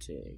cek. 0.00 0.36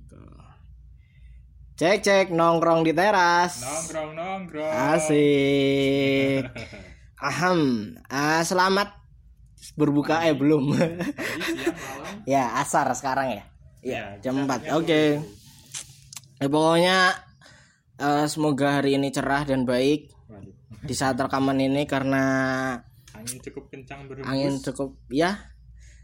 Cek 1.79 1.99
cek 2.03 2.27
nongkrong 2.35 2.83
di 2.83 2.93
teras. 2.95 3.62
Nongkrong 3.62 4.11
nongkrong. 4.19 4.73
asik. 4.95 6.42
Aham 7.29 7.92
ah, 8.10 8.42
selamat. 8.42 8.94
Berbuka 9.74 10.26
eh 10.26 10.34
belum. 10.34 10.74
Ya 12.29 12.60
asar 12.60 12.84
sekarang 12.92 13.40
ya? 13.40 13.42
Ya, 13.80 14.02
jam 14.21 14.44
4 14.44 14.68
saatnya 14.68 14.72
oke. 14.76 14.84
dulu. 14.84 15.24
ya, 16.36 16.46
pokoknya 16.52 16.96
eh, 17.96 18.27
semoga 18.29 18.68
hari 18.82 19.00
ini 19.00 19.09
cerah 19.09 19.48
dan 19.48 19.64
baik 19.64 20.12
Waduh, 20.29 20.52
di 20.84 20.93
saat 20.93 21.16
rekaman 21.16 21.56
ini 21.56 21.88
karena 21.88 22.25
angin 23.16 23.40
cukup 23.40 23.72
kencang 23.72 24.04
berhembus. 24.12 24.29
angin 24.29 24.54
cukup 24.61 24.90
ya. 25.09 25.40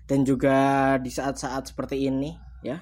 Dan 0.09 0.25
juga 0.25 0.57
di 0.97 1.13
saat-saat 1.13 1.69
seperti 1.69 2.09
ini 2.09 2.33
ya 2.65 2.81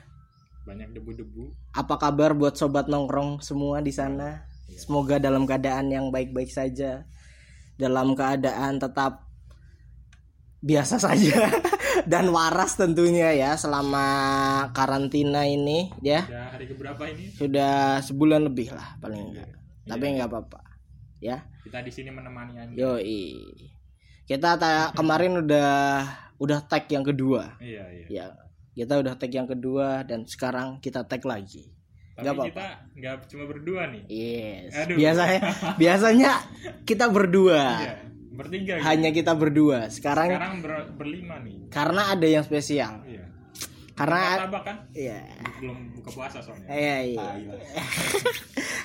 Banyak 0.63 0.93
debu-debu. 0.93 1.51
apa 1.73 1.95
kabar 1.97 2.33
buat 2.33 2.55
sobat 2.55 2.87
nongkrong 2.87 3.41
semua 3.41 3.79
di 3.79 3.91
sana 3.91 4.47
Iya. 4.65 4.79
semoga 4.81 5.17
dalam 5.17 5.43
keadaan 5.43 5.89
yang 5.89 6.09
baik-baik 6.09 6.49
saja 6.49 7.03
dalam 7.75 8.15
keadaan 8.15 8.79
tetap 8.79 9.27
biasa 10.59 10.97
saja 10.97 11.51
dan 12.07 12.31
waras 12.31 12.75
tentunya 12.75 13.35
ya 13.35 13.53
selama 13.55 14.07
karantina 14.71 15.43
ini 15.43 15.91
ya 15.99 16.23
Udah 16.25 16.47
hari 16.53 16.67
keberapa 16.67 17.03
ini? 17.07 17.25
sudah 17.33 17.75
sebulan 18.01 18.41
lebih 18.45 18.71
lah 18.71 18.95
paling 18.97 19.23
enggak 19.29 19.49
Iya. 19.83 19.91
tapi 19.91 20.05
nggak 20.15 20.29
apa-apa 20.29 20.61
ya 21.19 21.37
Kita 21.61 21.79
di 21.81 21.91
sini 21.91 22.09
menemani 22.09 22.55
Anda. 22.57 22.75
yoi 22.77 23.35
kita 24.25 24.55
ta- 24.55 24.95
kemarin 24.95 25.43
udah 25.43 25.71
udah 26.39 26.59
tag 26.63 26.87
yang 26.87 27.03
kedua 27.03 27.59
Iya, 27.59 27.83
iya. 27.93 28.07
ya 28.09 28.25
kita 28.73 28.95
udah 28.99 29.15
tag 29.15 29.29
yang 29.31 29.45
kedua 29.45 30.01
dan 30.03 30.25
sekarang 30.25 30.77
kita 30.79 31.03
tag 31.03 31.21
lagi 31.23 31.69
Tapi 32.13 32.21
nggak 32.21 32.33
apa-apa. 32.35 32.49
kita 32.51 32.67
nggak 32.95 33.15
cuma 33.27 33.45
berdua 33.47 33.83
nih. 33.89 34.03
yes 34.07 34.73
Aduh. 34.75 34.97
biasanya 34.97 35.41
biasanya 35.83 36.31
kita 36.83 37.07
berdua 37.07 37.63
Iya, 37.79 37.95
bertiga. 38.33 38.75
gitu. 38.77 38.85
hanya 38.85 39.11
kita 39.11 39.33
berdua 39.33 39.79
sekarang, 39.89 40.29
Sekarang 40.31 40.55
ber- 40.59 40.89
berlima 40.95 41.37
nih. 41.39 41.69
karena 41.69 42.03
ada 42.11 42.25
yang 42.25 42.41
spesial 42.41 43.01
Iya. 43.05 43.25
karena 43.93 44.21
Martabak 44.41 44.63
kan? 44.63 44.77
ya 44.91 45.21
Belum 45.59 45.79
buka 45.95 46.11
puasa 46.11 46.41
soalnya. 46.41 46.69
iya, 46.69 46.97
iya. 47.07 47.21
Tai 47.23 47.43
lah. 47.45 47.61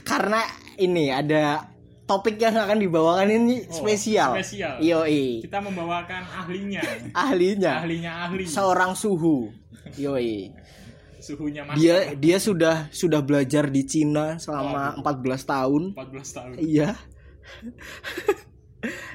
karena 0.06 0.42
ini 0.78 1.06
ada 1.10 1.68
topik 2.04 2.36
yang 2.38 2.56
akan 2.56 2.78
dibawakan 2.78 3.28
ini 3.30 3.56
Oh, 3.66 3.74
spesial 3.74 4.36
spesial. 4.36 4.80
yoi 4.80 5.44
Kita 5.44 5.60
membawakan 5.60 6.24
ahlinya. 6.24 6.80
ahlinya 7.24 7.74
ahlinya 7.78 8.12
ahli. 8.26 8.44
seorang 8.46 8.94
suhu 8.94 9.52
yoi. 9.96 10.52
Suhunya 11.18 11.66
mas. 11.66 11.82
dia 11.82 12.14
dia 12.14 12.38
sudah 12.38 12.92
sudah 12.94 13.26
belajar 13.26 13.72
di 13.72 13.82
Cina 13.88 14.38
selama 14.38 15.00
14 15.02 15.48
tahun. 15.48 15.84
14 15.96 16.36
tahun. 16.36 16.54
iya. 16.62 16.94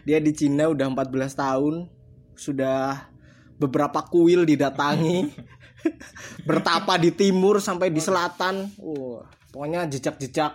Dia 0.03 0.19
di 0.19 0.34
Cina 0.34 0.67
udah 0.67 0.91
14 0.91 1.39
tahun 1.39 1.87
sudah 2.34 3.06
beberapa 3.55 4.03
kuil 4.03 4.42
didatangi 4.42 5.31
bertapa 6.48 6.98
di 6.98 7.14
timur 7.14 7.62
sampai 7.62 7.95
di 7.95 8.03
selatan. 8.03 8.75
Wah 8.83 9.23
pokoknya 9.53 9.84
jejak-jejak 9.86 10.53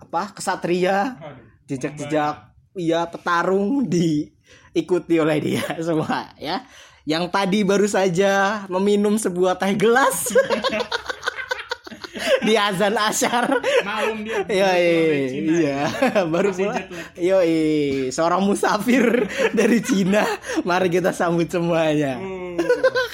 apa 0.00 0.22
kesatria 0.32 1.20
jejak-jejak 1.68 2.56
iya 2.80 3.04
petarung 3.04 3.84
diikuti 3.84 5.20
oleh 5.20 5.38
dia 5.44 5.64
semua 5.86 6.32
ya 6.40 6.64
yang 7.08 7.32
tadi 7.32 7.64
baru 7.64 7.88
saja 7.88 8.64
meminum 8.68 9.16
sebuah 9.16 9.56
teh 9.56 9.72
gelas 9.72 10.28
di 12.46 12.52
azan 12.54 12.94
asyar 13.00 13.48
Malum 13.80 14.20
dia. 14.26 14.44
Iya, 14.44 14.68
dari 14.76 15.16
iya, 15.16 15.28
Cina. 15.28 15.50
iya, 15.56 15.78
baru 16.34 16.50
Masih 16.52 16.66
pulang. 16.68 16.86
Yo, 17.16 17.38
seorang 18.12 18.40
musafir 18.44 19.24
dari 19.56 19.80
Cina. 19.80 20.22
Mari 20.62 20.92
kita 20.92 21.16
sambut 21.16 21.48
semuanya. 21.48 22.20
Oh, 22.20 22.60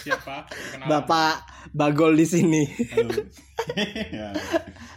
siapa? 0.03 0.51
Bapak 0.91 1.47
Bagol 1.71 2.19
di 2.19 2.27
sini. 2.27 2.63
Ya. 4.13 4.29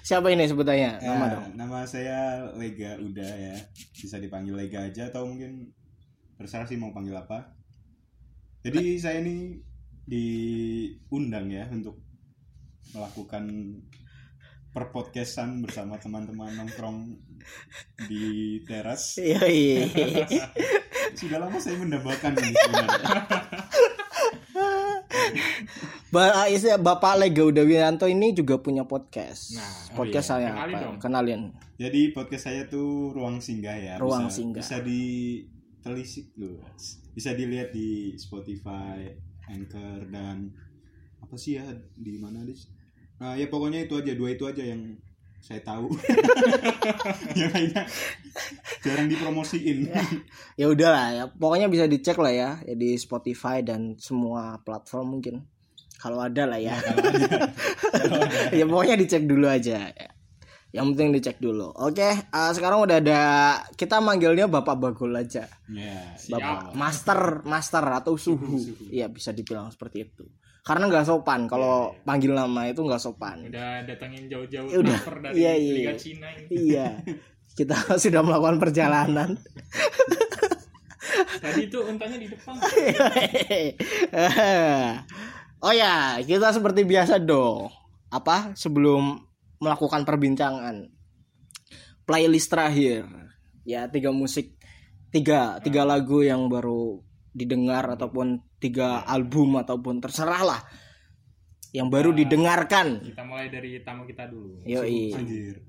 Siapa 0.04 0.28
ini 0.28 0.44
sebutannya? 0.44 1.00
Ya, 1.00 1.08
Nama 1.08 1.26
dong. 1.32 1.56
nama 1.56 1.88
saya 1.88 2.52
Lega 2.58 3.00
Uda 3.00 3.24
ya. 3.24 3.56
Bisa 3.96 4.20
dipanggil 4.20 4.60
Lega 4.60 4.84
aja 4.84 5.08
atau 5.08 5.24
mungkin 5.24 5.72
terserah 6.36 6.68
sih 6.68 6.76
mau 6.76 6.92
panggil 6.92 7.16
apa. 7.16 7.48
Jadi 8.68 9.00
saya 9.00 9.24
ini 9.24 9.56
diundang 10.04 11.48
ya 11.48 11.72
untuk 11.72 12.04
melakukan 12.92 13.48
perpodcastan 14.76 15.64
bersama 15.64 15.96
teman-teman 15.96 16.52
nongkrong 16.52 17.16
di 18.12 18.60
teras. 18.68 19.16
Iya. 19.24 19.88
Sudah 21.16 21.40
lama 21.48 21.58
saya 21.64 21.80
mendambakan 21.80 22.36
ini 22.36 22.52
sebenarnya. 22.52 23.16
Ba- 26.12 26.48
isi- 26.52 26.76
Bapak 26.80 27.20
Lega 27.20 27.44
Udawianto 27.48 28.08
ini 28.08 28.36
juga 28.36 28.60
punya 28.60 28.84
podcast. 28.84 29.56
Nah, 29.56 29.64
oh 29.96 30.04
podcast 30.04 30.28
iya. 30.28 30.34
saya 30.36 30.50
Kenalin 30.52 30.76
apa? 30.76 30.84
dong. 30.84 30.96
Kenalin. 31.00 31.42
Jadi 31.80 32.02
podcast 32.12 32.44
saya 32.52 32.62
tuh 32.68 33.16
ruang 33.16 33.40
singgah 33.40 33.76
ya. 33.80 33.94
Ruang 33.96 34.28
bisa, 34.28 34.36
singgah. 34.36 34.64
Bisa 34.64 34.78
ditelisik 34.84 36.36
loh. 36.36 36.60
Bisa 37.18 37.34
dilihat 37.34 37.74
di 37.74 38.14
Spotify, 38.22 39.10
Anchor 39.50 40.06
dan 40.14 40.54
apa 41.18 41.34
sih 41.34 41.58
ya 41.58 41.66
di 41.98 42.22
mana 42.22 42.46
dis? 42.46 42.70
Nah 43.18 43.34
ya 43.34 43.50
pokoknya 43.50 43.90
itu 43.90 43.98
aja 43.98 44.14
dua 44.14 44.38
itu 44.38 44.46
aja 44.46 44.62
yang 44.62 44.94
saya 45.42 45.64
tahu. 45.66 45.90
yang 47.40 47.50
lainnya 47.50 47.90
jarang 48.86 49.08
dipromosiin. 49.10 49.90
Ya 50.60 50.66
udahlah 50.70 51.08
ya. 51.14 51.24
Pokoknya 51.34 51.68
bisa 51.72 51.90
dicek 51.90 52.18
lah 52.20 52.34
ya, 52.34 52.50
ya 52.68 52.76
di 52.76 52.94
Spotify 53.00 53.66
dan 53.66 53.98
semua 53.98 54.62
platform 54.62 55.18
mungkin. 55.18 55.48
Kalau 55.98 56.22
ada 56.22 56.46
lah 56.46 56.62
ya. 56.62 56.78
ya 58.54 58.66
pokoknya 58.70 58.96
dicek 59.00 59.26
dulu 59.26 59.50
aja. 59.50 59.90
Yang 60.78 60.88
penting 60.94 61.10
dicek 61.12 61.38
dulu. 61.38 61.74
Oke, 61.74 62.06
eh, 62.14 62.52
sekarang 62.54 62.86
udah 62.86 63.02
ada 63.02 63.22
kita 63.74 63.98
manggilnya 63.98 64.46
Bapak 64.46 64.78
Bagol 64.78 65.18
aja. 65.18 65.50
ya. 65.68 65.98
Bapak 66.30 66.78
Master, 66.78 67.42
Master 67.44 67.82
atau 67.84 68.14
suhu. 68.22 68.62
Iya, 68.88 69.10
bisa 69.10 69.34
dibilang 69.34 69.68
seperti 69.68 70.06
itu. 70.06 70.24
Karena 70.62 70.86
nggak 70.86 71.08
sopan 71.08 71.48
kalau 71.48 71.96
panggil 72.04 72.32
nama 72.32 72.68
itu 72.68 72.84
nggak 72.84 73.00
sopan. 73.00 73.48
Udah 73.48 73.88
datengin 73.88 74.28
jauh-jauh 74.28 74.68
Ya 74.68 74.78
udah. 74.78 75.00
dari 75.24 75.40
Iya, 75.40 75.54
iya. 75.56 75.74
Liga 75.74 75.94
Cina 75.96 76.28
ini. 76.38 76.46
Iya. 76.54 76.88
Kita 77.58 77.74
sudah 78.04 78.22
melakukan 78.22 78.62
perjalanan. 78.62 79.34
Tadi 81.42 81.62
itu 81.66 81.80
untanya 81.82 82.18
di 82.20 82.28
depan. 82.30 82.54
oh 85.60 85.74
ya, 85.74 86.22
kita 86.22 86.54
seperti 86.54 86.86
biasa 86.86 87.18
dong. 87.18 87.70
Apa 88.08 88.54
sebelum 88.54 89.27
melakukan 89.62 90.04
perbincangan. 90.04 90.90
Playlist 92.08 92.50
terakhir. 92.50 93.08
Ya 93.68 93.90
tiga 93.92 94.16
musik 94.16 94.56
tiga 95.12 95.60
tiga 95.60 95.84
lagu 95.84 96.24
yang 96.24 96.48
baru 96.48 97.04
didengar 97.36 97.96
ataupun 97.96 98.44
tiga 98.58 99.04
album 99.06 99.60
ataupun 99.60 100.00
terserah 100.00 100.44
lah 100.44 100.62
yang 101.76 101.92
baru 101.92 102.16
didengarkan. 102.16 103.04
Kita 103.04 103.24
mulai 103.28 103.52
dari 103.52 103.84
tamu 103.84 104.08
kita 104.08 104.32
dulu. 104.32 104.64
yoi. 104.64 105.14
Anjir. 105.14 105.62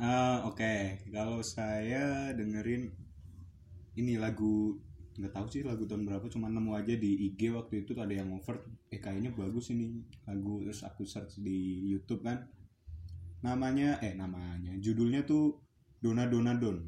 Eh, 0.00 0.38
Oke, 0.48 1.04
kalau 1.12 1.44
saya 1.44 2.32
dengerin 2.32 2.88
ini 4.00 4.16
lagu 4.16 4.80
nggak 5.20 5.36
tahu 5.36 5.46
sih 5.52 5.60
lagu 5.60 5.84
tahun 5.84 6.08
berapa 6.08 6.24
cuma 6.32 6.48
nemu 6.48 6.72
aja 6.72 6.96
di 6.96 7.28
IG 7.28 7.52
waktu 7.52 7.84
itu 7.84 7.92
ada 8.00 8.14
yang 8.16 8.32
over 8.32 8.64
eh 8.88 8.96
kayaknya 8.96 9.36
bagus 9.36 9.68
ini 9.68 10.00
lagu 10.24 10.64
terus 10.64 10.80
aku 10.80 11.04
search 11.04 11.44
di 11.44 11.92
YouTube 11.92 12.24
kan 12.24 12.48
namanya 13.40 13.96
eh 14.04 14.12
namanya. 14.16 14.72
Judulnya 14.80 15.24
tuh 15.24 15.56
Dona 16.00 16.28
Dona 16.28 16.52
Don. 16.56 16.78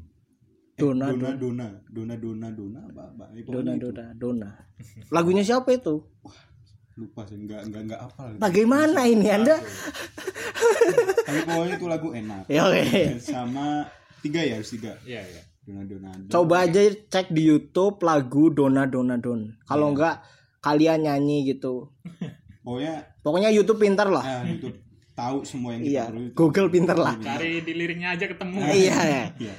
Eh, 0.73 0.81
Dona, 0.81 1.13
Dona 1.13 1.31
Dona. 1.37 1.67
Dona 1.89 2.15
Dona 2.17 2.47
Dona 2.49 2.79
apa 2.89 3.01
apa? 3.13 3.25
Eh, 3.37 3.45
dona 3.45 3.71
itu. 3.77 3.89
dona 3.93 4.05
dona. 4.17 4.49
Lagunya 5.13 5.43
siapa 5.45 5.69
itu? 5.73 6.01
Lupa 6.97 7.25
sih. 7.25 7.37
Nggak 7.41 7.61
nggak 7.69 7.81
nggak 7.89 8.01
apa 8.01 8.21
bagaimana 8.37 9.05
ini 9.09 9.27
anda? 9.29 9.57
Tapi 11.25 11.39
pokoknya 11.45 11.75
itu 11.77 11.87
lagu 11.89 12.09
enak. 12.13 12.43
Ya 12.49 12.61
oke. 12.69 12.83
Sama 13.21 13.89
tiga 14.21 14.41
ya 14.45 14.61
harus 14.61 14.69
tiga? 14.73 14.93
Iya, 15.05 15.21
iya. 15.25 15.41
Dona 15.63 15.81
Dona 15.89 16.09
Don. 16.13 16.29
Coba 16.29 16.69
aja 16.69 16.81
cek 16.85 17.33
di 17.33 17.49
YouTube 17.49 18.03
lagu 18.05 18.53
dona 18.53 18.85
dona 18.85 19.17
don. 19.17 19.57
Kalau 19.65 19.93
enggak 19.93 20.21
kalian 20.61 21.05
nyanyi 21.09 21.49
gitu. 21.49 21.89
Pokoknya 22.63 23.19
pokoknya 23.19 23.49
YouTube 23.51 23.83
pintar 23.83 24.07
lah. 24.07 24.23
Nah, 24.23 24.43
YouTube 24.47 24.82
tahu 25.13 25.45
semua 25.45 25.77
yang 25.77 25.81
kita 25.81 25.93
iya 25.93 26.03
perlu 26.09 26.21
itu. 26.25 26.33
Google 26.33 26.69
pintar 26.69 26.97
lah 26.97 27.13
Cari 27.17 27.61
di 27.61 27.73
liriknya 27.73 28.17
aja 28.17 28.25
ketemu. 28.25 28.57
iya 28.83 29.29
Iya. 29.37 29.55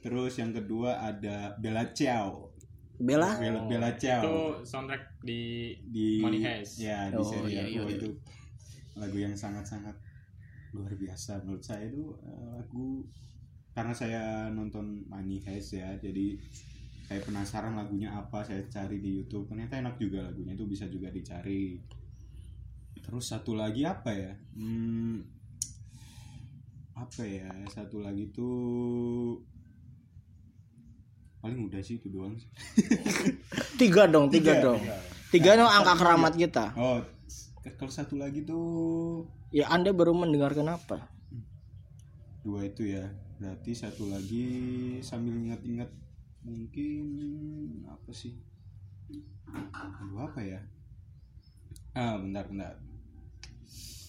Terus 0.00 0.32
yang 0.36 0.50
kedua 0.50 0.96
ada 0.98 1.52
Bella 1.56 1.92
Ciao. 1.92 2.48
Bella 2.96 3.36
Bella, 3.36 3.60
Bella 3.64 3.90
Itu 3.92 4.00
Ciao 4.00 4.24
soundtrack 4.60 5.20
di 5.20 5.72
di 5.84 6.20
Money 6.20 6.40
Heist. 6.40 6.80
Ya, 6.80 7.08
di 7.08 7.16
Oh, 7.16 7.24
serial 7.24 7.64
iya, 7.68 7.80
iya, 7.80 7.82
iya. 7.84 7.96
itu. 7.96 8.08
lagu 8.92 9.16
yang 9.16 9.32
sangat-sangat 9.32 9.96
luar 10.70 10.92
biasa 10.92 11.40
menurut 11.42 11.60
saya 11.60 11.88
itu 11.88 12.12
eh, 12.20 12.46
lagu 12.52 13.04
karena 13.70 13.92
saya 13.92 14.22
nonton 14.48 15.04
Money 15.08 15.40
Heist 15.40 15.76
ya 15.76 15.96
jadi 15.96 16.36
saya 17.04 17.20
penasaran 17.20 17.74
lagunya 17.74 18.12
apa 18.12 18.44
saya 18.44 18.62
cari 18.68 19.00
di 19.00 19.18
YouTube 19.18 19.48
ternyata 19.48 19.76
enak 19.76 19.96
juga 19.96 20.22
lagunya 20.22 20.54
itu 20.54 20.62
bisa 20.64 20.86
juga 20.86 21.08
dicari 21.08 21.80
terus 23.10 23.26
satu 23.26 23.58
lagi 23.58 23.82
apa 23.82 24.14
ya? 24.14 24.32
Hmm, 24.54 25.26
apa 26.94 27.26
ya? 27.26 27.50
Satu 27.66 27.98
lagi 27.98 28.30
tuh 28.30 29.42
paling 31.42 31.66
udah 31.66 31.82
sih 31.82 31.98
itu 31.98 32.06
doang 32.06 32.38
sih. 32.38 32.46
Tiga 33.82 34.06
dong, 34.06 34.30
tiga, 34.30 34.62
dong. 34.62 34.78
Tiga. 35.34 35.58
Dong 35.58 35.66
angka 35.66 35.98
keramat 35.98 36.38
kita. 36.38 36.70
oh 36.78 37.02
kalau 37.76 37.92
satu 37.92 38.14
lagi 38.16 38.46
tuh 38.46 39.26
Ya 39.50 39.66
Anda 39.66 39.90
baru 39.90 40.14
mendengarkan 40.14 40.70
apa? 40.70 41.10
dua 42.46 42.70
itu 42.70 42.86
ya. 42.94 43.10
Berarti 43.42 43.74
satu 43.74 44.06
lagi 44.06 44.46
sambil 45.02 45.34
ingat-ingat 45.34 45.90
mungkin 46.46 47.04
apa 47.90 48.14
sih? 48.14 48.38
Lagu 49.50 50.16
apa 50.22 50.40
ya? 50.46 50.62
Ah 51.98 52.16
bentar 52.16 52.46
bentar 52.46 52.78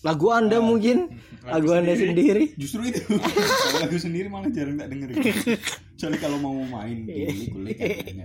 Lagu 0.01 0.33
Anda 0.33 0.57
mungkin, 0.57 1.13
lagu, 1.45 1.77
Anda 1.77 1.93
sendiri. 1.93 2.57
justru 2.57 2.89
itu. 2.89 3.05
Lagu 3.77 3.97
sendiri 4.01 4.33
malah 4.33 4.49
jarang 4.49 4.81
tak 4.81 4.89
dengerin. 4.89 5.15
Kecuali 5.93 6.17
kalau 6.17 6.37
mau 6.41 6.57
main 6.57 7.05
di 7.05 7.53
kulit 7.53 7.77
kan 7.77 8.17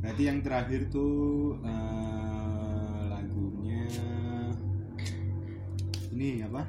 berarti 0.00 0.22
yang 0.24 0.40
terakhir 0.40 0.88
tuh 0.88 1.58
eh, 1.60 3.00
lagunya 3.10 3.84
ini 6.14 6.40
apa? 6.46 6.62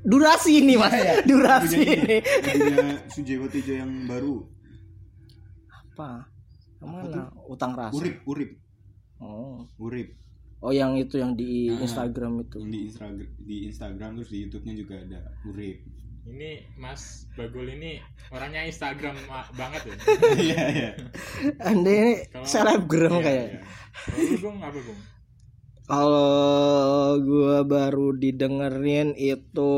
Durasi 0.00 0.64
ini 0.64 0.76
Mas, 0.76 0.92
durasi 1.24 1.76
lagunya 1.80 1.96
ini. 1.96 2.16
ini. 2.16 2.18
Lagunya 2.46 2.86
Sujewo 3.08 3.46
Tejo 3.48 3.74
yang 3.74 3.92
baru. 4.06 4.44
Apa? 5.68 6.28
Yang 6.80 6.88
Mana? 6.88 7.22
Utang 7.48 7.72
rasa. 7.72 7.96
urip 7.96 8.16
urip. 8.24 8.50
Oh. 9.20 9.68
urip 9.76 10.16
Oh, 10.60 10.70
yang 10.70 10.92
itu 10.94 11.16
yang 11.16 11.32
di 11.32 11.68
Ah. 11.68 11.80
Instagram 11.80 12.42
itu. 12.42 12.60
di 12.62 12.84
Instagram 12.86 13.16
di 13.40 13.56
Instagram 13.66 14.10
terus 14.14 14.28
di 14.28 14.38
YouTube-nya 14.44 14.74
juga 14.76 14.94
ada 14.98 15.20
urip 15.44 15.80
Ini 16.22 16.50
Mas 16.76 17.24
Bagul 17.32 17.64
ini 17.70 17.96
orangnya 18.28 18.62
Instagram 18.62 19.16
banget 19.50 19.82
ya. 19.82 19.94
iya 20.46 20.62
iya 20.70 20.90
Anda 21.58 21.88
ini 21.90 22.12
selebgram 22.42 23.16
Iya, 23.16 23.24
kayak. 23.24 23.46
iya. 23.48 23.60
Kalau 24.04 24.20
lu 24.20 24.36
Gung 24.38 24.58
apa 24.60 24.78
Gung? 24.78 25.00
Kalau 25.82 26.30
gua 27.20 27.58
baru 27.62 28.14
didengerin 28.14 29.16
itu 29.16 29.72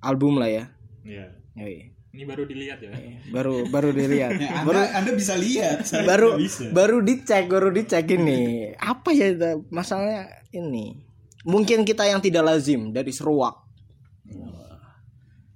album 0.00 0.36
lah 0.36 0.48
ya. 0.48 0.64
Iya. 1.02 1.26
Yoi. 1.54 1.91
Ini 2.12 2.28
baru 2.28 2.44
dilihat 2.44 2.78
ya. 2.84 2.92
Baru 3.32 3.64
baru 3.72 3.88
dilihat. 3.90 4.36
Ya, 4.36 4.60
anda, 4.60 4.84
anda 4.92 5.10
bisa 5.16 5.32
lihat 5.32 5.88
saya 5.88 6.04
baru 6.12 6.36
bisa. 6.36 6.68
baru 6.68 7.00
dicek 7.00 7.48
baru 7.48 7.72
dicek 7.72 8.04
ini 8.12 8.72
apa 8.76 9.16
ya 9.16 9.32
masalahnya 9.72 10.28
ini 10.52 11.00
mungkin 11.48 11.88
kita 11.88 12.04
yang 12.04 12.20
tidak 12.20 12.44
lazim 12.44 12.92
dari 12.92 13.08
seruak 13.10 13.64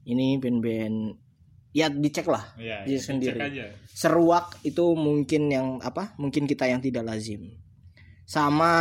ini 0.07 0.39
band-band 0.39 1.19
ya 1.77 1.93
dicek 1.93 2.25
lah 2.25 2.57
Iya. 2.57 2.89
Dia 2.89 2.95
iya, 2.95 3.01
sendiri. 3.05 3.39
Aja. 3.39 3.67
seruak 3.93 4.57
itu 4.65 4.85
mungkin 4.97 5.53
yang 5.53 5.67
apa 5.85 6.17
mungkin 6.17 6.49
kita 6.49 6.65
yang 6.69 6.81
tidak 6.81 7.05
lazim 7.05 7.53
sama 8.25 8.73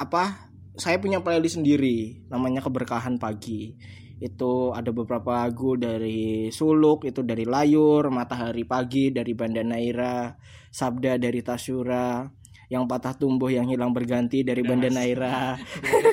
apa 0.00 0.48
saya 0.78 0.96
punya 0.96 1.20
playlist 1.20 1.60
sendiri 1.60 2.24
namanya 2.30 2.64
keberkahan 2.64 3.20
pagi 3.20 3.76
itu 4.18 4.74
ada 4.74 4.90
beberapa 4.90 5.46
lagu 5.46 5.78
dari 5.78 6.50
Suluk 6.50 7.06
itu 7.06 7.22
dari 7.22 7.46
Layur 7.46 8.10
Matahari 8.10 8.66
Pagi 8.66 9.14
dari 9.14 9.30
Banda 9.38 9.62
Naira 9.62 10.34
Sabda 10.74 11.16
dari 11.22 11.38
Tasyura 11.38 12.26
yang 12.68 12.84
patah 12.84 13.16
tumbuh 13.16 13.48
yang 13.48 13.64
hilang 13.64 13.96
berganti 13.96 14.44
dari 14.44 14.60
Banda 14.60 14.92
Naira. 14.92 15.56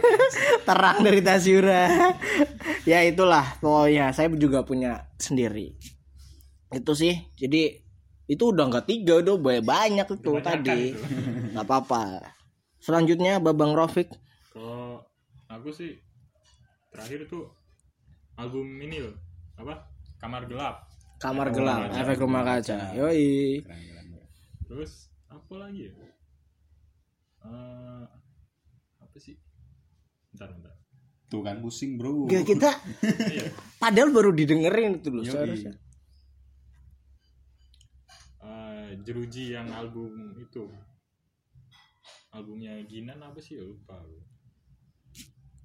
Terang 0.68 1.04
dari 1.04 1.20
Tasyura. 1.20 1.84
Ya 2.86 3.02
itulah. 3.02 3.58
Pokoknya 3.66 4.14
saya 4.14 4.30
juga 4.38 4.62
punya 4.62 5.10
sendiri. 5.18 5.74
Itu 6.70 6.94
sih. 6.94 7.18
Jadi 7.34 7.82
itu 8.30 8.44
udah 8.54 8.70
nggak 8.70 8.86
tiga 8.86 9.26
udah 9.26 9.42
banyak 9.42 9.66
banyak 9.66 10.08
itu 10.14 10.32
tadi. 10.38 10.94
itu. 10.94 11.02
nggak 11.58 11.66
apa-apa. 11.66 12.22
Selanjutnya 12.78 13.42
babang 13.42 13.74
Rofik 13.74 14.14
Kalau 14.54 15.02
aku 15.50 15.74
sih 15.74 15.98
terakhir 16.94 17.26
tuh 17.26 17.50
album 18.36 18.68
ini 18.80 19.00
loh. 19.00 19.16
Apa? 19.56 19.74
Kamar 20.18 20.44
Gelap. 20.46 20.88
kamar 21.16 21.48
Efek 21.48 21.56
gelap 21.56 21.80
Rumah 21.80 22.00
efek 22.04 22.18
rumah 22.20 22.44
kaca 22.44 22.76
yoi 22.92 23.64
Keren, 23.64 23.82
keren, 23.82 24.06
keren. 24.12 24.28
Terus 24.68 24.92
apa 25.26 25.54
lagi 25.56 25.88
ya? 25.88 25.92
Eh, 27.42 28.04
apa 29.00 29.16
sih? 29.16 29.40
Bentar, 30.30 30.52
bentar. 30.52 30.74
tuh 31.26 31.42
kan 31.42 31.58
pusing 31.58 31.96
bro 31.96 32.28
Gak 32.28 32.46
kita 32.46 32.70
iya. 33.32 33.50
padahal 33.80 34.12
baru 34.12 34.30
didengerin 34.30 35.00
itu 35.00 35.10
loh 35.10 35.24
Yoi. 35.24 35.32
seharusnya 35.32 35.74
Eh, 38.42 38.88
jeruji 39.02 39.50
yang 39.52 39.66
album 39.72 40.12
itu 40.38 40.70
albumnya 42.30 42.78
Ginan 42.86 43.18
apa 43.18 43.40
sih 43.40 43.58
lupa 43.58 43.98
aku. 43.98 44.20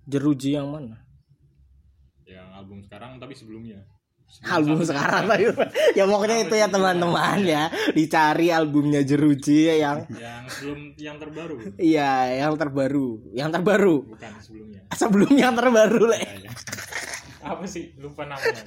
jeruji 0.06 0.55
yang 0.55 0.70
mana 0.70 0.96
yang 2.31 2.49
album 2.55 2.79
sekarang 2.81 3.19
tapi 3.19 3.35
sebelumnya. 3.35 3.82
Album 4.47 4.79
sekarang 4.87 5.27
lah 5.27 5.35
ya 5.99 6.06
pokoknya 6.06 6.47
itu 6.47 6.55
ya 6.55 6.71
teman-teman 6.71 7.43
ya. 7.43 7.67
Dicari 7.91 8.55
albumnya 8.55 9.03
jeruji 9.03 9.67
yang 9.75 10.06
yang 10.23 10.47
sebelum 10.47 10.94
yang 10.94 11.17
terbaru. 11.19 11.55
Iya 11.75 12.11
yang 12.47 12.55
terbaru. 12.55 13.09
Yang 13.35 13.50
terbaru. 13.59 13.97
Bukan 14.15 14.32
sebelumnya. 14.38 14.81
Sebelum 15.00 15.32
yang 15.35 15.55
terbaru 15.55 16.03
lah 16.11 16.19
Ya, 16.19 16.35
ya. 16.47 16.50
apa 17.43 17.65
sih? 17.67 17.94
Lupa 17.99 18.23
namanya. 18.27 18.62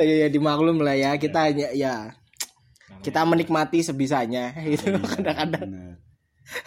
Ya 0.00 0.28
dimaklum 0.28 0.80
lah 0.80 0.96
ya. 0.96 1.16
Kita 1.16 1.48
hanya 1.48 1.68
ya 1.76 2.08
Namanya. 2.12 3.02
kita 3.04 3.20
menikmati 3.24 3.78
sebisanya 3.84 4.52
gitu 4.64 4.96
kadang-kadang. 5.00 6.00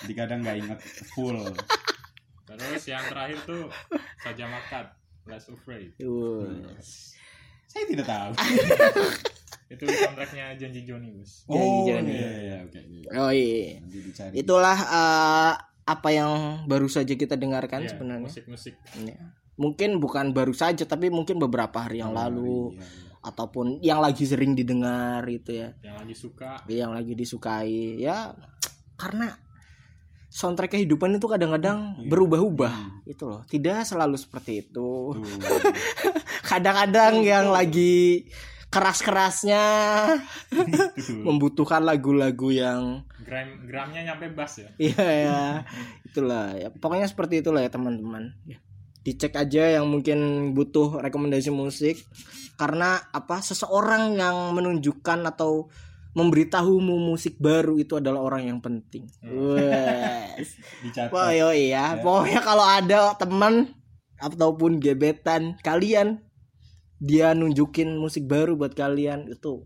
Jadi 0.05 0.13
kadang 0.13 0.39
nggak 0.45 0.57
inget 0.57 0.79
full. 1.13 1.37
Terus 2.45 2.83
yang 2.89 3.03
terakhir 3.09 3.37
tuh 3.45 3.69
saja 4.21 4.45
makat 4.49 4.85
less 5.27 5.47
afraid. 5.47 5.91
Wuh. 5.99 6.47
saya 7.67 7.83
tidak 7.85 8.07
tahu. 8.07 8.31
Itu 9.67 9.83
soundtracknya 9.83 10.55
janji 10.55 10.87
Joni 10.87 11.11
bos 11.11 11.43
oh 11.51 11.83
Jangan, 11.83 12.07
iya 12.07 12.31
iya 12.39 12.55
oke 12.63 12.79
iya. 12.79 13.09
oh 13.19 13.31
iya. 13.35 13.83
Itulah 14.31 14.77
eh, 14.79 15.53
apa 15.83 16.09
yang 16.11 16.63
baru 16.71 16.87
saja 16.87 17.11
kita 17.15 17.35
dengarkan 17.35 17.83
Iya, 17.83 17.91
sebenarnya. 17.91 18.27
musik-musik. 18.31 18.79
Ya. 19.03 19.19
mungkin 19.57 19.97
bukan 19.99 20.31
baru 20.37 20.53
saja 20.55 20.85
tapi 20.87 21.11
mungkin 21.11 21.35
beberapa 21.41 21.83
hari 21.83 21.99
yang 21.99 22.15
lalu. 22.15 22.79
Iya, 22.79 22.87
iya. 22.87 23.05
ataupun 23.27 23.67
yang 23.83 23.99
lagi 23.99 24.23
sering 24.23 24.55
didengar 24.55 25.27
itu 25.27 25.51
ya. 25.51 25.75
Yang 25.83 25.95
lagi 25.99 26.15
suka. 26.15 26.51
Yang 26.71 26.91
lagi 26.95 27.13
disukai. 27.19 27.99
Ya 27.99 28.31
karena 28.95 29.35
soundtrack 30.37 30.77
kehidupan 30.77 31.17
itu 31.17 31.25
kadang-kadang 31.25 31.97
Iya. 31.97 32.13
berubah-ubah 32.13 32.75
itu 33.09 33.23
loh 33.25 33.41
tidak 33.49 33.81
selalu 33.89 34.13
seperti 34.21 34.61
itu 34.61 35.17
Tuh. 35.17 35.25
kadang-kadang 36.51 37.25
yang 37.25 37.49
lagi 37.49 38.29
keras-kerasnya 38.69 39.63
Tuh. 40.53 40.65
membutuhkan 41.27 41.81
lagu-lagu 41.81 42.53
yang 42.53 43.01
gram 43.25 43.65
gramnya 43.65 44.13
nyampe 44.13 44.29
bass 44.31 44.61
ya 44.61 44.69
Iya 44.93 45.07
ya, 45.25 45.41
itulah 46.05 46.53
ya. 46.53 46.69
Pokoknya 46.69 47.09
seperti 47.09 47.41
itulah 47.41 47.59
ya 47.65 47.67
teman-teman. 47.67 48.37
Ya. 48.45 48.61
Dicek 49.03 49.35
aja 49.35 49.79
yang 49.79 49.87
mungkin 49.89 50.51
butuh 50.53 50.99
rekomendasi 51.01 51.49
musik 51.49 51.97
karena 52.55 52.99
apa 53.11 53.39
seseorang 53.39 54.15
yang 54.15 54.51
menunjukkan 54.55 55.27
atau 55.27 55.67
memberitahumu 56.17 56.97
musik 56.97 57.37
baru 57.37 57.77
itu 57.77 58.01
adalah 58.01 58.25
orang 58.25 58.49
yang 58.49 58.59
penting. 58.59 59.05
Wes. 59.21 60.57
dicatat 60.83 61.13
Wah, 61.13 61.29
yo 61.29 61.53
iya. 61.53 62.01
Pokoknya 62.01 62.41
kalau 62.41 62.65
ada 62.65 63.13
teman 63.21 63.69
ataupun 64.17 64.81
gebetan 64.81 65.61
kalian 65.61 66.25
dia 66.97 67.37
nunjukin 67.37 67.93
musik 68.01 68.25
baru 68.25 68.57
buat 68.57 68.73
kalian 68.73 69.29
itu 69.29 69.61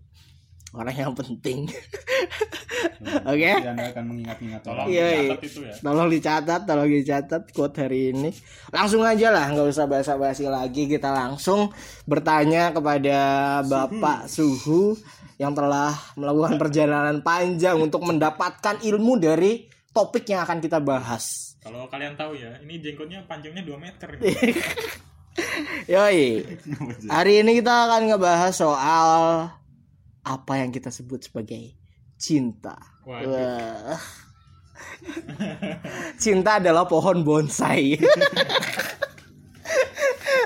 orang 0.76 0.96
yang 0.96 1.14
penting. 1.16 1.72
Oke. 3.32 3.52
Jadi 3.60 3.68
anda 3.68 3.88
akan 3.92 4.04
mengingat-ingat 4.14 4.62
tolong 4.64 4.86
Iya, 4.88 5.06
iya. 5.08 5.22
dicatat 5.26 5.42
itu 5.44 5.60
ya 5.64 5.74
Tolong 5.80 6.08
dicatat, 6.12 6.62
tolong 6.68 6.88
dicatat 6.92 7.44
quote 7.56 7.78
hari 7.80 8.00
ini. 8.12 8.30
Langsung 8.70 9.02
aja 9.04 9.28
lah, 9.32 9.52
nggak 9.52 9.68
usah 9.72 9.86
basa-basi 9.88 10.46
lagi. 10.48 10.88
Kita 10.88 11.12
langsung 11.12 11.72
bertanya 12.06 12.72
kepada 12.76 13.18
Bapak 13.66 14.28
Suhu 14.28 14.96
yang 15.42 15.58
telah 15.58 15.98
melakukan 16.14 16.62
perjalanan 16.62 17.26
panjang 17.26 17.74
untuk 17.82 18.06
mendapatkan 18.06 18.78
ilmu 18.86 19.18
dari 19.18 19.66
topik 19.90 20.30
yang 20.30 20.46
akan 20.46 20.62
kita 20.62 20.78
bahas. 20.78 21.58
Kalau 21.66 21.90
kalian 21.90 22.14
tahu 22.14 22.38
ya, 22.38 22.62
ini 22.62 22.78
jenggotnya 22.78 23.26
panjangnya 23.26 23.66
2 23.66 23.74
meter. 23.82 24.22
Yoi. 25.94 26.46
Hari 27.10 27.34
ini 27.42 27.58
kita 27.58 27.90
akan 27.90 28.14
ngebahas 28.14 28.54
soal 28.54 29.14
apa 30.22 30.54
yang 30.62 30.70
kita 30.70 30.94
sebut 30.94 31.26
sebagai 31.26 31.74
cinta. 32.22 32.78
Wah. 33.10 33.98
Cinta 36.22 36.62
adalah 36.62 36.86
pohon 36.86 37.26
bonsai. 37.26 37.98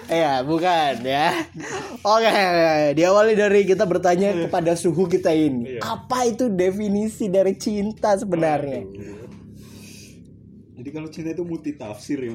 ya, 0.09 0.41
bukan 0.45 0.93
ya. 1.05 1.33
Oke, 2.05 2.31
diawali 2.97 3.33
dari 3.33 3.65
kita 3.65 3.85
bertanya 3.87 4.33
kepada 4.45 4.77
suhu 4.77 5.09
kita 5.09 5.33
ini. 5.33 5.77
Iya. 5.77 5.81
Apa 5.81 6.29
itu 6.29 6.49
definisi 6.51 7.29
dari 7.29 7.57
cinta 7.57 8.17
sebenarnya? 8.17 8.85
Jadi 10.75 10.89
kalau 10.93 11.09
cinta 11.09 11.33
itu 11.33 11.41
multi 11.41 11.73
tafsir 11.73 12.29
ya. 12.29 12.33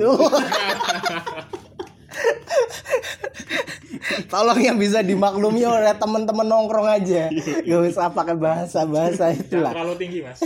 Tolong 4.31 4.61
yang 4.63 4.79
bisa 4.79 5.03
dimaklumi 5.03 5.63
oleh 5.67 5.95
teman-teman 5.95 6.47
nongkrong 6.47 6.87
aja. 6.87 7.31
Gak 7.67 7.81
usah 7.95 8.11
pakai 8.11 8.35
bahasa-bahasa 8.39 9.35
itulah. 9.35 9.75
terlalu 9.75 9.95
tinggi, 9.99 10.19
Mas. 10.23 10.43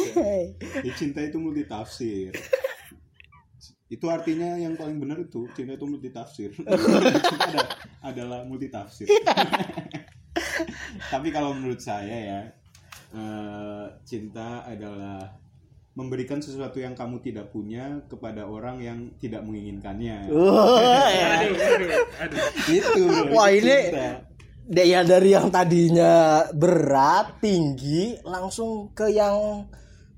Ya, 0.84 0.92
cinta 0.96 1.20
itu 1.24 1.40
multi 1.40 1.64
tafsir. 1.64 2.32
Itu 3.94 4.10
artinya 4.10 4.58
yang 4.58 4.74
paling 4.74 4.98
benar 4.98 5.22
itu 5.22 5.46
cinta 5.54 5.78
itu 5.78 5.86
multi 5.86 6.10
tafsir. 6.10 6.50
Cinta 6.50 7.46
ada- 7.54 7.70
adalah 8.02 8.42
multi 8.42 8.66
tafsir. 8.66 9.06
Tapi 11.14 11.30
kalau 11.30 11.54
menurut 11.54 11.78
saya 11.78 12.16
ya 12.18 12.40
eh, 13.14 13.86
cinta 14.02 14.66
adalah 14.66 15.30
memberikan 15.94 16.42
sesuatu 16.42 16.82
yang 16.82 16.98
kamu 16.98 17.22
tidak 17.22 17.54
punya 17.54 18.02
kepada 18.10 18.50
orang 18.50 18.82
yang 18.82 18.98
tidak 19.22 19.46
menginginkannya. 19.46 20.26
Wah, 20.26 21.06
ya. 21.22 21.26
Aduh, 21.38 21.54
aduh, 21.54 21.90
aduh. 22.18 22.38
Itu. 22.66 23.02
Wah, 23.30 23.46
ini- 23.54 23.94
cinta. 23.94 24.26
Da- 24.64 24.88
ya 24.88 25.04
dari 25.04 25.36
yang 25.36 25.52
tadinya 25.52 26.40
berat 26.50 27.36
tinggi 27.38 28.16
langsung 28.24 28.90
ke 28.96 29.12
yang 29.12 29.68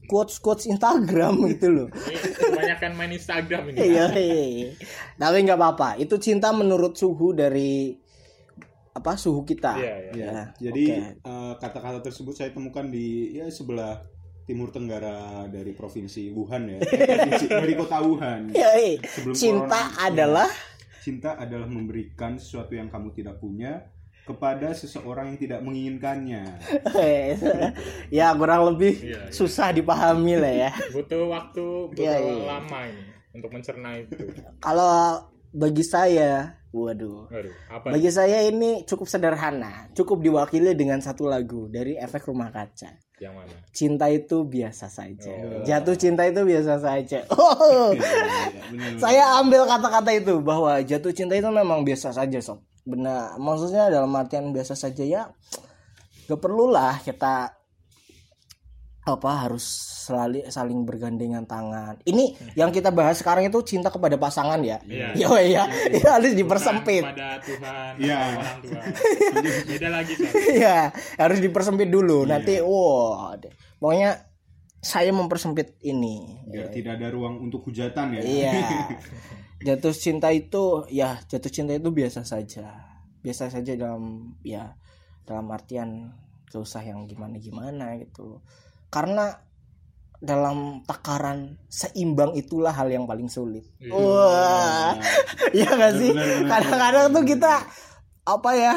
quotes 0.06 0.38
quotes 0.40 0.64
Instagram 0.70 1.42
gitu 1.52 1.68
loh. 1.70 1.88
Ini 1.92 2.30
kebanyakan 2.32 2.90
main 2.94 3.12
Instagram 3.12 3.62
ini. 3.74 3.78
Iya, 3.82 4.06
iya. 4.14 4.68
Tapi 5.18 5.36
nggak 5.44 5.58
apa-apa. 5.58 5.88
Itu 6.00 6.16
cinta 6.22 6.54
menurut 6.54 6.96
suhu 6.96 7.34
dari 7.34 7.94
apa 8.96 9.12
suhu 9.20 9.44
kita. 9.44 9.76
Iya, 9.76 9.94
iya. 10.14 10.14
Ya, 10.16 10.42
Jadi 10.70 10.84
eh, 11.20 11.52
kata-kata 11.60 12.00
tersebut 12.00 12.32
saya 12.32 12.50
temukan 12.54 12.88
di 12.88 13.36
ya 13.36 13.50
sebelah 13.52 14.00
timur 14.46 14.70
tenggara 14.70 15.50
dari 15.50 15.74
provinsi 15.74 16.30
Wuhan 16.30 16.70
ya, 16.70 16.78
provinsi, 16.86 17.46
dari 17.50 17.74
kota 17.74 17.98
Wuhan. 18.00 18.54
Iya, 18.54 18.70
iya. 18.78 18.94
Sebelum 19.02 19.34
cinta 19.34 19.80
corona, 19.90 20.06
adalah 20.06 20.50
Cinta 21.06 21.38
adalah 21.38 21.70
memberikan 21.70 22.34
sesuatu 22.34 22.74
yang 22.74 22.90
kamu 22.90 23.14
tidak 23.14 23.38
punya 23.38 23.78
kepada 24.26 24.74
seseorang 24.74 25.32
yang 25.32 25.38
tidak 25.38 25.60
menginginkannya. 25.62 26.42
ya 28.18 28.34
kurang 28.34 28.74
lebih 28.74 28.98
Iya, 28.98 29.30
iya. 29.30 29.32
susah 29.32 29.70
dipahami 29.70 30.34
lah 30.34 30.52
ya. 30.66 30.70
Butuh 30.94 31.30
waktu 31.30 31.64
berapa 31.94 32.02
Iya, 32.02 32.14
iya. 32.18 32.34
lama 32.42 32.78
ini 32.90 33.04
untuk 33.32 33.50
mencerna 33.54 33.90
itu. 34.02 34.16
Kalau 34.58 35.22
bagi 35.54 35.84
saya, 35.86 36.58
waduh. 36.74 37.30
Aduh, 37.30 37.54
apa? 37.70 37.94
Bagi 37.94 38.10
saya 38.10 38.44
ini 38.44 38.82
cukup 38.82 39.06
sederhana, 39.06 39.88
cukup 39.94 40.20
diwakili 40.20 40.74
dengan 40.74 40.98
satu 40.98 41.30
lagu 41.30 41.70
dari 41.70 41.94
Efek 41.96 42.26
Rumah 42.26 42.50
Kaca. 42.50 42.92
Yang 43.16 43.32
mana? 43.32 43.56
Cinta 43.72 44.06
itu 44.12 44.44
biasa 44.44 44.92
saja. 44.92 45.32
Oh. 45.32 45.64
Jatuh 45.64 45.96
cinta 45.96 46.28
itu 46.28 46.44
biasa 46.44 46.76
saja. 46.76 47.24
Oh, 47.32 47.88
saya 49.02 49.40
ambil 49.40 49.64
kata-kata 49.64 50.12
itu 50.12 50.36
bahwa 50.44 50.76
jatuh 50.84 51.12
cinta 51.16 51.32
itu 51.32 51.48
memang 51.48 51.80
biasa 51.80 52.12
saja, 52.12 52.36
sob. 52.44 52.60
Benar, 52.86 53.34
maksudnya 53.36 53.90
dalam 53.90 54.14
artian 54.14 54.54
biasa 54.54 54.78
saja 54.78 55.02
ya. 55.02 55.22
Gak 56.26 56.38
perlulah 56.38 57.02
kita 57.02 57.50
apa 59.06 59.30
harus 59.46 59.62
selalu 60.06 60.50
saling 60.50 60.82
bergandengan 60.82 61.46
tangan. 61.46 61.94
Ini 62.02 62.34
yang 62.60 62.74
kita 62.74 62.90
bahas 62.90 63.18
sekarang 63.18 63.46
itu 63.46 63.58
cinta 63.62 63.90
kepada 63.90 64.18
pasangan 64.18 64.58
ya. 64.62 64.78
Iya. 64.86 65.14
Yo 65.22 65.30
ya, 65.38 65.66
itu 65.90 66.06
harus 66.06 66.34
dipersempit. 66.34 67.02
Bukan 67.06 67.14
Pada 67.14 67.30
Tuhan, 67.42 67.92
Iya. 68.02 68.18
pada 68.18 68.38
orang 68.38 68.58
tua. 68.62 68.82
Beda 69.70 69.88
lagi, 69.90 70.12
Sob. 70.18 70.30
Iya, 70.34 70.78
harus 71.18 71.38
dipersempit 71.38 71.88
dulu. 71.90 72.26
Nanti, 72.26 72.58
wow, 72.62 73.34
deh. 73.38 73.50
pokoknya 73.78 74.10
saya 74.78 75.10
mempersempit 75.10 75.78
ini. 75.82 76.42
Biar 76.46 76.70
tidak 76.70 76.98
ada 77.02 77.10
ruang 77.10 77.42
untuk 77.42 77.62
hujatan 77.66 78.18
ya. 78.18 78.22
Iya. 78.22 78.54
Jatuh 79.62 79.94
cinta 79.96 80.28
itu, 80.32 80.84
ya 80.92 81.16
jatuh 81.24 81.52
cinta 81.52 81.72
itu 81.72 81.88
biasa 81.88 82.24
saja. 82.26 82.76
Biasa 83.24 83.48
saja 83.48 83.72
dalam, 83.74 84.36
ya 84.44 84.76
dalam 85.24 85.48
artian 85.50 86.12
gak 86.46 86.62
usah 86.62 86.84
yang 86.84 87.08
gimana-gimana 87.08 87.98
gitu. 87.98 88.44
Karena 88.92 89.32
dalam 90.16 90.80
takaran 90.88 91.60
seimbang 91.68 92.32
itulah 92.36 92.72
hal 92.72 92.88
yang 92.88 93.04
paling 93.04 93.28
sulit. 93.28 93.64
Iya. 93.80 93.92
Wah, 93.92 94.92
iya 95.56 95.70
gak 95.72 95.94
sih? 96.00 96.10
Benar, 96.12 96.26
benar, 96.26 96.48
Kadang-kadang 96.48 97.06
tuh 97.12 97.24
kita 97.24 97.52
apa 98.26 98.50
ya 98.56 98.74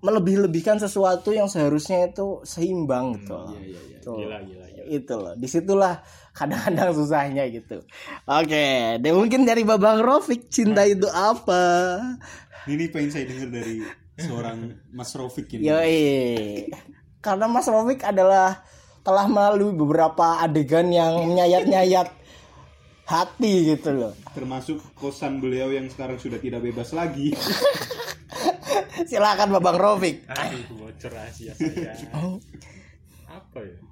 melebih-lebihkan 0.00 0.80
sesuatu 0.80 1.30
yang 1.36 1.46
seharusnya 1.46 2.08
itu 2.08 2.40
seimbang 2.48 3.20
gitu. 3.20 3.36
loh. 3.36 3.52
Iya, 3.52 3.60
iya, 3.60 3.80
iya. 3.84 3.98
Tuh. 4.00 4.16
Gila, 4.16 4.38
gila, 4.48 4.66
gila. 4.72 4.84
Itu 4.88 5.14
loh. 5.20 5.34
Di 5.36 5.48
situlah 5.48 5.94
kadang-kadang 6.40 6.96
susahnya 6.96 7.44
gitu. 7.52 7.84
Oke, 8.24 8.96
deh 8.96 9.12
mungkin 9.12 9.44
dari 9.44 9.60
Babang 9.60 10.00
Rofik 10.00 10.48
cinta 10.48 10.88
itu 10.88 11.04
apa? 11.12 12.00
Ini 12.64 12.88
pengen 12.88 13.12
saya 13.12 13.28
dengar 13.28 13.52
dari 13.52 13.84
seorang 14.16 14.72
Mas 14.88 15.12
Rofik 15.12 15.52
ini. 15.60 15.68
Yoi. 15.68 16.00
Karena 17.20 17.44
Mas 17.44 17.68
Rofik 17.68 18.00
adalah 18.08 18.64
telah 19.04 19.28
melalui 19.28 19.76
beberapa 19.76 20.40
adegan 20.40 20.88
yang 20.88 21.28
menyayat-nyayat 21.28 22.08
hati 23.04 23.76
gitu 23.76 23.90
loh. 23.92 24.12
Termasuk 24.32 24.80
kosan 24.96 25.44
beliau 25.44 25.68
yang 25.68 25.92
sekarang 25.92 26.16
sudah 26.16 26.40
tidak 26.40 26.64
bebas 26.64 26.96
lagi. 26.96 27.36
Silakan 29.04 29.52
Babang 29.60 29.76
Rofik. 29.76 30.24
Aduh, 30.32 30.88
bocor 30.88 31.12
rahasia 31.12 31.52
saya. 31.52 31.92
Apa 33.28 33.60
ya? 33.60 33.89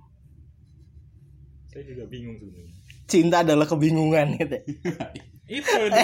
Saya 1.78 1.94
juga 1.94 2.10
bingung 2.10 2.34
sebenarnya. 2.42 2.74
Cinta 3.06 3.46
adalah 3.46 3.66
kebingungan 3.70 4.34
gitu. 4.34 4.58
Itu 5.62 5.74
itu. 5.78 5.94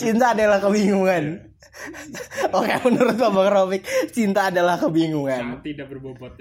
Cinta 0.00 0.32
adalah 0.32 0.56
kebingungan. 0.56 1.52
Oke, 2.56 2.72
menurut 2.88 3.16
Babang 3.20 3.52
Rofik, 3.52 3.84
cinta 4.10 4.48
adalah 4.48 4.80
kebingungan. 4.80 5.38
Sangat 5.38 5.62
tidak 5.62 5.86
berbobot. 5.92 6.32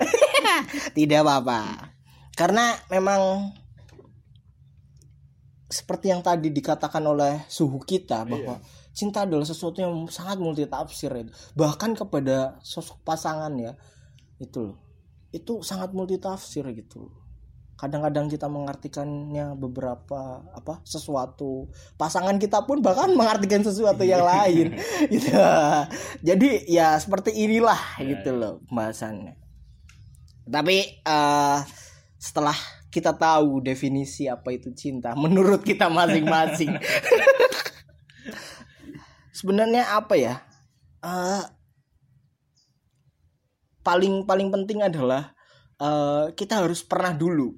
Tidak 0.97 1.19
apa-apa. 1.21 1.91
Karena 2.33 2.71
memang 2.89 3.51
seperti 5.67 6.09
yang 6.09 6.23
tadi 6.23 6.49
dikatakan 6.49 7.03
oleh 7.03 7.45
suhu 7.51 7.83
kita 7.83 8.23
bahwa 8.25 8.57
cinta 8.95 9.27
adalah 9.27 9.45
sesuatu 9.45 9.83
yang 9.83 10.07
sangat 10.07 10.39
multitafsir 10.39 11.11
itu. 11.13 11.29
Bahkan 11.53 11.99
kepada 11.99 12.57
sosok 12.63 13.03
pasangan 13.03 13.51
ya. 13.59 13.75
Itu 14.39 14.71
loh. 14.71 14.84
Itu 15.35 15.59
sangat 15.59 15.91
multitafsir 15.91 16.63
gitu. 16.71 17.11
Kadang-kadang 17.75 18.31
kita 18.31 18.47
mengartikannya 18.47 19.59
beberapa 19.59 20.47
apa 20.55 20.79
sesuatu. 20.87 21.67
Pasangan 21.99 22.39
kita 22.39 22.63
pun 22.63 22.79
bahkan 22.79 23.11
mengartikan 23.11 23.59
sesuatu 23.59 24.07
yang 24.07 24.23
lain 24.23 24.79
gitu. 25.11 25.35
Jadi 26.23 26.71
ya 26.71 26.95
seperti 26.95 27.35
inilah 27.35 27.99
gitu 27.99 28.31
loh 28.31 28.63
pembahasannya. 28.71 29.35
Tapi 30.47 31.03
eh 31.03 31.59
setelah 32.15 32.55
kita 32.87 33.11
tahu 33.11 33.59
definisi 33.59 34.31
apa 34.31 34.55
itu 34.55 34.71
cinta 34.71 35.11
menurut 35.19 35.59
kita 35.59 35.91
masing-masing. 35.91 36.79
Sebenarnya 39.37 39.99
apa 39.99 40.15
ya? 40.15 40.39
Eh 41.03 41.43
paling 43.85 44.25
paling 44.25 44.49
penting 44.49 44.81
adalah 44.81 45.37
eh 45.77 46.33
kita 46.33 46.65
harus 46.65 46.81
pernah 46.81 47.13
dulu 47.13 47.53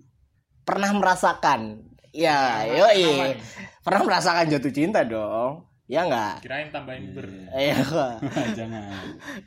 pernah 0.62 0.92
merasakan. 0.92 1.80
Ya, 2.12 2.66
yoi. 2.68 3.40
Pernah 3.80 4.02
merasakan 4.04 4.52
jatuh 4.52 4.74
cinta 4.74 5.08
dong. 5.08 5.64
Ya 5.88 6.04
enggak? 6.04 6.44
Kirain 6.44 6.68
tambahin 6.68 7.16
ber. 7.16 7.24
Iya. 7.56 7.80
Jangan. 8.60 8.92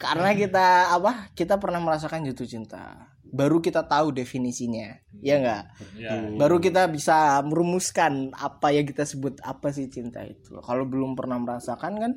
karena 0.01 0.31
kita 0.33 0.67
apa 0.97 1.29
kita 1.37 1.61
pernah 1.61 1.85
merasakan 1.85 2.25
jatuh 2.25 2.49
cinta 2.49 3.13
baru 3.31 3.63
kita 3.63 3.87
tahu 3.87 4.11
definisinya 4.11 4.99
ya 5.21 5.39
enggak 5.39 5.65
Ya. 5.95 6.19
baru 6.35 6.59
kita 6.59 6.91
bisa 6.91 7.39
merumuskan 7.47 8.35
apa 8.35 8.75
yang 8.75 8.83
kita 8.83 9.07
sebut 9.07 9.39
apa 9.45 9.71
sih 9.71 9.87
cinta 9.87 10.25
itu 10.27 10.59
kalau 10.65 10.83
belum 10.83 11.15
pernah 11.15 11.39
merasakan 11.39 11.95
kan 11.95 12.13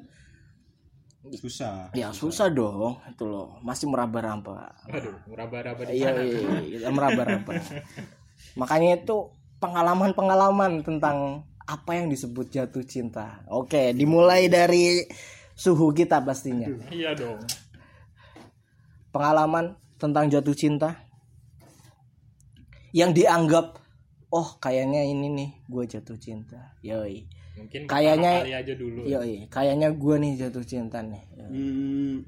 Susah. 1.23 1.87
ya 1.95 2.11
susah 2.11 2.51
dong 2.51 2.99
itu 3.07 3.23
loh 3.23 3.55
masih 3.63 3.87
meraba-raba 3.87 4.75
Aduh, 4.91 5.15
meraba-raba 5.31 5.87
di 5.87 6.03
iya 6.03 6.11
iya, 6.19 6.39
iya, 6.43 6.59
kita 6.83 6.89
meraba-raba 6.91 7.63
makanya 8.59 8.99
itu 8.99 9.31
pengalaman-pengalaman 9.63 10.83
tentang 10.83 11.47
apa 11.63 11.95
yang 11.95 12.11
disebut 12.11 12.51
jatuh 12.51 12.83
cinta. 12.83 13.43
Oke, 13.47 13.95
dimulai 13.95 14.51
dari 14.51 15.07
suhu 15.55 15.95
kita 15.95 16.19
pastinya. 16.19 16.67
Iya 16.91 17.15
dong. 17.15 17.39
Pengalaman 19.15 19.79
tentang 19.95 20.27
jatuh 20.27 20.57
cinta 20.57 20.99
yang 22.91 23.15
dianggap 23.15 23.79
oh 24.33 24.57
kayaknya 24.59 25.05
ini 25.07 25.31
nih 25.31 25.49
gue 25.69 25.83
jatuh 25.87 26.19
cinta. 26.19 26.75
Yoi. 26.83 27.23
Mungkin 27.53 27.85
Kayaknya- 27.85 28.41
kali 28.41 28.55
aja 28.55 28.73
dulu. 28.73 29.01
Yoi, 29.03 29.45
kayaknya 29.47 29.89
gue 29.89 30.15
nih 30.17 30.31
jatuh 30.37 30.63
cinta 30.63 30.99
nih. 30.99 31.21
Hmm, 31.37 32.25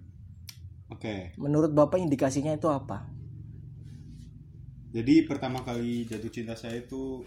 oke 0.87 1.33
Menurut 1.35 1.71
Bapak 1.71 1.97
indikasinya 1.97 2.51
itu 2.51 2.67
apa? 2.67 3.09
jadi 4.89 5.27
pertama 5.27 5.59
kali 5.59 6.05
jatuh 6.05 6.29
cinta 6.29 6.53
saya 6.53 6.79
itu 6.79 7.19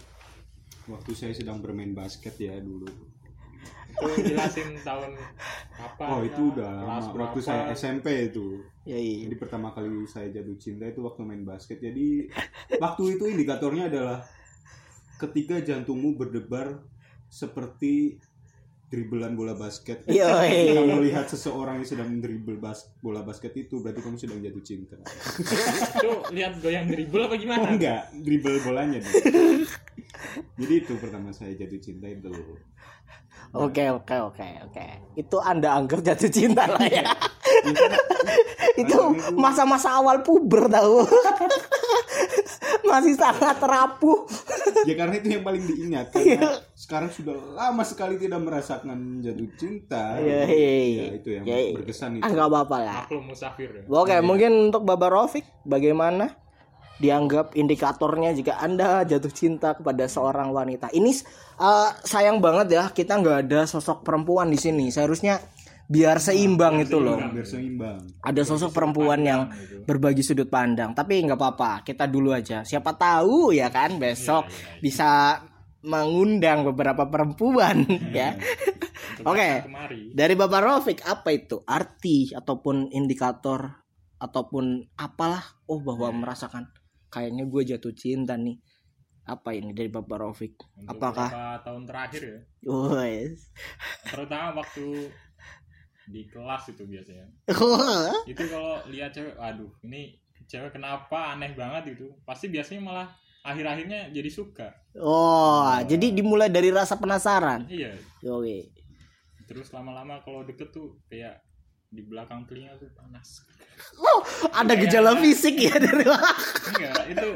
waktu 0.85 1.11
saya 1.13 1.33
sedang 1.33 1.61
bermain 1.61 1.93
basket 1.93 2.33
ya 2.35 2.57
dulu 2.57 2.89
Itu 3.91 4.25
jelasin 4.25 4.73
tahun 4.79 5.13
apa? 5.75 6.05
oh 6.09 6.21
itu 6.23 6.49
udah 6.49 6.65
kelas 6.81 7.05
lama 7.05 7.21
waktu 7.21 7.39
berapa. 7.39 7.45
saya 7.45 7.61
SMP 7.69 8.07
itu 8.25 8.57
Yoi. 8.85 9.29
Jadi 9.29 9.35
pertama 9.37 9.69
kali 9.69 9.85
saya 10.03 10.31
jatuh 10.31 10.57
cinta 10.57 10.81
itu 10.83 10.97
waktu 10.99 11.21
main 11.21 11.43
basket. 11.43 11.77
Jadi 11.77 12.25
waktu 12.75 13.03
itu 13.13 13.23
indikatornya 13.27 13.85
adalah 13.85 14.25
ketika 15.19 15.61
jantungmu 15.61 16.15
berdebar 16.15 16.88
seperti 17.29 18.17
dribelan 18.89 19.37
bola 19.37 19.53
basket. 19.53 20.01
Yoi. 20.09 20.73
Kamu 20.73 20.97
melihat 20.97 21.29
seseorang 21.29 21.79
yang 21.79 21.87
sedang 21.87 22.09
dribble 22.17 22.57
bas 22.57 22.89
bola 22.99 23.21
basket 23.21 23.53
itu 23.53 23.79
berarti 23.85 24.01
kamu 24.01 24.17
sedang 24.17 24.41
jatuh 24.41 24.63
cinta. 24.65 24.97
Itu 26.01 26.11
lihat 26.33 26.57
goyang 26.57 26.89
dribble 26.89 27.29
apa 27.29 27.37
Oh 27.37 27.39
gimana? 27.39 27.69
enggak, 27.69 28.09
dribble 28.17 28.57
bolanya 28.65 28.97
deh. 28.97 29.13
Jadi 30.59 30.73
itu 30.83 30.93
pertama 30.99 31.31
saya 31.31 31.55
jatuh 31.55 31.79
cinta 31.79 32.09
itu. 32.09 32.27
Oke 33.55 33.87
oke 33.93 34.15
oke 34.33 34.47
oke. 34.67 34.87
Itu 35.15 35.37
anda 35.39 35.77
anggap 35.77 36.03
jatuh 36.03 36.27
cinta 36.27 36.65
lah 36.67 36.83
ya. 36.85 37.05
itu 38.81 38.99
masa-masa 39.37 40.01
awal 40.01 40.25
puber 40.25 40.65
tahu. 40.69 41.05
Masih 42.81 43.13
sangat 43.13 43.57
rapuh. 43.57 44.23
Ya 44.83 44.95
karena 44.95 45.15
itu 45.15 45.27
yang 45.29 45.43
paling 45.43 45.61
diingat 45.61 46.11
Iya. 46.15 46.39
karena 46.39 46.51
sekarang 46.73 47.09
sudah 47.09 47.35
lama 47.53 47.83
sekali 47.83 48.15
tidak 48.15 48.39
merasakan 48.39 49.19
jatuh 49.19 49.49
cinta. 49.55 50.15
Iya, 50.17 50.39
Ya 50.45 50.45
iya. 50.47 51.03
itu 51.13 51.29
yang 51.31 51.43
Iya. 51.43 51.75
berkesan 51.75 52.17
itu. 52.17 52.23
Ah 52.23 52.29
nggak 52.29 52.47
apa-apa 52.47 52.77
lah. 52.79 53.01
Maklum 53.05 53.23
musafir 53.27 53.69
ya. 53.71 53.81
Oke 53.85 54.15
mungkin 54.19 54.51
untuk 54.69 54.83
Baba 54.83 55.07
Rofik 55.07 55.43
bagaimana 55.63 56.35
dianggap 56.99 57.55
indikatornya 57.55 58.35
jika 58.35 58.59
anda 58.59 59.03
jatuh 59.03 59.31
cinta 59.31 59.71
kepada 59.71 60.03
seorang 60.05 60.51
wanita. 60.51 60.91
Ini 60.91 61.11
eh, 61.57 61.89
sayang 62.03 62.39
banget 62.39 62.75
ya 62.75 62.83
kita 62.89 63.15
nggak 63.15 63.47
ada 63.47 63.63
sosok 63.63 64.03
perempuan 64.03 64.51
di 64.51 64.59
sini. 64.59 64.91
Seharusnya 64.91 65.39
biar 65.89 66.21
seimbang 66.21 66.85
itu 66.85 67.01
loh. 67.01 67.17
biar 67.17 67.41
seimbang. 67.49 67.97
ada 68.21 68.41
sosok 68.45 68.69
perempuan 68.69 69.25
yang 69.25 69.49
berbagi 69.89 70.21
sudut 70.21 70.45
pandang. 70.45 70.93
Tapi 70.93 71.25
nggak 71.25 71.33
apa-apa 71.35 71.81
kita 71.81 72.05
dulu 72.05 72.29
aja. 72.29 72.61
Siapa 72.61 72.93
tahu 72.93 73.49
ya 73.57 73.73
kan 73.73 73.97
besok 73.97 74.45
bisa 74.79 75.41
mengundang 75.81 76.61
beberapa 76.69 77.09
perempuan 77.09 77.89
ya. 78.13 78.37
oke. 79.25 79.49
Kemari. 79.65 80.13
dari 80.13 80.33
bapak 80.37 80.61
Rofik 80.61 80.99
apa 81.09 81.33
itu? 81.33 81.57
Arti 81.65 82.37
ataupun 82.37 82.93
indikator 82.93 83.81
ataupun 84.21 84.93
apalah? 84.93 85.41
Oh 85.65 85.81
bahwa 85.81 86.13
merasakan 86.13 86.69
kayaknya 87.09 87.49
gue 87.49 87.61
jatuh 87.65 87.97
cinta 87.97 88.37
nih. 88.37 88.61
Apa 89.25 89.53
ini 89.53 89.77
dari 89.77 89.89
bapak 89.93 90.17
Rofik 90.25 90.57
Untuk 90.73 90.89
apakah 90.89 91.29
tahun 91.65 91.85
terakhir 91.85 92.21
ya. 92.21 92.39
Wes. 92.69 93.49
Terutama 94.05 94.61
waktu 94.61 94.85
di 96.09 96.25
kelas 96.25 96.73
itu 96.73 96.83
biasanya. 96.89 97.29
Itu 98.25 98.43
kalau 98.49 98.81
lihat 98.89 99.13
cewek, 99.13 99.37
aduh, 99.37 99.69
ini 99.85 100.17
cewek 100.49 100.73
kenapa 100.73 101.37
aneh 101.37 101.53
banget 101.53 101.93
itu. 101.93 102.09
Pasti 102.25 102.49
biasanya 102.49 102.81
malah 102.81 103.07
akhir-akhirnya 103.39 104.11
jadi 104.11 104.29
suka. 104.29 104.67
oh 104.99 105.71
jadi 105.87 106.11
dimulai 106.11 106.51
dari 106.51 106.75
rasa 106.75 106.99
penasaran 106.99 107.63
Iya. 107.71 107.95
oke 108.27 108.57
Terus 109.47 109.71
lama-lama 109.73 110.19
kalau 110.21 110.45
deket 110.45 110.69
tuh 110.69 110.99
kayak 111.09 111.41
di 111.89 112.05
belakang 112.05 112.45
telinga 112.45 112.77
tuh 112.77 112.85
panas. 112.93 113.41
Oh, 113.97 114.21
ada 114.53 114.77
gejala 114.77 115.17
fisik 115.17 115.57
ya 115.57 115.73
dari 115.81 116.05
Enggak, 116.05 117.05
itu 117.09 117.29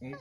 mungkin 0.00 0.18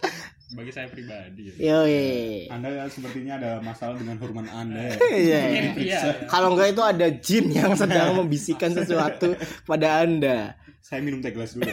bagi 0.55 0.71
saya 0.71 0.87
pribadi 0.87 1.51
ya. 1.57 1.83
Yoi. 1.83 2.47
Anda 2.47 2.87
sepertinya 2.87 3.33
ada 3.35 3.51
masalah 3.59 3.95
dengan 3.95 4.15
hormon 4.17 4.47
Anda. 4.47 4.93
ya. 4.93 4.95
Iya. 5.25 5.39
Iya. 5.75 5.99
Kalau 6.27 6.53
enggak 6.55 6.73
itu 6.73 6.83
ada 6.83 7.07
jin 7.11 7.45
yang 7.49 7.73
sedang 7.73 8.15
membisikkan 8.15 8.71
sesuatu 8.77 9.35
pada 9.63 10.03
Anda. 10.03 10.53
Saya 10.79 11.01
minum 11.01 11.19
teh 11.19 11.33
gelas 11.33 11.57
dulu. 11.57 11.65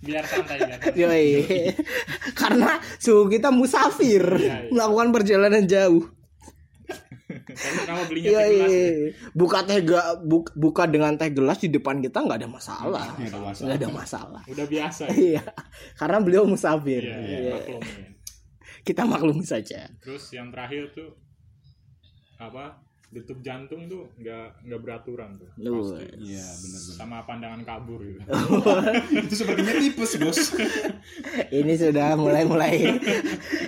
Biar 0.00 0.24
santai 0.24 0.56
biar. 0.64 0.78
santai. 0.80 0.96
Yoi. 0.96 1.28
Karena 2.32 2.80
suhu 2.96 3.28
kita 3.28 3.52
musafir, 3.52 4.24
Iya, 4.40 4.66
iya. 4.66 4.70
melakukan 4.72 5.08
perjalanan 5.12 5.64
jauh. 5.68 6.08
Kenapa 7.90 8.04
belinya 8.06 8.30
Yoi. 8.30 8.38
teh 8.38 8.50
gelas 8.54 8.70
ya? 8.70 8.90
Buka 9.32 9.58
teh 9.62 9.78
ga- 9.82 10.10
bu- 10.16 10.54
buka 10.54 10.82
dengan 10.84 11.12
teh 11.14 11.28
gelas 11.28 11.58
di 11.58 11.68
depan 11.68 11.98
kita 11.98 12.22
nggak 12.22 12.38
ada 12.38 12.48
masalah. 12.48 13.06
Nggak 13.12 13.26
ada 13.26 13.40
masalah. 13.42 13.64
Nggak 13.66 13.76
ada 13.76 13.88
masalah. 13.90 14.42
Udah 14.46 14.66
biasa. 14.66 15.02
ya? 15.06 15.14
Iya. 15.16 15.42
Karena 15.94 16.18
beliau 16.18 16.44
musafir. 16.44 17.02
Iya, 17.02 17.16
iya, 17.18 17.38
Iya. 17.40 17.52
maklum 17.56 17.82
ya. 17.82 18.08
Kita 18.80 19.02
maklumi 19.04 19.44
saja. 19.44 19.90
Terus 19.98 20.24
yang 20.30 20.48
terakhir 20.48 20.94
tuh 20.94 21.12
apa? 22.38 22.80
Detuk 23.10 23.42
jantung 23.42 23.90
tuh 23.90 24.06
nggak 24.16 24.62
nggak 24.62 24.80
beraturan 24.80 25.34
tuh. 25.34 25.50
Lu. 25.58 25.98
Iya, 26.14 26.46
benar-benar. 26.46 26.94
Sama 26.94 27.18
pandangan 27.26 27.60
kabur 27.60 27.98
gitu. 28.00 28.22
Itu 29.26 29.34
sepertinya 29.36 29.74
tipes, 29.76 30.12
Bos. 30.16 30.38
Ini 31.58 31.74
sudah 31.74 32.14
mulai-mulai. 32.14 33.02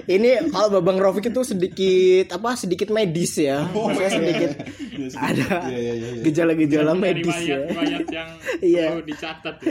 Ini 0.05 0.47
kalau 0.49 0.79
Babang 0.79 0.95
Rofik 0.97 1.27
itu 1.27 1.43
sedikit 1.43 2.31
apa 2.33 2.55
sedikit 2.55 2.89
medis 2.89 3.35
ya. 3.35 3.67
Maksudnya 3.67 4.11
sedikit 4.13 4.51
Iya, 4.93 5.07
sedikit. 5.11 5.19
ada 5.19 5.47
Iya, 5.67 5.79
iya, 5.81 5.93
iya. 5.93 6.09
iya. 6.09 6.23
gejala-gejala 6.23 6.93
medis 6.95 7.39
ya. 7.41 7.59
riwayat-riwayat 7.67 8.07
yang 8.09 8.31
Iya. 8.71 8.87
perlu 8.89 9.05
dicatat 9.05 9.57
ya. 9.59 9.71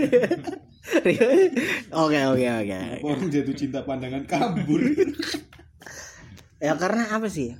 Oke 1.96 2.20
oke 2.28 2.46
oke. 2.60 2.80
Orang 3.02 3.24
jatuh 3.30 3.56
cinta 3.56 3.80
pandangan 3.82 4.24
kabur. 4.26 4.84
Ya 6.60 6.76
karena 6.76 7.08
apa 7.10 7.26
sih? 7.26 7.56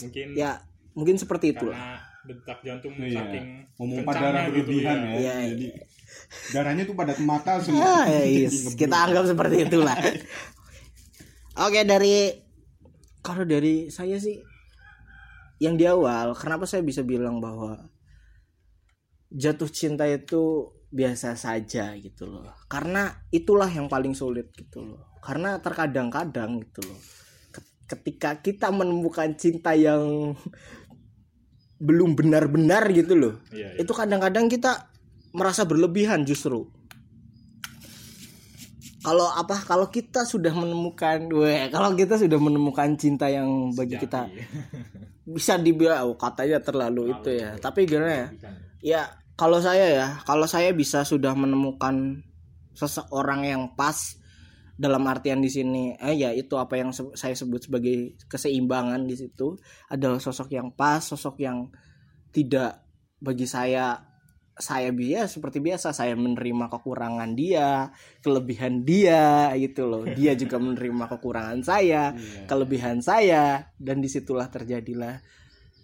Mungkin 0.00 0.32
Ya 0.34 0.64
mungkin 0.94 1.14
seperti 1.16 1.52
itu. 1.52 1.66
lah. 1.66 1.98
detak 2.24 2.64
jantung 2.64 2.96
Iya. 2.96 3.20
saking 3.20 3.46
Memompa 3.76 4.10
kencangnya 4.10 4.32
darah 4.32 4.44
gitu 4.48 4.56
berlebihan 4.64 4.96
ya. 4.96 5.04
ya. 5.04 5.12
Iya, 5.12 5.34
Jadi 5.44 5.66
darahnya 6.50 6.82
tuh 6.84 6.96
pada 6.96 7.12
ke 7.12 7.20
mata 7.20 7.52
semua. 7.60 7.84
Ah, 7.84 8.06
yes. 8.08 8.64
ngeblur. 8.64 8.72
Kita 8.80 8.96
anggap 8.98 9.24
seperti 9.26 9.56
itulah. 9.62 9.98
Oke 11.56 11.80
dari 11.82 12.32
kalau 13.20 13.44
dari 13.44 13.86
saya 13.88 14.16
sih 14.16 14.40
yang 15.58 15.76
di 15.76 15.84
awal 15.84 16.32
kenapa 16.32 16.64
saya 16.64 16.80
bisa 16.80 17.00
bilang 17.00 17.38
bahwa 17.38 17.76
jatuh 19.28 19.68
cinta 19.68 20.04
itu 20.04 20.70
biasa 20.88 21.34
saja 21.34 21.92
gitu 21.94 22.24
loh. 22.24 22.56
Karena 22.66 23.04
itulah 23.28 23.66
yang 23.66 23.86
paling 23.86 24.14
sulit 24.14 24.48
gitu 24.50 24.80
loh. 24.82 25.12
Karena 25.20 25.58
terkadang-kadang 25.58 26.62
gitu 26.62 26.80
loh. 26.82 27.00
ke- 27.50 27.66
Ketika 27.86 28.40
kita 28.40 28.70
menemukan 28.70 29.34
cinta 29.34 29.74
yang 29.74 30.32
belum 31.82 32.14
benar-benar 32.14 32.86
gitu 32.94 33.14
loh 33.18 33.34
Iya, 33.50 33.74
iya. 33.74 33.82
itu 33.82 33.92
kadang-kadang 33.94 34.46
kita 34.46 34.88
merasa 35.34 35.66
berlebihan 35.66 36.22
justru 36.22 36.70
kalau 39.04 39.28
apa 39.28 39.60
kalau 39.68 39.92
kita 39.92 40.24
sudah 40.24 40.54
menemukan 40.56 41.28
weh 41.28 41.68
kalau 41.68 41.92
kita 41.92 42.16
sudah 42.16 42.40
menemukan 42.40 42.96
cinta 42.96 43.28
yang 43.28 43.74
bagi 43.76 44.00
kita 44.00 44.30
Jati. 44.32 44.40
bisa 45.36 45.60
dibilang 45.60 46.08
oh, 46.08 46.16
katanya 46.16 46.60
terlalu 46.64 47.12
itu 47.12 47.36
ya 47.36 47.56
tapi 47.60 47.84
gimana 47.84 48.12
ya 48.12 48.26
Bukan. 48.32 48.52
ya 48.80 49.02
kalau 49.36 49.58
saya 49.60 49.86
ya 49.92 50.06
kalau 50.24 50.48
saya 50.48 50.72
bisa 50.72 51.04
sudah 51.04 51.36
menemukan 51.36 52.24
seseorang 52.72 53.44
yang 53.44 53.62
pas 53.76 54.16
dalam 54.74 55.06
artian 55.06 55.38
di 55.38 55.46
sini 55.46 55.94
eh 55.94 56.18
ya 56.18 56.34
itu 56.34 56.58
apa 56.58 56.74
yang 56.74 56.90
se- 56.90 57.14
saya 57.14 57.32
sebut 57.32 57.70
sebagai 57.70 58.18
keseimbangan 58.26 59.06
di 59.06 59.14
situ 59.14 59.54
adalah 59.86 60.18
sosok 60.18 60.50
yang 60.50 60.74
pas 60.74 60.98
sosok 60.98 61.38
yang 61.38 61.70
tidak 62.34 62.82
bagi 63.22 63.46
saya 63.46 63.94
saya 64.54 64.94
biasa 64.94 65.38
seperti 65.38 65.58
biasa 65.58 65.90
saya 65.90 66.14
menerima 66.14 66.70
kekurangan 66.70 67.34
dia 67.34 67.90
kelebihan 68.22 68.86
dia 68.86 69.50
gitu 69.58 69.86
loh. 69.86 70.06
Dia 70.18 70.38
juga 70.38 70.62
menerima 70.62 71.10
kekurangan 71.10 71.58
saya 71.62 72.14
Iya. 72.14 72.46
kelebihan 72.46 73.02
saya 73.02 73.74
dan 73.78 73.98
di 73.98 74.06
situlah 74.06 74.46
terjadilah 74.46 75.18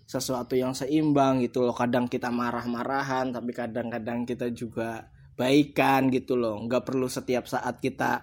sesuatu 0.07 0.55
yang 0.55 0.75
seimbang 0.75 1.43
gitu 1.43 1.67
loh. 1.67 1.75
Kadang 1.75 2.07
kita 2.07 2.31
marah-marahan 2.31 3.31
tapi 3.31 3.51
kadang-kadang 3.51 4.23
kita 4.23 4.51
juga 4.51 5.11
baikan 5.35 6.07
gitu 6.11 6.39
loh. 6.39 6.59
Nggak 6.63 6.87
perlu 6.87 7.11
setiap 7.11 7.51
saat 7.51 7.79
kita 7.79 8.23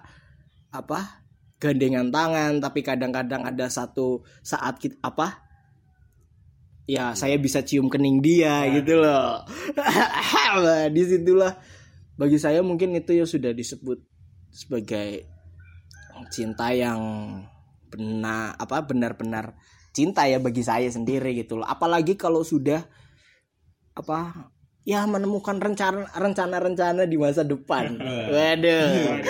apa 0.70 1.24
gandengan 1.58 2.12
tangan 2.14 2.62
tapi 2.62 2.86
kadang-kadang 2.86 3.42
ada 3.42 3.66
satu 3.66 4.22
saat 4.46 4.78
kita 4.78 4.94
apa 5.02 5.48
ya 6.88 7.12
saya 7.12 7.36
bisa 7.36 7.60
cium 7.60 7.92
kening 7.92 8.24
dia 8.24 8.64
gitu 8.72 8.96
loh. 8.98 9.44
Di 10.96 11.02
situlah. 11.04 11.52
Bagi 12.18 12.40
saya 12.40 12.64
mungkin 12.64 12.96
itu 12.96 13.14
ya 13.14 13.28
sudah 13.28 13.52
disebut 13.52 14.00
sebagai 14.50 15.28
cinta 16.32 16.72
yang 16.74 16.98
benar 17.92 18.58
apa 18.58 18.82
benar-benar 18.82 19.54
cinta 19.94 20.26
ya 20.26 20.42
bagi 20.42 20.64
saya 20.64 20.88
sendiri 20.88 21.36
gitu 21.36 21.60
loh. 21.60 21.68
Apalagi 21.68 22.16
kalau 22.18 22.42
sudah 22.42 22.82
apa 23.94 24.50
ya 24.88 25.04
menemukan 25.04 25.60
rencana 25.60 26.08
rencana-rencana 26.16 27.04
di 27.04 27.20
masa 27.20 27.44
depan. 27.44 28.00
Waduh. 28.32 29.20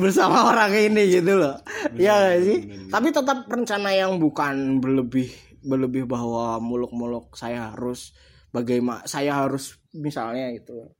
Bersama 0.00 0.48
orang 0.48 0.72
ini 0.72 1.20
gitu 1.20 1.36
loh. 1.36 1.60
Ya 2.00 2.16
nggak 2.16 2.40
sih? 2.40 2.58
tapi 2.88 3.12
tetap 3.12 3.44
rencana 3.44 3.92
yang 3.92 4.16
bukan 4.16 4.80
berlebih 4.80 5.28
berlebih 5.60 6.08
bahwa 6.08 6.56
muluk-muluk 6.60 7.36
saya 7.36 7.72
harus 7.72 8.16
bagaimana 8.52 9.04
saya 9.04 9.44
harus 9.44 9.80
misalnya 9.96 10.52
itu 10.52 10.92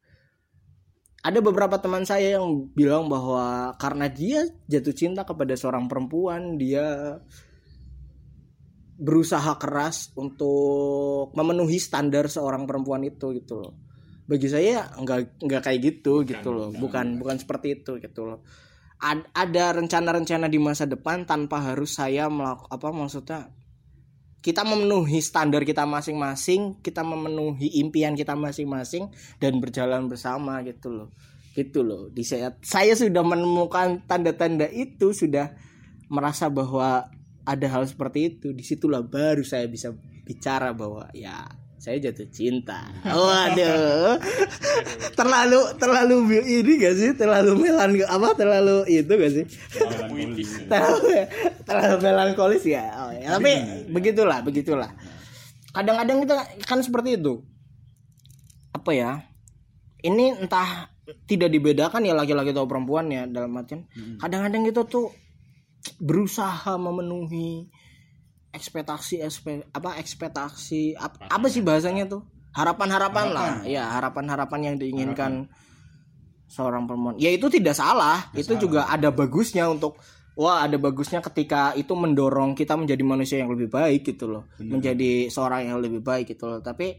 ada 1.25 1.41
beberapa 1.41 1.81
teman 1.81 2.05
saya 2.05 2.37
yang 2.41 2.69
bilang 2.73 3.09
bahwa 3.09 3.73
karena 3.81 4.09
dia 4.09 4.45
jatuh 4.69 4.97
cinta 4.97 5.23
kepada 5.25 5.57
seorang 5.57 5.89
perempuan 5.89 6.57
dia 6.57 7.17
berusaha 8.97 9.57
keras 9.61 10.13
untuk 10.17 11.33
memenuhi 11.37 11.77
standar 11.77 12.29
seorang 12.29 12.65
perempuan 12.65 13.05
itu 13.05 13.37
gitu 13.37 13.61
loh 13.61 13.84
bagi 14.25 14.49
saya 14.49 14.89
nggak 14.97 15.45
nggak 15.45 15.63
kayak 15.63 15.81
gitu 15.85 16.25
gitu 16.25 16.49
loh 16.53 16.73
bukan 16.73 17.21
bukan 17.21 17.37
seperti 17.37 17.81
itu 17.83 18.01
gitu 18.01 18.25
loh 18.25 18.41
Ad- 19.05 19.29
ada 19.37 19.77
rencana-rencana 19.77 20.49
di 20.49 20.57
masa 20.57 20.89
depan 20.89 21.29
tanpa 21.29 21.61
harus 21.61 21.99
saya 21.99 22.31
melakukan 22.33 22.71
apa 22.73 22.89
maksudnya 22.89 23.41
kita 24.45 24.61
memenuhi 24.61 25.25
standar 25.25 25.65
kita 25.65 25.89
masing-masing, 25.89 26.77
kita 26.85 27.01
memenuhi 27.01 27.81
impian 27.81 28.13
kita 28.13 28.37
masing-masing 28.37 29.09
dan 29.41 29.57
berjalan 29.57 30.05
bersama 30.05 30.61
gitu 30.69 30.93
loh. 30.93 31.09
Gitu 31.57 31.81
loh. 31.81 32.13
Di 32.13 32.21
saat 32.29 32.61
saya 32.61 32.93
sudah 32.93 33.25
menemukan 33.25 34.05
tanda-tanda 34.05 34.69
itu 34.69 35.17
sudah 35.17 35.57
merasa 36.13 36.53
bahwa 36.53 37.09
ada 37.49 37.67
hal 37.73 37.89
seperti 37.89 38.37
itu, 38.37 38.53
di 38.53 38.61
situlah 38.61 39.01
baru 39.01 39.41
saya 39.41 39.65
bisa 39.65 39.97
bicara 40.29 40.77
bahwa 40.77 41.09
ya 41.17 41.49
saya 41.85 42.01
jatuh 42.01 42.25
cinta. 42.33 42.89
Waduh. 43.05 44.17
terlalu 45.13 45.61
terlalu 45.77 46.17
ini 46.41 46.73
gak 46.81 46.97
sih? 46.97 47.13
Terlalu 47.13 47.61
melan 47.61 47.93
apa? 48.09 48.33
Terlalu 48.33 48.89
itu 48.89 49.13
gak 49.13 49.33
sih? 49.37 49.45
terlalu 50.65 51.29
terlalu 51.69 51.97
melankolis 52.01 52.65
ya. 52.65 52.89
Oh, 53.05 53.13
ya. 53.13 53.37
Tapi 53.37 53.85
begitulah, 53.93 54.41
begitulah. 54.41 54.97
Kadang-kadang 55.77 56.25
kita 56.25 56.37
kan 56.65 56.81
seperti 56.81 57.21
itu. 57.21 57.45
Apa 58.73 58.97
ya? 58.97 59.21
Ini 60.01 60.41
entah 60.41 60.89
tidak 61.29 61.53
dibedakan 61.53 62.01
ya 62.09 62.17
laki-laki 62.17 62.57
atau 62.57 62.65
perempuan 62.65 63.13
ya 63.13 63.29
dalam 63.29 63.53
artian. 63.61 63.85
Kadang-kadang 64.17 64.65
kita 64.65 64.89
tuh 64.89 65.13
berusaha 66.01 66.81
memenuhi 66.81 67.69
ekspektasi 68.55 69.21
ekspe, 69.27 69.67
apa 69.75 69.99
ekspektasi 69.99 70.95
apa, 70.95 71.27
apa 71.27 71.47
sih 71.51 71.61
bahasanya 71.61 72.07
tuh? 72.07 72.23
Harapan-harapan 72.55 73.27
lah. 73.35 73.53
Ya 73.67 73.91
harapan-harapan 73.91 74.61
yang 74.73 74.77
diinginkan 74.79 75.51
seorang 76.47 76.87
perempuan. 76.87 77.19
Ya 77.19 77.35
itu 77.35 77.51
tidak 77.51 77.75
salah. 77.75 78.31
Itu 78.31 78.55
juga 78.55 78.87
ada 78.87 79.11
bagusnya 79.11 79.67
untuk 79.67 79.99
wah 80.39 80.63
ada 80.63 80.79
bagusnya 80.79 81.19
ketika 81.19 81.75
itu 81.75 81.91
mendorong 81.99 82.55
kita 82.55 82.79
menjadi 82.79 83.03
manusia 83.03 83.43
yang 83.43 83.51
lebih 83.51 83.67
baik 83.75 84.07
gitu 84.07 84.31
loh. 84.31 84.47
Menjadi 84.63 85.27
seorang 85.27 85.67
yang 85.67 85.83
lebih 85.83 85.99
baik 85.99 86.31
gitu 86.31 86.47
loh. 86.47 86.63
Tapi 86.63 86.95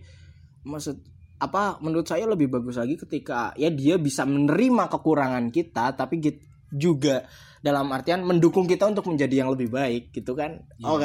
maksud 0.68 1.00
apa 1.36 1.80
menurut 1.84 2.08
saya 2.08 2.28
lebih 2.28 2.48
bagus 2.48 2.80
lagi 2.80 2.96
ketika 2.96 3.52
ya 3.60 3.68
dia 3.68 4.00
bisa 4.00 4.24
menerima 4.24 4.88
kekurangan 4.88 5.52
kita 5.52 5.92
tapi 5.92 6.24
juga 6.72 7.28
dalam 7.66 7.90
artian 7.90 8.22
mendukung 8.22 8.70
kita 8.70 8.86
untuk 8.86 9.10
menjadi 9.10 9.42
yang 9.42 9.50
lebih 9.50 9.74
baik 9.74 10.14
gitu 10.14 10.38
kan 10.38 10.62
oke 10.86 11.02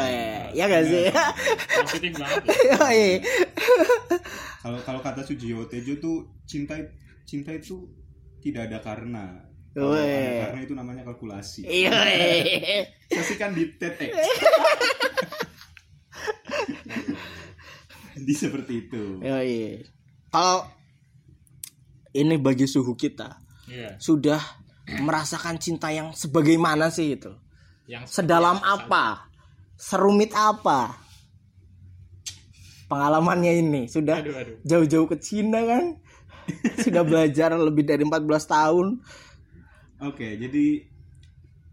ya 0.52 0.68
gak 0.68 0.84
sih 0.84 1.08
positif 1.80 2.12
banget 2.20 2.44
ya. 2.68 2.76
Kalau 4.60 4.76
kalau 4.84 5.00
kata 5.00 5.24
Sujiwo 5.24 5.64
Tejo 5.72 5.96
tuh 5.96 6.28
cinta 6.44 6.76
cinta 7.24 7.48
itu 7.56 7.88
tidak 8.44 8.68
ada 8.68 8.84
karena. 8.84 9.40
Kalau 9.72 9.96
ada 9.96 10.52
karena 10.52 10.60
itu 10.60 10.76
namanya 10.76 11.00
kalkulasi. 11.08 11.64
Saksikan 13.16 13.56
di 13.56 13.72
TEDx. 13.80 14.12
di 18.28 18.34
seperti 18.36 18.84
itu. 18.84 19.24
Kalau 20.28 20.68
ini 22.12 22.36
bagi 22.36 22.68
suhu 22.68 22.92
kita 22.92 23.40
Iya. 23.70 23.94
sudah 24.02 24.59
merasakan 24.98 25.56
cinta 25.56 25.88
yang 25.88 26.10
sebagaimana 26.10 26.90
sih 26.90 27.14
itu? 27.14 27.30
Yang 27.86 28.10
Sedalam 28.10 28.58
apa? 28.58 29.30
Serumit 29.74 30.34
apa? 30.34 30.98
Pengalamannya 32.86 33.62
ini 33.62 33.82
sudah 33.86 34.18
Aduh, 34.18 34.34
aduh. 34.34 34.56
jauh-jauh 34.66 35.06
ke 35.06 35.16
Cina 35.22 35.62
kan? 35.62 35.84
sudah 36.84 37.06
belajar 37.06 37.54
lebih 37.54 37.86
dari 37.86 38.02
14 38.02 38.26
tahun. 38.26 38.98
Oke, 40.02 40.34
jadi 40.34 40.82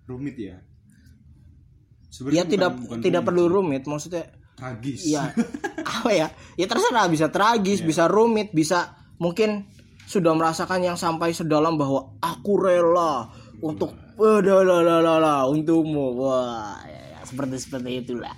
rumit 0.05 0.37
ya. 0.37 0.53
Ya 0.53 2.13
Sebenarnya 2.13 2.45
tidak 2.45 2.71
bukan- 2.77 3.01
tidak 3.01 3.21
rumit, 3.21 3.27
perlu 3.27 3.43
rumit 3.49 3.83
maksudnya 3.89 4.29
tragis. 4.53 5.09
Iya. 5.09 5.33
apa 5.97 6.09
ya? 6.13 6.27
Ya 6.53 6.65
terserah 6.69 7.09
bisa 7.09 7.33
tragis, 7.33 7.81
bisa 7.81 8.05
rumit, 8.05 8.53
bisa 8.53 8.93
mungkin 9.17 9.65
sudah 10.07 10.31
merasakan 10.31 10.87
yang 10.87 10.95
sampai 10.95 11.35
sedalam 11.35 11.75
bahwa 11.75 12.15
aku 12.23 12.63
rela 12.63 13.27
untuk 13.59 13.91
wadalalalala 14.15 15.43
untukmu. 15.51 16.15
Wah, 16.15 16.79
ya, 16.87 17.01
ya, 17.11 17.19
seperti 17.27 17.59
seperti 17.59 18.07
itulah. 18.07 18.31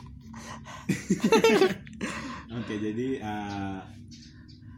Oke, 2.60 2.74
jadi 2.82 3.22
eh, 3.22 3.80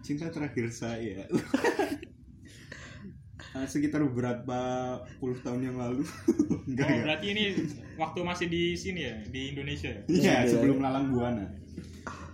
cinta 0.03 0.27
terakhir 0.27 0.67
saya 0.67 1.23
eh, 3.55 3.67
sekitar 3.71 4.03
beberapa 4.11 4.59
puluh 5.23 5.39
tahun 5.39 5.71
yang 5.71 5.77
lalu. 5.79 6.03
Enggak 6.67 6.87
Oh, 6.87 6.91
ya? 6.91 7.01
berarti 7.07 7.27
ini 7.31 7.43
waktu 7.95 8.19
masih 8.27 8.47
di 8.51 8.75
sini 8.75 9.07
ya, 9.07 9.15
di 9.31 9.55
Indonesia 9.55 9.87
ya? 9.87 10.03
Iya, 10.11 10.35
sebelum 10.51 10.83
lalang 10.83 11.15
buana. 11.15 11.47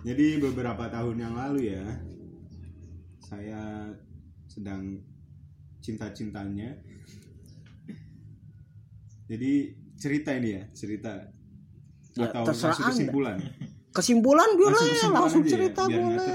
Jadi 0.02 0.42
beberapa 0.42 0.90
tahun 0.90 1.22
yang 1.22 1.34
lalu 1.38 1.78
ya, 1.78 1.86
saya 3.22 3.94
sedang 4.58 4.98
cinta-cintanya. 5.78 6.74
Jadi 9.30 9.52
cerita 9.94 10.34
ini 10.34 10.48
ya, 10.58 10.62
cerita 10.74 11.12
Ya, 12.18 12.26
atau 12.34 12.50
terserah 12.50 12.74
langsung 12.74 12.82
Anda. 12.82 12.90
kesimpulan. 12.90 13.36
Kesimpulan 13.94 14.48
boleh, 14.58 14.74
Langsung 14.74 14.90
kesimpulan 14.90 15.22
langsung 15.22 15.42
ya, 15.46 15.50
cerita 15.54 15.80
nggak 15.86 16.02
boleh. 16.02 16.28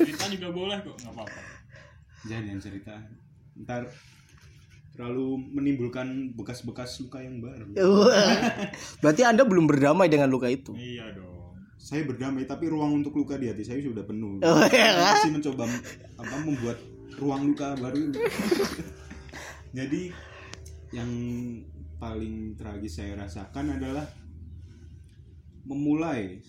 Cerita 0.00 0.24
juga 0.32 0.48
boleh 0.48 0.76
kok, 0.80 0.96
nggak 0.96 1.12
apa-apa. 1.12 1.40
Jangan 2.24 2.56
cerita. 2.56 2.94
Ntar 3.58 3.82
terlalu 4.96 5.28
menimbulkan 5.52 6.32
bekas-bekas 6.32 6.96
luka 7.04 7.20
yang 7.20 7.44
baru. 7.44 7.68
Berarti 9.04 9.22
Anda 9.28 9.44
belum 9.44 9.68
berdamai 9.68 10.08
dengan 10.08 10.32
luka 10.32 10.48
itu. 10.48 10.72
Iya 10.72 11.12
dong. 11.12 11.60
Saya 11.76 12.08
berdamai 12.08 12.48
tapi 12.48 12.72
ruang 12.72 12.96
untuk 12.96 13.12
luka 13.12 13.36
di 13.36 13.52
hati 13.52 13.62
saya 13.62 13.84
sudah 13.84 14.08
penuh. 14.08 14.40
Oh, 14.40 14.56
iya 14.72 14.88
Saya 14.88 14.92
kan? 14.96 15.12
masih 15.20 15.30
mencoba 15.36 15.64
apa 16.16 16.34
membuat 16.42 16.78
ruang 17.18 17.52
luka 17.52 17.74
baru. 17.76 18.14
Jadi 19.78 20.14
yang 20.94 21.10
paling 21.98 22.54
tragis 22.54 22.96
saya 22.96 23.18
rasakan 23.18 23.76
adalah 23.76 24.06
memulai 25.68 26.40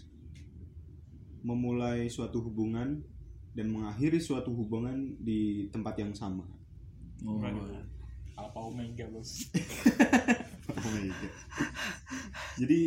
memulai 1.42 2.08
suatu 2.08 2.40
hubungan 2.40 3.02
dan 3.58 3.68
mengakhiri 3.74 4.22
suatu 4.22 4.54
hubungan 4.54 5.18
di 5.20 5.68
tempat 5.74 5.98
yang 6.00 6.14
sama. 6.14 6.46
Waduh. 7.26 7.84
Alpha 8.40 8.60
Omega 8.64 9.04
bos. 9.12 9.42
Jadi 12.60 12.80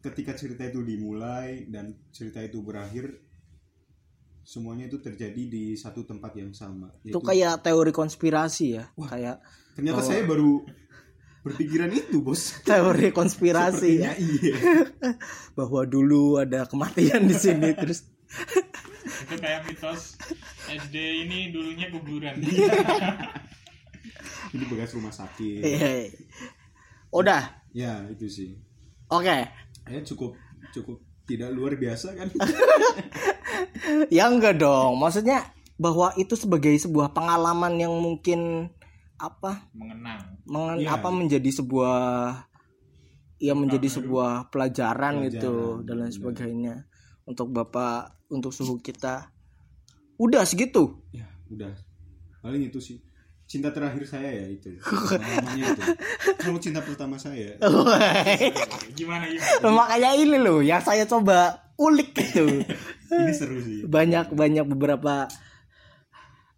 ketika 0.00 0.32
cerita 0.32 0.64
itu 0.64 0.80
dimulai 0.80 1.68
dan 1.68 1.92
cerita 2.14 2.40
itu 2.40 2.64
berakhir 2.64 3.20
semuanya 4.52 4.84
itu 4.84 5.00
terjadi 5.00 5.48
di 5.48 5.72
satu 5.72 6.04
tempat 6.04 6.36
yang 6.36 6.52
sama. 6.52 6.92
Itu 7.00 7.16
Yaitu- 7.16 7.24
kayak 7.24 7.64
teori 7.64 7.88
konspirasi 7.88 8.76
ya, 8.76 8.84
kayak 8.92 9.40
ternyata 9.72 10.04
saya 10.04 10.28
baru 10.28 10.60
berpikiran 11.40 11.88
itu, 11.88 12.20
Bos. 12.20 12.52
teori 12.68 13.08
konspirasi 13.16 14.04
ya. 14.04 14.12
Iya. 14.12 14.56
bahwa 15.58 15.88
dulu 15.88 16.36
ada 16.36 16.68
kematian 16.68 17.24
di 17.24 17.32
sini 17.32 17.72
terus 17.80 18.04
itu 19.24 19.34
kayak 19.40 19.64
mitos 19.68 20.20
SD 20.68 20.96
ini 21.24 21.48
dulunya 21.52 21.88
kuburan 21.88 22.36
Ini 24.52 24.64
bekas 24.68 24.92
rumah 24.92 25.12
sakit. 25.16 25.64
Iya. 25.64 26.12
Udah. 27.08 27.56
Ya, 27.72 28.04
itu 28.12 28.28
sih. 28.28 28.60
Oke. 29.08 29.48
Ya 29.88 30.00
cukup 30.04 30.36
cukup 30.76 31.00
tidak 31.24 31.50
luar 31.50 31.74
biasa 31.74 32.14
kan? 32.14 32.28
Ya 34.08 34.30
enggak 34.30 34.58
dong. 34.58 34.96
Maksudnya 34.96 35.44
bahwa 35.76 36.14
itu 36.14 36.32
sebagai 36.34 36.72
sebuah 36.72 37.12
pengalaman 37.12 37.76
yang 37.76 37.92
mungkin 37.92 38.70
apa? 39.18 39.68
mengenang 39.70 40.18
mengen- 40.44 40.82
Iya. 40.82 40.98
apa 40.98 41.08
menjadi 41.10 41.50
sebuah 41.52 41.98
ya 43.38 43.54
menjadi 43.54 43.88
sebuah 43.90 44.50
pelajaran, 44.50 45.26
gitu 45.26 45.82
Pelajaran, 45.82 45.86
dan 45.86 45.94
lain 45.98 46.12
sebagainya 46.14 46.74
untuk 47.22 47.50
bapak 47.50 48.18
untuk 48.30 48.50
suhu 48.50 48.78
kita 48.78 49.30
udah 50.16 50.42
segitu 50.42 51.02
ya, 51.10 51.26
udah. 51.50 51.74
Paling 52.40 52.66
itu 52.66 52.78
sih. 52.78 52.98
Cinta 53.52 53.68
terakhir 53.68 54.08
saya 54.08 54.32
ya 54.32 54.46
itu. 54.48 54.80
Pengalamannya 55.12 55.76
itu. 55.76 55.82
Kalau 56.40 56.56
cinta 56.56 56.80
pertama 56.80 57.20
saya, 57.20 57.52
gimana 58.96 59.28
gimana 59.28 59.68
makanya 59.68 60.10
ini 60.16 60.40
loh 60.40 60.64
yang 60.64 60.80
saya 60.80 61.04
coba 61.04 61.60
ulik 61.76 62.16
gitu 62.16 62.64
ini 63.20 63.32
seru 63.36 63.60
sih. 63.60 63.84
banyak 63.84 64.32
banyak 64.32 64.64
beberapa 64.64 65.28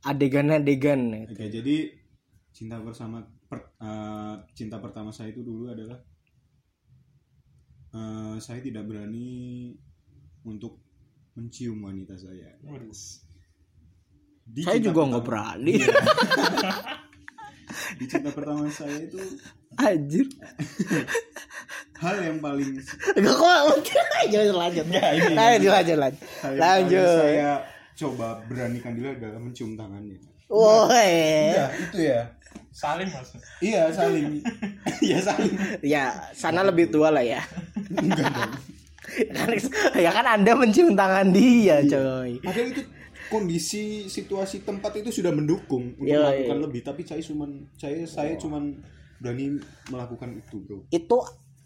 adegan-adegan 0.07 1.27
Oke, 1.33 1.51
jadi 1.51 1.77
cinta 2.55 2.79
bersama 2.79 3.25
per- 3.51 3.75
eh, 3.81 4.35
cinta 4.55 4.79
pertama 4.79 5.11
saya 5.11 5.35
itu 5.35 5.43
dulu 5.43 5.73
adalah 5.73 5.99
eh, 7.95 8.37
saya 8.39 8.61
tidak 8.63 8.87
berani 8.87 9.73
untuk 10.45 10.79
mencium 11.35 11.83
wanita 11.83 12.15
saya. 12.15 12.55
Waduh. 12.63 12.95
Di 14.45 14.61
saya 14.63 14.79
juga 14.79 15.01
nggak 15.09 15.25
berani. 15.25 15.75
Iya. 15.75 15.95
Di 17.99 18.05
cinta 18.07 18.31
pertama 18.31 18.69
saya 18.71 18.97
itu 19.01 19.19
anjir. 19.77 20.27
Hal 21.95 22.17
yang 22.21 22.39
paling 22.39 22.77
Enggak 23.17 23.35
kok 23.35 23.79
jangan 24.33 24.57
lanjut. 24.61 24.85
Nggak, 24.87 25.09
ini, 25.15 25.35
lanjut 25.35 25.71
lanjut 25.73 25.99
hal 26.43 26.51
yang 26.53 26.61
lanjut. 26.61 27.01
paling 27.01 27.23
saya 27.25 27.53
coba 27.95 28.27
beranikan 28.45 28.93
diri 28.93 29.09
adalah 29.11 29.41
mencium 29.41 29.73
tangannya. 29.75 30.19
Woi 30.51 31.15
Iya, 31.55 31.67
itu 31.73 31.99
ya. 32.05 32.21
saling 32.71 33.09
mas. 33.09 33.29
Iya, 33.59 33.83
saling. 33.91 34.27
Iya, 35.05 35.19
saling. 35.21 35.53
ya 35.83 36.05
sana 36.33 36.61
lebih 36.63 36.91
tua 36.91 37.09
lah 37.09 37.25
ya. 37.25 37.41
Enggak 37.91 38.29
dong. 38.31 38.53
kan 39.31 39.49
ya 40.05 40.11
kan 40.11 40.27
anda 40.27 40.53
mencium 40.55 40.93
tangan 40.93 41.31
dia 41.31 41.81
coy. 41.87 42.39
Padahal 42.43 42.69
itu 42.69 42.83
kondisi 43.33 44.07
situasi 44.09 44.65
tempat 44.65 45.01
itu 45.01 45.11
sudah 45.11 45.33
mendukung 45.33 45.97
untuk 45.97 46.09
Iya, 46.09 46.21
melakukan 46.25 46.59
iya. 46.59 46.65
lebih, 46.65 46.81
tapi 46.85 47.03
saya 47.07 47.23
cuman 47.23 47.51
saya 47.77 48.05
saya 48.05 48.33
cuman 48.37 48.77
berani 49.21 49.57
melakukan 49.89 50.31
itu, 50.37 50.57
Bro. 50.65 50.79
itu 50.91 51.17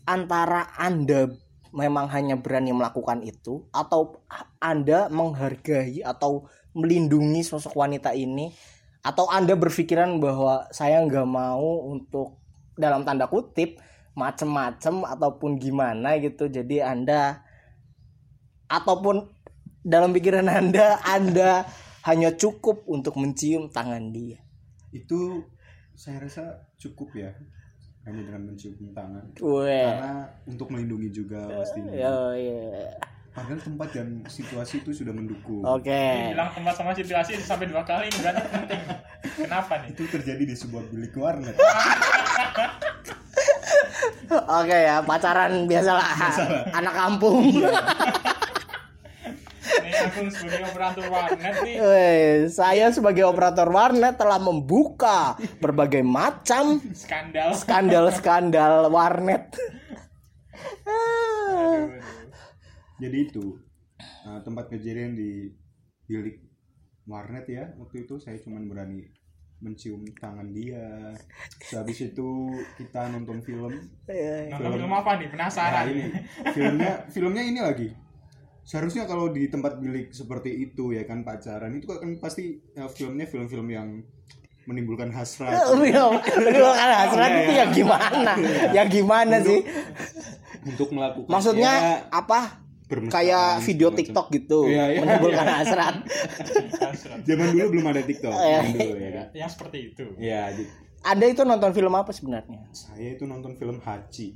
antara 0.07 0.73
anda 0.79 1.29
memang 1.75 2.09
hanya 2.09 2.41
berani 2.41 2.73
melakukan 2.73 3.21
itu 3.21 3.69
atau 3.73 4.25
anda 4.57 5.13
menghargai 5.13 6.01
atau 6.01 6.49
melindungi 6.73 7.45
sosok 7.45 7.77
wanita 7.77 8.17
ini 8.17 8.53
atau 9.05 9.29
anda 9.29 9.53
berpikiran 9.53 10.17
bahwa 10.21 10.69
saya 10.73 11.01
nggak 11.05 11.29
mau 11.29 11.93
untuk 11.93 12.41
dalam 12.79 13.05
tanda 13.05 13.29
kutip 13.29 13.81
macem-macem 14.17 15.05
ataupun 15.07 15.61
gimana 15.61 16.19
gitu 16.19 16.51
jadi 16.51 16.91
anda 16.91 17.45
ataupun 18.69 19.29
dalam 19.89 20.13
pikiran 20.13 20.45
anda 20.45 21.01
anda 21.01 21.65
hanya 22.05 22.37
cukup 22.37 22.85
untuk 22.85 23.17
mencium 23.17 23.73
tangan 23.73 24.13
dia 24.13 24.37
Itu 24.93 25.49
saya 25.99 26.23
rasa 26.23 26.45
cukup 26.79 27.11
ya. 27.17 27.33
Hanya 28.07 28.25
dengan 28.25 28.49
mencium 28.49 28.95
tangan. 28.95 29.35
Weh. 29.43 29.85
Karena 29.85 30.31
untuk 30.49 30.73
melindungi 30.73 31.11
juga 31.13 31.45
pastinya. 31.51 31.93
Ya, 31.93 32.33
ya. 32.39 32.89
Padahal 33.37 33.61
tempat 33.61 33.89
dan 33.93 34.25
situasi 34.25 34.81
itu 34.81 35.05
sudah 35.05 35.13
mendukung. 35.13 35.61
Oke. 35.61 35.93
Ini 35.93 36.33
bilang 36.33 36.55
tempat 36.57 36.75
sama 36.79 36.97
situasi 36.97 37.37
sampai 37.43 37.69
dua 37.69 37.85
kali 37.85 38.09
ini 38.09 38.19
berarti 38.25 38.41
penting 38.49 38.81
kenapa 39.45 39.73
nih 39.85 39.89
Itu 39.93 40.03
terjadi 40.09 40.43
di 40.49 40.57
sebuah 40.57 40.83
bilik 40.89 41.13
warnet. 41.19 41.55
Oke 44.63 44.79
ya, 44.79 45.05
pacaran 45.05 45.69
biasalah. 45.69 46.07
Anak 46.73 46.95
kampung. 46.95 47.45
Ini 49.99 50.07
aku 50.07 50.21
sebagai 50.31 50.65
operator 50.71 51.07
warnet 51.11 51.55
nih 51.67 51.75
Weh, 51.83 52.31
saya 52.47 52.87
sebagai 52.95 53.25
operator 53.27 53.69
warnet 53.69 54.15
telah 54.15 54.39
membuka 54.39 55.35
berbagai 55.59 56.07
macam 56.07 56.79
skandal 56.95 57.55
skandal-skandal 57.59 58.87
warnet. 58.95 59.51
Aduh, 60.87 61.91
aduh. 61.91 62.03
Jadi 62.99 63.19
itu 63.31 63.45
uh, 64.27 64.41
tempat 64.43 64.71
kejadian 64.71 65.15
di 65.15 65.51
bilik 66.07 66.43
warnet 67.07 67.47
ya. 67.47 67.75
Waktu 67.79 68.07
itu 68.07 68.19
saya 68.19 68.39
cuman 68.43 68.67
berani 68.67 69.07
mencium 69.59 70.07
tangan 70.19 70.51
dia. 70.55 71.15
Habis 71.75 72.15
itu 72.15 72.29
kita 72.79 73.11
nonton 73.11 73.43
film. 73.43 73.75
Eh, 74.07 74.51
nonton 74.55 74.71
film 74.79 74.93
apa 74.95 75.19
nih 75.19 75.27
Nah, 75.29 75.33
penasaran 75.35 75.85
ini 75.91 76.05
filmnya 76.55 76.93
filmnya 77.11 77.43
ini 77.43 77.61
lagi. 77.63 77.89
Seharusnya 78.69 79.09
kalau 79.09 79.33
di 79.33 79.49
tempat 79.49 79.81
bilik 79.81 80.13
seperti 80.13 80.53
itu 80.69 80.93
ya 80.93 81.09
kan 81.09 81.25
pacaran 81.25 81.73
itu 81.81 81.89
kan 81.89 82.21
pasti 82.21 82.61
ya, 82.77 82.85
filmnya 82.85 83.25
film-film 83.25 83.65
yang 83.73 84.05
menimbulkan 84.69 85.09
hasrat. 85.09 85.73
Lu 85.73 85.89
kan 86.77 86.91
hasrat 87.09 87.31
itu 87.49 87.53
ya 87.57 87.67
gimana? 87.73 88.33
Ya 88.77 88.83
gimana 88.85 89.41
sih? 89.41 89.65
untuk 90.69 90.93
melakukan 90.93 91.33
Maksudnya 91.33 91.73
ya, 91.73 91.95
apa? 92.13 92.61
Kayak 92.89 93.65
video 93.69 93.93
TikTok 93.93 94.33
gitu, 94.33 94.65
Iya, 94.65 94.97
iya. 94.97 95.01
menimbulkan 95.05 95.45
hasrat. 95.45 95.97
Hasrat. 96.89 97.21
Zaman 97.25 97.53
dulu 97.53 97.67
belum 97.77 97.87
ada 97.93 98.01
TikTok. 98.01 98.33
Iya. 98.33 98.61
Zaman 98.65 98.73
dulu 98.81 98.97
ya 98.97 99.11
kan. 99.13 99.27
yang 99.37 99.51
seperti 99.53 99.79
itu 99.93 100.05
Ya, 100.17 100.43
Anda 100.99 101.31
itu 101.31 101.41
nonton 101.47 101.71
film 101.73 101.95
apa 101.95 102.11
sebenarnya? 102.11 102.69
saya 102.75 103.15
itu 103.15 103.25
nonton 103.25 103.55
film 103.57 103.79
Hachi. 103.81 104.35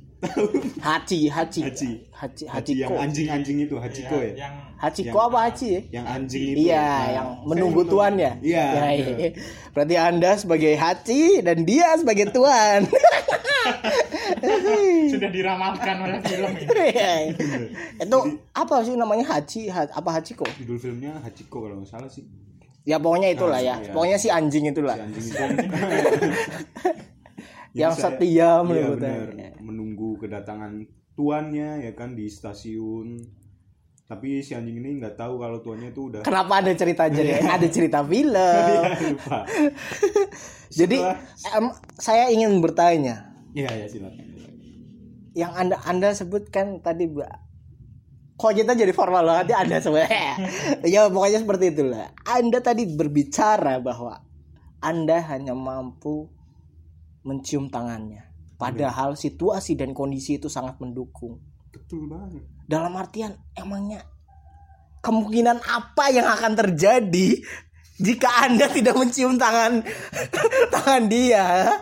Hachi, 0.79 1.27
Hachi, 1.27 1.61
Hachi. 1.61 1.91
Hachi, 2.09 2.43
Hachi 2.47 2.73
yang 2.79 2.95
anjing-anjing 2.95 3.67
itu, 3.67 3.75
Hachiko 3.75 4.15
Iya, 4.15 4.31
ya. 4.31 4.47
yang 4.47 4.53
Hachiko 4.79 5.11
yang- 5.19 5.27
apa 5.27 5.37
Hachi 5.43 5.67
ya? 5.67 5.81
Yang 5.91 6.05
anjing 6.07 6.43
itu. 6.47 6.57
Iya, 6.65 6.79
Nah, 6.87 7.05
yang 7.11 7.27
menunggu 7.45 7.81
nonton- 7.83 7.91
tuan 7.91 8.13
ya. 8.15 8.31
Iya. 8.39 8.65
Ya, 8.71 8.87
iya. 8.95 9.07
iya. 9.19 9.29
Berarti 9.75 9.95
Anda 9.99 10.31
sebagai 10.33 10.73
Hachi 10.73 11.21
dan 11.43 11.57
dia 11.63 11.87
sebagai 11.99 12.25
tuan. 12.31 12.87
sudah 15.13 15.29
diramalkan 15.29 15.95
oleh 16.01 16.19
film 16.23 16.51
ini 16.57 16.67
Iya. 16.89 17.11
Itu 18.01 18.17
apa 18.51 18.75
sih 18.81 18.95
namanya 18.95 19.25
Hachi? 19.29 19.67
Ha- 19.67 19.91
apa 19.91 20.09
Hachiko? 20.15 20.47
Judul 20.57 20.79
filmnya 20.79 21.19
Hachiko 21.19 21.63
kalau 21.63 21.75
nggak 21.79 21.89
salah 21.89 22.09
sih. 22.09 22.23
Ya 22.83 22.97
pokoknya 22.97 23.31
itulah 23.31 23.57
Ah, 23.57 23.63
ya. 23.63 23.75
iya. 23.77 23.91
Pokoknya 23.91 24.17
si 24.17 24.27
anjing 24.27 24.65
itulah. 24.67 24.93
Si 24.93 25.01
anjing 25.01 25.25
itu. 25.25 25.39
Yang 27.73 27.91
Jadi 27.91 27.97
saya- 27.97 28.13
setia 28.13 28.51
iya, 28.61 28.85
benar. 28.91 29.27
menunggu 29.57 30.13
kedatangan 30.17 30.85
tuannya 31.13 31.81
ya 31.81 31.91
kan 31.91 32.13
di 32.13 32.27
stasiun. 32.27 33.17
Tapi 34.03 34.39
si 34.39 34.53
anjing 34.53 34.77
ini 34.77 34.99
nggak 34.99 35.15
tahu 35.15 35.39
kalau 35.39 35.57
tuannya 35.57 35.89
itu 35.89 36.01
udah 36.05 36.21
Kenapa 36.21 36.59
ada 36.59 36.69
cerita 36.73 37.07
jadi 37.07 37.39
ada 37.41 37.65
cerita 37.67 38.03
film? 38.03 38.35
Iya, 38.69 38.81
lupa. 39.09 39.39
Jadi 40.73 40.97
Setelah- 40.97 41.21
em, 41.55 41.65
saya 41.95 42.25
ingin 42.27 42.57
bertanya, 42.57 43.29
Iya 43.51 43.69
ya 43.71 43.85
silakan. 43.87 44.25
yang 45.33 45.49
anda 45.51 45.77
anda 45.83 46.09
sebutkan 46.11 46.77
tadi 46.79 47.09
kok 48.43 48.51
kita 48.51 48.75
jadi 48.75 48.91
formal 48.91 49.23
banget 49.23 49.55
ya 49.55 49.63
anda 49.63 49.79
sebenarnya 49.79 50.35
ya 50.91 51.07
pokoknya 51.07 51.39
seperti 51.47 51.65
itulah. 51.71 52.11
Anda 52.27 52.59
tadi 52.59 52.83
berbicara 52.91 53.79
bahwa 53.79 54.19
anda 54.83 55.23
hanya 55.31 55.55
mampu 55.55 56.27
mencium 57.23 57.71
tangannya. 57.71 58.27
Padahal 58.59 59.15
situasi 59.15 59.79
dan 59.79 59.95
kondisi 59.95 60.43
itu 60.43 60.51
sangat 60.51 60.75
mendukung. 60.83 61.39
Betul 61.71 62.05
banget. 62.11 62.43
dalam 62.63 62.93
artian 62.95 63.33
emangnya 63.57 64.07
kemungkinan 65.03 65.59
apa 65.67 66.05
yang 66.15 66.27
akan 66.31 66.53
terjadi 66.55 67.43
jika 68.01 68.49
anda 68.49 68.65
tidak 68.69 68.97
mencium 68.97 69.37
tangan 69.37 69.85
tangan 70.73 71.03
dia 71.05 71.77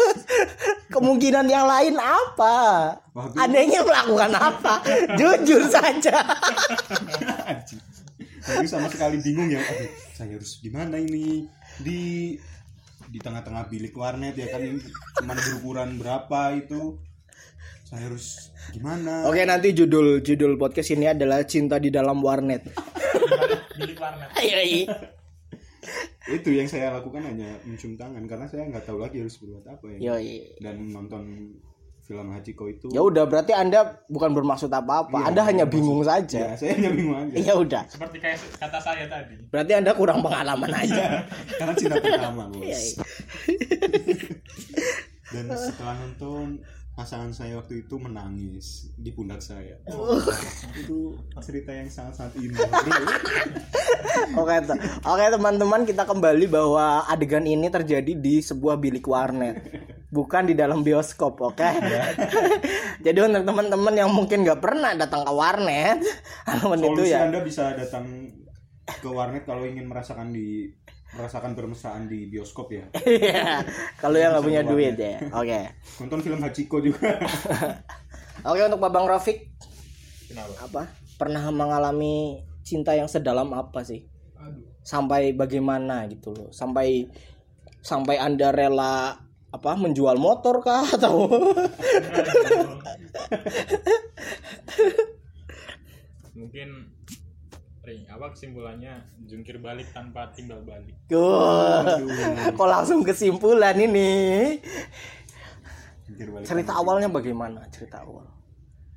kemungkinan 0.94 1.46
yang 1.46 1.64
lain 1.64 1.96
apa? 1.96 2.58
Anda 3.38 3.58
ingin 3.62 3.86
melakukan 3.86 4.32
apa? 4.34 4.82
Jujur 5.14 5.62
saja. 5.70 6.18
Anjing. 7.46 7.80
Saya 8.40 8.66
sama 8.66 8.88
sekali 8.90 9.22
bingung 9.22 9.52
ya. 9.52 9.62
Aduh, 9.62 9.90
saya 10.16 10.34
harus 10.34 10.58
gimana 10.58 10.98
ini? 10.98 11.46
Di 11.80 12.34
di 13.10 13.18
tengah-tengah 13.18 13.66
bilik 13.66 13.94
warnet 13.94 14.38
ya 14.38 14.46
kan 14.50 14.62
ini 14.62 14.82
cuma 15.18 15.34
berukuran 15.34 15.98
berapa 15.98 16.58
itu? 16.58 16.98
Saya 17.86 18.06
harus 18.10 18.54
gimana? 18.70 19.26
Oke 19.26 19.42
nanti 19.46 19.74
judul 19.74 20.22
judul 20.22 20.54
podcast 20.58 20.94
ini 20.94 21.10
adalah 21.10 21.42
cinta 21.46 21.78
di 21.78 21.90
dalam 21.90 22.22
warnet. 22.22 22.70
Bilik 23.78 23.98
warnet. 23.98 24.30
Iya, 24.38 24.60
iya. 24.62 24.86
Itu 26.30 26.50
yang 26.50 26.64
saya 26.64 26.94
lakukan 26.94 27.22
hanya 27.22 27.58
mencium 27.62 27.94
tangan 27.94 28.22
karena 28.24 28.46
saya 28.46 28.64
nggak 28.66 28.84
tahu 28.84 28.98
lagi 28.98 29.18
harus 29.18 29.34
berbuat 29.36 29.66
apa 29.66 29.84
ya 29.90 30.14
Yoi. 30.14 30.54
dan 30.58 30.76
nonton 30.86 31.22
film 32.00 32.26
Hachiko 32.30 32.66
itu 32.66 32.90
Ya 32.90 33.02
udah 33.02 33.22
berarti 33.22 33.54
Anda 33.54 34.02
bukan 34.06 34.34
bermaksud 34.34 34.66
apa-apa. 34.66 35.14
Iya, 35.14 35.26
anda 35.30 35.42
hanya 35.46 35.62
bermaksud. 35.62 35.74
bingung 35.78 36.00
ya 36.00 36.06
saja. 36.08 36.42
saya 36.54 36.70
hanya 36.74 36.90
bingung 36.90 37.14
aja 37.14 37.34
Ya 37.50 37.54
udah. 37.54 37.82
seperti 37.86 38.16
kayak 38.18 38.38
kata 38.58 38.78
saya 38.82 39.04
tadi 39.06 39.34
Berarti 39.46 39.72
Anda 39.74 39.92
kurang 39.94 40.18
pengalaman 40.18 40.70
aja. 40.70 41.22
karena 41.58 41.72
cinta 41.78 41.96
pertama 41.98 42.50
bos 42.50 42.62
Iya, 42.62 42.78
iya. 42.78 42.94
dan 45.30 45.44
setelah 45.54 45.94
nonton 45.96 46.46
pasangan 47.00 47.32
saya 47.32 47.56
waktu 47.56 47.88
itu 47.88 47.96
menangis 47.96 48.92
di 48.92 49.08
pundak 49.16 49.40
saya 49.40 49.80
Oh. 49.88 50.20
itu 50.84 51.16
cerita 51.40 51.72
yang 51.72 51.88
sangat-sangat 51.88 52.36
indah 52.36 52.68
Oke, 54.36 54.54
te- 54.68 54.80
oke 55.08 55.24
teman-teman 55.32 55.88
kita 55.88 56.04
kembali 56.04 56.44
bahwa 56.52 57.08
adegan 57.08 57.48
ini 57.48 57.72
terjadi 57.72 58.12
di 58.12 58.44
sebuah 58.44 58.76
bilik 58.76 59.02
warnet, 59.08 59.64
bukan 60.12 60.50
di 60.50 60.54
dalam 60.54 60.84
bioskop, 60.84 61.40
oke? 61.40 61.70
Jadi 63.06 63.18
untuk 63.22 63.42
teman-teman 63.48 63.94
yang 63.96 64.10
mungkin 64.12 64.44
nggak 64.44 64.60
pernah 64.60 64.92
datang 64.94 65.24
ke 65.24 65.32
warnet, 65.32 65.98
halaman 66.48 66.78
itu 66.78 66.86
solusi 67.00 67.14
ya. 67.16 67.26
anda 67.26 67.40
bisa 67.40 67.74
datang 67.74 68.06
ke 68.86 69.08
warnet 69.08 69.46
kalau 69.48 69.64
ingin 69.64 69.86
merasakan 69.88 70.34
di 70.34 70.68
merasakan 71.16 71.52
bermesraan 71.58 72.06
di 72.06 72.30
bioskop 72.30 72.70
ya 72.70 72.84
Iya, 73.18 73.66
kalau 73.98 74.16
yang 74.16 74.34
nggak 74.36 74.46
punya 74.46 74.62
duit 74.62 74.94
ya, 74.94 75.18
oke. 75.34 75.60
nonton 76.02 76.20
film 76.22 76.40
Hachiko 76.42 76.78
juga 76.78 77.18
Oke 78.40 78.64
untuk 78.64 78.80
Babang 78.80 79.04
Rafiq, 79.04 79.52
kenapa 80.32 80.56
apa? 80.64 80.82
Pernah 81.20 81.44
mengalami 81.52 82.40
cinta 82.64 82.96
yang 82.96 83.04
sedalam 83.04 83.52
apa 83.52 83.84
sih? 83.84 84.08
aduh 84.40 84.64
Sampai 84.80 85.36
bagaimana 85.36 86.08
gitu 86.08 86.32
loh? 86.32 86.48
Sampai 86.48 87.04
sampai 87.84 88.16
anda 88.16 88.48
rela 88.48 89.20
apa 89.50 89.72
menjual 89.76 90.16
motor 90.16 90.62
kah 90.62 90.86
atau 90.96 91.26
mungkin 96.32 96.68
Ring, 97.90 98.06
apa 98.06 98.30
kesimpulannya? 98.30 99.02
Jungkir 99.26 99.58
balik 99.58 99.90
tanpa 99.90 100.30
timbal 100.30 100.62
balik. 100.62 100.94
Wah, 101.10 101.98
kok 102.54 102.68
langsung 102.70 103.02
kesimpulan 103.02 103.74
ini? 103.74 104.62
Jungkir 106.06 106.30
balik 106.30 106.46
cerita 106.46 106.78
awalnya 106.78 107.10
bagaimana? 107.10 107.66
Cerita 107.74 108.06
awal. 108.06 108.30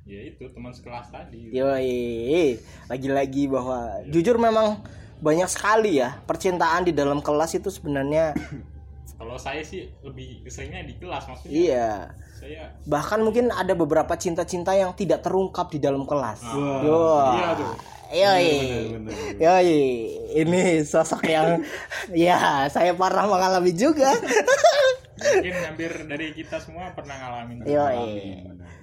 Ya 0.06 0.22
itu 0.22 0.46
teman 0.46 0.70
sekelas 0.70 1.10
tadi. 1.10 1.50
Yoi, 1.50 2.62
lagi-lagi 2.86 3.50
bahwa 3.50 3.98
jujur 4.14 4.38
memang 4.38 4.78
banyak 5.18 5.50
sekali 5.50 5.98
ya 5.98 6.22
percintaan 6.30 6.86
di 6.86 6.94
dalam 6.94 7.18
kelas 7.18 7.58
itu 7.58 7.74
sebenarnya 7.74 8.30
kalau 9.18 9.34
saya 9.34 9.64
sih 9.66 9.90
lebih 10.06 10.46
seringnya 10.46 10.86
di 10.86 10.94
kelas 11.02 11.26
maksudnya. 11.26 11.50
Iya. 11.50 11.90
Saya 12.38 12.62
bahkan 12.86 13.26
mungkin 13.26 13.50
ada 13.50 13.74
beberapa 13.74 14.14
cinta-cinta 14.14 14.70
yang 14.78 14.94
tidak 14.94 15.26
terungkap 15.26 15.66
di 15.74 15.82
dalam 15.82 16.06
kelas. 16.06 16.46
Wah, 16.46 16.78
Yo. 16.86 17.02
iya 17.42 17.50
tuh 17.58 17.93
Yoi. 18.14 18.50
bener, 18.94 19.10
bener. 19.10 19.34
Yoi, 19.36 19.80
ini 20.36 20.62
sosok 20.82 21.26
yang 21.26 21.60
ya 22.14 22.38
saya 22.68 22.94
pernah 22.94 23.26
mengalami 23.26 23.74
juga. 23.74 24.14
mungkin 25.14 25.56
hampir 25.56 25.90
dari 26.04 26.30
kita 26.30 26.58
semua 26.58 26.92
pernah 26.92 27.16
ngalamin 27.16 27.64
Yoi. 27.64 28.14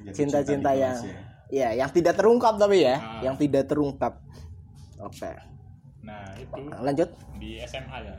Cinta-cinta 0.10 0.74
yang 0.74 0.98
ya. 1.48 1.70
ya 1.70 1.70
yang 1.78 1.89
tidak 1.89 2.15
terungkap 2.15 2.56
tapi 2.56 2.82
ya, 2.82 2.96
Ah. 2.98 3.22
yang 3.22 3.36
tidak 3.36 3.65
terungkap. 3.65 4.20
Oke. 4.98 5.32
nah 6.02 6.26
itu 6.36 6.62
Lanjut. 6.76 7.10
di 7.38 7.62
SMA 7.62 7.98
ya 8.02 8.15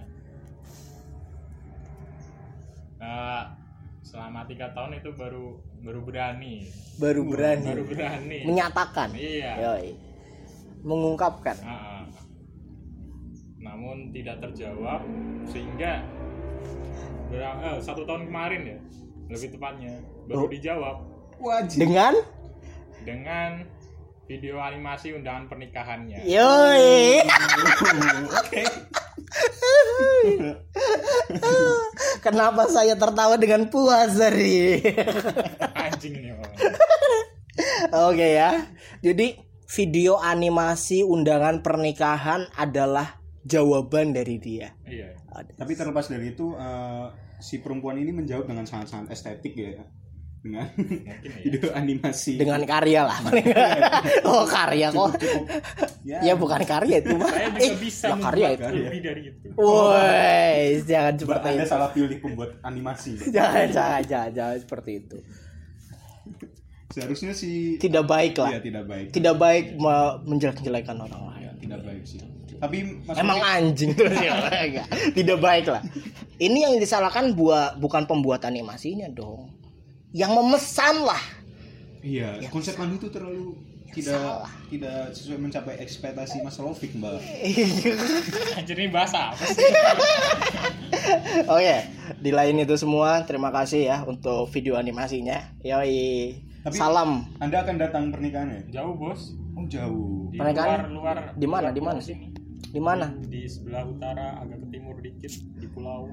nah, 2.96 3.58
selama 4.00 4.46
tiga 4.46 4.70
tahun 4.70 4.98
itu 4.98 5.10
baru 5.12 5.58
baru 5.80 6.00
berani 6.00 6.70
Baru 6.94 7.26
berani 7.26 7.66
baru 7.66 7.82
berani 7.84 8.38
menyatakan. 8.46 9.08
iya 9.14 9.50
Yoi. 9.58 9.90
Mengungkapkan. 10.82 11.56
Ah, 11.62 11.70
ah. 11.70 12.04
namun 13.58 14.10
tidak 14.10 14.42
terjawab 14.42 15.06
sehingga 15.46 16.02
berang- 17.28 17.62
eh, 17.62 17.78
satu 17.78 18.02
tahun 18.02 18.26
kemarin 18.26 18.62
ya 18.66 18.78
lebih 19.28 19.48
tepatnya 19.50 19.92
baru 20.26 20.44
Oh. 20.44 20.50
dijawab 20.50 20.96
wajib 21.38 21.78
Dengan 21.80 22.12
dengan 23.00 23.50
video 24.24 24.58
animasi 24.58 25.14
undangan 25.14 25.46
pernikahannya 25.46 26.26
Yoi. 26.26 27.22
Kenapa 32.20 32.66
saya 32.66 32.94
tertawa 32.94 33.34
dengan 33.36 33.66
puas 33.66 34.14
dari? 34.14 34.78
anjing 35.82 36.14
ini. 36.14 36.30
Oke 37.92 38.26
ya. 38.32 38.66
Jadi 39.00 39.34
video 39.72 40.20
animasi 40.20 41.00
undangan 41.00 41.64
pernikahan 41.64 42.44
adalah 42.54 43.16
jawaban 43.42 44.12
dari 44.12 44.36
dia. 44.36 44.68
iya 44.84 45.16
tapi 45.56 45.72
terlepas 45.72 46.06
dari 46.06 46.30
itu 46.30 46.52
eh, 46.52 47.06
si 47.38 47.58
perempuan 47.58 47.96
ini 47.96 48.12
menjawab 48.12 48.44
dengan 48.44 48.62
sangat-sangat 48.62 49.10
estetik 49.10 49.56
ya 49.56 49.80
dengan 50.42 50.66
mungkin 50.74 51.06
ya 51.06 51.14
video 51.40 51.70
animasi 51.72 52.34
Dengan 52.34 52.66
karya 52.66 53.06
lah. 53.06 53.18
oh 54.28 54.42
karya 54.44 54.90
kok. 54.90 55.14
cukup 55.14 55.46
ya, 56.02 56.18
Ya 56.20 56.34
bukan 56.34 56.62
karya 56.62 56.98
itu 56.98 57.14
mah. 57.14 57.30
saya 57.30 57.46
juga 57.48 57.62
Eh, 57.62 57.72
bisa 57.78 58.06
ya 58.08 58.16
karya 58.20 58.48
itu. 58.50 58.62
Karya. 58.62 58.82
lebih 58.84 59.00
dari 59.00 59.22
itu 59.24 59.46
Woi, 59.54 60.60
jangan 60.82 61.14
seperti 61.16 61.46
anda 61.48 61.62
itu. 61.62 61.70
salah 61.70 61.90
pilih 61.90 62.18
pembuat 62.18 62.50
animasi 62.60 63.10
Jangan, 63.38 63.66
jangan, 63.70 64.02
jangan, 64.02 64.30
jangan 64.34 64.56
seperti 64.58 64.90
itu. 65.00 65.16
Seharusnya 66.92 67.32
si 67.32 67.80
Tidak 67.80 68.04
baik 68.04 68.36
lah. 68.36 68.52
Iya, 68.52 68.60
tidak 68.60 68.84
baik 68.84 69.06
Tidak 69.10 69.34
baik 69.34 69.64
me- 69.74 70.16
menjelek-jelekan 70.28 70.96
orang 71.00 71.22
lain. 71.32 71.42
Ya, 71.42 71.52
tidak 71.58 71.80
baik 71.82 72.04
sih 72.04 72.20
tapi 72.62 73.02
Mas 73.02 73.18
Emang 73.18 73.42
anjing 73.42 73.90
tuh 73.90 74.06
Enggak. 74.14 74.86
Tidak 75.18 75.38
baik 75.42 75.66
lah. 75.66 75.82
Ini 76.38 76.70
yang 76.70 76.74
disalahkan 76.78 77.34
buat 77.34 77.82
bukan 77.82 78.06
pembuat 78.06 78.46
animasinya 78.46 79.10
dong. 79.10 79.50
Yang 80.14 80.30
memesan 80.30 81.02
lah. 81.02 81.18
iya 82.02 82.38
konsep 82.50 82.78
Anda 82.78 82.98
itu 82.98 83.10
terlalu 83.10 83.58
tidak 83.92 84.18
salah. 84.18 84.50
tidak 84.66 85.10
sesuai 85.12 85.38
mencapai 85.38 85.74
ekspektasi 85.78 86.42
Mas 86.42 86.58
Rofik 86.58 86.96
mbak 86.96 87.20
anjir 88.58 88.74
ini 88.74 88.90
bahasa 88.90 89.30
apa 89.30 89.44
sih 89.44 89.62
Oke, 91.46 91.76
di 92.18 92.30
lain 92.30 92.58
itu 92.58 92.74
semua 92.74 93.22
terima 93.22 93.50
kasih 93.50 93.86
ya 93.86 93.96
untuk 94.02 94.46
video 94.50 94.78
animasinya. 94.78 95.50
Yoi. 95.62 96.51
Tapi- 96.62 96.78
Salam. 96.78 97.26
Anda 97.38 97.56
akan 97.60 97.74
datang 97.76 98.04
pernikahannya 98.08 98.70
jauh 98.70 98.94
bos 98.94 99.34
oh 99.52 99.66
jauh 99.66 100.30
di 100.30 100.38
Pernikahan? 100.38 100.86
luar 100.88 100.88
luar 100.88 101.16
Di 101.34 101.46
mana? 101.46 101.68
Di 101.70 101.82
mana. 101.82 101.98
Di 102.62 102.80
mana? 102.80 103.06
di 103.20 103.44
sebelah 103.44 103.84
utara 103.84 104.38
agak 104.38 104.62
ke 104.62 104.66
timur 104.70 104.96
dikit 104.98 105.32
di 105.52 105.66
pulau? 105.68 106.06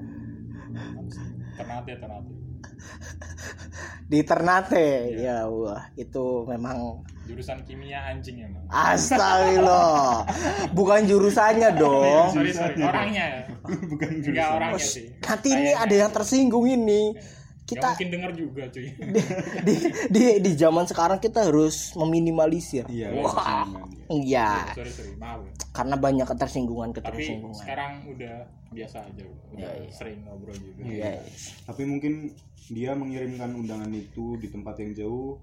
Ternate 1.56 1.94
Ternate 1.96 2.32
Di 4.06 4.20
Ternate. 4.22 4.86
Ya 5.14 5.46
wah, 5.46 5.86
itu 5.94 6.24
memang 6.44 7.06
jurusan 7.24 7.62
kimia 7.62 8.02
anjing 8.04 8.42
emang 8.42 8.66
Astagfirullah. 8.66 10.26
Bukan 10.72 11.06
jurusannya 11.06 11.70
dong. 11.72 12.34
sorry 12.34 12.50
sorry 12.50 12.74
orangnya 12.76 13.24
ya 13.24 13.40
bukan 13.86 14.08
enggak 14.10 14.24
jurusan. 14.26 14.50
orangnya 14.52 14.82
sih 14.82 15.06
Nanti 15.22 15.48
ini 15.48 15.70
ada 15.72 15.94
yang 15.96 16.10
tersinggung 16.10 16.66
ini. 16.66 17.14
Kita 17.70 17.78
Kita 17.78 17.88
mungkin 17.92 18.10
dengar 18.10 18.30
juga 18.32 18.62
cuy 18.66 18.88
di, 18.90 19.22
di 19.62 19.74
di 20.10 20.22
di 20.40 20.50
zaman 20.52 20.84
sekarang 20.84 21.16
kita 21.16 21.46
harus 21.46 21.94
meminimalisir. 21.94 22.84
iya 22.86 23.14
Wah. 23.14 23.30
ketersinggungan, 23.30 23.86
iya. 24.10 24.50
Iya, 24.66 24.74
sorry 24.74 24.90
sorry 24.90 25.12
maaf 25.14 25.40
ya. 25.40 25.52
karena 25.70 25.94
banyak 25.96 26.26
ketersinggungan 26.26 26.88
tapi 26.90 27.04
ketersinggungan. 27.14 27.56
sekarang 27.56 27.92
udah 28.08 28.34
biasa 28.68 28.96
aja 29.00 29.22
udah 29.22 29.54
Iya, 29.56 29.70
iya. 29.78 29.90
sering 29.90 30.18
ngobrol 30.22 30.56
juga 30.56 30.82
Iya. 30.82 31.12
tapi 31.64 31.82
mungkin 31.84 32.12
dia 32.66 32.90
mengirimkan 32.92 33.50
undangan 33.52 33.90
itu 33.90 34.34
di 34.36 34.46
tempat 34.46 34.78
yang 34.78 34.92
jauh 34.96 35.38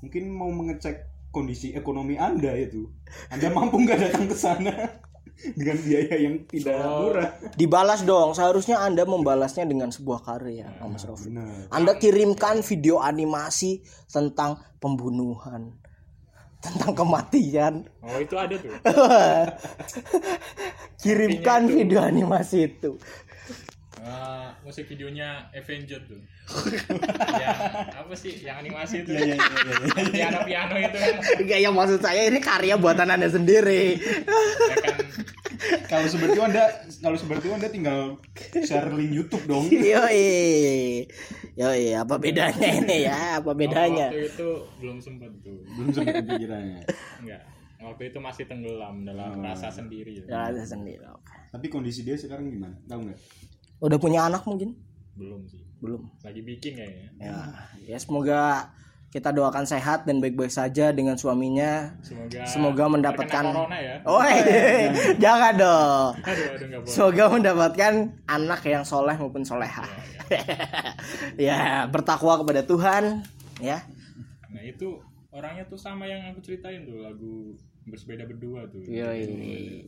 mungkin 0.00 0.24
mau 0.28 0.50
mengecek 0.50 0.96
kondisi 1.30 1.72
ekonomi 1.72 2.14
anda 2.14 2.50
itu 2.52 2.86
anda 3.28 3.48
mampu 3.48 3.78
nggak 3.80 3.98
datang 4.00 4.26
ke 4.26 4.36
sana 4.36 4.74
dengan 5.42 5.76
biaya 5.82 6.14
yang 6.16 6.36
tidak 6.48 6.74
Oh. 6.80 7.10
murah 7.10 7.28
Dibalas 7.58 8.00
dong. 8.02 8.32
Seharusnya 8.32 8.80
Anda 8.80 9.04
membalasnya 9.04 9.68
dengan 9.68 9.92
sebuah 9.92 10.24
karya, 10.24 10.68
Mas 10.84 11.04
Rofi. 11.04 11.28
benar 11.28 11.68
Anda 11.68 11.92
kirimkan 11.98 12.64
video 12.64 13.02
animasi 13.02 13.84
tentang 14.08 14.56
pembunuhan, 14.80 15.76
tentang 16.64 16.96
kematian. 16.96 17.84
oh 18.00 18.18
itu 18.20 18.34
ada 18.38 18.54
tuh 18.56 18.72
Kirimkan 21.04 21.68
video 21.68 22.00
animasi 22.00 22.64
itu. 22.64 22.96
Eh, 23.96 24.46
musik 24.60 24.84
videonya 24.86 25.48
Avenged 25.50 26.02
tuh 26.04 26.20
yang 27.40 27.56
apa 27.94 28.12
sih 28.12 28.36
yang 28.38 28.58
animasi 28.58 29.00
itu 29.00 29.10
iya 29.10 29.32
iya 29.32 29.36
iya 29.38 29.72
iya. 29.72 30.08
piano 30.10 30.38
piano 30.42 30.74
itu 30.76 30.96
kan 30.98 31.14
Enggak 31.38 31.58
yang 31.58 31.72
maksud 31.72 31.98
saya 31.98 32.22
ini 32.22 32.36
karya 32.38 32.74
buatan 32.74 33.08
Anda 33.08 33.28
sendiri. 33.28 33.96
ya 33.96 34.76
kan 34.76 34.96
kalau 35.86 36.06
seperti 36.06 36.32
itu 36.32 36.42
anda 36.42 36.64
kalau 36.98 37.16
seperti 37.16 37.44
itu 37.44 37.54
anda 37.54 37.68
tinggal 37.70 38.00
share 38.60 38.90
link 38.90 39.08
YouTube 39.10 39.44
dong 39.46 39.64
Yoi. 39.70 41.06
Yoi, 41.54 41.84
apa 41.94 42.14
bedanya 42.18 42.68
ini 42.74 43.06
ya? 43.06 43.38
Apa 43.38 43.54
bedanya? 43.54 44.10
waktu 44.10 44.26
itu 44.26 44.48
belum 44.76 44.98
sempat 44.98 45.30
tuh 45.40 45.64
belum 45.70 45.88
sempat 45.90 46.14
kepikirannya 46.20 46.82
enggak 47.20 47.40
waktu 47.80 48.02
itu 48.06 48.18
masih 48.18 48.44
tenggelam 48.44 49.00
dalam 49.02 49.32
Hmm. 49.32 49.44
rasa 49.44 49.70
sendiri 49.70 50.20
Ya, 50.20 50.50
ada 50.50 50.60
sendiri. 50.60 51.04
oke. 51.06 51.32
tapi 51.48 51.66
kondisi 51.68 52.02
dia 52.02 52.16
sekarang 52.16 52.50
gimana 52.50 52.74
tahu 52.84 53.06
nggak 53.06 53.20
Udah 53.78 53.96
punya 53.96 54.24
anak 54.24 54.44
mungkin? 54.44 54.74
belum 55.14 55.46
sih 55.46 55.62
Belum. 55.78 56.10
lagi 56.20 56.40
bikin 56.40 56.74
kayaknya 56.74 57.06
Ya, 57.16 57.36
ya 57.86 57.96
semoga 57.96 58.66
kita 59.08 59.30
doakan 59.30 59.62
sehat 59.62 60.02
dan 60.02 60.18
baik-baik 60.18 60.50
saja 60.50 60.90
dengan 60.90 61.14
suaminya. 61.14 61.94
semoga 62.00 62.42
Semoga 62.44 62.84
mendapatkan 62.88 63.44
corona 63.46 63.78
ya 63.78 64.02
Oh, 64.02 64.18
jangan 65.22 65.54
dong. 65.54 66.10
aduh 66.18 66.46
aduh 66.50 66.66
boleh 66.74 66.90
Semoga 66.90 67.24
mendapatkan 67.30 67.92
anak 68.26 68.60
yang 68.64 68.82
soleh 68.82 69.14
maupun 69.14 69.42
soleha. 69.42 69.86
ya, 71.38 71.86
bertakwa 71.86 72.40
kepada 72.40 72.62
Tuhan, 72.62 73.22
ya. 73.60 73.86
nah 74.48 74.62
itu 74.62 74.98
orangnya 75.28 75.62
tuh 75.64 75.76
sama 75.76 76.06
yang 76.06 76.26
aku 76.26 76.40
ceritain 76.40 76.82
tuh 76.82 76.98
lagu 77.00 77.54
bersepeda 77.84 78.24
berdua 78.24 78.64
tuh 78.66 78.80
Yoi. 78.82 79.84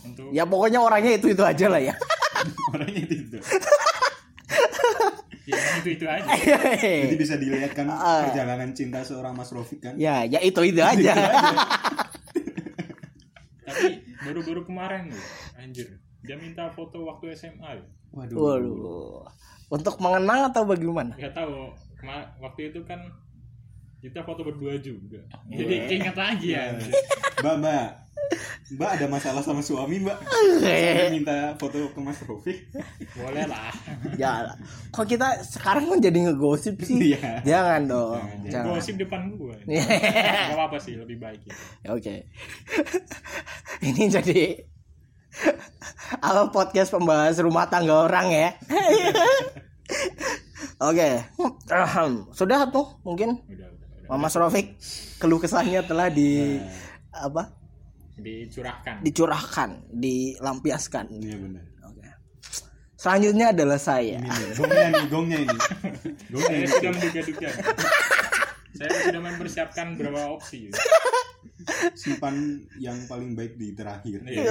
untuk 0.00 0.30
Ya 0.30 0.44
pokoknya 0.44 0.78
orangnya 0.78 1.12
itu 1.12 1.28
itu 1.28 1.42
aja 1.42 1.66
lah 1.66 1.82
ya. 1.82 1.92
orangnya 2.70 3.02
itu, 3.02 3.14
itu. 3.24 3.38
ya 5.44 5.56
itu 5.78 5.88
itu 5.90 6.04
aja 6.04 6.28
jadi 7.04 7.16
bisa 7.16 7.34
dilihat 7.34 7.72
kan 7.72 7.88
Ah. 7.88 8.24
perjalanan 8.24 8.72
cinta 8.72 9.00
seorang 9.00 9.32
Mas 9.32 9.48
Rofik 9.48 9.80
kan 9.80 9.94
ya, 9.94 10.20
ya 10.22 10.38
itu 10.38 10.60
itu 10.62 10.78
aja. 10.78 11.14
tapi 13.62 13.86
baru-baru 14.20 14.60
kemarin 14.62 15.08
tuh 15.08 15.24
anjir 15.56 15.88
dia 16.20 16.36
minta 16.36 16.68
foto 16.70 17.04
waktu 17.04 17.32
SMA 17.32 17.80
waduh 18.10 18.36
Waduh. 18.36 19.24
Untuk 19.68 20.00
mengenang 20.00 20.48
atau 20.48 20.64
bagaimana? 20.64 21.12
nggak 21.14 21.34
tahu 21.34 21.68
waktu 22.38 22.60
itu 22.66 22.80
kan 22.82 22.96
kita 23.98 24.20
foto 24.22 24.40
berdua 24.42 24.76
juga 24.78 25.20
Iya. 25.46 25.56
jadi 25.58 25.74
keinget 25.86 26.16
lagi 26.16 26.48
ya 26.50 26.62
mbak 27.38 27.56
mbak 27.58 27.86
mbak 28.68 29.00
ada 29.00 29.06
masalah 29.08 29.40
sama 29.40 29.64
suami 29.64 30.04
mbak 30.04 30.20
Sampai 30.28 31.08
minta 31.16 31.56
foto 31.56 31.88
ke 31.88 32.00
Mas 32.04 32.20
Rofik 32.20 32.68
boleh 33.16 33.48
lah 33.48 33.72
ya, 34.20 34.52
kok 34.92 35.08
kita 35.08 35.40
sekarang 35.40 35.88
kan 35.88 35.98
jadi 36.04 36.28
ngegosip 36.28 36.76
sih? 36.84 37.16
Iya. 37.16 37.40
Jangan 37.46 37.88
dong. 37.88 38.20
Jangan, 38.20 38.50
Jangan. 38.52 38.66
gosip 38.76 38.94
depan 39.00 39.20
gua 39.40 39.56
Iya. 39.72 39.84
Gak 40.52 40.56
apa-apa 40.58 40.76
sih 40.76 40.94
lebih 41.00 41.16
baik 41.16 41.40
ya. 41.48 41.54
Oke. 41.96 42.28
Ini 43.80 44.02
jadi 44.12 44.40
apa 46.20 46.50
podcast 46.52 46.92
pembahas 46.92 47.40
rumah 47.40 47.70
tangga 47.72 48.04
orang 48.04 48.28
ya. 48.28 48.48
Oke. 50.88 51.08
Ahem. 51.72 52.12
Sudah 52.36 52.68
tuh 52.68 53.00
mungkin 53.02 53.40
udah 53.48 53.68
udah, 53.68 54.12
udah. 54.12 54.18
Mas 54.20 54.36
Rofik 54.36 54.76
keluh 55.18 55.40
kesahnya 55.40 55.82
telah 55.88 56.12
di 56.12 56.60
apa? 57.10 57.57
Dicurahkan 58.18 58.96
dicurahkan, 59.00 59.70
dilampiaskan. 59.90 61.04
iya 61.14 61.36
benar 61.36 61.64
Oke. 61.84 62.08
Selanjutnya 62.94 63.46
adalah 63.50 63.78
saya. 63.78 64.16
ini 64.16 64.26
nih 64.26 64.52
gongnya 64.54 64.88
nih 64.90 65.06
gongnya 65.06 65.38
ini 65.38 65.56
gongnya 66.28 66.48
saya 66.48 66.58
ini 66.58 66.66
sudah 66.68 66.90
menduga-duga 66.92 67.48
saya 68.70 68.90
sudah 69.02 69.22
mempersiapkan 69.24 69.86
beberapa 69.94 70.22
opsi 70.30 70.70
simpan 71.92 72.34
yang 72.76 72.96
paling 73.04 73.34
baik 73.34 73.54
di 73.54 73.72
terakhir 73.72 74.22
Iya. 74.24 74.50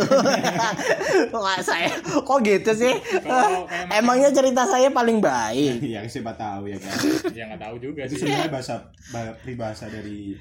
Wah, 1.33 1.59
saya 1.59 1.89
kok 1.99 2.39
gitu 2.41 2.71
sih? 2.73 2.93
Kalau 3.17 3.65
kayak 3.65 3.89
Emangnya 3.95 4.29
cerita 4.29 4.63
saya 4.65 4.87
paling 4.89 5.17
baik. 5.17 5.81
ya 5.81 6.03
siapa 6.05 6.35
tahu 6.35 6.67
ya 6.67 6.77
kan 6.77 6.93
ya 7.31 7.43
nggak 7.47 7.61
tahu 7.61 7.75
juga 7.81 8.05
itu 8.05 8.13
sih 8.13 8.17
sebenarnya 8.21 8.51
bahasa 8.51 8.73
bah- 9.09 9.35
peribahasa 9.39 9.85
dari 9.87 10.35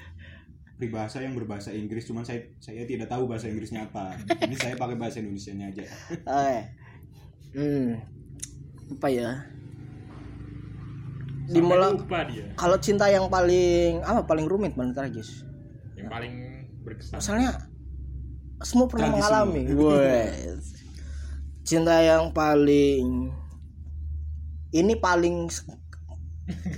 peribahasa 0.77 1.25
yang 1.25 1.33
berbahasa 1.33 1.73
Inggris 1.73 2.05
cuman 2.05 2.23
saya 2.23 2.45
saya 2.61 2.85
tidak 2.85 3.09
tahu 3.09 3.25
bahasa 3.25 3.49
Inggrisnya 3.49 3.89
apa 3.89 4.13
ini 4.45 4.57
saya 4.61 4.77
pakai 4.77 4.97
bahasa 5.01 5.25
Indonesia 5.25 5.53
nya 5.57 5.73
aja 5.73 5.85
Oke. 6.37 6.59
Hmm. 7.57 7.97
Apa 8.93 9.09
ya? 9.09 9.31
Dimulai 11.49 11.97
kalau 12.59 12.77
cinta 12.77 13.09
yang 13.09 13.33
paling 13.33 14.05
apa 14.05 14.29
paling 14.29 14.45
rumit 14.45 14.77
paling 14.77 14.93
tragis. 14.93 15.47
yang 15.97 16.13
paling 16.13 16.69
berkesan 16.85 17.17
Misalnya 17.17 17.51
semua 18.61 18.87
pernah 18.91 19.09
Tragis 19.09 19.17
mengalami. 19.25 19.63
Wes. 19.81 20.65
Cinta 21.65 21.97
yang 22.05 22.31
paling 22.37 23.33
ini 24.77 24.95
paling 25.01 25.49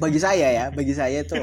bagi 0.02 0.16
saya 0.20 0.48
ya, 0.48 0.64
bagi 0.72 0.96
saya 0.96 1.24
itu 1.24 1.36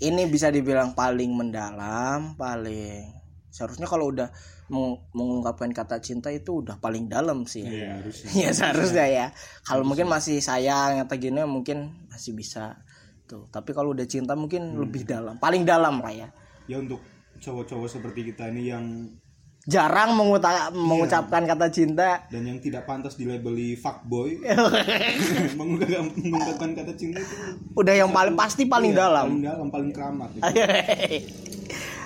ini 0.00 0.24
bisa 0.28 0.48
dibilang 0.48 0.96
paling 0.96 1.32
mendalam, 1.32 2.36
paling 2.40 3.12
seharusnya 3.52 3.86
kalau 3.86 4.10
udah 4.10 4.28
meng- 4.72 5.00
mengungkapkan 5.14 5.70
kata 5.70 6.00
cinta 6.00 6.32
itu 6.32 6.64
udah 6.64 6.80
paling 6.80 7.06
dalam 7.06 7.44
sih. 7.44 7.62
ya 7.62 8.00
harusnya. 8.00 8.28
Ya 8.34 8.50
seharusnya 8.50 9.06
ya. 9.06 9.26
Kalau 9.62 9.84
mungkin 9.84 10.08
masih 10.08 10.40
sayang 10.40 10.98
atau 11.04 11.14
gini 11.20 11.44
mungkin 11.44 12.08
masih 12.10 12.34
bisa 12.34 12.82
tuh. 13.28 13.46
Tapi 13.52 13.70
kalau 13.76 13.92
udah 13.92 14.08
cinta 14.08 14.32
mungkin 14.34 14.74
lebih 14.80 15.04
dalam 15.04 15.36
paling 15.38 15.62
dalam 15.62 16.00
lah 16.00 16.12
ya. 16.12 16.28
Ya 16.64 16.80
untuk 16.80 17.04
cowok-cowok 17.38 17.88
seperti 17.88 18.32
kita 18.32 18.48
ini 18.48 18.72
yang 18.72 18.84
jarang 19.64 20.12
menguta- 20.12 20.68
mengucapkan 20.76 21.48
kata 21.48 21.72
cinta. 21.72 22.28
Dan 22.28 22.44
yang 22.44 22.60
tidak 22.60 22.84
pantas 22.84 23.16
dilabeli 23.16 23.80
fuckboy. 23.80 24.36
Mengungkapkan, 25.58 26.12
mengungkapkan 26.20 26.70
kata 26.76 26.92
cinta 26.96 27.18
itu 27.24 27.36
udah 27.72 27.94
yang 27.96 28.10
paling 28.12 28.36
pasti 28.36 28.68
paling 28.68 28.92
iya, 28.92 29.00
dalam. 29.08 29.26
paling 29.32 29.44
dalam 29.44 29.68
paling 29.72 29.90
keramat 29.92 30.28
gitu. 30.36 30.44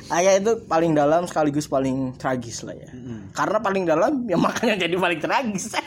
Ayah. 0.08 0.32
Itu 0.38 0.52
paling 0.64 0.92
dalam 0.94 1.26
sekaligus 1.26 1.66
paling 1.66 2.14
tragis 2.16 2.62
lah 2.62 2.78
ya. 2.78 2.88
Mm-mm. 2.94 3.34
karena 3.34 3.58
paling 3.60 3.84
dalam 3.84 4.12
ya 4.24 4.38
makanya 4.38 4.86
jadi 4.86 4.94
paling 4.96 5.20
tragis. 5.20 5.74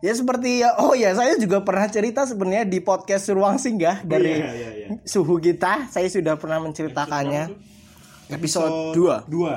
Ya 0.00 0.16
seperti 0.16 0.64
ya 0.64 0.80
oh 0.80 0.96
ya 0.96 1.12
saya 1.12 1.36
juga 1.36 1.60
pernah 1.60 1.84
cerita 1.84 2.24
sebenarnya 2.24 2.64
di 2.64 2.80
podcast 2.80 3.28
Ruang 3.36 3.60
Singgah 3.60 4.00
dari 4.00 4.40
iya, 4.40 4.48
iya, 4.56 4.70
iya. 4.72 4.86
suhu 5.04 5.36
kita. 5.36 5.92
Saya 5.92 6.08
sudah 6.08 6.40
pernah 6.40 6.56
menceritakannya. 6.64 7.52
Episode 7.52 7.79
2 8.30 9.26
dua 9.26 9.56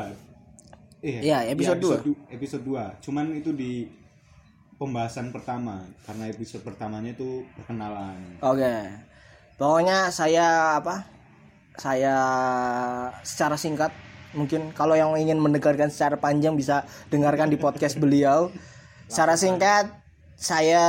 Iya, 0.99 1.19
Iya, 1.19 1.37
episode 1.51 1.79
dua. 1.79 1.97
du- 1.99 2.15
episode 2.27 2.63
2 2.63 3.01
cuman 3.01 3.35
itu 3.35 3.51
di 3.51 3.85
pembahasan 4.73 5.29
pertama 5.29 5.83
karena 6.01 6.27
episode 6.27 6.61
pertamanya 6.61 7.11
itu 7.11 7.43
perkenalan 7.53 8.39
Oke. 8.39 8.73
Pokoknya 9.53 10.09
saya 10.09 10.47
apa? 10.75 11.05
Saya 11.73 12.15
secara 13.21 13.53
singkat 13.53 13.93
mungkin 14.31 14.73
kalau 14.73 14.93
yang 14.93 15.13
ingin 15.13 15.37
mendengarkan 15.37 15.87
secara 15.87 16.17
panjang 16.17 16.53
bisa 16.53 16.81
dengarkan 17.07 17.47
di 17.47 17.55
podcast 17.55 17.95
beliau. 17.95 18.49
Secara 19.05 19.37
singkat 19.37 19.93
saya 20.33 20.83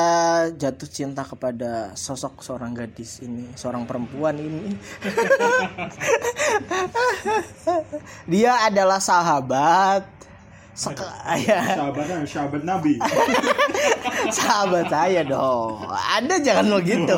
jatuh 0.50 0.88
cinta 0.90 1.22
kepada 1.22 1.94
sosok 1.94 2.42
seorang 2.42 2.74
gadis 2.74 3.22
ini, 3.22 3.46
seorang 3.54 3.86
perempuan 3.86 4.34
ini. 4.34 4.74
Dia 8.32 8.66
adalah 8.66 8.98
sahabat 8.98 10.10
Sek- 10.74 10.98
ya, 11.46 11.78
sahabatnya 11.78 12.26
sahabat 12.26 12.66
nabi 12.66 12.98
sahabat 14.42 14.90
saya 14.90 15.22
dong. 15.22 15.86
Anda 15.86 16.42
jangan 16.42 16.82
begitu. 16.82 17.14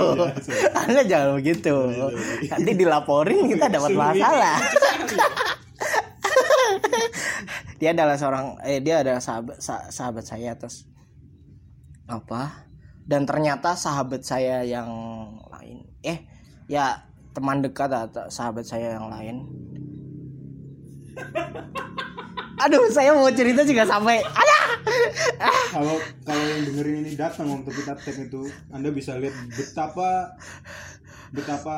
Anda 0.76 1.00
jangan 1.08 1.40
begitu. 1.40 1.72
Nanti 2.52 2.72
dilaporin 2.76 3.48
kita 3.48 3.72
dapat 3.72 3.96
masalah. 3.96 4.60
dia 7.80 7.96
adalah 7.96 8.16
seorang 8.20 8.60
eh 8.64 8.80
dia 8.84 9.00
adalah 9.00 9.24
sahabat 9.24 9.56
sa- 9.56 9.88
sahabat 9.88 10.24
saya 10.28 10.52
terus 10.56 10.84
apa? 12.06 12.66
Dan 13.06 13.22
ternyata 13.22 13.78
sahabat 13.78 14.26
saya 14.26 14.66
yang 14.66 14.90
lain 15.46 15.86
eh 16.02 16.26
ya 16.66 17.06
teman 17.30 17.62
dekat 17.62 17.90
atau 17.92 18.26
sahabat 18.26 18.66
saya 18.66 18.98
yang 18.98 19.06
lain. 19.12 19.46
Aduh, 22.64 22.88
saya 22.88 23.12
mau 23.12 23.28
cerita 23.28 23.62
juga 23.68 23.84
sampai 23.84 24.24
ada. 24.24 24.56
kalau 25.74 25.96
kalau 26.24 26.44
yang 26.46 26.62
dengerin 26.70 27.04
ini 27.04 27.12
datang 27.18 27.50
waktu 27.50 27.70
kita 27.74 27.92
tag 27.98 28.16
itu 28.16 28.48
anda 28.70 28.88
bisa 28.94 29.18
lihat 29.18 29.34
betapa 29.52 30.34
betapa 31.34 31.76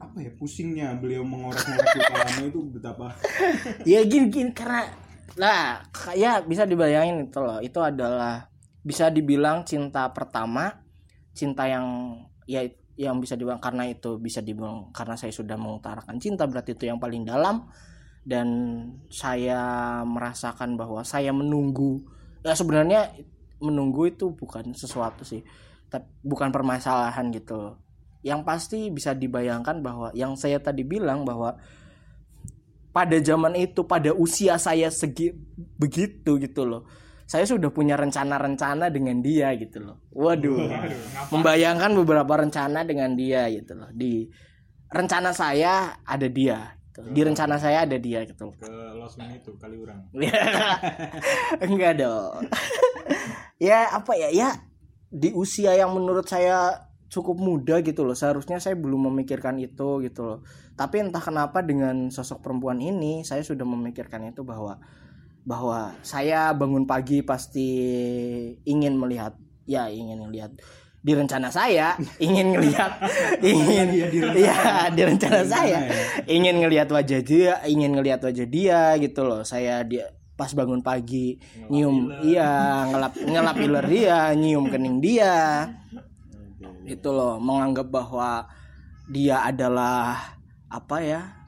apa 0.00 0.16
ya 0.18 0.32
pusingnya 0.34 0.96
beliau 0.96 1.22
mengorek-ngorek 1.22 1.86
kepalanya 1.92 2.44
itu 2.48 2.60
betapa 2.72 3.06
ya 3.90 4.00
gini 4.08 4.32
gini 4.32 4.50
karena 4.56 4.88
lah 5.38 5.84
kayak 5.92 6.48
bisa 6.48 6.66
dibayangin 6.66 7.28
itu 7.28 7.38
loh 7.38 7.60
itu 7.62 7.78
adalah 7.78 8.49
bisa 8.90 9.06
dibilang 9.06 9.62
cinta 9.62 10.10
pertama 10.10 10.82
cinta 11.30 11.70
yang 11.70 12.18
ya 12.44 12.66
yang 13.00 13.16
bisa 13.16 13.38
dibilang 13.38 13.62
karena 13.62 13.88
itu 13.88 14.20
bisa 14.20 14.44
dibilang 14.44 14.92
karena 14.92 15.16
saya 15.16 15.32
sudah 15.32 15.56
mengutarakan 15.56 16.20
cinta 16.20 16.44
berarti 16.44 16.76
itu 16.76 16.90
yang 16.90 17.00
paling 17.00 17.24
dalam. 17.24 17.70
Dan 18.20 18.48
saya 19.08 20.04
merasakan 20.04 20.76
bahwa 20.76 21.00
saya 21.00 21.32
menunggu 21.32 22.04
ya 22.44 22.52
sebenarnya 22.52 23.16
menunggu 23.64 24.12
itu 24.12 24.36
bukan 24.36 24.76
sesuatu 24.76 25.24
sih 25.24 25.40
tapi 25.88 26.04
bukan 26.20 26.52
permasalahan 26.52 27.32
gitu. 27.32 27.80
Yang 28.20 28.40
pasti 28.44 28.78
bisa 28.92 29.16
dibayangkan 29.16 29.80
bahwa 29.80 30.12
yang 30.12 30.36
saya 30.36 30.60
tadi 30.60 30.84
bilang 30.84 31.24
bahwa 31.24 31.56
pada 32.92 33.16
zaman 33.16 33.56
itu 33.56 33.88
pada 33.88 34.12
usia 34.12 34.60
saya 34.60 34.92
segi 34.92 35.32
begitu 35.80 36.36
gitu 36.36 36.68
loh 36.68 36.84
saya 37.30 37.46
sudah 37.46 37.70
punya 37.70 37.94
rencana-rencana 37.94 38.90
dengan 38.90 39.22
dia 39.22 39.54
gitu 39.54 39.78
loh. 39.78 40.02
Waduh. 40.10 40.66
Membayangkan 41.30 41.94
beberapa 42.02 42.42
rencana 42.42 42.82
dengan 42.82 43.14
dia 43.14 43.46
gitu 43.54 43.78
loh. 43.78 43.86
Di 43.94 44.26
rencana 44.90 45.30
saya 45.30 46.02
ada 46.02 46.26
dia 46.26 46.74
gitu. 47.00 47.14
di 47.14 47.20
rencana 47.22 47.56
saya 47.56 47.86
ada 47.86 47.96
dia 47.96 48.26
gitu 48.26 48.50
ke 48.58 48.66
losmen 48.98 49.30
itu 49.38 49.54
kali 49.56 49.78
urang 49.78 50.02
enggak 51.64 52.02
dong. 52.02 52.42
Ya 53.60 53.92
apa 53.92 54.16
ya? 54.16 54.32
Ya 54.32 54.56
di 55.12 55.36
usia 55.36 55.76
yang 55.76 55.92
menurut 55.92 56.24
saya 56.24 56.88
cukup 57.12 57.36
muda 57.36 57.84
gitu 57.84 58.08
loh. 58.08 58.16
Seharusnya 58.16 58.56
saya 58.56 58.72
belum 58.72 59.12
memikirkan 59.12 59.60
itu 59.60 60.00
gitu 60.00 60.24
loh. 60.24 60.38
Tapi 60.80 61.04
entah 61.04 61.20
kenapa 61.20 61.60
dengan 61.60 62.08
sosok 62.08 62.40
perempuan 62.40 62.80
ini 62.80 63.20
saya 63.20 63.44
sudah 63.44 63.68
memikirkan 63.68 64.32
itu 64.32 64.40
bahwa 64.48 64.80
bahwa 65.50 65.98
saya 66.06 66.54
bangun 66.54 66.86
pagi 66.86 67.26
pasti 67.26 67.66
ingin 68.62 68.94
melihat 68.94 69.34
ya 69.66 69.90
ingin 69.90 70.22
melihat 70.22 70.54
di 71.02 71.12
rencana 71.16 71.50
saya 71.50 71.98
ingin 72.22 72.54
ngelihat 72.54 73.02
ingin 73.42 73.88
ya 74.38 74.86
di 74.94 75.02
rencana 75.02 75.42
saya. 75.58 75.90
ingin 76.30 76.62
ngelihat 76.62 76.86
wajah 76.86 77.18
dia 77.26 77.58
ingin 77.66 77.98
ngelihat 77.98 78.22
wajah 78.22 78.46
dia 78.46 78.94
gitu 79.02 79.26
loh. 79.26 79.42
Saya 79.42 79.82
dia 79.82 80.06
pas 80.38 80.54
bangun 80.54 80.80
pagi 80.80 81.36
nyium 81.68 82.08
iya 82.24 82.86
ngelap 82.88 83.12
ngelap 83.18 83.56
iler 83.58 83.86
dia 83.90 84.18
nyium 84.38 84.70
kening 84.70 85.02
dia. 85.02 85.66
Itu 86.86 87.10
loh 87.10 87.42
menganggap 87.42 87.90
bahwa 87.90 88.46
dia 89.10 89.42
adalah 89.42 90.38
apa 90.70 90.96
ya 91.02 91.39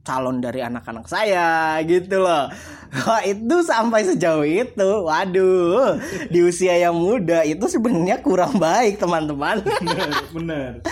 calon 0.00 0.40
dari 0.40 0.64
anak-anak 0.64 1.06
saya 1.06 1.76
gitu 1.84 2.24
loh. 2.24 2.48
Wah, 3.06 3.22
itu 3.22 3.62
sampai 3.62 4.02
sejauh 4.02 4.42
itu 4.42 4.90
waduh. 5.06 6.00
Di 6.32 6.40
usia 6.42 6.74
yang 6.80 6.96
muda 6.96 7.46
itu 7.46 7.62
sebenarnya 7.70 8.18
kurang 8.24 8.58
baik 8.58 8.98
teman-teman. 8.98 9.62
Bener. 10.34 10.82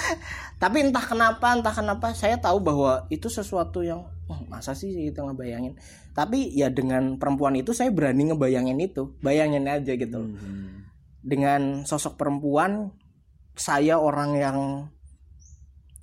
Tapi 0.59 0.91
entah 0.91 1.03
kenapa 1.03 1.55
entah 1.55 1.75
kenapa 1.75 2.15
saya 2.15 2.39
tahu 2.39 2.59
bahwa 2.63 3.07
itu 3.11 3.31
sesuatu 3.31 3.83
yang 3.83 4.07
oh, 4.27 4.41
masa 4.47 4.75
sih 4.75 5.11
kita 5.11 5.27
ngebayangin? 5.27 5.75
Tapi 6.15 6.51
ya 6.55 6.71
dengan 6.71 7.19
perempuan 7.19 7.55
itu 7.59 7.75
saya 7.75 7.91
berani 7.91 8.31
ngebayangin 8.31 8.79
itu. 8.79 9.15
Bayangin 9.23 9.67
aja 9.67 9.95
gitu 9.95 10.17
loh. 10.19 10.31
Hmm. 10.39 10.87
dengan 11.19 11.85
sosok 11.85 12.15
perempuan 12.15 12.95
saya 13.59 13.99
orang 13.99 14.39
yang 14.39 14.59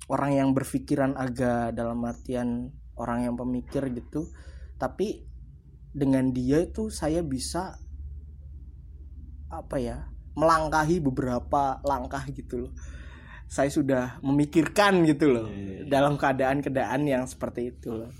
orang 0.06 0.32
yang 0.38 0.48
berpikiran 0.54 1.18
agak 1.18 1.74
dalam 1.74 1.98
artian 2.06 2.70
orang 2.96 3.24
yang 3.28 3.34
pemikir 3.36 3.88
gitu. 3.92 4.28
Tapi 4.76 5.24
dengan 5.96 6.28
dia 6.32 6.60
itu 6.60 6.92
saya 6.92 7.24
bisa 7.24 7.76
apa 9.48 9.76
ya 9.80 10.10
melangkahi 10.36 11.00
beberapa 11.00 11.80
langkah 11.80 12.24
gitu 12.28 12.68
loh. 12.68 12.72
Saya 13.46 13.70
sudah 13.70 14.18
memikirkan 14.26 15.06
gitu 15.06 15.30
loh 15.30 15.46
Iya, 15.46 15.54
iya, 15.54 15.74
iya. 15.80 15.88
dalam 15.88 16.18
keadaan-keadaan 16.18 17.06
yang 17.06 17.24
seperti 17.24 17.72
itu 17.72 17.94
loh. 17.94 18.10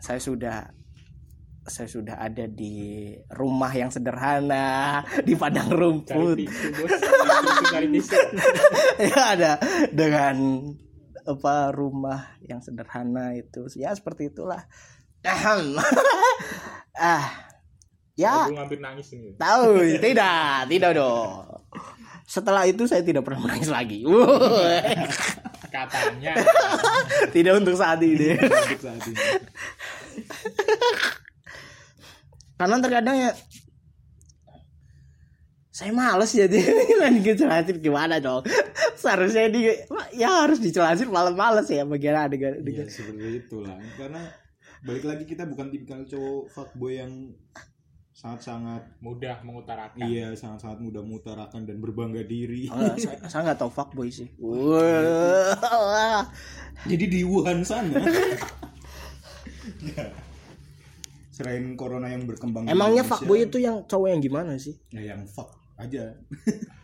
Saya 0.00 0.22
sudah 0.22 0.70
saya 1.66 1.90
sudah 1.90 2.16
ada 2.22 2.46
di 2.46 3.10
rumah 3.34 3.74
yang 3.74 3.90
sederhana 3.90 5.02
di 5.26 5.34
padang 5.34 5.66
rumput. 5.66 6.38
tisu 6.38 6.66
tisu. 7.90 8.16
Ya 9.12 9.34
ada 9.34 9.52
dengan 9.90 10.62
apa 11.26 11.74
rumah 11.74 12.38
yang 12.46 12.62
sederhana 12.62 13.34
itu. 13.34 13.66
Ya 13.74 13.92
seperti 13.92 14.30
itulah. 14.32 14.64
Ah 16.96 17.28
ya. 18.16 18.48
Aku 18.48 18.56
hampir 18.56 18.80
nangis 18.80 19.12
ini. 19.12 19.36
Tahu 19.36 20.00
tidak 20.00 20.64
tidak 20.70 20.96
dong. 20.96 21.44
Setelah 22.24 22.64
itu 22.64 22.88
saya 22.88 23.04
tidak 23.04 23.22
pernah 23.28 23.44
menangis 23.44 23.68
lagi. 23.68 24.00
Wuh. 24.02 24.24
katanya. 25.76 26.32
Tidak 27.30 27.52
untuk 27.52 27.76
saat 27.76 28.00
ini. 28.00 28.32
Untuk 28.40 28.80
saat 28.80 29.02
ini. 29.04 29.24
karena 32.56 32.80
terkadang 32.80 33.16
ya 33.20 33.30
saya 35.76 35.92
males 35.92 36.32
jadi 36.32 36.56
lagi 37.04 37.20
ngejelasin 37.20 37.84
gimana 37.84 38.16
dong? 38.16 38.48
Seharusnya 39.00 39.52
di 39.52 39.68
ya 40.16 40.48
harus 40.48 40.56
dijelasin 40.56 41.12
malam-males 41.12 41.68
ya 41.68 41.84
bagaimana 41.84 42.32
dengan 42.32 42.64
Iya 42.64 42.88
seperti 42.88 43.44
itulah. 43.44 43.76
Karena 44.00 44.24
balik 44.80 45.04
lagi 45.04 45.28
kita 45.28 45.44
bukan 45.44 45.68
tipikal 45.68 46.00
cowok 46.08 46.48
fuckboy 46.48 46.96
yang 46.96 47.12
sangat-sangat 48.16 48.88
mudah 49.04 49.44
mengutarakan. 49.44 50.00
Iya 50.00 50.32
sangat-sangat 50.32 50.80
mudah 50.80 51.04
mengutarakan 51.04 51.68
dan 51.68 51.76
berbangga 51.76 52.24
diri. 52.24 52.72
Oh, 52.72 52.96
saya 52.96 53.20
saya 53.28 53.52
nggak 53.52 53.60
tahu 53.60 53.68
fuckboy 53.68 54.08
sih. 54.08 54.32
Wah. 54.40 56.24
jadi 56.88 57.04
di 57.04 57.20
Wuhan 57.20 57.60
sana. 57.60 58.00
Selain 61.36 61.76
corona 61.76 62.08
yang 62.08 62.24
berkembang 62.24 62.64
Emangnya 62.64 63.04
fuckboy 63.04 63.44
itu 63.44 63.60
yang 63.60 63.84
cowok 63.84 64.08
yang 64.08 64.24
gimana 64.24 64.56
sih? 64.56 64.72
ya 64.88 65.12
yang 65.12 65.28
fuck 65.28 65.65
aja 65.76 66.04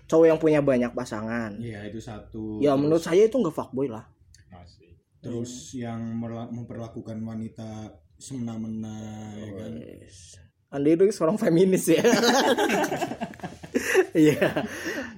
Cowok 0.06 0.26
yang 0.26 0.36
punya 0.36 0.60
banyak 0.60 0.92
pasangan. 0.92 1.56
iya 1.56 1.84
itu 1.84 1.96
satu 1.96 2.60
Ya 2.60 2.72
Terus- 2.72 2.80
menurut 2.80 3.02
saya 3.02 3.22
itu 3.24 3.34
nggak 3.34 3.54
fuckboy 3.54 3.88
lah. 3.88 4.04
masih 4.48 4.92
terus 5.18 5.52
yang 5.72 6.00
merla- 6.14 6.48
memperlakukan 6.48 7.16
wanita 7.18 7.88
semena-mena 8.16 8.96
ya 9.34 9.50
kan 9.56 9.72
Wes. 9.72 10.36
Anda 10.68 10.88
itu 10.90 11.04
seorang 11.10 11.36
feminis 11.36 11.84
ya. 11.86 12.00
Iya. 14.12 14.64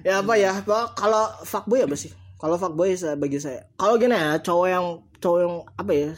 ya 0.01 0.13
apa 0.23 0.33
ya? 0.35 0.63
Kalau 0.95 1.23
fuckboy 1.43 1.83
apa 1.83 1.95
sih? 1.95 2.11
Kalau 2.35 2.55
fuckboy 2.55 2.95
saya- 2.95 3.15
bagi 3.15 3.39
saya, 3.39 3.67
kalau 3.75 3.95
gini 3.95 4.11
ya, 4.11 4.39
cowok 4.39 4.67
yang 4.67 4.85
cowok 5.17 5.39
yang 5.41 5.53
apa 5.75 5.91
ya? 5.91 6.09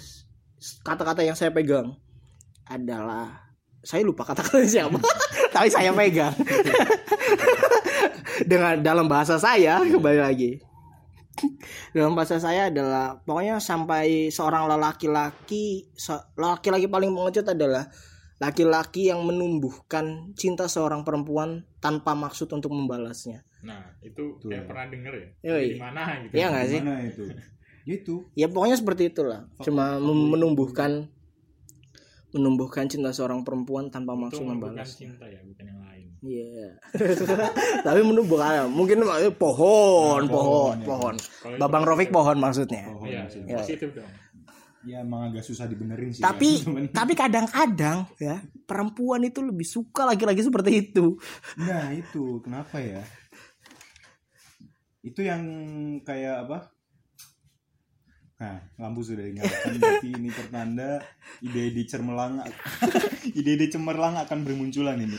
Kata-kata 0.83 1.21
yang 1.21 1.33
saya 1.33 1.49
pegang 1.49 1.93
adalah 2.65 3.46
saya 3.87 4.03
lupa 4.03 4.27
kata-kata 4.27 4.67
siapa, 4.75 4.99
tapi 5.55 5.71
saya 5.71 5.95
pegang. 5.95 6.35
Dengan 8.51 8.83
dalam 8.83 9.07
bahasa 9.07 9.39
saya 9.39 9.79
kembali 9.95 10.19
lagi. 10.19 10.59
Dalam 11.95 12.17
bahasa 12.17 12.41
saya 12.41 12.67
adalah 12.67 13.21
pokoknya 13.23 13.61
sampai 13.61 14.33
seorang 14.33 14.67
lelaki-laki 14.67 15.87
laki-laki 16.35 16.89
paling 16.89 17.13
pengecut 17.13 17.53
adalah 17.53 17.85
laki-laki 18.41 19.09
yang 19.09 19.21
menumbuhkan 19.21 20.33
cinta 20.33 20.65
seorang 20.65 21.05
perempuan 21.05 21.63
tanpa 21.79 22.17
maksud 22.17 22.51
untuk 22.51 22.75
membalasnya. 22.75 23.47
nah 23.65 23.89
itu 24.05 24.37
Tuh. 24.37 24.53
kayak 24.53 24.69
pernah 24.69 24.85
denger 24.85 25.13
ya 25.17 25.27
Yoi. 25.49 25.65
di 25.73 25.81
mana 25.81 26.01
gitu 26.21 26.33
Iya 26.37 26.45
nggak 26.53 26.65
sih? 26.69 26.79
Itu 26.85 27.23
itu 27.87 28.15
Ya 28.37 28.47
pokoknya 28.51 28.77
seperti 28.77 29.09
itulah. 29.09 29.49
Cuma 29.65 29.97
menumbuhkan 30.01 31.09
menumbuhkan 32.31 32.87
cinta 32.87 33.11
seorang 33.11 33.41
perempuan 33.41 33.87
tanpa 33.87 34.13
itu 34.13 34.21
maksud 34.23 34.43
membalas. 34.43 34.89
cinta 34.93 35.23
ya 35.23 35.39
bukan 35.43 35.65
yang 35.65 35.81
lain 35.83 36.05
Iya. 36.17 36.73
Tapi 37.85 38.01
menumbuhkan 38.01 38.65
mungkin 38.67 39.05
eh, 39.05 39.29
pohon, 39.29 40.25
Nah, 40.25 40.33
pohon, 40.33 40.75
pohon, 40.81 41.13
ya. 41.13 41.21
pohon. 41.21 41.55
Babang 41.61 41.85
Rofik 41.85 42.09
pohon 42.09 42.41
maksudnya. 42.41 42.89
Oh, 42.89 43.05
iya 43.05 43.21
maksudnya. 43.23 43.61
positif 43.61 43.93
dong 43.93 44.09
ya 44.87 45.03
emang 45.03 45.29
agak 45.29 45.43
susah 45.43 45.67
dibenerin 45.67 46.15
sih 46.15 46.23
Tapi 46.23 46.63
ya, 46.63 46.87
tapi 46.95 47.11
kadang-kadang 47.11 48.07
ya 48.17 48.39
perempuan 48.63 49.19
itu 49.21 49.43
lebih 49.43 49.67
suka 49.67 50.07
laki-laki 50.07 50.39
seperti 50.39 50.71
itu. 50.79 51.19
nah 51.59 51.91
itu 51.91 52.39
kenapa 52.39 52.79
ya 52.79 53.03
itu 55.03 55.19
yang 55.23 55.43
kayak 56.03 56.47
apa 56.47 56.71
nah 58.37 58.61
lampu 58.77 59.01
sudah 59.01 59.23
dinyalakan 59.23 59.73
berarti 59.81 60.07
ini 60.11 60.29
pertanda 60.29 61.01
ide-ide 61.41 61.83
cemerlang 61.83 62.45
ide-ide 63.31 63.65
cemerlang 63.73 64.13
akan 64.15 64.45
bermunculan 64.45 64.97
ini 64.99 65.17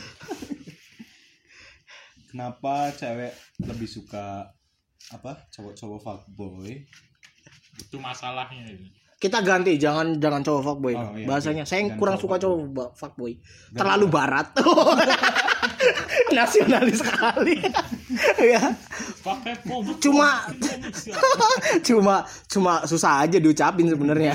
kenapa 2.27 2.93
cewek 2.93 3.33
lebih 3.59 3.87
suka 3.87 4.47
apa 5.09 5.49
cowok-cowok 5.49 5.99
fuckboy 5.99 6.85
itu 7.75 7.95
masalahnya 7.97 8.69
ini 8.69 8.87
Kita 9.19 9.43
ganti 9.43 9.75
jangan 9.75 10.15
jangan 10.15 10.39
cowok 10.39 10.63
fuckboy. 10.63 10.95
Oh, 10.95 11.11
iya, 11.11 11.27
Bahasanya 11.27 11.63
iya. 11.63 11.67
saya 11.67 11.83
Jangan 11.83 11.99
kurang 11.99 12.15
cowok 12.15 12.23
suka 12.23 12.31
fuckboy. 12.31 12.43
cowok 12.47 12.71
ba- 12.71 12.93
fuckboy. 12.95 13.31
Terlalu 13.75 14.05
barat. 14.07 14.47
Nasionalis 16.39 16.99
sekali. 17.03 17.55
ya. 18.39 18.63
Cuma 19.99 20.29
cuma 21.87 22.15
cuma 22.45 22.73
susah 22.83 23.23
aja 23.23 23.37
diucapin 23.37 23.87
sebenarnya. 23.87 24.33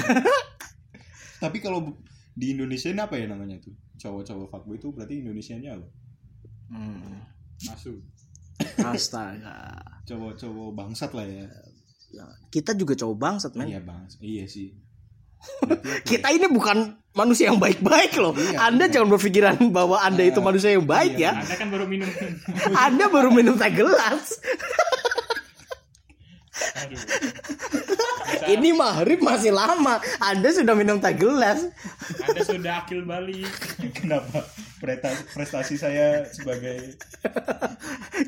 tapi 1.42 1.60
kalau 1.60 1.92
di 2.32 2.56
Indonesia 2.56 2.88
ini 2.88 2.98
apa 2.98 3.14
ya 3.14 3.28
namanya 3.28 3.60
tuh 3.60 3.72
cowok-cowok 3.94 4.48
fuckboy 4.48 4.76
itu 4.76 4.88
berarti 4.90 5.20
Indonesianya 5.20 5.76
apa 5.76 5.88
Hmm. 6.64 7.20
masuk 7.60 8.00
Astaga. 8.80 9.76
cowok-cowok 10.04 10.70
bangsat 10.72 11.12
lah 11.12 11.26
ya 11.26 11.44
Ya, 12.08 12.22
kita 12.48 12.72
juga 12.72 12.94
cowok 12.94 13.16
bangsat, 13.18 13.52
men. 13.58 13.66
iya 13.68 13.82
bang 13.82 14.06
iya 14.22 14.46
sih? 14.46 14.70
Kita 16.04 16.28
ini 16.30 16.46
bukan 16.50 16.92
manusia 17.14 17.48
yang 17.48 17.62
baik-baik 17.62 18.18
loh. 18.18 18.34
Iya, 18.34 18.58
anda 18.68 18.84
iya. 18.90 18.92
jangan 18.98 19.08
berpikiran 19.14 19.56
bahwa 19.70 20.02
Anda 20.02 20.26
itu 20.26 20.42
Ah, 20.42 20.44
manusia 20.44 20.70
yang 20.74 20.84
baik 20.84 21.14
iya. 21.16 21.32
ya. 21.32 21.40
anda 21.40 21.54
kan 21.54 21.68
baru 21.70 21.86
minum 21.86 22.08
Anda 22.86 23.04
baru 23.08 23.30
minum 23.30 23.54
teh 23.54 23.70
gelas. 23.70 24.42
Ini 28.44 28.76
maghrib 28.76 29.24
masih 29.24 29.56
lama. 29.56 30.02
Anda 30.20 30.52
sudah 30.52 30.74
minum 30.76 30.98
teh 31.00 31.14
gelas. 31.16 31.64
anda 32.20 32.42
sudah 32.44 32.84
akil 32.84 33.06
balik 33.08 33.48
kenapa 33.96 34.44
prestasi, 34.82 35.22
prestasi 35.32 35.74
saya 35.80 36.28
sebagai 36.28 36.98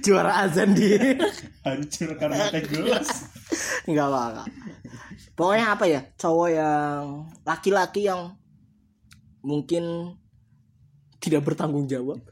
Juara 0.01 0.49
azan 0.49 0.73
di. 0.73 0.97
hancur 1.61 2.17
karena 2.17 2.49
teh 2.49 2.65
gelas 2.65 3.29
Enggak 3.85 4.09
apa 4.09 4.43
Pokoknya 5.37 5.77
apa 5.77 5.85
ya? 5.85 6.01
Cowok 6.17 6.49
yang 6.49 7.29
laki-laki 7.45 8.09
yang 8.09 8.33
mungkin 9.45 10.17
tidak 11.21 11.45
bertanggung 11.45 11.85
jawab. 11.85 12.25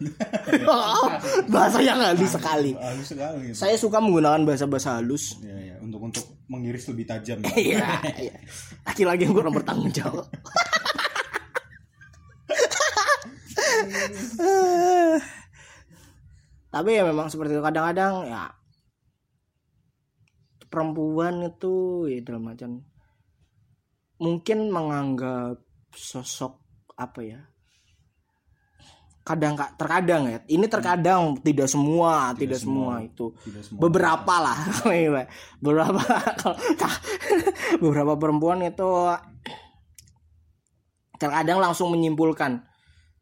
bahasa 1.52 1.84
yang 1.84 2.00
halus 2.00 2.32
sekali. 2.32 2.72
halus 2.72 3.12
sekali 3.12 3.52
gitu. 3.52 3.61
Saya 3.61 3.76
suka 3.76 4.00
menggunakan 4.00 4.48
bahasa-bahasa 4.48 4.96
halus. 5.02 5.36
ya, 5.44 5.52
ya, 5.52 5.76
untuk 5.84 6.00
untuk 6.00 6.24
mengiris 6.48 6.88
lebih 6.88 7.05
tajam 7.05 7.44
ya. 7.61 8.00
Laki-laki 8.88 9.28
yang 9.28 9.36
kurang 9.36 9.52
bertanggung 9.52 9.92
jawab. 9.92 10.24
Tapi 16.74 16.90
ya 16.90 17.07
memang 17.07 17.30
seperti 17.30 17.55
itu 17.55 17.62
kadang-kadang 17.62 18.26
ya 18.26 18.50
perempuan 20.66 21.46
itu 21.46 22.02
ya 22.11 22.18
dalam 22.26 22.50
macam 22.50 22.82
mungkin 24.18 24.70
menganggap 24.70 25.58
sosok 25.94 26.58
apa 26.94 27.20
ya 27.22 27.40
kadang 29.24 29.56
kak 29.56 29.80
terkadang 29.80 30.28
ya 30.28 30.38
ini 30.52 30.68
terkadang 30.68 31.40
tidak 31.40 31.64
semua 31.64 32.36
tidak, 32.36 32.60
semua. 32.60 33.00
semua. 33.00 33.08
itu 33.08 33.26
Tidak 33.48 33.62
semua. 33.64 33.80
beberapa 33.88 34.34
lah 34.36 34.58
beberapa 35.64 36.00
beberapa 37.82 38.12
perempuan 38.20 38.60
itu 38.60 38.84
terkadang 41.16 41.56
langsung 41.56 41.88
menyimpulkan 41.96 42.60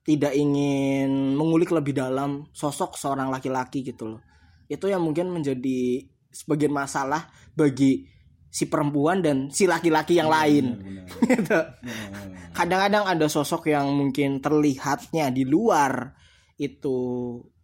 tidak 0.03 0.34
ingin 0.34 1.38
mengulik 1.38 1.70
lebih 1.70 1.95
dalam 1.95 2.51
sosok 2.51 2.99
seorang 2.99 3.30
laki-laki 3.30 3.86
gitu 3.86 4.18
loh 4.18 4.20
itu 4.66 4.90
yang 4.90 5.07
mungkin 5.07 5.30
menjadi 5.30 6.03
sebagian 6.34 6.74
masalah 6.74 7.30
bagi 7.55 8.12
si 8.53 8.69
perempuan 8.69 9.25
dan 9.25 9.49
si 9.49 9.65
laki-laki 9.65 10.21
yang 10.21 10.29
lain. 10.29 10.77
Benar, 10.77 11.09
benar. 11.09 11.25
gitu. 11.33 11.59
Benar. 11.81 12.53
kadang-kadang 12.53 13.05
ada 13.09 13.27
sosok 13.33 13.73
yang 13.73 13.89
mungkin 13.97 14.45
terlihatnya 14.45 15.33
di 15.33 15.49
luar 15.49 16.13
itu 16.61 16.97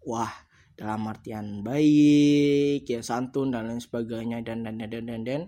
wah 0.09 0.33
dalam 0.73 1.05
artian 1.13 1.61
baik 1.61 2.89
ya 2.89 3.05
santun 3.05 3.53
dan 3.53 3.69
lain 3.69 3.85
sebagainya 3.85 4.41
dan 4.41 4.65
dan 4.65 4.81
dan 4.81 4.89
dan 4.89 5.05
dan. 5.05 5.21
Dan, 5.29 5.43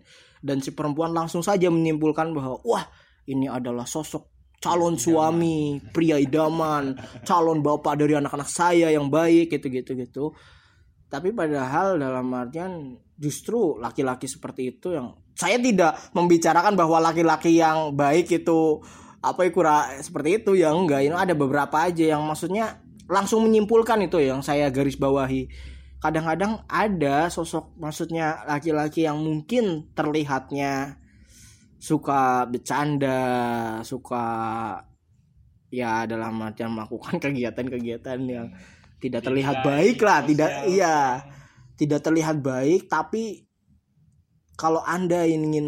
dan 0.44 0.58
si 0.60 0.76
perempuan 0.76 1.16
langsung 1.16 1.40
saja 1.40 1.72
menyimpulkan 1.72 2.36
bahwa 2.36 2.60
wah 2.60 2.84
ini 3.24 3.48
adalah 3.48 3.88
sosok 3.88 4.28
calon 4.60 5.00
suami 5.00 5.80
pria 5.80 6.20
idaman 6.20 6.92
calon 7.24 7.64
bapak 7.64 7.96
dari 7.96 8.12
anak-anak 8.12 8.48
saya 8.48 8.92
yang 8.92 9.08
baik 9.08 9.56
gitu 9.56 9.72
gitu 9.72 9.96
gitu. 9.96 10.24
Tapi 11.10 11.32
padahal 11.34 11.98
dalam 11.98 12.28
artian 12.36 12.94
justru 13.16 13.80
laki-laki 13.80 14.30
seperti 14.30 14.78
itu 14.78 14.94
yang 14.94 15.10
saya 15.34 15.56
tidak 15.56 15.96
membicarakan 16.12 16.76
bahwa 16.76 17.00
laki-laki 17.00 17.56
yang 17.56 17.96
baik 17.96 18.28
itu 18.30 18.80
apa 19.20 19.44
ya 19.44 19.50
kurang 19.52 19.84
seperti 20.00 20.44
itu 20.44 20.56
ya 20.56 20.72
enggak. 20.72 21.04
Ini 21.04 21.16
ada 21.16 21.34
beberapa 21.36 21.76
aja 21.84 22.16
yang 22.16 22.24
maksudnya 22.24 22.80
langsung 23.10 23.44
menyimpulkan 23.44 24.00
itu 24.04 24.20
yang 24.20 24.40
saya 24.40 24.72
garis 24.72 24.96
bawahi. 24.96 25.48
Kadang-kadang 26.00 26.64
ada 26.64 27.28
sosok 27.28 27.76
maksudnya 27.76 28.40
laki-laki 28.48 29.04
yang 29.04 29.20
mungkin 29.20 29.92
terlihatnya 29.92 30.96
suka 31.80 32.44
bercanda 32.44 33.20
suka 33.84 34.24
ya 35.72 36.04
dalam 36.04 36.36
artian 36.44 36.76
melakukan 36.76 37.16
kegiatan-kegiatan 37.24 38.18
yang 38.28 38.52
tidak 39.00 39.24
terlihat 39.24 39.64
baik 39.64 39.98
lah 40.04 40.20
tidak 40.24 40.68
iya 40.68 41.24
tidak 41.80 42.04
terlihat 42.04 42.44
baik 42.44 42.88
tapi 42.92 43.48
kalau 44.60 44.84
anda 44.84 45.24
ingin 45.24 45.64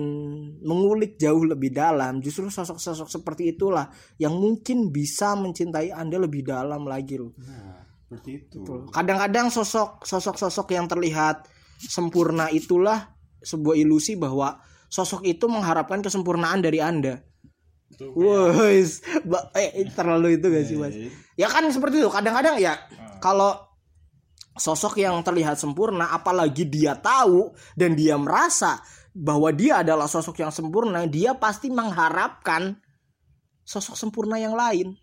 mengulik 0.61 1.16
jauh 1.16 1.40
lebih 1.43 1.72
dalam 1.72 2.20
justru 2.20 2.47
sosok-sosok 2.47 3.09
seperti 3.09 3.49
itulah 3.51 3.88
yang 4.16 4.36
mungkin 4.36 4.93
bisa 4.93 5.32
mencintai 5.32 5.88
anda 5.88 6.20
lebih 6.20 6.45
dalam 6.45 6.84
lagi 6.84 7.16
loh 7.16 7.32
Nah, 7.38 7.80
seperti 8.05 8.30
itu. 8.36 8.61
kadang-kadang 8.93 9.49
sosok 9.49 10.05
sosok-sosok 10.05 10.68
yang 10.70 10.84
terlihat 10.84 11.49
sempurna 11.80 12.53
itulah 12.53 13.16
sebuah 13.40 13.74
ilusi 13.74 14.14
bahwa 14.14 14.61
sosok 14.86 15.24
itu 15.24 15.49
mengharapkan 15.49 15.99
kesempurnaan 15.99 16.61
dari 16.61 16.78
anda 16.78 17.24
ba- 19.24 19.49
eh 19.55 19.88
terlalu 19.88 20.36
itu 20.36 20.47
gak 20.49 20.64
sih 20.64 20.76
mas? 20.76 20.93
Eh, 20.93 21.09
Ya 21.32 21.49
kan 21.49 21.64
seperti 21.66 21.97
itu. 21.97 22.09
Kadang-kadang 22.09 22.57
ya 22.57 22.76
ah, 22.76 23.16
kalau 23.18 23.57
sosok 24.57 25.00
yang 25.00 25.16
terlihat 25.24 25.57
sempurna, 25.57 26.12
apalagi 26.12 26.68
dia 26.68 26.92
tahu 26.96 27.53
dan 27.72 27.96
dia 27.96 28.16
merasa 28.20 28.80
bahwa 29.12 29.53
dia 29.53 29.84
adalah 29.84 30.09
sosok 30.09 30.40
yang 30.40 30.53
sempurna, 30.53 31.05
dia 31.05 31.36
pasti 31.36 31.68
mengharapkan 31.68 32.76
sosok 33.64 33.96
sempurna 33.96 34.36
yang 34.40 34.57
lain. 34.57 34.96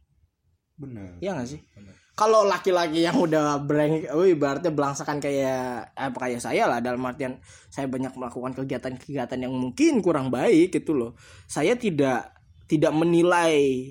benar. 0.80 1.20
Ya 1.20 1.36
gak 1.36 1.50
sih? 1.50 1.62
bener. 1.76 1.94
Kalau 2.20 2.44
laki-laki 2.44 3.08
yang 3.08 3.16
udah 3.16 3.64
breng, 3.64 4.04
oh 4.12 4.28
ibaratnya 4.28 4.76
belangsakan 4.76 5.24
kayak 5.24 5.96
eh, 5.96 6.12
kayak 6.12 6.44
saya 6.44 6.68
lah 6.68 6.84
dalam 6.84 7.00
artian 7.08 7.40
saya 7.72 7.88
banyak 7.88 8.12
melakukan 8.12 8.60
kegiatan-kegiatan 8.60 9.40
yang 9.40 9.56
mungkin 9.56 10.04
kurang 10.04 10.28
baik 10.28 10.76
gitu 10.76 11.00
loh. 11.00 11.16
Saya 11.48 11.80
tidak 11.80 12.36
tidak 12.68 12.92
menilai 12.92 13.88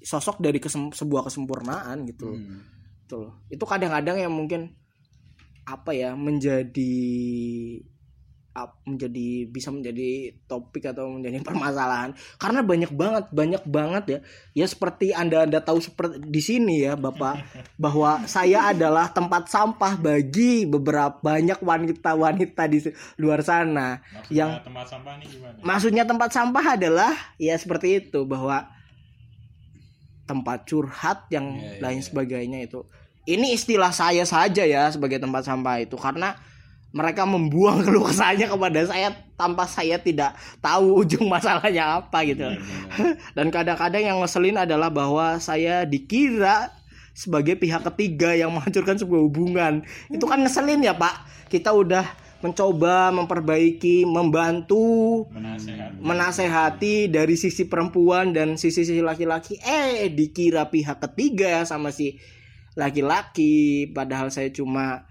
sosok 0.00 0.40
dari 0.40 0.56
kesem- 0.56 0.96
sebuah 0.96 1.28
kesempurnaan 1.28 2.08
gitu. 2.08 2.32
Hmm. 2.32 2.75
Gitu 3.06 3.22
loh. 3.22 3.38
Itu 3.46 3.62
kadang-kadang 3.62 4.18
yang 4.18 4.34
mungkin 4.34 4.74
apa 5.62 5.94
ya 5.94 6.18
menjadi 6.18 6.94
menjadi 8.88 9.52
bisa 9.52 9.68
menjadi 9.68 10.32
topik 10.48 10.88
atau 10.88 11.12
menjadi 11.12 11.44
permasalahan. 11.48 12.16
Karena 12.40 12.64
banyak 12.64 12.88
banget 12.96 13.24
banyak 13.28 13.62
banget 13.68 14.04
ya. 14.08 14.18
Ya 14.56 14.66
seperti 14.66 15.12
anda 15.12 15.44
anda 15.44 15.60
tahu 15.60 15.84
seperti 15.84 16.24
di 16.24 16.40
sini 16.40 16.88
ya 16.88 16.96
bapak 16.96 17.44
bahwa 17.84 18.24
saya 18.24 18.72
adalah 18.72 19.12
tempat 19.12 19.52
sampah 19.52 20.00
bagi 20.00 20.64
beberapa 20.64 21.20
banyak 21.20 21.60
wanita-wanita 21.60 22.64
di 22.66 22.78
se- 22.80 22.96
luar 23.20 23.44
sana. 23.44 24.00
Maksudnya 24.00 24.32
yang- 24.32 24.52
tempat 24.64 24.86
sampah 24.88 25.12
ini 25.20 25.26
gimana? 25.28 25.56
Maksudnya 25.60 26.04
tempat 26.08 26.30
sampah 26.32 26.64
adalah 26.80 27.12
ya 27.36 27.54
seperti 27.60 28.08
itu 28.08 28.24
bahwa 28.24 28.72
tempat 30.26 30.66
curhat 30.66 31.30
yang 31.30 31.56
Iya, 31.56 31.78
iya, 31.78 31.80
lain 31.80 32.00
iya. 32.02 32.06
sebagainya 32.06 32.58
itu 32.66 32.82
ini 33.26 33.54
istilah 33.54 33.90
saya 33.90 34.22
saja 34.22 34.62
ya 34.62 34.90
sebagai 34.90 35.18
tempat 35.18 35.46
sampah 35.46 35.82
itu 35.82 35.98
karena 35.98 36.38
mereka 36.94 37.26
membuang 37.26 37.82
keluh 37.86 38.06
kesahnya 38.06 38.46
kepada 38.50 38.86
saya 38.86 39.14
tanpa 39.36 39.68
saya 39.68 40.00
tidak 40.00 40.34
tahu 40.62 41.04
ujung 41.04 41.26
masalahnya 41.28 42.00
apa 42.00 42.18
gitu 42.24 42.46
Benar, 42.46 42.58
benar. 42.58 43.14
dan 43.36 43.46
kadang-kadang 43.52 44.02
yang 44.02 44.18
ngeselin 44.22 44.56
adalah 44.56 44.88
bahwa 44.88 45.36
saya 45.42 45.84
dikira 45.84 46.72
sebagai 47.16 47.56
pihak 47.56 47.80
ketiga 47.92 48.36
yang 48.36 48.52
menghancurkan 48.52 49.00
sebuah 49.00 49.20
hubungan 49.24 49.80
itu 50.12 50.24
kan 50.28 50.40
ngeselin 50.44 50.84
ya 50.84 50.92
pak 50.92 51.24
kita 51.48 51.72
udah 51.72 52.04
mencoba 52.46 53.10
memperbaiki 53.10 54.06
membantu 54.06 55.26
menasehat 55.34 55.98
menasehati 55.98 57.10
dari 57.10 57.34
sisi 57.34 57.66
perempuan 57.66 58.30
dan 58.30 58.54
sisi 58.54 58.86
sisi 58.86 59.02
laki-laki. 59.02 59.58
Eh 59.58 60.06
dikira 60.14 60.70
pihak 60.70 61.02
ketiga 61.02 61.66
sama 61.66 61.90
si 61.90 62.14
laki-laki 62.78 63.90
padahal 63.90 64.30
saya 64.30 64.54
cuma 64.54 65.02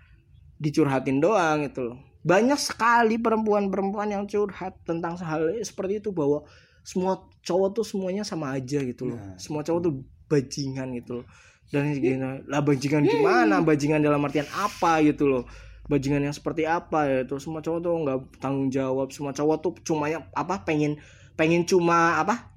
dicurhatin 0.55 1.19
doang 1.19 1.67
itu 1.67 1.83
loh. 1.83 1.99
Banyak 2.25 2.57
sekali 2.57 3.21
perempuan-perempuan 3.21 4.15
yang 4.15 4.25
curhat 4.25 4.81
tentang 4.87 5.19
hal 5.19 5.51
seperti 5.61 6.01
itu 6.01 6.09
bahwa 6.09 6.47
semua 6.81 7.21
cowok 7.45 7.81
tuh 7.81 7.85
semuanya 7.85 8.23
sama 8.23 8.55
aja 8.55 8.81
gitu 8.81 9.13
loh. 9.13 9.19
Nah. 9.19 9.37
semua 9.37 9.61
cowok 9.61 9.81
tuh 9.83 9.93
bajingan 10.31 10.95
gitu 10.97 11.21
loh. 11.21 11.25
Dan 11.69 11.91
gini 11.97 12.17
lah 12.45 12.61
bajingan 12.61 13.03
gimana? 13.09 13.59
Bajingan 13.59 13.99
dalam 13.99 14.21
artian 14.23 14.47
apa 14.53 15.03
gitu 15.03 15.27
loh 15.27 15.43
bajingan 15.85 16.25
yang 16.25 16.35
seperti 16.35 16.65
apa 16.65 17.05
ya. 17.07 17.17
Itu 17.25 17.37
semua 17.37 17.61
cowok 17.61 17.79
tuh 17.81 17.93
nggak 18.05 18.17
tanggung 18.41 18.69
jawab. 18.69 19.09
Semua 19.13 19.31
cowok 19.31 19.57
tuh 19.61 19.71
cuma 19.85 20.09
ya- 20.09 20.27
apa 20.33 20.65
pengen 20.65 20.97
pengen 21.35 21.67
cuma 21.67 22.19
apa 22.19 22.55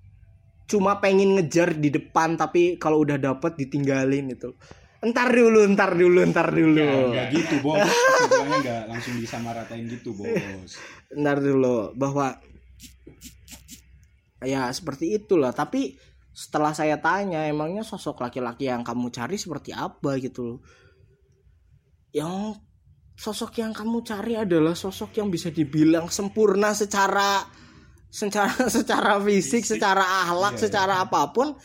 cuma 0.69 1.01
pengen 1.01 1.35
ngejar 1.41 1.73
di 1.75 1.89
depan 1.89 2.37
tapi 2.37 2.77
kalau 2.77 3.01
udah 3.01 3.17
dapet 3.17 3.57
ditinggalin 3.57 4.37
itu 4.37 4.53
entar 4.99 5.31
dulu 5.33 5.63
entar 5.65 5.95
dulu 5.95 6.21
entar 6.27 6.51
dulu. 6.51 7.15
Enggak 7.15 7.31
gitu, 7.31 7.55
Bos. 7.63 7.79
Kesimpulannya 7.87 8.57
enggak 8.61 8.83
langsung 8.91 9.15
disamaratain 9.23 9.85
gitu, 9.87 10.11
Bos. 10.13 10.75
entar 11.15 11.39
dulu 11.39 11.95
bahwa 11.95 12.37
ya 14.43 14.69
seperti 14.75 15.15
itulah. 15.17 15.55
Tapi 15.55 15.95
setelah 16.35 16.75
saya 16.75 16.99
tanya 16.99 17.47
emangnya 17.47 17.83
sosok 17.87 18.23
laki-laki 18.23 18.67
yang 18.71 18.83
kamu 18.83 19.11
cari 19.11 19.39
seperti 19.39 19.71
apa? 19.75 20.19
gitu 20.19 20.43
loh. 20.43 20.59
Yang 22.11 22.59
sosok 23.19 23.59
yang 23.59 23.75
kamu 23.75 24.07
cari 24.07 24.39
adalah 24.39 24.79
sosok 24.79 25.19
yang 25.19 25.27
bisa 25.27 25.51
dibilang 25.51 26.07
sempurna 26.07 26.71
secara 26.71 27.43
secara 28.07 28.55
secara 28.79 29.19
fisik, 29.19 29.67
secara 29.67 30.23
akhlak, 30.23 30.55
Iya, 30.55 30.63
secara 30.71 30.95
apa 31.03 31.35
pun. 31.35 31.59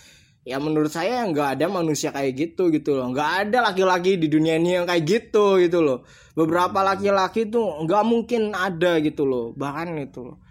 Ya 0.44 0.60
menurut 0.60 0.92
saya 0.92 1.24
nggak 1.24 1.56
ada 1.56 1.72
manusia 1.72 2.12
kayak 2.12 2.36
gitu 2.36 2.68
gitu 2.74 3.00
loh. 3.00 3.14
Nggak 3.16 3.48
ada 3.48 3.72
laki-laki 3.72 4.20
di 4.20 4.28
dunia 4.28 4.60
ini 4.60 4.76
yang 4.76 4.84
kayak 4.84 5.06
gitu 5.08 5.56
gitu 5.62 5.80
loh. 5.80 6.04
Beberapa 6.36 6.84
laki-laki 6.84 7.48
tuh 7.48 7.86
nggak 7.88 8.04
mungkin 8.04 8.52
ada 8.52 9.00
gitu 9.00 9.24
loh. 9.24 9.56
Bahkan 9.56 9.96
itu 10.04 10.20
loh. 10.20 10.44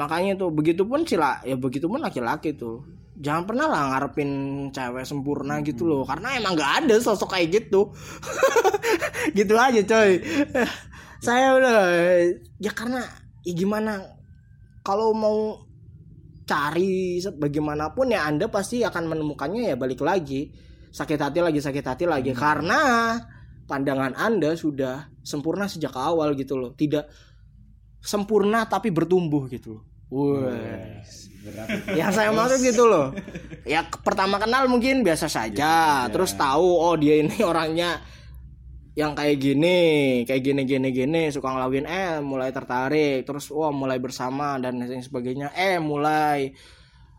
Makanya 0.00 0.40
tuh 0.40 0.48
begitupun 0.48 1.04
sila 1.04 1.44
ya 1.44 1.60
begitupun 1.60 2.00
laki-laki 2.00 2.56
tuh 2.56 3.03
jangan 3.14 3.44
pernah 3.46 3.66
lah 3.70 3.82
ngarepin 3.94 4.30
cewek 4.74 5.06
sempurna 5.06 5.62
gitu 5.62 5.86
loh 5.86 6.02
karena 6.02 6.34
emang 6.34 6.58
nggak 6.58 6.72
ada 6.84 6.94
sosok 6.98 7.38
kayak 7.38 7.62
gitu. 7.62 7.90
Gitu 9.38 9.54
aja 9.56 9.80
coy. 9.80 10.20
Saya 11.26 11.56
udah 11.56 11.78
ya 12.60 12.72
karena 12.76 13.00
ya 13.40 13.52
gimana 13.56 14.04
kalau 14.84 15.16
mau 15.16 15.64
cari 16.44 17.24
bagaimanapun 17.24 18.12
ya 18.12 18.28
anda 18.28 18.52
pasti 18.52 18.84
akan 18.84 19.16
menemukannya 19.16 19.72
ya 19.72 19.76
balik 19.80 20.04
lagi. 20.04 20.52
Sakit 20.94 21.18
hati 21.18 21.40
lagi 21.40 21.58
sakit 21.64 21.82
hati 21.82 22.04
lagi. 22.04 22.36
Karena 22.36 23.16
pandangan 23.64 24.12
anda 24.14 24.52
sudah 24.54 25.08
sempurna 25.24 25.66
sejak 25.66 25.96
awal 25.96 26.36
gitu 26.36 26.60
loh. 26.60 26.76
Tidak 26.76 27.08
sempurna 28.04 28.68
tapi 28.68 28.92
bertumbuh 28.92 29.48
gitu 29.48 29.80
loh. 29.80 29.84
Wes. 30.12 31.33
Berat. 31.44 31.68
yang 32.00 32.08
saya 32.08 32.32
maksud 32.32 32.64
gitu 32.64 32.88
loh. 32.88 33.12
Ya 33.68 33.84
pertama 33.84 34.40
kenal 34.40 34.64
mungkin 34.64 35.04
biasa 35.04 35.28
saja. 35.28 35.44
Saja. 35.44 36.08
terus 36.08 36.32
tahu 36.40 36.64
oh 36.80 36.96
dia 36.96 37.20
ini 37.20 37.36
orangnya 37.50 38.00
yang 38.94 39.12
kayak 39.12 39.42
gini 39.42 39.78
kayak 40.22 40.42
gini 40.46 40.62
gini 40.64 40.88
gini 40.94 41.22
suka 41.28 41.52
ngelakuin 41.52 41.84
eh 41.84 42.24
mulai 42.24 42.48
tertarik. 42.48 43.28
Terus 43.28 43.52
wah 43.52 43.68
mulai 43.68 44.00
bersama 44.00 44.56
dan 44.56 44.80
lain 44.80 45.04
sebagainya. 45.04 45.52
Eh 45.52 45.76
mulai 45.76 46.54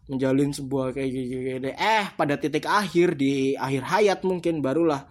menjalin 0.05 0.53
sebuah 0.53 0.93
kayak 0.93 1.09
gini, 1.09 1.37
gini. 1.57 1.71
eh 1.73 2.05
pada 2.13 2.37
titik 2.37 2.69
akhir 2.69 3.17
di 3.17 3.57
akhir 3.57 3.89
hayat 3.89 4.19
mungkin 4.21 4.61
barulah 4.61 5.09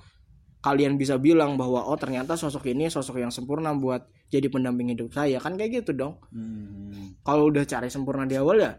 kalian 0.63 0.95
bisa 0.95 1.19
bilang 1.19 1.59
bahwa 1.59 1.83
oh 1.83 1.99
ternyata 1.99 2.39
sosok 2.39 2.71
ini 2.71 2.87
sosok 2.87 3.19
yang 3.19 3.35
sempurna 3.35 3.75
buat 3.75 4.07
jadi 4.31 4.49
pendamping 4.51 4.95
hidup 4.95 5.11
saya. 5.15 5.39
Kan 5.39 5.55
kayak 5.55 5.85
gitu 5.85 5.93
dong. 5.95 6.19
Hmm, 6.35 7.15
kalau 7.23 7.51
udah 7.53 7.63
cari 7.63 7.91
sempurna 7.93 8.25
di 8.27 8.39
awal 8.41 8.59
ya 8.59 8.73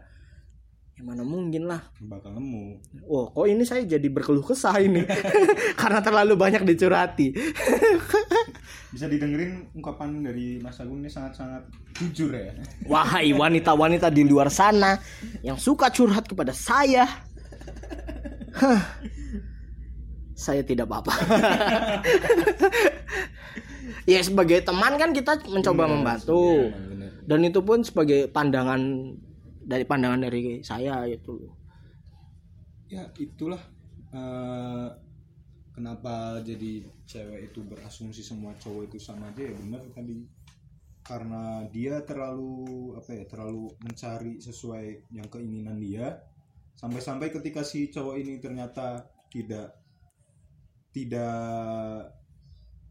ya 0.96 1.04
mana 1.04 1.20
mungkin 1.20 1.68
lah. 1.68 1.84
Bakal 2.00 2.32
nemu. 2.32 2.80
oh 3.04 3.28
kok 3.28 3.44
ini 3.44 3.68
saya 3.68 3.84
jadi 3.84 4.08
berkeluh 4.08 4.40
kesah 4.40 4.80
ini? 4.80 5.04
Karena 5.80 6.00
terlalu 6.00 6.40
banyak 6.40 6.64
dicurhati 6.64 7.36
Bisa 8.96 9.04
didengerin 9.04 9.68
ungkapan 9.76 10.24
dari 10.24 10.56
Mas 10.56 10.80
Agung 10.80 11.04
ini 11.04 11.12
sangat-sangat 11.12 11.68
jujur 12.00 12.32
ya. 12.32 12.48
wahai 12.92 13.36
wanita-wanita 13.36 14.08
di 14.08 14.24
luar 14.24 14.48
sana 14.48 14.96
yang 15.44 15.60
suka 15.60 15.92
curhat 15.92 16.24
kepada 16.24 16.56
saya. 16.56 17.04
Saya 20.32 20.64
tidak 20.64 20.88
apa-apa. 20.88 21.12
Ya 24.06 24.22
sebagai 24.22 24.62
teman 24.62 24.96
kan 24.96 25.10
kita 25.10 25.44
mencoba 25.50 25.84
Bener, 25.84 25.92
membantu. 25.98 26.70
iya, 26.70 26.78
bener. 26.78 27.10
dan 27.26 27.40
itu 27.42 27.60
pun 27.60 27.82
sebagai 27.82 28.30
pandangan 28.30 29.12
dari 29.66 29.82
pandangan 29.82 30.22
dari 30.22 30.62
saya 30.62 31.02
itu 31.10 31.42
Ya 32.86 33.10
itulah 33.18 33.58
eh, 34.14 34.88
kenapa 35.74 36.38
jadi 36.46 36.86
cewek 37.02 37.50
itu 37.50 37.66
berasumsi 37.66 38.22
semua 38.22 38.54
cowok 38.62 38.94
itu 38.94 38.98
sama 39.02 39.34
aja 39.34 39.42
ya 39.42 39.54
benar 39.58 39.82
tadi. 39.90 40.22
Karena 41.02 41.66
dia 41.70 41.98
terlalu 42.06 42.94
apa 42.94 43.10
ya 43.10 43.26
terlalu 43.26 43.74
mencari 43.82 44.38
sesuai 44.38 45.10
yang 45.10 45.26
keinginan 45.26 45.82
dia. 45.82 46.14
Sampai-sampai 46.78 47.34
ketika 47.34 47.66
si 47.66 47.90
cowok 47.90 48.22
ini 48.22 48.38
ternyata 48.38 49.02
tidak 49.34 49.74
tidak 50.94 52.06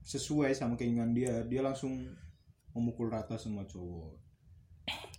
sesuai 0.03 0.51
sama 0.53 0.75
keinginan 0.75 1.15
dia 1.15 1.41
dia 1.47 1.63
langsung 1.63 2.11
memukul 2.75 3.09
rata 3.09 3.39
semua 3.39 3.63
cowok 3.65 4.24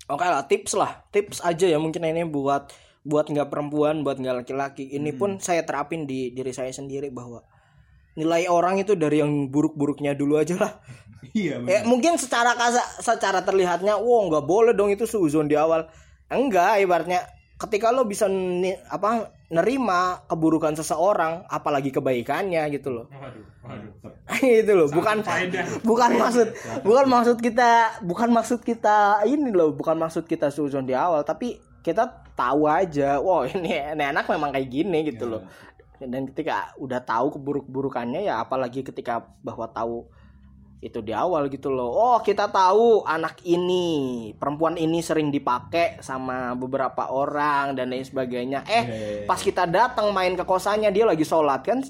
Oke 0.07 0.22
lah 0.22 0.46
tips 0.46 0.78
lah. 0.78 1.02
Tips 1.11 1.42
aja 1.42 1.66
ya 1.66 1.78
mungkin 1.82 2.02
ini 2.07 2.22
buat 2.22 2.70
buat 3.07 3.30
nggak 3.30 3.50
perempuan 3.50 4.02
buat 4.07 4.18
nggak 4.18 4.46
laki-laki. 4.46 4.86
Ini 4.94 5.14
pun 5.14 5.38
saya 5.42 5.62
terapin 5.66 6.07
di 6.07 6.30
diri 6.30 6.50
saya 6.54 6.70
sendiri 6.70 7.11
bahwa 7.11 7.42
nilai 8.16 8.48
orang 8.48 8.80
itu 8.80 8.96
dari 8.96 9.20
yang 9.20 9.50
buruk-buruknya 9.50 10.14
dulu 10.14 10.38
aja 10.40 10.57
lah. 10.59 10.72
Iya 11.36 11.59
ya 11.68 11.84
mungkin 11.84 12.16
secara 12.16 12.54
kasa, 12.57 12.80
secara 13.02 13.44
terlihatnya 13.44 13.98
wow 13.98 14.30
nggak 14.30 14.46
boleh 14.46 14.72
dong 14.72 14.88
itu 14.94 15.04
suzon 15.04 15.50
di 15.50 15.59
awal. 15.59 15.84
Enggak 16.32 16.80
ibaratnya 16.80 17.28
ketika 17.61 17.92
lo 17.92 18.09
bisa 18.09 18.24
ni- 18.30 18.78
apa 18.88 19.36
nerima 19.47 20.26
keburukan 20.26 20.74
seseorang 20.74 21.47
apalagi 21.47 21.94
kebaikannya 21.94 22.66
gitu 22.74 22.90
loh. 22.90 23.07
Waduh, 23.14 23.44
waduh. 23.62 24.16
itu 24.62 24.72
loh 24.74 24.90
bukan 24.90 25.22
bukan 25.86 26.11
maksud 26.18 26.49
bukan 26.82 27.07
maksud 27.07 27.36
kita 27.38 28.03
bukan 28.03 28.30
maksud 28.34 28.61
kita 28.66 29.22
ini 29.22 29.55
loh 29.55 29.70
bukan 29.70 29.94
maksud 29.94 30.26
kita 30.26 30.51
suzon 30.51 30.82
di 30.82 30.99
awal 30.99 31.22
tapi 31.22 31.62
kita 31.86 32.26
tahu 32.34 32.66
aja 32.66 33.22
wow 33.22 33.47
ini, 33.47 33.78
ini 33.94 34.05
anak 34.05 34.26
memang 34.26 34.51
kayak 34.51 34.68
gini 34.68 34.99
gitu 35.07 35.30
loh. 35.30 35.42
Dan 35.97 36.28
ketika 36.28 36.76
udah 36.76 37.01
tahu 37.01 37.40
keburuk-burukannya 37.40 38.28
ya 38.28 38.44
apalagi 38.44 38.84
ketika 38.84 39.24
bahwa 39.40 39.64
tahu 39.70 40.05
itu 40.76 41.00
di 41.00 41.12
awal 41.16 41.48
gitu 41.48 41.72
loh 41.72 41.88
oh 41.88 42.18
kita 42.20 42.52
tahu 42.52 43.00
anak 43.08 43.40
ini 43.48 44.30
perempuan 44.36 44.76
ini 44.76 45.00
sering 45.00 45.32
dipakai 45.32 46.04
sama 46.04 46.52
beberapa 46.52 47.08
orang 47.08 47.72
dan 47.72 47.88
lain 47.88 48.04
sebagainya 48.04 48.60
eh 48.68 48.84
pas 49.24 49.40
kita 49.40 49.64
datang 49.64 50.12
main 50.12 50.36
ke 50.36 50.44
kosannya 50.44 50.92
dia 50.92 51.08
lagi 51.08 51.24
sholat 51.24 51.64
kan 51.64 51.80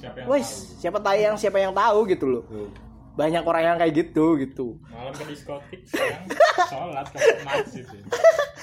Siapa 0.00 0.16
yang 0.24 0.28
wes 0.32 0.48
siapa 0.80 0.98
tayang 1.04 1.36
siapa 1.36 1.60
yang 1.60 1.76
tahu 1.76 2.08
gitu 2.08 2.24
loh 2.24 2.42
Tuh. 2.48 2.72
banyak 3.20 3.44
orang 3.44 3.62
yang 3.68 3.76
kayak 3.76 3.92
gitu 4.00 4.40
gitu 4.40 4.80
tahu? 4.80 4.96
Malam 4.96 5.12
ke 5.12 5.24
diskotik 5.28 5.80
sekarang 5.84 6.24
sholat 6.72 7.06
ke 7.12 7.18
masjid 7.44 7.84
ya. 7.84 8.02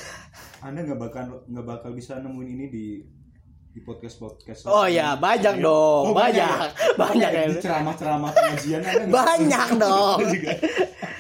anda 0.66 0.82
nggak 0.82 0.98
bakal 0.98 1.46
nggak 1.46 1.66
bakal 1.66 1.92
bisa 1.94 2.18
nemuin 2.18 2.50
ini 2.58 2.66
di 2.74 2.86
di 3.78 3.86
podcast 3.86 4.18
podcast 4.18 4.66
oh 4.66 4.90
ya 4.90 5.14
banyak 5.14 5.62
dong 5.62 6.10
Oh, 6.10 6.16
banyak. 6.18 6.50
banyak 6.98 7.30
ya? 7.30 7.44
Di 7.54 7.62
ceramah-ceramah 7.62 8.32
pengajian 8.32 8.82
Anda 8.82 9.06
nggak- 9.06 9.14
banyak 9.14 9.68
dong. 9.78 10.20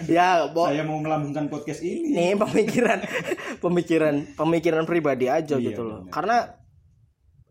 Ya 0.08 0.45
bo 0.47 0.66
saya 0.66 0.82
mau 0.82 0.97
melambungkan 0.97 1.49
podcast 1.49 1.82
ini. 1.82 2.14
Nih 2.14 2.34
pemikiran 2.34 3.01
pemikiran 3.66 4.16
pemikiran 4.34 4.84
pribadi 4.86 5.26
aja 5.28 5.53
Iya, 5.53 5.68
gitu 5.68 5.82
loh. 5.84 6.05
karena 6.08 6.53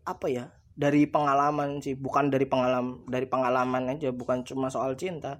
apa 0.03 0.27
ya 0.27 0.51
dari 0.71 1.05
pengalaman 1.05 1.79
sih 1.79 1.93
bukan 1.93 2.27
dari 2.27 2.43
pengalaman 2.45 3.03
dari 3.05 3.27
pengalaman 3.27 3.87
aja 3.89 4.09
bukan 4.11 4.41
cuma 4.41 4.67
soal 4.67 4.95
cinta 4.95 5.39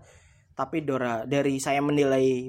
tapi 0.54 0.82
dora 0.82 1.24
dari 1.24 1.58
saya 1.58 1.80
menilai 1.80 2.48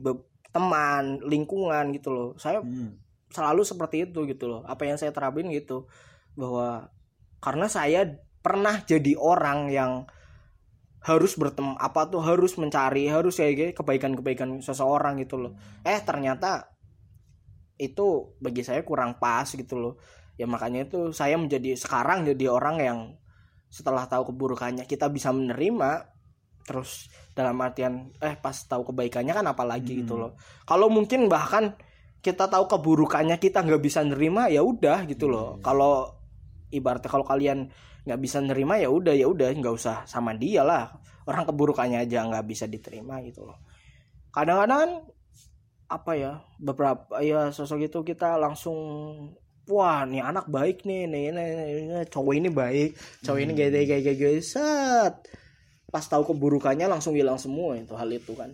teman 0.48 1.18
lingkungan 1.22 1.90
gitu 1.92 2.10
loh. 2.10 2.28
Saya 2.36 2.60
Hmm. 2.60 2.98
selalu 3.28 3.62
seperti 3.62 4.06
itu 4.06 4.22
gitu 4.24 4.46
loh 4.46 4.62
apa 4.64 4.84
yang 4.84 4.94
saya 4.94 5.10
terapin 5.10 5.48
gitu. 5.48 5.86
Bahwa 6.34 6.90
karena 7.38 7.66
saya 7.66 8.04
pernah 8.38 8.82
jadi 8.82 9.14
orang 9.18 9.68
yang 9.70 9.92
harus 10.98 11.38
bertem 11.38 11.78
apa 11.78 12.10
tuh 12.10 12.20
harus 12.20 12.58
mencari 12.58 13.06
harus 13.06 13.38
kayak 13.38 13.78
kebaikan-kebaikan 13.78 14.58
seseorang 14.60 15.22
gitu 15.22 15.38
loh 15.38 15.52
eh 15.86 15.98
ternyata 16.02 16.68
itu 17.78 18.34
bagi 18.42 18.66
saya 18.66 18.82
kurang 18.82 19.16
pas 19.22 19.46
gitu 19.46 19.78
loh 19.78 19.94
ya 20.34 20.46
makanya 20.50 20.90
itu 20.90 21.14
saya 21.14 21.38
menjadi 21.38 21.78
sekarang 21.78 22.26
jadi 22.26 22.50
orang 22.50 22.76
yang 22.82 22.98
setelah 23.70 24.10
tahu 24.10 24.34
keburukannya 24.34 24.82
kita 24.90 25.06
bisa 25.06 25.30
menerima 25.30 26.10
terus 26.66 27.06
dalam 27.32 27.54
artian 27.62 28.10
eh 28.18 28.34
pas 28.34 28.54
tahu 28.54 28.90
kebaikannya 28.92 29.32
kan 29.32 29.46
apalagi 29.46 30.02
gitu 30.02 30.18
Hmm. 30.18 30.22
loh 30.26 30.32
kalau 30.66 30.90
mungkin 30.90 31.30
bahkan 31.30 31.78
kita 32.18 32.50
tahu 32.50 32.66
keburukannya 32.66 33.38
kita 33.38 33.62
nggak 33.62 33.78
bisa 33.80 34.02
nerima 34.02 34.50
ya 34.50 34.66
udah 34.66 35.06
gitu 35.06 35.30
loh 35.30 35.56
Iya. 35.56 35.62
kalau 35.62 36.17
ibaratnya 36.72 37.10
kalau 37.10 37.24
kalian 37.24 37.68
nggak 38.04 38.20
bisa 38.24 38.40
nerima 38.40 38.80
ya 38.80 38.88
udah 38.88 39.12
ya 39.12 39.28
udah 39.28 39.52
nggak 39.52 39.74
usah 39.74 40.04
sama 40.08 40.32
dia 40.36 40.64
lah. 40.64 40.88
Orang 41.28 41.44
keburukannya 41.44 42.08
aja 42.08 42.24
nggak 42.24 42.46
bisa 42.48 42.64
diterima 42.64 43.20
gitu 43.20 43.44
loh. 43.44 43.60
Kadang-kadang 44.32 44.80
kan, 44.80 44.92
apa 45.88 46.12
ya 46.16 46.32
beberapa 46.60 47.20
ya 47.24 47.48
sosok 47.48 47.88
itu 47.88 48.04
kita 48.04 48.36
langsung 48.36 48.76
wah 49.68 50.04
nih 50.04 50.20
anak 50.20 50.48
baik 50.48 50.84
nih 50.84 51.08
nih, 51.08 51.32
nih, 51.32 51.46
nih, 51.56 51.68
nih, 51.88 52.04
cowok 52.12 52.34
ini 52.36 52.48
baik 52.52 52.90
cowok 53.24 53.40
ini 53.40 53.52
gaya 53.56 53.70
gaya 53.72 54.00
gaya 54.04 54.16
gaya 54.16 54.40
set. 54.44 55.14
Pas 55.88 56.04
tahu 56.04 56.32
keburukannya 56.32 56.84
langsung 56.84 57.16
hilang 57.16 57.40
semua 57.40 57.76
itu 57.76 57.96
hal 57.96 58.08
itu 58.12 58.36
kan. 58.36 58.52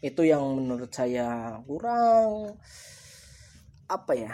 Itu 0.00 0.24
yang 0.24 0.40
menurut 0.56 0.88
saya 0.88 1.60
kurang 1.68 2.56
apa 3.84 4.12
ya 4.16 4.32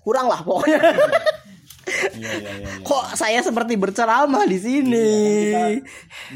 kurang 0.00 0.26
lah 0.26 0.40
pokoknya. 0.40 0.80
Iya 0.80 2.32
iya 2.38 2.52
iya 2.60 2.70
iya. 2.70 2.86
kok 2.86 3.04
saya 3.18 3.40
seperti 3.42 3.74
berceramah 3.74 4.46
di 4.46 4.58
sini? 4.60 5.10
Kita 5.50 5.80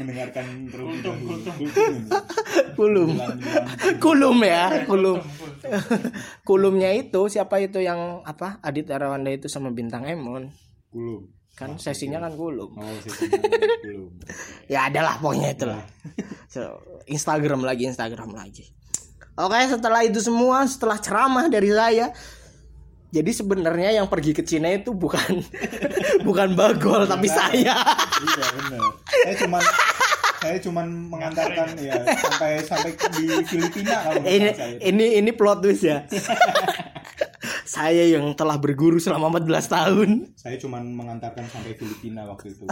mendengarkan 0.01 0.45
Kultum, 0.67 1.15
kultum. 1.23 1.93
Kulum. 2.75 3.09
Menjelang- 3.15 3.99
kulum 4.01 4.37
ya 4.43 4.63
kulum. 4.83 5.19
Kulumnya 6.47 6.91
itu 6.91 7.25
siapa 7.25 7.57
itu 7.57 7.79
yang 7.79 8.21
apa 8.21 8.59
Adit 8.61 8.89
Arawanda 8.91 9.31
itu 9.31 9.47
sama 9.47 9.71
bintang 9.71 10.03
Emon? 10.05 10.51
Kulum. 10.91 11.31
Kan 11.55 11.79
sesinya 11.79 12.19
kan 12.19 12.35
kulum. 12.35 12.75
Oh 12.75 12.95
sesinya 12.99 13.39
kulum. 13.85 14.11
Ya 14.67 14.91
adalah 14.91 15.15
pokoknya 15.17 15.55
itulah 15.55 15.83
so, 16.51 16.83
Instagram 17.07 17.63
lagi 17.63 17.87
Instagram 17.87 18.35
lagi. 18.35 18.75
Oke 19.35 19.59
setelah 19.67 20.03
itu 20.03 20.19
semua 20.19 20.63
setelah 20.63 20.99
ceramah 20.99 21.47
dari 21.47 21.71
saya 21.71 22.11
jadi 23.15 23.31
sebenarnya 23.31 24.03
yang 24.03 24.11
pergi 24.11 24.35
ke 24.35 24.43
Cina 24.43 24.67
itu 24.75 24.91
bukan 24.91 25.39
bukan 26.27 26.51
Bagol 26.51 27.07
tapi 27.07 27.31
saya. 27.31 27.79
Iya 28.19 28.45
benar. 28.59 28.81
Saya 29.07 29.35
cuman 29.47 29.63
saya 30.43 30.57
cuman 30.59 30.87
mengantarkan 31.07 31.79
ya 31.79 31.95
sampai 32.03 32.51
sampai 32.59 32.91
di 33.15 33.25
Filipina 33.47 34.03
kalau 34.03 34.19
ini 34.27 34.51
saya. 34.51 34.75
ini 34.83 35.05
ini 35.23 35.31
plot 35.31 35.63
twist 35.63 35.87
ya. 35.87 36.03
Saya 37.65 38.05
yang 38.07 38.37
telah 38.37 38.61
berguru 38.61 39.01
selama 39.01 39.41
14 39.41 39.73
tahun. 39.73 40.09
Saya 40.37 40.55
cuman 40.61 40.85
mengantarkan 40.95 41.49
sampai 41.49 41.73
Filipina 41.73 42.23
waktu 42.29 42.53
itu 42.53 42.65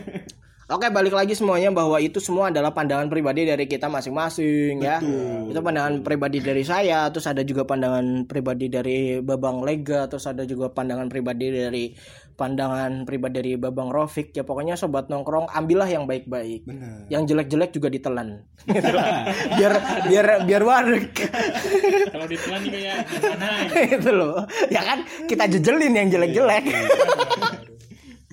Oke 0.66 0.90
balik 0.90 1.14
lagi 1.14 1.30
semuanya 1.38 1.70
bahwa 1.70 1.94
itu 2.02 2.18
semua 2.18 2.50
adalah 2.50 2.74
pandangan 2.74 3.06
pribadi 3.06 3.46
dari 3.46 3.70
kita 3.70 3.86
masing-masing 3.86 4.82
ya. 4.82 4.98
Itu 5.46 5.62
pandangan 5.62 6.02
pribadi 6.02 6.42
dari 6.42 6.66
saya, 6.66 7.06
terus 7.14 7.30
ada 7.30 7.46
juga 7.46 7.62
pandangan 7.62 8.26
pribadi 8.26 8.66
dari 8.66 9.22
Babang 9.22 9.62
Lega, 9.62 10.10
terus 10.10 10.26
ada 10.26 10.42
juga 10.42 10.74
pandangan 10.74 11.06
pribadi 11.06 11.54
dari 11.54 11.94
pandangan 12.34 13.06
pribadi 13.06 13.34
dari 13.38 13.52
Babang 13.54 13.94
Rofik. 13.94 14.34
Ya 14.34 14.42
pokoknya 14.42 14.74
sobat 14.74 15.06
nongkrong 15.06 15.54
ambillah 15.54 15.86
yang 15.86 16.10
baik-baik. 16.10 16.66
Yang 17.14 17.22
jelek-jelek 17.30 17.70
juga 17.70 17.86
ditelan. 17.86 18.42
Gitu 18.66 18.90
loh. 18.90 19.06
biar 19.62 19.72
biar 20.10 20.26
biar 20.50 20.62
warek. 20.66 21.30
Kalau 22.10 22.26
ditelan 22.26 22.60
nih 22.66 22.70
kayak 22.74 22.98
gimana 23.06 23.46
itu 24.02 24.10
loh. 24.10 24.42
Ya 24.66 24.82
kan 24.82 25.06
kita 25.30 25.46
jejelin 25.46 25.94
yang 25.94 26.10
jelek-jelek. 26.10 26.64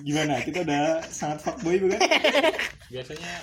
Gimana 0.04 0.36
kita 0.38 0.60
udah 0.60 1.00
sangat 1.02 1.40
fuckboy 1.40 1.80
bukan 1.80 1.96
biasanya 2.92 3.24
ya? 3.24 3.40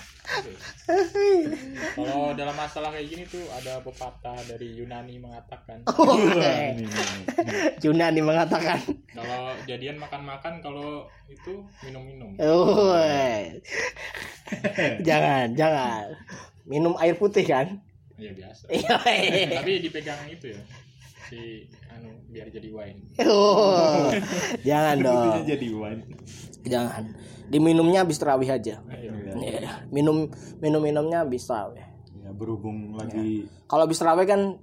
kalau 1.91 2.31
dalam 2.31 2.53
masalah 2.53 2.93
kayak 2.93 3.07
gini 3.07 3.23
tuh 3.25 3.41
ada 3.51 3.81
pepatah 3.81 4.37
dari 4.45 4.77
Yunani 4.77 5.17
mengatakan 5.17 5.81
ini, 6.77 6.85
ini. 6.85 6.85
Yunani 7.81 8.21
mengatakan. 8.21 8.77
kalau 9.09 9.57
jadian 9.65 9.97
makan-makan 9.97 10.61
kalau 10.61 11.09
itu 11.27 11.65
minum-minum 11.81 12.37
Oh, 12.37 12.93
jangan, 15.01 15.51
jangan. 15.53 16.05
Minum 16.63 16.93
air 16.97 17.15
putih 17.15 17.43
kan? 17.43 17.81
ya 18.15 18.29
biasa 18.37 18.69
Iya. 18.69 18.95
tapi 19.57 19.81
dipegang 19.81 20.21
itu 20.29 20.53
ya 20.53 20.61
si 21.31 21.63
anu 21.87 22.11
biar 22.27 22.47
jadi 22.47 22.67
wine 22.67 22.99
Oh, 23.23 24.11
jangan 24.61 24.95
Putihnya 24.97 25.31
dong. 25.31 25.47
jadi 25.47 25.67
wine 25.71 26.03
Jangan. 26.61 27.03
Diminumnya 27.47 27.99
habis 28.01 28.15
terawih 28.15 28.47
aja. 28.47 28.83
Ayo. 28.85 29.11
Iya. 29.33 29.87
Minum 29.89 30.27
minum 30.59 30.77
minumnya 30.79 31.23
habis 31.23 31.43
terawih. 31.43 31.81
ya 32.13 32.29
berhubung 32.29 32.93
lagi 32.93 33.47
Kalau 33.65 33.83
habis 33.83 33.97
terawih 33.97 34.23
kan 34.25 34.59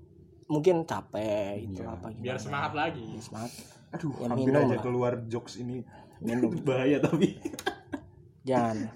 mungkin 0.47 0.85
capek 0.85 1.65
itu 1.65 1.81
Iya. 1.81 1.91
apa 1.91 2.07
biar 2.11 2.21
gimana. 2.31 2.39
semangat 2.39 2.73
lagi 2.75 3.07
Semangat. 3.19 3.53
aduh 3.91 4.13
Ya, 4.15 4.27
hampir 4.27 4.45
minum 4.47 4.63
aja 4.63 4.69
lah. 4.71 4.83
keluar 4.83 5.13
jokes 5.27 5.57
ini 5.57 5.81
Minum. 6.19 6.53
bahaya 6.69 6.99
tapi 6.99 7.41
Jangan. 8.43 8.93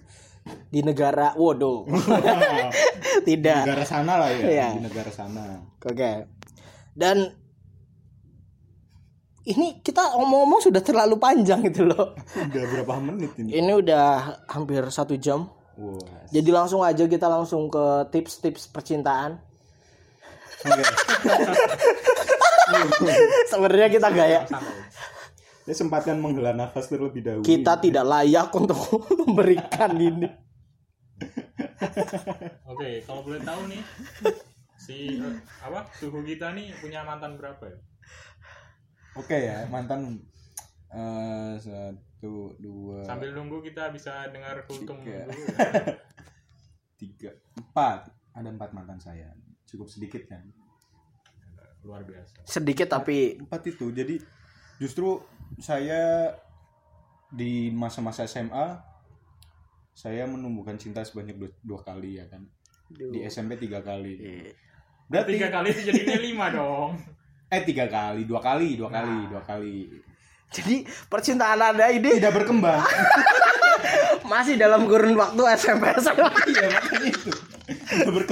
Di 0.68 0.81
negara 0.81 1.33
waduh. 1.35 1.85
Tidak. 3.29 3.62
negara 3.62 3.85
sana 3.85 4.12
lah 4.16 4.29
ya 4.31 4.41
Iya. 4.43 4.68
di 4.75 4.83
negara 4.83 5.11
sana 5.11 5.61
Oke. 5.79 6.29
Dan 6.93 7.33
ini 9.45 9.82
kita 9.82 10.14
omong-omong 10.14 10.62
sudah 10.62 10.78
terlalu 10.78 11.18
panjang 11.18 11.61
gitu 11.66 11.84
loh. 11.84 12.14
udah 12.14 12.62
berapa 12.68 12.93
menit 13.03 13.32
ini 13.36 13.59
Ini 13.59 13.72
udah 13.74 14.07
hampir 14.47 14.80
satu 14.88 15.16
jam. 15.16 15.49
Wah. 15.74 15.99
Jadi 16.28 16.49
langsung 16.49 16.80
aja 16.80 17.05
kita 17.05 17.26
langsung 17.26 17.66
ke 17.66 18.07
tips-tips 18.11 18.68
percintaan. 18.68 19.40
Oke. 20.62 20.82
Sebenarnya 23.51 23.88
kita 23.90 24.09
gaya 24.09 24.40
Ya 25.62 25.72
sempatkan 25.72 26.18
menghela 26.18 26.51
nafas 26.51 26.86
terlebih 26.86 27.22
dahulu. 27.22 27.47
kita 27.47 27.78
tidak 27.78 28.03
layak 28.03 28.51
untuk 28.51 28.78
memberikan 29.22 29.95
ini. 29.95 30.26
oke 32.66 32.88
kalau 33.07 33.22
boleh 33.22 33.40
tahu 33.40 33.70
nih 33.70 33.82
si 34.74 35.16
eh, 35.16 35.38
apa 35.62 35.86
suhu 35.95 36.26
kita 36.26 36.51
nih 36.51 36.74
punya 36.82 37.07
mantan 37.07 37.38
berapa 37.38 37.62
ya 37.62 37.78
Oke 39.13 39.37
ya, 39.37 39.69
mantan 39.69 40.17
eh, 40.89 41.55
satu, 41.61 42.57
dua, 42.57 43.05
sambil 43.05 43.37
nunggu 43.37 43.61
kita 43.61 43.93
bisa 43.93 44.29
dengar 44.33 44.65
kultum 44.65 45.05
Tiga. 45.05 45.29
dulu 45.29 45.45
tiga, 47.01 47.31
empat. 47.61 48.09
Ada 48.33 48.49
empat 48.49 48.73
mantan 48.73 48.97
saya. 48.97 49.29
Cukup 49.69 49.93
sedikit 49.93 50.25
kan? 50.25 50.41
luar 51.83 52.07
biasa 52.07 52.47
Sedikit 52.47 52.87
tapi 52.87 53.43
Empat 53.43 53.67
itu. 53.67 53.91
Jadi 53.91 54.23
justru 54.79 55.19
saya 55.59 56.31
di 57.27 57.75
masa-masa 57.75 58.23
SMA 58.31 58.79
saya 59.93 60.25
menumbuhkan 60.25 60.79
cinta 60.81 61.05
sebanyak 61.05 61.37
dua, 61.37 61.51
dua 61.61 61.81
kali 61.83 62.23
ya 62.23 62.31
kan. 62.31 62.47
Di 62.89 63.27
SMP 63.27 63.59
tiga 63.59 63.83
kali. 63.83 64.15
Berarti 65.11 65.31
tiga 65.37 65.51
kali 65.53 65.69
itu 65.75 65.83
jadinya 65.91 66.19
lima 66.23 66.47
dong 66.55 66.93
eh 67.53 67.63
tiga 67.69 67.85
kali, 67.85 68.25
dua 68.25 68.41
kali, 68.41 68.81
dua 68.81 68.89
kali, 68.89 69.13
Nah. 69.13 69.29
dua 69.29 69.43
kali. 69.45 69.93
jadi 70.53 70.85
percintaan 71.09 71.61
Anda 71.61 71.93
ini 71.93 72.17
Tidak 72.17 72.33
berkembang. 72.33 72.81
masih 74.33 74.57
dalam 74.57 74.89
kurun 74.89 75.13
waktu 75.13 75.43
SMP 75.61 75.93
SMA. 76.01 76.31
Iya 76.49 76.67
makanya 76.73 77.09
itu. 77.13 77.31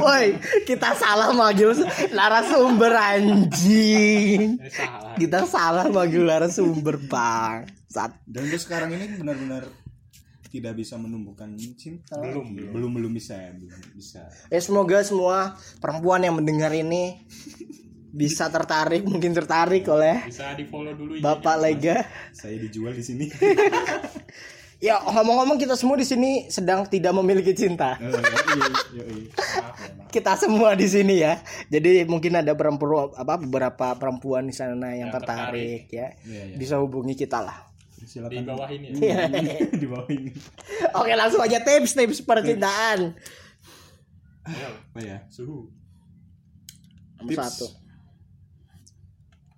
Woi, 0.00 0.26
kita 0.64 0.96
salah 0.96 1.32
manggil 1.36 1.76
narasumber 2.12 2.92
anjing. 2.96 4.56
salah 4.72 5.12
Kita 5.20 5.40
salah 5.44 5.86
manggil 5.92 6.24
narasumber 6.24 6.96
bang. 6.96 7.68
Saat 7.90 8.16
Dan 8.24 8.48
untuk 8.48 8.60
sekarang 8.62 8.94
ini 8.96 9.20
benar-benar 9.20 9.68
tidak 10.50 10.74
bisa 10.80 10.96
menumbuhkan 10.98 11.54
cinta. 11.78 12.16
Belum, 12.18 12.50
lagi. 12.52 12.56
belum. 12.58 12.72
belum, 12.74 12.90
belum 12.96 13.12
bisa, 13.14 13.36
belum 13.54 13.80
bisa. 13.94 14.24
Ya 14.50 14.60
semoga 14.60 14.98
semua 15.04 15.54
perempuan 15.78 16.24
yang 16.24 16.40
mendengar 16.40 16.72
ini 16.74 17.22
bisa 18.10 18.50
tertarik, 18.50 19.06
mungkin 19.06 19.30
tertarik 19.30 19.86
oleh 19.86 20.26
bisa 20.26 20.52
di 20.58 20.66
follow 20.66 20.94
dulu. 20.94 21.22
Bapak 21.22 21.56
Lega. 21.62 22.04
Saya 22.34 22.58
dijual 22.58 22.94
di 22.94 23.04
sini. 23.06 23.26
Ya 24.80 24.96
ngomong-ngomong 24.96 25.60
kita 25.60 25.76
semua 25.76 25.92
di 26.00 26.08
sini 26.08 26.48
sedang 26.48 26.88
tidak 26.88 27.12
memiliki 27.12 27.52
cinta. 27.52 28.00
Oh, 28.00 28.16
yoi, 28.16 28.72
yoi. 28.96 29.20
Maaf 29.28 29.76
ya. 29.76 30.08
Kita 30.08 30.32
semua 30.40 30.72
di 30.72 30.88
sini 30.88 31.20
ya. 31.20 31.36
Jadi 31.68 32.08
mungkin 32.08 32.40
ada 32.40 32.56
perempuan 32.56 33.12
apa 33.12 33.36
beberapa 33.36 33.92
perempuan 34.00 34.48
di 34.48 34.56
sana 34.56 34.96
yang 34.96 35.12
Yang 35.12 35.20
tertarik, 35.20 35.84
ya. 35.92 36.16
Iya, 36.24 36.42
iya. 36.48 36.56
Bisa 36.56 36.80
hubungi 36.80 37.12
kita 37.12 37.44
lah. 37.44 37.68
di 38.00 38.08
Silakan 38.08 38.40
bawah 38.48 38.72
ini 38.72 38.96
ya. 39.04 39.28
Iya. 39.28 39.68
di 39.84 39.84
bawah 39.84 40.08
ini. 40.08 40.32
Oke, 40.96 41.12
langsung 41.12 41.44
aja 41.44 41.60
tips-tips 41.60 42.24
percintaan. 42.24 43.20
Ayo, 44.48 44.68
Apa 44.96 45.00
ya? 45.04 45.28
suhu 45.28 45.68
Nomor 47.20 47.36
Tips. 47.36 47.44
satu. 47.52 47.66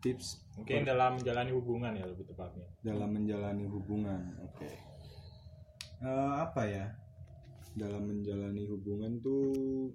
Tips 0.02 0.42
mungkin 0.58 0.82
dalam 0.82 1.16
menjalani 1.16 1.50
hubungan 1.54 1.94
ya 1.94 2.04
lebih 2.04 2.26
tepatnya 2.26 2.66
dalam 2.82 3.14
menjalani 3.14 3.64
hubungan. 3.70 4.34
Oke. 4.50 4.66
Eh, 6.02 6.32
apa 6.42 6.62
ya? 6.66 6.86
Dalam 7.72 8.10
menjalani 8.10 8.66
hubungan 8.66 9.22
tuh 9.22 9.94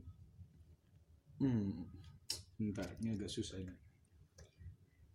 hmm 1.38 1.86
bentar, 2.58 2.88
ini 3.04 3.14
agak 3.14 3.30
susah 3.30 3.60
ini. 3.60 3.76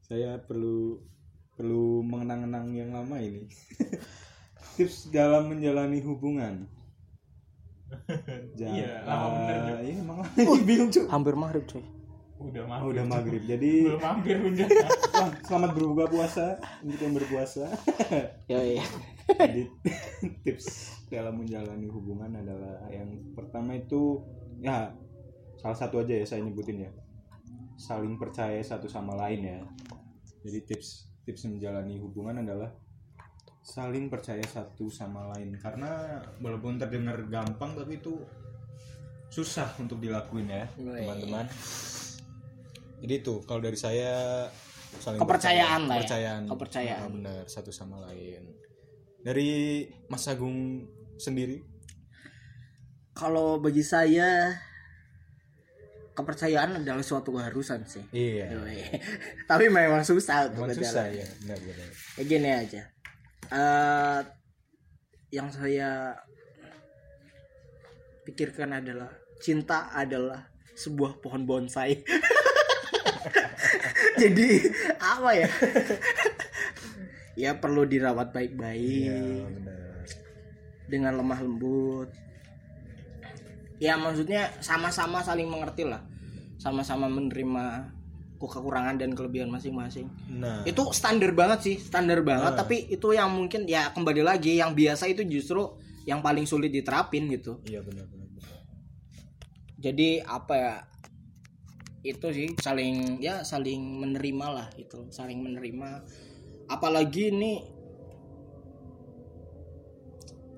Saya 0.05 0.39
perlu 0.39 1.01
perlu 1.57 2.05
mengenang-enang 2.07 2.71
yang 2.71 2.93
lama 2.93 3.17
ini. 3.19 3.49
Tips 4.77 5.09
dalam 5.11 5.49
menjalani 5.51 6.05
hubungan. 6.05 6.69
Ja- 8.55 8.73
Iya, 8.79 9.05
lama 9.05 9.27
bener, 9.37 9.57
eh, 9.57 9.61
Cuk. 9.61 9.79
Iya, 9.83 9.95
emang 10.01 10.17
lama. 10.23 10.63
bingung 10.69 10.91
cuy. 10.93 11.05
Hampir 11.09 11.35
maghrib, 11.35 11.65
coy. 11.67 11.83
Udah 12.49 12.63
Oh, 12.63 12.69
maghrib 12.69 12.91
udah 12.91 13.05
maghrib. 13.07 13.43
Jadi 13.47 13.71
belum 13.87 14.03
hampir 14.03 14.37
udah 14.43 14.67
wah, 15.15 15.31
selamat 15.47 15.71
berbuka 15.77 16.05
puasa 16.11 16.47
untuk 16.83 17.01
yang 17.01 17.15
berpuasa. 17.15 17.67
Ya, 18.53 18.61
ya. 18.61 18.85
Jadi 19.33 19.63
tips 20.45 20.99
dalam 21.09 21.41
menjalani 21.41 21.89
hubungan 21.89 22.29
adalah 22.37 22.85
yang 22.93 23.09
pertama 23.33 23.79
itu 23.79 24.21
ya 24.61 24.93
salah 25.57 25.79
satu 25.79 26.03
aja 26.03 26.13
ya 26.19 26.27
saya 26.27 26.45
nyebutin 26.45 26.85
ya. 26.85 26.91
Saling 27.79 28.21
percaya 28.21 28.61
satu 28.61 28.91
sama 28.91 29.17
lain 29.17 29.41
ya. 29.41 29.59
Jadi 30.45 30.59
tips 30.69 31.09
tips 31.23 31.49
menjalani 31.49 32.03
hubungan 32.03 32.43
adalah 32.43 32.69
saling 33.63 34.11
percaya 34.11 34.43
satu 34.43 34.91
sama 34.91 35.31
lain 35.39 35.55
karena 35.55 36.19
walaupun 36.43 36.83
terdengar 36.83 37.15
gampang 37.31 37.79
tapi 37.79 38.03
itu 38.03 38.19
susah 39.33 39.71
untuk 39.81 40.03
dilakuin 40.03 40.51
ya 40.51 40.67
teman-teman. 40.77 41.47
Jadi 43.03 43.15
itu 43.19 43.35
kalau 43.43 43.59
dari 43.59 43.75
saya 43.75 44.47
saling 44.95 45.19
Kepercayaan 45.19 45.81
lah 45.85 45.97
ya. 45.97 46.01
kepercayaan, 46.01 46.43
Kepercayaan. 46.47 47.03
Ah, 47.03 47.11
benar 47.11 47.43
satu 47.47 47.69
sama 47.69 47.99
lain. 48.07 48.47
Dari 49.21 49.51
Mas 50.07 50.27
Agung 50.27 50.87
sendiri, 51.17 51.63
Kalau 53.13 53.59
bagi 53.59 53.83
saya 53.83 54.57
kepercayaan 56.13 56.81
adalah 56.81 57.01
suatu 57.01 57.33
keharusan 57.33 57.85
sih. 57.85 58.05
iya. 58.11 58.49
Tapi 59.51 59.69
memang 59.69 60.01
susah 60.01 60.49
untuk 60.49 60.65
memang 60.65 60.73
berjalan. 60.73 60.89
susah 60.89 61.07
ya, 61.11 61.27
benar 61.41 61.59
benar. 61.61 61.89
Ya 62.17 62.23
gini 62.23 62.51
aja. 62.51 62.83
Eh 63.49 64.21
yang 65.31 65.49
saya 65.49 66.13
pikirkan 68.23 68.73
adalah 68.75 69.09
cinta 69.41 69.89
adalah 69.91 70.47
sebuah 70.75 71.21
pohon 71.21 71.45
bonsai. 71.45 72.01
Jadi 74.23 74.49
apa 74.99 75.31
ya? 75.35 75.49
ya 77.43 77.51
perlu 77.57 77.83
dirawat 77.85 78.31
baik-baik 78.31 79.49
benar. 79.59 80.05
dengan 80.87 81.13
lemah 81.17 81.41
lembut. 81.41 82.09
Ya 83.79 83.99
maksudnya 83.99 84.53
sama-sama 84.61 85.21
saling 85.21 85.49
mengerti 85.49 85.83
lah. 85.83 86.05
Sama-sama 86.57 87.11
menerima 87.11 87.91
kekurangan 88.39 88.99
dan 88.99 89.15
kelebihan 89.15 89.47
masing-masing 89.47 90.11
Nah, 90.27 90.67
itu 90.67 90.83
standar 90.91 91.31
banget 91.31 91.63
sih 91.63 91.77
standar 91.79 92.27
banget 92.27 92.51
Ah. 92.51 92.59
tapi 92.59 92.91
itu 92.91 93.15
yang 93.15 93.31
mungkin 93.31 93.71
ya 93.71 93.95
kembali 93.95 94.19
lagi 94.19 94.59
yang 94.59 94.75
biasa 94.75 95.07
itu 95.07 95.23
justru 95.23 95.63
yang 96.03 96.19
paling 96.19 96.43
sulit 96.43 96.75
diterapin 96.75 97.31
gitu 97.31 97.63
iya 97.63 97.79
benar 97.79 98.03
benar. 98.11 98.27
benar. 98.35 98.59
jadi 99.79 100.27
apa 100.27 100.55
ya 100.59 100.75
itu 102.03 102.27
sih 102.35 102.51
saling 102.59 103.23
ya 103.23 103.47
saling 103.47 104.03
menerima 104.03 104.47
lah 104.51 104.69
itu 104.75 105.07
saling 105.15 105.39
menerima. 105.43 106.03
Apalagi 106.67 107.31
ini 107.31 107.63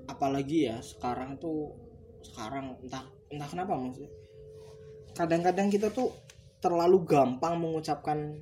apalagi 0.08 0.68
ya 0.72 0.80
sekarang 0.80 1.36
tuh 1.40 1.74
sekarang 2.24 2.76
entah 2.80 3.04
entah 3.28 3.48
kenapa 3.48 3.76
maksudnya 3.76 4.12
kadang-kadang 5.12 5.68
kita 5.68 5.88
tuh 5.92 6.12
terlalu 6.62 7.04
gampang 7.04 7.60
mengucapkan 7.60 8.40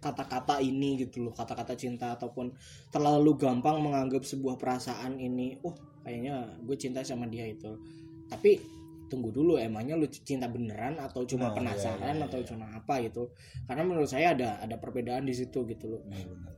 kata-kata 0.00 0.64
ini 0.64 1.04
gitu 1.04 1.28
loh 1.28 1.34
kata-kata 1.36 1.76
cinta 1.76 2.16
ataupun 2.16 2.56
terlalu 2.88 3.36
gampang 3.36 3.84
menganggap 3.84 4.24
sebuah 4.24 4.56
perasaan 4.56 5.20
ini 5.20 5.60
oh 5.60 5.76
kayaknya 6.00 6.56
gue 6.64 6.76
cinta 6.80 7.04
sama 7.04 7.28
dia 7.28 7.44
itu 7.44 7.76
tapi 8.30 8.79
tunggu 9.10 9.34
dulu 9.34 9.58
emangnya 9.58 9.98
lu 9.98 10.06
cinta 10.06 10.46
beneran 10.46 10.96
atau 11.02 11.26
cuma 11.26 11.50
Nah, 11.50 11.54
penasaran 11.58 12.14
iya, 12.14 12.22
iya, 12.22 12.28
atau 12.30 12.40
iya. 12.40 12.46
cuma 12.46 12.66
apa 12.70 12.94
gitu 13.02 13.34
karena 13.66 13.82
menurut 13.82 14.06
saya 14.06 14.32
ada 14.38 14.62
ada 14.62 14.78
perbedaan 14.78 15.26
di 15.26 15.34
situ 15.34 15.66
gitu 15.66 15.90
loh 15.90 16.02
benar. 16.06 16.54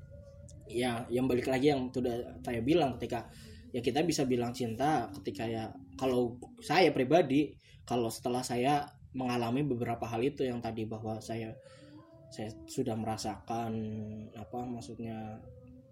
ya 0.69 0.91
yang 1.09 1.25
balik 1.25 1.49
lagi 1.49 1.73
yang 1.73 1.89
sudah 1.89 2.37
saya 2.45 2.61
bilang 2.61 3.01
ketika 3.01 3.25
ya 3.73 3.81
kita 3.81 4.05
bisa 4.05 4.29
bilang 4.29 4.53
cinta 4.53 5.09
ketika 5.21 5.49
ya 5.49 5.73
kalau 5.97 6.37
saya 6.61 6.93
pribadi 6.93 7.57
kalau 7.89 8.13
setelah 8.13 8.45
saya 8.45 8.85
mengalami 9.17 9.65
beberapa 9.65 10.05
hal 10.05 10.21
itu 10.21 10.45
yang 10.45 10.61
tadi 10.61 10.85
bahwa 10.85 11.21
saya 11.25 11.57
saya 12.33 12.49
sudah 12.65 12.97
merasakan 12.97 13.73
apa 14.33 14.61
maksudnya 14.65 15.41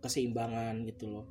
keseimbangan 0.01 0.89
gitu 0.89 1.09
loh 1.09 1.27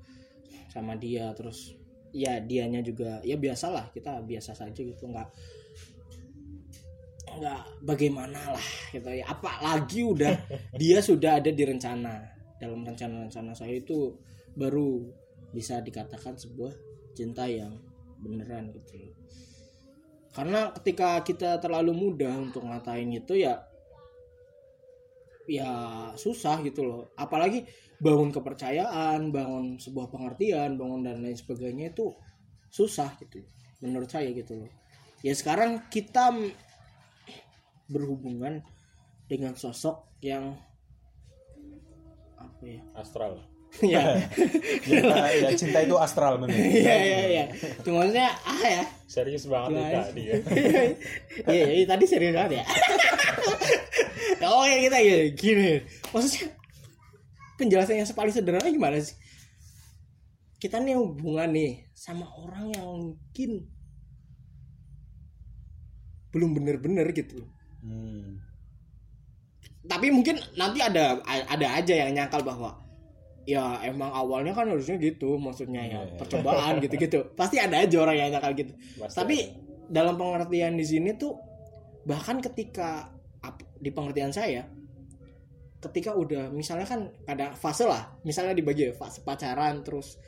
sama 0.70 0.94
dia 0.98 1.34
terus 1.34 1.74
ya 2.10 2.42
dianya 2.42 2.82
juga 2.82 3.22
ya 3.22 3.38
biasalah 3.38 3.94
kita 3.94 4.26
biasa 4.26 4.58
saja 4.58 4.82
gitu 4.82 5.06
nggak 5.06 5.30
nggak 7.38 7.62
bagaimana 7.86 8.58
lah 8.58 8.68
gitu 8.90 9.10
ya. 9.14 9.26
Apalagi 9.30 10.02
udah 10.02 10.34
dia 10.82 11.00
sudah 11.04 11.38
ada 11.38 11.52
di 11.54 11.64
rencana 11.64 12.26
dalam 12.58 12.82
rencana-rencana 12.84 13.54
saya 13.54 13.78
itu 13.78 14.18
baru 14.58 15.06
bisa 15.54 15.80
dikatakan 15.80 16.36
sebuah 16.36 16.74
cinta 17.14 17.46
yang 17.46 17.78
beneran 18.20 18.74
gitu. 18.74 18.98
Karena 20.34 20.70
ketika 20.76 21.22
kita 21.26 21.58
terlalu 21.58 21.92
mudah 21.96 22.34
untuk 22.38 22.66
ngatain 22.66 23.10
itu 23.14 23.40
ya 23.40 23.62
ya 25.50 25.72
susah 26.14 26.62
gitu 26.62 26.86
loh. 26.86 27.02
Apalagi 27.18 27.66
bangun 28.00 28.32
kepercayaan 28.32 29.30
bangun 29.36 29.76
sebuah 29.76 30.08
pengertian 30.08 30.80
bangun 30.80 31.04
dan 31.04 31.20
lain 31.20 31.36
sebagainya 31.36 31.92
itu 31.92 32.16
susah 32.72 33.12
gitu 33.20 33.44
menurut 33.84 34.08
saya 34.08 34.32
gitu 34.32 34.56
loh. 34.56 34.72
Ya 35.20 35.36
sekarang 35.36 35.92
kita 35.92 36.32
berhubungan 37.92 38.64
dengan 39.28 39.54
sosok 39.56 40.16
yang 40.24 40.56
apa 42.40 42.64
ya? 42.64 42.82
Astral. 42.96 43.36
Ya. 43.86 44.18
Ya, 44.90 45.30
ya, 45.30 45.54
cinta 45.54 45.86
itu 45.86 45.94
astral 45.94 46.42
benar. 46.42 46.58
iya 46.58 46.96
iya 47.06 47.20
iya 47.30 47.46
cuma 47.86 48.02
maksudnya 48.02 48.34
ah 48.42 48.64
ya. 48.66 48.84
Serius 49.06 49.46
banget 49.46 49.78
nih 49.78 49.84
Guys. 49.86 49.94
kak 49.94 50.10
dia. 50.18 50.34
Iya 51.54 51.66
iya 51.78 51.86
tadi 51.86 52.06
serius 52.10 52.34
banget 52.34 52.52
ya. 52.58 52.64
Oh 54.50 54.66
ya 54.66 54.78
kita 54.90 54.98
ya 54.98 55.18
gini. 55.38 55.86
Maksudnya 56.10 56.50
penjelasan 57.60 58.00
yang 58.00 58.08
paling 58.16 58.32
sederhana 58.32 58.72
gimana 58.72 58.98
sih? 59.04 59.20
Kita 60.60 60.80
nih 60.80 60.96
hubungan 60.96 61.52
nih 61.52 61.92
sama 61.92 62.28
orang 62.40 62.72
yang 62.72 62.88
mungkin 62.88 63.68
belum 66.32 66.56
bener-bener 66.56 67.10
gitu. 67.12 67.44
Hmm. 67.80 68.44
tapi 69.88 70.12
mungkin 70.12 70.36
nanti 70.60 70.84
ada 70.84 71.24
ada 71.24 71.68
aja 71.80 71.96
yang 71.96 72.12
nyangkal 72.12 72.44
bahwa 72.44 72.76
ya 73.48 73.82
emang 73.82 74.12
awalnya 74.14 74.54
kan 74.54 74.70
harusnya 74.70 75.00
gitu 75.02 75.40
maksudnya 75.42 75.82
ya 75.82 76.00
Iya, 76.06 76.20
percobaan 76.20 76.78
gitu-gitu. 76.84 77.26
Pasti 77.40 77.58
ada 77.58 77.82
aja 77.82 77.98
orang 77.98 78.16
yang 78.20 78.30
nyangkal 78.36 78.54
gitu. 78.54 78.74
Pasti 79.00 79.16
tapi 79.18 79.38
ada. 79.50 79.58
dalam 79.90 80.20
pengertian 80.20 80.78
di 80.78 80.86
sini 80.86 81.16
tuh 81.18 81.34
bahkan 82.06 82.44
ketika 82.44 83.10
di 83.80 83.90
pengertian 83.90 84.30
saya 84.30 84.68
ketika 85.80 86.12
udah 86.12 86.50
misalnya 86.50 86.84
kan 86.84 87.08
ada 87.24 87.52
fase 87.54 87.84
lah 87.84 88.20
misalnya 88.22 88.52
dibagi 88.52 88.88
ya, 88.88 88.94
fase 88.94 89.20
pacaran 89.22 89.80
terus 89.80 90.20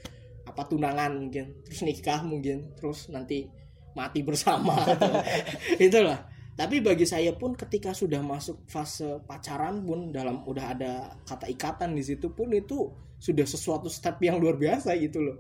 apa 0.42 0.64
tunangan 0.64 1.12
mungkin 1.14 1.60
terus 1.62 1.82
nikah 1.82 2.24
mungkin 2.24 2.72
terus 2.74 3.08
nanti 3.08 3.46
mati 3.92 4.24
bersama 4.28 4.76
atau- 4.88 5.22
itulah 5.82 6.28
tapi 6.52 6.80
bagi 6.80 7.04
saya 7.04 7.32
pun 7.34 7.52
ketika 7.54 7.92
sudah 7.92 8.20
masuk 8.20 8.64
fase 8.66 9.20
pacaran 9.24 9.82
pun 9.82 10.12
dalam 10.12 10.44
udah 10.44 10.66
ada 10.72 10.92
kata 11.24 11.48
ikatan 11.48 11.92
di 11.92 12.04
situ 12.04 12.32
pun 12.32 12.52
itu 12.52 12.92
sudah 13.18 13.44
sesuatu 13.44 13.88
step 13.88 14.18
yang 14.20 14.38
luar 14.38 14.56
biasa 14.56 14.96
gitu 14.96 15.20
loh 15.22 15.38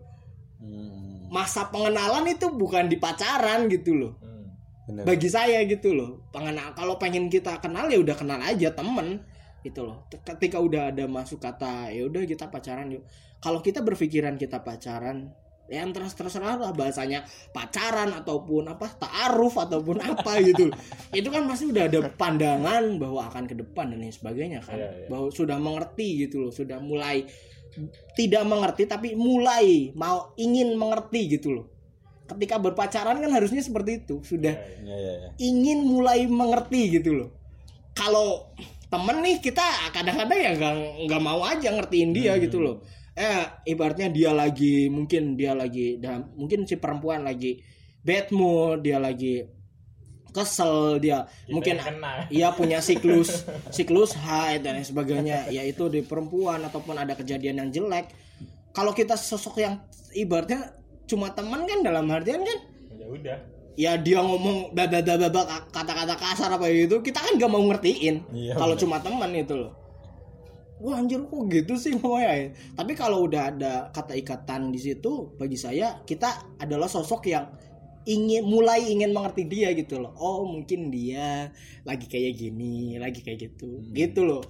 Hmm. 0.62 1.26
masa 1.34 1.66
pengenalan 1.68 2.30
itu 2.30 2.45
bukan 2.47 2.86
di 2.86 2.93
pacaran 2.95 3.66
gitu 3.66 3.97
loh 3.97 4.14
Hmm. 4.22 4.45
Benar. 4.86 5.03
bagi 5.09 5.26
saya 5.26 5.66
gitu 5.66 5.89
loh 5.89 6.22
pengenal 6.30 6.76
kalau 6.76 6.97
pengen 6.97 7.26
kita 7.28 7.57
kenal 7.57 7.89
ya 7.89 7.97
udah 7.97 8.14
kenal 8.14 8.38
aja 8.38 8.70
temen 8.70 9.26
gitu 9.62 9.86
loh 9.86 10.05
ketika 10.09 10.57
udah 10.57 10.89
ada 10.89 11.05
masuk 11.05 11.38
kata 11.38 11.93
ya 11.93 12.05
udah 12.09 12.26
kita 12.26 12.49
pacaran 12.49 12.89
yuk 12.89 13.05
kalau 13.41 13.62
kita 13.62 13.82
berpikiran 13.86 14.38
kita 14.38 14.62
pacaran 14.62 15.30
ya 15.72 15.88
terus 15.95 16.12
terserah 16.20 16.59
lah 16.59 16.76
bahasanya 16.76 17.24
pacaran 17.55 18.12
ataupun 18.12 18.68
apa 18.76 18.91
taaruf 18.91 19.55
ataupun 19.55 20.03
apa 20.03 20.41
gitu 20.51 20.68
itu 21.16 21.30
kan 21.32 21.47
pasti 21.47 21.72
udah 21.72 21.88
ada 21.88 21.99
pandangan 22.12 22.99
bahwa 22.99 23.32
akan 23.32 23.47
ke 23.47 23.55
depan 23.55 23.95
dan 23.95 24.03
lain 24.03 24.12
sebagainya 24.12 24.59
kan 24.59 24.76
Iya, 24.76 24.89
iya. 24.91 25.07
bahwa 25.07 25.32
sudah 25.32 25.55
mengerti 25.55 26.28
gitu 26.28 26.43
loh 26.43 26.51
sudah 26.51 26.84
mulai 26.84 27.24
tidak 28.20 28.43
mengerti 28.43 28.84
tapi 28.84 29.16
mulai 29.16 29.95
mau 29.95 30.36
ingin 30.36 30.76
mengerti 30.76 31.39
gitu 31.39 31.55
loh 31.55 31.66
ketika 32.28 32.59
berpacaran 32.59 33.16
kan 33.24 33.32
harusnya 33.32 33.64
seperti 33.64 34.03
itu 34.03 34.20
sudah 34.28 34.51
Iya, 34.51 34.76
iya. 34.76 34.91
Ya, 34.91 34.97
ya, 34.99 35.14
ya. 35.24 35.30
ingin 35.39 35.88
mulai 35.88 36.28
mengerti 36.28 36.99
gitu 36.99 37.16
loh 37.16 37.30
kalau 37.95 38.51
temen 38.92 39.24
nih 39.24 39.39
kita 39.39 39.64
kadang-kadang 39.89 40.36
ya 40.38 40.52
nggak 40.54 40.74
nggak 41.08 41.22
mau 41.24 41.42
aja 41.42 41.72
ngertiin 41.72 42.12
dia 42.12 42.36
Hmm. 42.36 42.44
gitu 42.44 42.60
loh. 42.60 42.76
Eh 43.16 43.44
ibaratnya 43.66 44.12
dia 44.12 44.32
lagi 44.32 44.92
mungkin 44.92 45.36
dia 45.36 45.56
lagi 45.56 45.96
dalam 45.96 46.32
mungkin 46.36 46.68
si 46.68 46.76
perempuan 46.76 47.24
lagi 47.24 47.64
bad 48.04 48.32
mood 48.32 48.84
dia 48.84 49.00
lagi 49.00 49.44
kesel 50.32 50.96
dia 51.00 51.28
Kita 51.28 51.52
mungkin 51.52 51.76
ia 52.36 52.52
punya 52.52 52.80
siklus 52.80 53.44
siklus 53.76 54.16
haid 54.16 54.64
dan 54.64 54.80
lain 54.80 54.88
sebagainya. 54.88 55.48
Yaitu 55.48 55.88
di 55.88 56.04
perempuan 56.04 56.60
ataupun 56.64 57.00
ada 57.00 57.16
kejadian 57.16 57.64
yang 57.64 57.70
jelek. 57.72 58.12
Kalau 58.72 58.92
kita 58.92 59.16
sosok 59.16 59.60
yang 59.60 59.84
ibaratnya 60.12 60.76
cuma 61.04 61.32
teman 61.32 61.68
kan 61.68 61.84
dalam 61.84 62.08
artian 62.08 62.44
kan? 62.44 62.60
Ya 62.96 63.08
udah 63.08 63.38
ya 63.80 63.95
dia 63.99 64.19
ngomong 64.19 64.76
baba 64.76 64.99
baba 64.99 65.28
baba 65.32 65.67
kata-kata 65.72 66.15
kasar 66.19 66.49
apa 66.51 66.67
gitu 66.72 66.99
kita 66.99 67.24
kan 67.24 67.39
gak 67.39 67.51
mau 67.51 67.63
ngertiin. 67.72 68.15
Iya, 68.32 68.53
kalau 68.55 68.76
cuma 68.76 68.99
teman 68.99 69.32
itu 69.36 69.55
loh. 69.55 69.74
Wah 70.82 70.97
anjir 70.97 71.22
kok 71.22 71.45
gitu 71.53 71.78
sih 71.78 71.93
ngomongnya 71.93 72.57
tapi 72.74 72.97
kalau 72.97 73.30
udah 73.30 73.53
ada 73.53 73.74
kata 73.93 74.17
ikatan 74.17 74.74
di 74.74 74.82
situ 74.82 75.30
bagi 75.38 75.53
saya 75.53 76.01
kita 76.09 76.57
adalah 76.57 76.89
sosok 76.89 77.30
yang 77.30 77.45
ingin 78.09 78.41
mulai 78.49 78.89
ingin 78.89 79.13
mengerti 79.13 79.45
dia 79.45 79.69
gitu 79.78 80.01
loh. 80.01 80.17
Oh 80.17 80.41
mungkin 80.49 80.89
dia 80.89 81.53
lagi 81.86 82.09
kayak 82.09 82.34
gini 82.34 82.97
lagi 82.97 83.22
kayak 83.22 83.45
gitu. 83.45 83.78
Hmm. 83.78 83.93
gitu 83.93 84.26
loh 84.26 84.41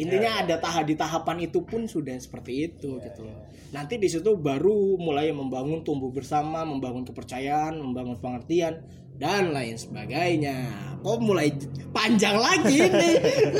Ya, 0.00 0.08
intinya 0.08 0.30
ada 0.40 0.56
tahap 0.56 0.88
di 0.88 0.96
tahapan 0.96 1.44
itu 1.44 1.60
pun 1.68 1.84
sudah 1.84 2.16
seperti 2.16 2.72
itu 2.72 2.96
Ya, 2.96 3.12
gitu. 3.12 3.28
loh 3.28 3.36
nanti 3.70 4.02
di 4.02 4.10
situ 4.10 4.34
baru 4.34 4.98
mulai 4.98 5.30
membangun 5.30 5.86
tumbuh 5.86 6.10
bersama 6.10 6.66
membangun 6.66 7.06
kepercayaan 7.06 7.78
membangun 7.78 8.18
pengertian 8.18 8.82
dan 9.20 9.52
lain 9.52 9.76
sebagainya. 9.76 10.72
Kok 11.04 11.20
mulai 11.20 11.52
panjang 11.92 12.40
lagi 12.40 12.88
nih 12.88 13.14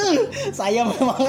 saya 0.58 0.88
memang 0.88 1.20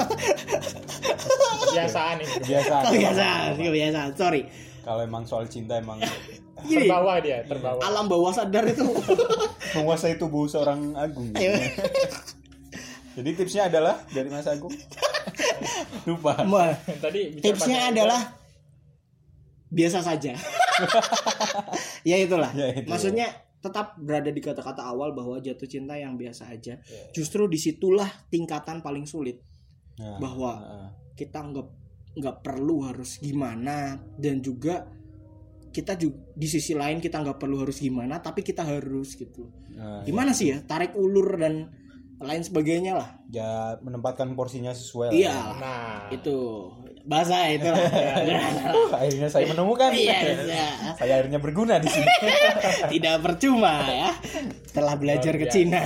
kebiasaan 1.68 2.14
nih 2.18 2.28
kebiasaan. 2.40 2.82
Kebiasaan 2.90 3.50
kebiasaan. 3.60 4.10
Sorry. 4.16 4.42
Kalau 4.82 5.04
emang 5.04 5.22
soal 5.28 5.46
cinta 5.46 5.78
emang 5.78 6.00
Gini, 6.66 6.86
terbawa 6.86 7.18
dia 7.18 7.42
terbawa. 7.46 7.78
Alam 7.86 8.06
bawah 8.06 8.32
sadar 8.34 8.66
itu. 8.66 8.86
Menguasai 9.78 10.18
tubuh 10.18 10.46
seorang 10.46 10.94
Agung. 10.94 11.30
Ayo. 11.34 11.54
Jadi 13.16 13.30
tipsnya 13.36 13.62
adalah 13.68 13.96
dari 14.08 14.28
Mas 14.32 14.48
Agung. 14.48 14.72
Lupa. 16.08 16.38
Wah, 16.48 16.74
tadi 16.98 17.36
bicara 17.36 17.44
tipsnya 17.44 17.78
adalah 17.92 18.20
biasa 19.72 19.98
saja. 20.04 20.32
Ya 22.02 22.18
itulah. 22.18 22.50
Ya, 22.50 22.74
itu. 22.74 22.90
maksudnya 22.90 23.30
tetap 23.62 23.94
berada 23.94 24.26
di 24.34 24.42
kata-kata 24.42 24.82
awal 24.82 25.14
bahwa 25.14 25.38
jatuh 25.38 25.70
cinta 25.70 25.94
yang 25.94 26.18
biasa 26.18 26.50
aja. 26.50 26.82
Justru 27.14 27.46
di 27.46 27.62
situlah 27.62 28.10
tingkatan 28.26 28.82
paling 28.82 29.06
sulit. 29.06 29.38
Nah, 30.02 30.18
bahwa 30.18 30.52
nah, 30.58 30.90
kita 31.14 31.38
nggak 31.38 31.68
nggak 32.18 32.36
perlu 32.42 32.90
harus 32.90 33.22
gimana 33.22 34.02
dan 34.18 34.42
juga 34.42 34.82
kita 35.72 35.96
juga 35.96 36.18
di 36.36 36.48
sisi 36.50 36.76
lain 36.76 37.00
kita 37.00 37.24
nggak 37.24 37.38
perlu 37.40 37.64
harus 37.64 37.78
gimana 37.80 38.18
tapi 38.18 38.42
kita 38.42 38.66
harus 38.66 39.14
gitu. 39.14 39.46
Nah, 39.78 40.02
gimana 40.02 40.34
sih 40.34 40.52
ya 40.52 40.58
tarik 40.66 40.98
ulur 40.98 41.38
dan 41.38 41.70
lain 42.22 42.42
sebagainya 42.42 42.92
lah. 42.96 43.08
Ya 43.28 43.76
menempatkan 43.82 44.32
porsinya 44.38 44.72
sesuai 44.72 45.10
lah. 45.10 45.14
iya 45.14 45.36
nah. 45.58 46.06
itu. 46.08 46.68
Bahasa 47.02 47.50
itu 47.50 47.66
lah. 47.66 47.82
Akhirnya 49.02 49.28
saya 49.28 49.50
menemukan. 49.50 49.90
Iya 50.02 50.18
iya. 50.46 50.68
saya 50.96 51.12
akhirnya 51.20 51.38
berguna 51.42 51.82
di 51.82 51.88
sini. 51.90 52.06
Tidak 52.94 53.16
percuma 53.20 53.82
ya. 53.90 54.10
Telah 54.70 54.94
belajar 54.96 55.34
ke 55.34 55.46
Luar 55.46 55.50
biasa. 55.50 55.56
Cina 55.58 55.82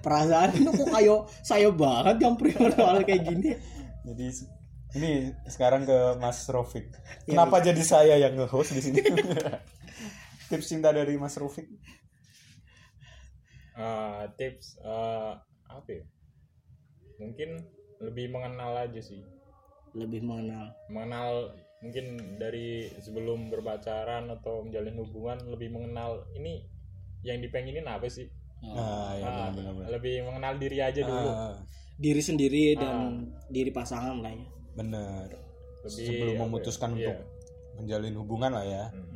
perasaan 0.00 0.56
itu 0.56 0.70
kok 0.72 0.88
kayak 0.88 1.20
saya 1.44 1.68
banget 1.68 2.16
yang 2.24 2.34
perihal 2.40 3.04
kayak 3.04 3.22
gini. 3.28 3.52
Jadi 4.00 4.26
ini 4.96 5.30
sekarang 5.46 5.86
ke 5.86 6.18
Mas 6.18 6.42
Rofik 6.50 6.90
kenapa 7.22 7.62
jadi 7.62 7.82
saya 7.84 8.18
yang 8.18 8.34
nge-host 8.34 8.74
di 8.74 8.82
sini? 8.82 8.98
Tips 10.50 10.66
cinta 10.66 10.90
dari 10.90 11.14
Mas 11.14 11.38
Rofik 11.38 11.68
Eh, 13.80 14.22
tips 14.36 14.76
eh, 14.84 15.32
apa 15.72 15.88
ya? 15.88 16.04
Mungkin 17.16 17.64
lebih 18.04 18.28
mengenal 18.28 18.76
aja 18.76 19.00
sih. 19.00 19.24
Lebih 19.96 20.20
mengenal. 20.20 20.76
Mengenal 20.92 21.56
mungkin 21.80 22.36
dari 22.36 22.92
sebelum 23.00 23.48
berpacaran 23.48 24.28
atau 24.28 24.68
menjalin 24.68 25.00
hubungan 25.00 25.40
lebih 25.48 25.72
mengenal 25.72 26.28
ini 26.36 26.68
yang 27.24 27.40
dipengenin 27.40 27.88
apa 27.88 28.04
sih? 28.08 28.28
Nah 28.60 29.16
ya 29.16 29.24
Ah, 29.24 29.48
benar-benar 29.48 29.88
lebih 29.96 30.28
mengenal 30.28 30.60
diri 30.60 30.78
aja 30.84 31.00
dulu. 31.00 31.28
Ah, 31.32 31.56
diri 31.96 32.20
sendiri 32.20 32.76
dan 32.76 33.32
diri 33.48 33.72
pasangan 33.72 34.20
lah 34.20 34.32
ya. 34.32 34.46
Benar. 34.76 35.28
Lebih 35.88 36.04
sebelum 36.04 36.34
ya, 36.36 36.40
memutuskan 36.44 36.90
iya. 36.92 37.16
untuk 37.16 37.16
menjalin 37.80 38.14
hubungan 38.20 38.52
lah 38.52 38.64
ya. 38.68 38.84
Hmm. 38.92 39.08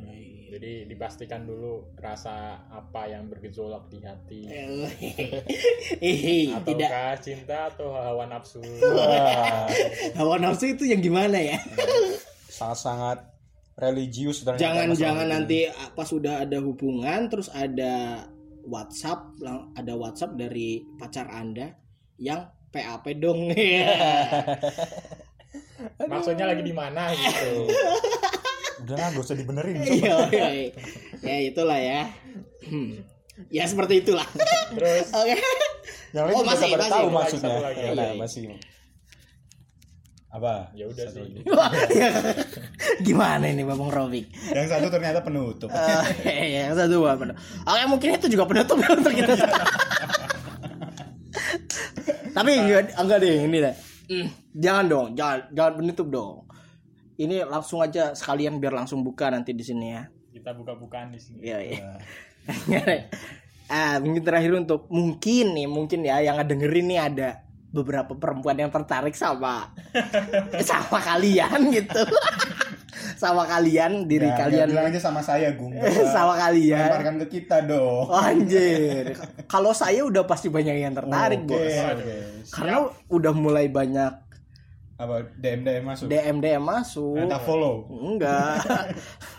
Jadi 0.55 0.87
dipastikan 0.87 1.43
dulu 1.43 1.83
rasa 1.99 2.63
apa 2.71 3.11
yang 3.11 3.27
bergejolak 3.27 3.91
di 3.91 3.99
hati. 3.99 4.41
Eh 5.99 6.47
tidak. 6.63 6.87
ataukah 6.87 7.11
cinta 7.19 7.59
atau 7.75 7.91
hawa 7.91 8.23
nafsu? 8.31 8.63
Hawa 10.17 10.39
nafsu 10.39 10.71
itu 10.71 10.87
yang 10.87 11.03
gimana 11.03 11.35
ya? 11.35 11.59
Sangat-sangat 12.47 13.35
religius 13.75 14.47
ternyata 14.47 14.63
jangan 14.63 14.87
jangan 14.95 15.27
nanti 15.27 15.67
pas 15.91 16.07
sudah 16.07 16.47
ada 16.47 16.63
hubungan 16.63 17.27
terus 17.27 17.51
ada 17.51 18.23
WhatsApp 18.63 19.35
ada 19.75 19.93
WhatsApp 19.99 20.39
dari 20.39 20.87
pacar 20.95 21.27
anda 21.35 21.75
yang 22.15 22.47
PAP 22.71 23.11
dong. 23.19 23.51
Maksudnya 25.99 26.47
lagi 26.47 26.63
di 26.63 26.71
mana 26.71 27.11
gitu 27.11 27.67
udah 28.85 28.95
lah 28.95 29.07
gak 29.09 29.23
usah 29.23 29.35
dibenerin 29.35 29.75
Iya, 29.79 30.15
iya, 30.29 30.47
iya. 30.51 30.69
ya 31.21 31.35
itulah 31.43 31.75
ya 31.75 32.01
Hmm. 32.63 33.01
ya 33.47 33.65
seperti 33.65 33.99
itulah 33.99 34.25
terus 34.71 35.09
oke 35.11 35.35
yang 36.11 36.23
lain 36.23 36.33
Oh, 36.33 36.41
masih, 36.41 36.69
masih. 36.71 36.87
tahu 36.87 37.03
lagi, 37.03 37.11
maksudnya 37.11 37.57
lagi. 37.59 37.77
Ya 37.77 37.85
Iya, 37.87 38.05
iya. 38.05 38.15
masih 38.15 38.43
apa 40.27 40.53
ya 40.71 40.85
udah 40.85 41.05
Satu 41.05 41.15
sih 41.15 41.21
lagi. 41.23 41.39
Wah, 41.47 41.71
ya. 41.89 42.09
gimana 43.01 43.45
ini 43.47 43.63
Babang 43.63 43.87
Robik 43.87 44.27
yang 44.49 44.65
satu 44.65 44.87
ternyata 44.89 45.19
penutup 45.19 45.71
Eh, 45.71 46.59
yang 46.59 46.73
satu 46.73 47.01
Pak, 47.01 47.13
penutup. 47.17 47.39
Oke 47.63 47.83
mungkin 47.85 48.09
itu 48.13 48.27
juga 48.29 48.43
penutup 48.45 48.77
ya 48.77 48.89
untuk 48.91 49.11
kita. 49.11 49.31
Tapi 52.31 52.51
enggak, 52.53 52.81
enggak 52.93 53.17
deh 53.17 53.35
ini 53.41 53.57
deh. 53.59 53.75
Hmm, 54.05 54.27
jangan 54.53 54.85
dong, 54.85 55.07
jangan 55.13 55.39
jangan 55.51 55.73
penutup 55.77 56.07
dong. 56.09 56.35
Ini 57.15 57.43
langsung 57.43 57.79
aja 57.79 58.11
sekalian 58.11 58.57
biar 58.57 58.75
langsung 58.75 58.99
buka 58.99 59.29
nanti 59.29 59.51
di 59.51 59.61
sini 59.61 59.87
ya. 59.89 60.03
kita 60.29 60.51
buka-bukaan 60.51 61.09
di 61.09 61.17
sini 61.17 61.39
Iya 61.41 61.57
iya. 61.63 61.79
ah 63.65 63.97
mungkin 63.97 64.21
terakhir 64.21 64.51
untuk 64.53 64.85
mungkin 64.89 65.55
nih 65.55 65.65
mungkin 65.65 66.03
ya 66.03 66.21
yang 66.21 66.37
dengerin 66.37 66.85
nih 66.85 66.99
ada 67.01 67.29
beberapa 67.71 68.13
perempuan 68.13 68.55
yang 68.55 68.69
tertarik 68.69 69.15
sama 69.15 69.73
sama 70.69 70.99
kalian 70.99 71.73
gitu 71.73 72.03
sama 73.21 73.43
kalian 73.43 74.05
diri 74.05 74.27
Ya, 74.27 74.37
kalian 74.37 74.67
bilang 74.69 74.87
aja 74.87 75.01
sama 75.01 75.19
saya 75.19 75.55
Gung 75.55 75.73
sama 76.07 76.35
kalian 76.37 76.83
lemparkan 76.83 77.15
ke 77.25 77.27
kita 77.33 77.63
dong 77.63 78.05
Oh, 78.05 78.15
Anjir. 78.15 79.15
Kalau 79.45 79.71
saya 79.71 80.03
udah 80.03 80.23
pasti 80.23 80.47
banyak 80.47 80.75
yang 80.77 80.93
tertarik, 80.93 81.41
Oke, 81.41 81.55
Bos. 81.55 81.75
oke. 81.95 82.15
Karena 82.51 82.75
udah 83.07 83.33
mulai 83.33 83.65
banyak 83.67 84.11
apa 84.95 85.27
DM 85.35 85.67
DM 85.67 85.83
masuk 85.83 86.07
DM 86.07 86.37
DM 86.39 86.63
masuk. 86.63 87.19
Minta 87.19 87.39
follow 87.43 87.83
Enggak. 87.91 88.63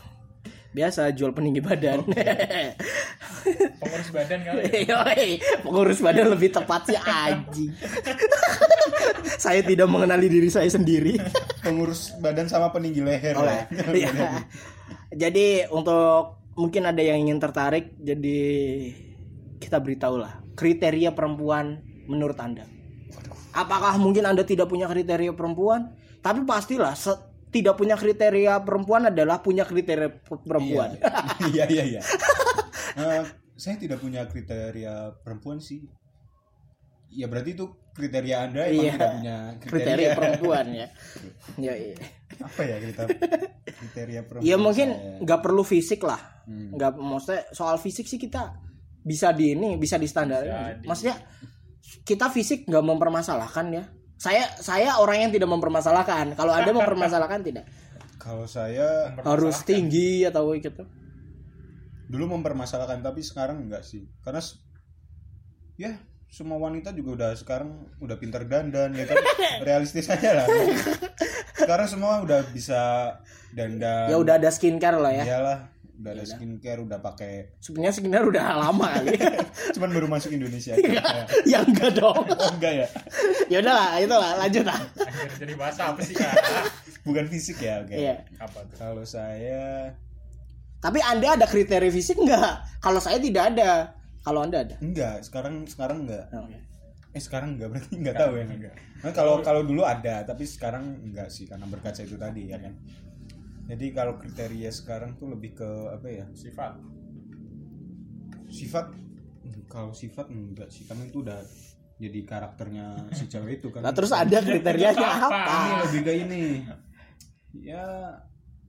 Biasa 0.76 1.08
jual 1.16 1.32
peninggi 1.32 1.64
badan. 1.64 2.04
pengurus 3.80 4.12
badan 4.12 4.44
kali 4.44 4.84
Yoi, 4.84 5.40
pengurus 5.64 6.04
badan 6.04 6.28
lebih 6.28 6.52
tepat 6.52 6.92
sih 6.92 6.98
anjing. 7.00 7.72
saya 9.44 9.64
tidak 9.64 9.88
mengenali 9.88 10.28
diri 10.28 10.52
saya 10.52 10.68
sendiri. 10.68 11.16
pengurus 11.64 12.12
badan 12.20 12.52
sama 12.52 12.68
peninggi 12.76 13.00
leher 13.00 13.32
Oleh. 13.40 13.64
ya. 13.72 14.12
Iya. 14.12 14.28
Jadi 15.16 15.64
untuk 15.72 16.44
mungkin 16.60 16.92
ada 16.92 17.00
yang 17.00 17.24
ingin 17.24 17.40
tertarik, 17.40 17.96
jadi 17.96 18.40
kita 19.56 19.80
beritahu 19.80 20.20
lah 20.20 20.44
kriteria 20.60 21.16
perempuan 21.16 21.80
menurut 22.04 22.36
anda. 22.36 22.75
Apakah 23.56 23.96
mungkin 23.96 24.22
anda 24.22 24.42
tidak 24.42 24.68
punya 24.68 24.84
kriteria 24.84 25.32
perempuan? 25.32 25.90
Tapi 26.20 26.44
pastilah 26.44 26.92
se- 26.92 27.16
tidak 27.48 27.74
punya 27.74 27.96
kriteria 27.96 28.60
perempuan 28.60 29.08
adalah 29.08 29.40
punya 29.40 29.64
kriteria 29.64 30.20
pe- 30.20 30.42
perempuan. 30.42 30.92
iya 31.48 31.64
iya 31.72 31.84
iya 31.88 32.00
Eh, 32.96 33.24
saya 33.54 33.76
tidak 33.76 33.98
punya 33.98 34.24
kriteria 34.24 34.92
perempuan 35.20 35.56
sih 35.58 35.84
ya 37.08 37.24
berarti 37.26 37.52
itu 37.52 37.64
kriteria 37.92 38.36
anda 38.42 38.64
emang 38.64 38.76
Iya. 38.78 38.92
tidak 38.92 39.10
punya 39.14 39.36
kriteria 39.54 39.62
kriteria, 39.62 40.10
perempuan 40.12 40.66
ya. 40.70 40.88
Ya, 41.66 41.72
iya. 41.74 41.96
apa 42.38 42.60
ya 42.62 42.76
kriteria 42.78 43.16
kriteria 43.70 44.20
perempuan 44.22 44.44
Ya 44.44 44.56
mungkin 44.58 44.88
nggak 45.20 45.40
perlu 45.40 45.62
fisik 45.62 46.02
lah. 46.02 46.20
Hmm. 46.44 46.72
nggak 46.72 46.92
maksudnya 46.94 47.42
soal 47.50 47.76
fisik 47.76 48.04
sih 48.04 48.16
kita 48.16 48.52
bisa 48.98 49.30
di 49.30 49.52
ini 49.52 49.76
bisa 49.76 49.96
di 49.96 50.06
standar 50.06 50.40
Bisa 50.40 50.56
di- 50.74 50.86
maksudnya 50.86 51.16
kita 52.06 52.30
fisik 52.30 52.66
nggak 52.66 52.84
mempermasalahkan 52.84 53.66
ya. 53.72 53.84
Saya 54.16 54.48
saya 54.58 54.96
orang 54.96 55.28
yang 55.28 55.32
tidak 55.34 55.50
mempermasalahkan. 55.50 56.34
Kalau 56.34 56.52
ada 56.52 56.70
mempermasalahkan 56.78 57.40
tidak. 57.42 57.64
Kalau 58.16 58.48
saya 58.48 59.14
harus 59.22 59.62
tinggi 59.62 60.26
atau 60.26 60.50
gitu. 60.56 60.82
Dulu 62.06 62.38
mempermasalahkan 62.38 63.02
tapi 63.02 63.22
sekarang 63.22 63.66
enggak 63.66 63.86
sih. 63.86 64.06
Karena 64.22 64.42
ya 65.76 65.94
semua 66.26 66.58
wanita 66.58 66.90
juga 66.90 67.22
udah 67.22 67.30
sekarang 67.38 67.86
udah 68.02 68.16
pintar 68.18 68.48
dandan 68.50 68.94
ya 68.94 69.06
kan? 69.06 69.16
Realistis 69.66 70.10
aja 70.10 70.42
lah. 70.42 70.46
Sekarang 71.54 71.86
semua 71.86 72.22
udah 72.22 72.42
bisa 72.50 73.14
dandan. 73.54 74.10
Ya 74.10 74.16
udah 74.18 74.42
ada 74.42 74.50
skincare 74.50 74.98
lah 74.98 75.12
ya. 75.12 75.24
iyalah 75.24 75.58
udah 75.96 76.12
ada 76.12 76.24
skincare 76.24 76.78
udah 76.78 76.98
pakai 77.00 77.56
Sebenarnya 77.58 77.94
skincare 77.94 78.26
udah 78.26 78.44
lama 78.60 78.86
kali. 78.92 79.16
cuman 79.74 79.88
baru 79.90 80.06
masuk 80.06 80.30
Indonesia 80.30 80.72
aja. 80.72 80.88
Ya. 80.88 81.02
ya 81.52 81.58
enggak 81.64 81.96
dong. 81.96 82.20
oh 82.42 82.50
enggak 82.52 82.84
ya 82.84 82.88
Ya 83.46 83.58
udahlah, 83.60 83.96
itu 83.96 84.12
lah 84.12 84.32
lanjut 84.36 84.64
lah. 84.64 84.76
Anjir, 84.76 85.30
jadi 85.40 85.52
bahasa 85.56 85.80
apa 85.90 86.00
sih 86.02 86.12
kak 86.12 86.34
bukan 87.02 87.24
fisik 87.26 87.62
ya 87.62 87.80
oke 87.80 87.94
Iya. 87.94 88.18
apa 88.36 88.58
tuh 88.66 88.76
kalau 88.76 89.04
saya 89.06 89.94
Tapi 90.76 90.98
Anda 91.00 91.34
ada 91.34 91.46
kriteria 91.46 91.88
fisik 91.88 92.18
enggak? 92.18 92.62
Kalau 92.78 92.98
saya 92.98 93.16
tidak 93.16 93.54
ada. 93.54 93.94
Kalau 94.20 94.42
Anda 94.42 94.66
ada. 94.66 94.76
enggak 94.78 95.22
sekarang 95.22 95.64
sekarang 95.64 96.02
enggak 96.04 96.26
Oke. 96.30 96.58
eh 97.10 97.22
sekarang 97.22 97.54
enggak 97.54 97.68
berarti 97.72 97.94
enggak 97.94 98.16
tahu 98.18 98.32
ya 98.34 98.44
enggak 98.44 98.74
nah, 99.00 99.12
kalau 99.14 99.38
kalau 99.40 99.62
dulu 99.62 99.86
ada 99.86 100.26
tapi 100.26 100.42
sekarang 100.42 100.82
enggak 101.00 101.30
sih 101.30 101.46
karena 101.46 101.62
berkaca 101.64 102.02
itu 102.02 102.18
tadi 102.18 102.50
ya 102.50 102.58
kan 102.58 102.74
jadi 103.66 103.86
kalau 103.90 104.14
kriteria 104.16 104.70
sekarang 104.70 105.14
tuh 105.14 105.28
lebih 105.28 105.54
ke 105.54 105.70
apa 105.90 106.06
ya 106.06 106.26
sifat 106.32 106.78
sifat 108.48 108.86
kalau 109.66 109.90
sifat 109.90 110.30
enggak 110.30 110.70
sih 110.70 110.86
karena 110.86 111.04
itu 111.04 111.20
udah 111.20 111.42
jadi 111.96 112.20
karakternya 112.22 113.08
si 113.10 113.24
cewek 113.26 113.58
itu 113.58 113.72
kan 113.72 113.80
Nah, 113.80 113.90
terus 113.90 114.12
ada 114.12 114.38
kriterianya 114.38 115.08
Apa? 115.18 115.26
apa? 115.32 115.54
ini 115.56 115.72
lebih 115.82 116.00
ke 116.02 116.12
ini 116.14 116.42
ya 117.56 117.84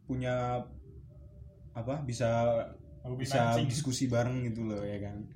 punya 0.08 0.64
apa 1.76 2.02
bisa 2.02 2.30
hobi 3.04 3.28
bisa 3.28 3.54
mancing 3.54 3.68
diskusi 3.68 4.08
bareng 4.08 4.48
gitu 4.48 4.66
loh 4.66 4.82
ya 4.82 4.98
kan 5.04 5.28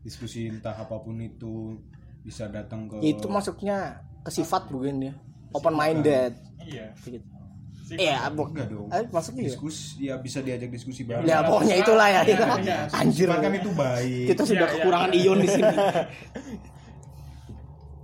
diskusi 0.00 0.48
entah 0.48 0.72
apa 0.72 0.96
pun 0.98 1.18
itu 1.18 1.76
bisa 2.22 2.46
datang 2.46 2.86
ke 2.86 3.02
Itu 3.02 3.26
maksudnya 3.26 3.98
ke 4.22 4.30
sifat 4.30 4.70
bukan 4.70 5.10
ya? 5.10 5.14
Open 5.52 5.74
minded. 5.74 6.38
iya 6.62 6.94
Gitu. 7.02 7.26
Iya, 7.94 8.18
bu- 8.28 8.48
enggak 8.48 8.68
dong 8.68 8.88
eh, 8.88 9.04
maksudnya 9.06 9.42
ya? 9.42 9.46
diskusi 9.46 9.84
ya 10.02 10.14
bisa 10.16 10.38
diajak 10.38 10.68
diskusi 10.68 11.02
bareng 11.02 11.24
Ya 11.24 11.40
pokoknya 11.40 11.76
itulah 11.76 12.08
ya. 12.08 12.20
Iya, 12.20 12.32
itu. 12.32 12.44
iya. 12.62 12.78
Anjir. 12.90 13.26
Sifat 13.26 13.40
kan 13.40 13.52
itu 13.52 13.70
baik 13.72 14.26
Kita 14.28 14.42
sudah 14.42 14.58
Iya, 14.58 14.68
iya. 14.68 14.78
kekurangan 14.78 15.10
ion 15.12 15.38
di 15.38 15.48
sini. 15.48 15.74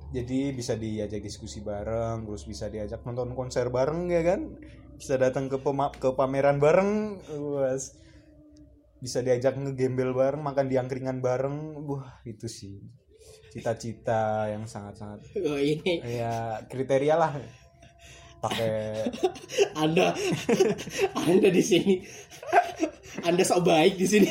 jadi 0.09 0.39
bisa 0.51 0.73
diajak 0.75 1.21
diskusi 1.21 1.61
bareng 1.61 2.25
terus 2.25 2.43
bisa 2.43 2.67
diajak 2.67 3.05
nonton 3.05 3.33
konser 3.35 3.69
bareng 3.69 4.09
ya 4.09 4.25
kan 4.25 4.57
bisa 4.95 5.15
datang 5.15 5.47
ke 5.47 5.61
pema- 5.61 5.93
ke 5.93 6.09
pameran 6.11 6.57
bareng 6.57 7.21
was 7.53 7.93
bisa 8.99 9.21
diajak 9.21 9.55
ngegembel 9.55 10.11
bareng 10.11 10.41
makan 10.41 10.67
di 10.67 10.75
angkringan 10.75 11.21
bareng 11.21 11.57
wah 11.85 12.09
itu 12.25 12.49
sih 12.49 12.81
cita-cita 13.49 14.49
yang 14.49 14.65
sangat-sangat 14.65 15.29
Oh, 15.39 15.57
ini 15.57 16.01
ya 16.03 16.57
kriteria 16.65 17.15
lah 17.15 17.33
pakai 18.39 18.71
Anda 19.83 20.15
Anda 21.27 21.49
di 21.49 21.63
sini. 21.63 21.95
Anda 23.19 23.43
sok 23.43 23.67
baik 23.67 23.99
di 23.99 24.07
sini. 24.07 24.31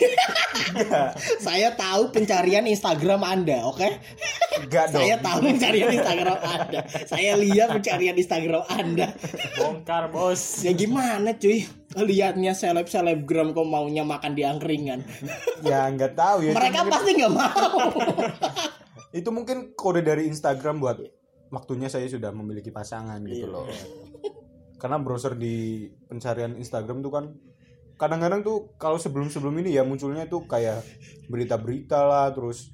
Saya 1.38 1.76
tahu 1.76 2.08
pencarian 2.10 2.64
Instagram 2.64 3.20
Anda, 3.20 3.68
oke? 3.68 3.84
enggak 4.58 4.90
dong 4.90 5.04
Saya 5.04 5.16
tahu 5.20 5.38
pencarian 5.44 5.92
Instagram 5.92 6.40
Anda. 6.40 6.80
Saya 7.04 7.32
lihat 7.36 7.68
pencarian 7.70 8.16
Instagram 8.16 8.64
Anda. 8.66 9.12
bongkar 9.54 10.08
bos 10.08 10.64
Ya 10.64 10.72
gimana 10.72 11.36
cuy? 11.36 11.68
Lihatnya 11.94 12.56
seleb 12.56 12.88
selebgram 12.88 13.52
kok 13.52 13.68
maunya 13.68 14.02
makan 14.02 14.34
di 14.34 14.48
angkringan. 14.48 15.04
ya 15.62 15.90
nggak 15.90 16.16
tahu 16.16 16.48
ya 16.48 16.54
Mereka 16.56 16.80
mungkin- 16.80 16.94
pasti 16.94 17.10
nggak 17.12 17.34
mau. 17.34 17.80
itu 19.20 19.30
mungkin 19.30 19.58
kode 19.74 20.00
dari 20.00 20.28
Instagram 20.28 20.80
buat 20.80 20.98
waktunya 21.50 21.88
saya 21.88 22.08
sudah 22.08 22.32
memiliki 22.36 22.70
pasangan 22.72 23.20
gitu 23.28 23.48
loh. 23.48 23.68
Karena 24.78 25.02
browser 25.02 25.34
di 25.34 25.90
pencarian 26.06 26.54
Instagram 26.56 27.02
tuh 27.02 27.12
kan 27.12 27.26
kadang-kadang 27.98 28.46
tuh 28.46 28.78
kalau 28.78 29.02
sebelum-sebelum 29.02 29.66
ini 29.66 29.74
ya 29.74 29.82
munculnya 29.82 30.30
tuh 30.30 30.46
kayak 30.46 30.86
berita-berita 31.34 31.98
lah 32.06 32.30
terus 32.30 32.70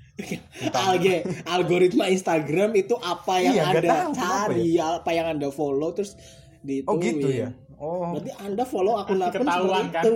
Alge, 0.69 1.25
algoritma 1.49 2.05
Instagram 2.05 2.77
itu 2.77 2.93
apa 3.01 3.41
yang 3.41 3.55
Iya, 3.57 3.63
Anda 3.65 3.81
tahu 3.81 4.11
cari, 4.13 4.69
apa 4.77 5.09
yang 5.09 5.25
Anda 5.33 5.49
follow 5.49 5.89
terus 5.89 6.13
di 6.61 6.85
oh 6.85 7.01
gitu 7.01 7.33
ya? 7.33 7.49
Oh. 7.81 8.13
Berarti 8.13 8.31
Anda 8.37 8.63
follow 8.63 9.01
akun-akun 9.01 9.41
seperti 9.41 9.89
kan? 9.89 10.03
itu. 10.05 10.13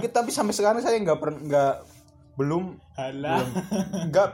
Ya, 0.00 0.08
tapi 0.08 0.30
sampai 0.32 0.54
sekarang 0.56 0.80
saya 0.80 0.96
nggak 1.04 1.20
pernah 1.20 1.40
nggak 1.44 1.74
belum 2.34 2.80
halah 2.98 3.44
nggak 4.10 4.28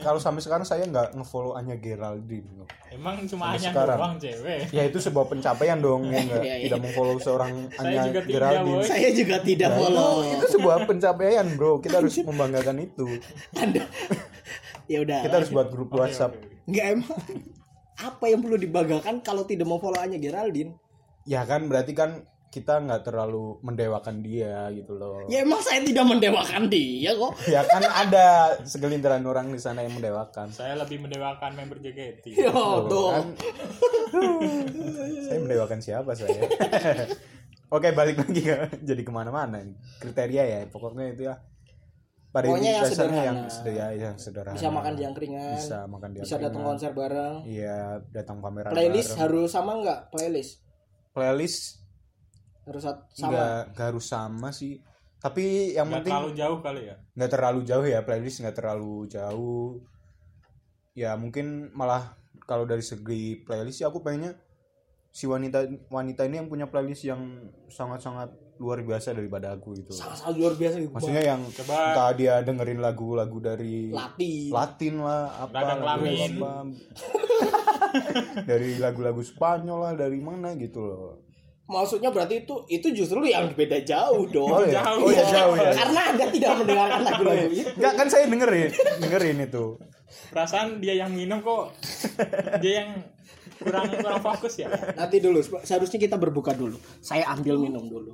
kalau 0.00 0.16
sampai 0.16 0.40
sekarang 0.40 0.62
saya 0.62 0.82
nggak 0.82 1.12
ngefollow 1.12 1.52
Anya 1.52 1.76
Geraldine 1.76 2.48
loh. 2.54 2.68
emang 2.88 3.22
cuma 3.24 3.44
Sampai 3.46 3.54
hanya 3.54 3.68
sekarang. 3.70 3.98
doang 3.98 4.14
cewek 4.16 4.58
ya 4.68 4.82
itu 4.82 4.98
sebuah 4.98 5.26
pencapaian 5.26 5.78
dong 5.78 6.02
ya 6.06 6.20
nggak 6.22 6.42
Iya, 6.42 6.52
iya. 6.52 6.64
tidak 6.64 6.78
mengfollow 6.82 7.16
seorang 7.16 7.52
Saya 7.70 8.00
Anya 8.02 8.20
Geraldine. 8.22 8.82
Saya 8.82 9.08
juga 9.10 9.36
tidak 9.40 9.68
Nah, 9.68 9.78
follow. 9.78 10.12
itu, 10.22 10.34
itu 10.34 10.46
sebuah 10.52 10.76
pencapaian 10.84 11.46
bro 11.52 11.72
kita 11.78 11.94
harus 11.96 12.14
membanggakan 12.18 12.76
itu 12.80 13.06
Anda 13.54 13.84
ya 14.86 14.98
udah. 15.00 15.20
kita 15.22 15.34
harus 15.36 15.50
buat 15.50 15.68
grup 15.68 15.90
Oke, 15.90 16.00
WhatsApp 16.00 16.34
oke. 16.34 16.48
Nggak 16.66 16.86
emang 16.92 17.18
apa 18.00 18.24
yang 18.26 18.40
perlu 18.40 18.56
dibanggakan 18.56 19.20
kalau 19.20 19.44
tidak 19.44 19.64
mau 19.64 19.76
follow 19.76 19.98
Anya 19.98 20.16
Geraldine? 20.16 20.74
ya 21.22 21.44
kan 21.44 21.64
berarti 21.64 21.92
kan 21.92 22.24
kita 22.50 22.78
nggak 22.78 23.02
terlalu 23.04 23.56
mendewakan 23.60 24.20
dia 24.20 24.66
gitu 24.70 24.94
loh 24.94 25.22
Ya 25.24 25.40
emang 25.40 25.58
saya 25.58 25.80
tidak 25.80 26.02
mendewakan 26.04 26.66
dia 26.66 27.14
kok. 27.14 27.32
ya 27.48 27.62
kan 27.62 27.78
ada 27.80 28.26
segelintiran 28.64 29.22
orang 29.22 29.48
di 29.48 29.58
sana 29.58 29.80
yang 29.80 29.94
mendewakan 29.94 30.50
saya 30.50 30.74
lebih 30.74 30.98
mendewakan 30.98 31.54
member 31.54 31.78
JKT 31.78 32.34
Yo, 32.34 32.50
Tuh, 32.50 32.74
tuh. 32.84 33.08
kan. 33.08 33.26
saya 35.24 35.38
mendewakan 35.38 35.78
siapa 35.78 36.10
saya 36.12 36.34
oke 37.70 37.88
balik 37.92 38.18
lagi 38.18 38.42
ke 38.42 38.54
jadi 38.82 38.98
ke 39.00 39.12
mana-mana 39.12 39.60
nih 39.60 39.74
kriteria 39.98 40.42
ya 40.44 40.58
pokoknya 40.66 41.04
itu 41.08 41.22
ya 41.24 41.38
pada 42.30 42.46
Pokoknya 42.46 42.70
yang 42.72 42.84
dasarnya 42.84 43.22
yang 43.24 43.38
sederhana. 43.42 43.50
sederhana 43.50 43.94
yang 43.96 44.16
sederhana 44.16 44.54
Bisa 44.54 44.68
makan 44.70 44.92
di 44.92 45.02
angkringan, 45.02 45.50
bisa 45.52 45.78
makan 45.84 46.08
di 46.08 46.18
bisa 46.20 46.34
datang 46.36 46.46
angkringan. 46.62 46.68
konser 46.68 46.90
bareng. 46.92 47.34
iya 47.44 47.78
datang 48.06 48.38
pameran 48.38 48.70
Playlist 48.70 49.08
bareng. 49.08 49.20
harus 49.20 49.48
sama 49.50 49.72
nggak? 49.78 50.00
Playlist 50.10 50.52
playlist 51.10 51.79
harus 52.70 52.84
sama. 52.86 53.28
nggak 53.28 53.58
nggak 53.74 53.86
harus 53.90 54.06
sama 54.06 54.48
sih 54.54 54.78
tapi 55.20 55.76
yang 55.76 55.90
nggak 55.90 56.00
penting 56.06 56.12
terlalu 56.16 56.30
jauh 56.32 56.58
kali 56.64 56.82
ya 56.88 56.96
nggak 57.12 57.30
terlalu 57.30 57.60
jauh 57.66 57.86
ya 57.86 58.00
playlist 58.06 58.40
nggak 58.40 58.56
terlalu 58.56 58.94
jauh 59.10 59.68
ya 60.96 61.14
mungkin 61.18 61.68
malah 61.76 62.16
kalau 62.48 62.64
dari 62.64 62.82
segi 62.82 63.42
playlist 63.44 63.82
sih 63.82 63.86
aku 63.86 64.00
pengennya 64.00 64.34
si 65.10 65.26
wanita 65.26 65.66
wanita 65.90 66.22
ini 66.24 66.38
yang 66.38 66.48
punya 66.48 66.70
playlist 66.70 67.02
yang 67.02 67.50
sangat-sangat 67.66 68.30
luar 68.60 68.84
biasa 68.84 69.16
daripada 69.16 69.56
aku 69.56 69.72
gitu 69.72 69.90
Sangat-sangat 69.96 70.36
luar 70.36 70.54
biasa 70.54 70.76
gitu. 70.84 70.92
maksudnya 70.92 71.24
yang 71.24 71.40
Coba. 71.48 71.96
entah 71.96 72.10
dia 72.12 72.34
dengerin 72.44 72.80
lagu-lagu 72.84 73.38
dari 73.40 73.88
Latin. 73.88 74.52
Latin 74.52 74.94
lah 75.00 75.22
apa 75.48 75.80
lagu 75.80 76.04
apa. 76.04 76.52
dari 78.50 78.76
lagu-lagu 78.76 79.24
Spanyol 79.24 79.78
lah 79.80 79.92
dari 79.96 80.20
mana 80.20 80.52
gitu 80.60 80.84
loh 80.84 81.29
Maksudnya 81.70 82.10
berarti 82.10 82.42
itu 82.42 82.54
itu 82.66 82.86
justru 82.90 83.22
yang 83.30 83.54
beda 83.54 83.78
jauh 83.86 84.26
dong. 84.26 84.50
oh 84.50 84.66
ya 84.66 84.82
jauh. 84.82 85.06
oh 85.06 85.10
ya 85.14 85.24
jauh 85.30 85.54
ya 85.54 85.70
Karena 85.70 86.00
Anda 86.10 86.26
tidak 86.34 86.52
mendengarkan 86.58 87.00
lagu-lagu 87.06 87.46
itu. 87.46 87.70
Enggak 87.78 87.94
kan 87.94 88.06
saya 88.10 88.24
dengerin 88.26 88.70
dengerin 88.98 89.38
itu. 89.46 89.64
Perasaan 90.34 90.82
dia 90.82 90.98
yang 90.98 91.14
minum 91.14 91.38
kok 91.38 91.70
dia 92.58 92.72
yang 92.82 92.90
kurang 93.62 93.86
kurang 93.94 94.18
fokus 94.18 94.58
ya? 94.58 94.66
Nanti 94.98 95.22
dulu, 95.22 95.38
seharusnya 95.62 95.98
kita 96.02 96.18
berbuka 96.18 96.50
dulu. 96.58 96.74
Saya 96.98 97.30
ambil 97.30 97.54
minum 97.62 97.86
dulu. 97.86 98.10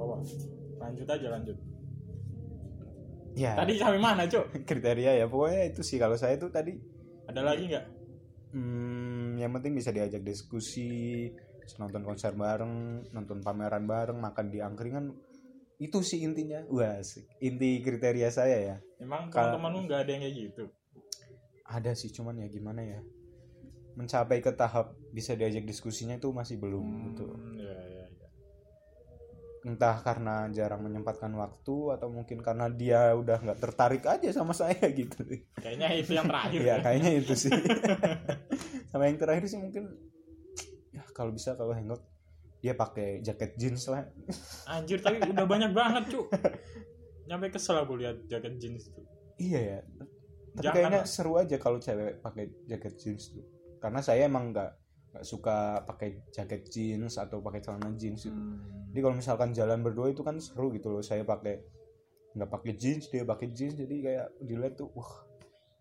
Oh, 0.00 0.16
lanjut 0.80 1.04
aja 1.04 1.28
lanjut. 1.28 1.56
Ya. 3.36 3.52
Tadi 3.54 3.78
sampai 3.78 4.00
mana 4.00 4.26
cok 4.26 4.44
kriteria 4.68 5.12
ya 5.22 5.26
pokoknya 5.28 5.70
itu 5.70 5.84
sih. 5.84 6.00
Kalau 6.00 6.16
saya 6.16 6.40
tuh 6.40 6.48
tadi 6.48 6.74
ada 7.28 7.44
lagi 7.44 7.68
nggak? 7.68 7.86
Hmm, 8.50 9.09
yang 9.40 9.52
penting 9.56 9.72
bisa 9.72 9.90
diajak 9.90 10.20
diskusi 10.20 11.28
nonton 11.78 12.02
konser 12.02 12.34
bareng 12.34 13.06
nonton 13.14 13.40
pameran 13.40 13.86
bareng 13.86 14.18
makan 14.18 14.46
di 14.50 14.58
angkringan 14.58 15.14
itu 15.80 16.04
sih 16.04 16.20
intinya. 16.20 16.60
Wah 16.68 17.00
inti 17.40 17.80
kriteria 17.80 18.28
saya 18.28 18.58
ya. 18.60 18.76
Emang 19.00 19.32
Kalau- 19.32 19.56
teman-temanmu 19.56 19.88
nggak 19.88 20.00
ada 20.04 20.10
yang 20.12 20.22
kayak 20.22 20.36
gitu? 20.36 20.64
Ada 21.64 21.92
sih 21.96 22.10
cuman 22.12 22.36
ya 22.42 22.46
gimana 22.50 22.84
ya? 22.84 23.00
Mencapai 23.96 24.44
ke 24.44 24.52
tahap 24.52 24.92
bisa 25.10 25.32
diajak 25.34 25.64
diskusinya 25.64 26.14
itu 26.14 26.28
masih 26.30 26.60
belum 26.60 26.84
gitu 27.10 27.26
Hmm, 27.26 27.56
ya, 27.56 27.70
ya, 27.70 27.86
ya. 27.99 27.99
Entah 29.60 30.00
karena 30.00 30.48
jarang 30.56 30.80
menyempatkan 30.80 31.28
waktu 31.36 31.92
atau 31.92 32.08
mungkin 32.08 32.40
karena 32.40 32.72
dia 32.72 33.12
udah 33.12 33.44
nggak 33.44 33.60
tertarik 33.60 34.04
aja 34.08 34.32
sama 34.32 34.56
saya 34.56 34.80
gitu. 35.00 35.20
Kayaknya 35.60 35.88
itu 36.00 36.12
yang 36.16 36.26
terakhir 36.28 36.60
ya 36.60 36.68
ya. 36.68 36.76
kayaknya 36.80 37.10
itu 37.20 37.34
sih. 37.36 37.52
Sama 38.90 39.06
yang 39.06 39.22
terakhir 39.22 39.46
sih 39.46 39.60
mungkin 39.60 39.86
ya 40.90 41.04
kalau 41.14 41.30
bisa 41.30 41.54
kalau 41.54 41.70
hangout 41.70 42.02
dia 42.58 42.74
pakai 42.74 43.20
jaket 43.20 43.54
jeans 43.60 43.86
lah. 43.86 44.08
Anjir 44.66 44.98
tapi 45.04 45.22
udah 45.22 45.46
banyak 45.46 45.70
banget 45.76 46.10
cu. 46.10 46.26
Nyampe 47.28 47.52
kesel 47.54 47.78
aku 47.78 48.00
lihat 48.00 48.26
jaket 48.26 48.56
jeans 48.58 48.88
itu. 48.90 49.02
iya 49.40 49.60
ya 49.60 49.80
tapi 50.50 50.66
Jangan 50.66 50.76
kayaknya 50.76 51.00
seru 51.06 51.32
aja 51.38 51.56
kalau 51.62 51.78
cewek 51.78 52.18
pakai 52.18 52.44
jaket 52.66 52.94
jeans 52.98 53.30
tuh. 53.30 53.46
Karena 53.78 54.02
saya 54.02 54.26
emang 54.26 54.50
nggak 54.50 54.70
nggak 55.10 55.24
suka 55.24 55.56
pakai 55.84 56.08
jaket 56.28 56.62
jeans 56.66 57.16
atau 57.16 57.38
pakai 57.38 57.58
celana 57.58 57.90
jeans 57.92 58.22
gitu. 58.22 58.30
Hmm. 58.30 58.62
jadi 58.88 59.00
kalau 59.00 59.16
misalkan 59.16 59.50
jalan 59.50 59.80
berdua 59.80 60.06
itu 60.06 60.20
kan 60.20 60.38
seru 60.38 60.70
gitu 60.70 60.88
loh 60.88 61.00
saya 61.00 61.22
pakai 61.22 61.66
nggak 62.30 62.46
pakai 62.48 62.72
jeans 62.74 63.06
dia 63.06 63.22
pakai 63.22 63.50
jeans 63.50 63.74
jadi 63.74 63.90
kayak 64.00 64.26
dilihat 64.40 64.74
tuh 64.74 64.86
wah 64.92 65.26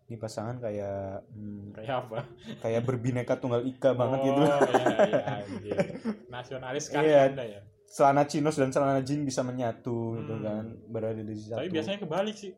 ini 0.05 0.17
pasangan 0.17 0.57
kayak 0.57 1.21
hmm, 1.29 1.69
Kayak 1.71 1.95
apa? 2.03 2.17
kayak 2.59 2.81
berbineka 2.81 3.37
tunggal 3.37 3.61
ika 3.61 3.93
banget 3.93 4.17
oh, 4.17 4.25
gitu 4.25 4.41
Iya, 4.41 4.57
iya, 5.05 5.21
anjir. 5.37 5.77
Nasionalis 6.33 6.83
sekali 6.83 7.07
Iya. 7.07 7.29
Anda 7.29 7.45
ya. 7.45 7.61
celana 7.87 8.25
chinos 8.25 8.53
dan 8.53 8.69
celana 8.69 9.01
jeans 9.01 9.21
bisa 9.23 9.41
menyatu 9.41 10.17
gitu 10.17 10.33
Hmm. 10.33 10.41
kan 10.41 10.63
berada 10.87 11.17
di 11.19 11.33
satu 11.35 11.57
Tapi 11.59 11.69
biasanya 11.69 11.97
kebalik 11.99 12.33
sih. 12.33 12.57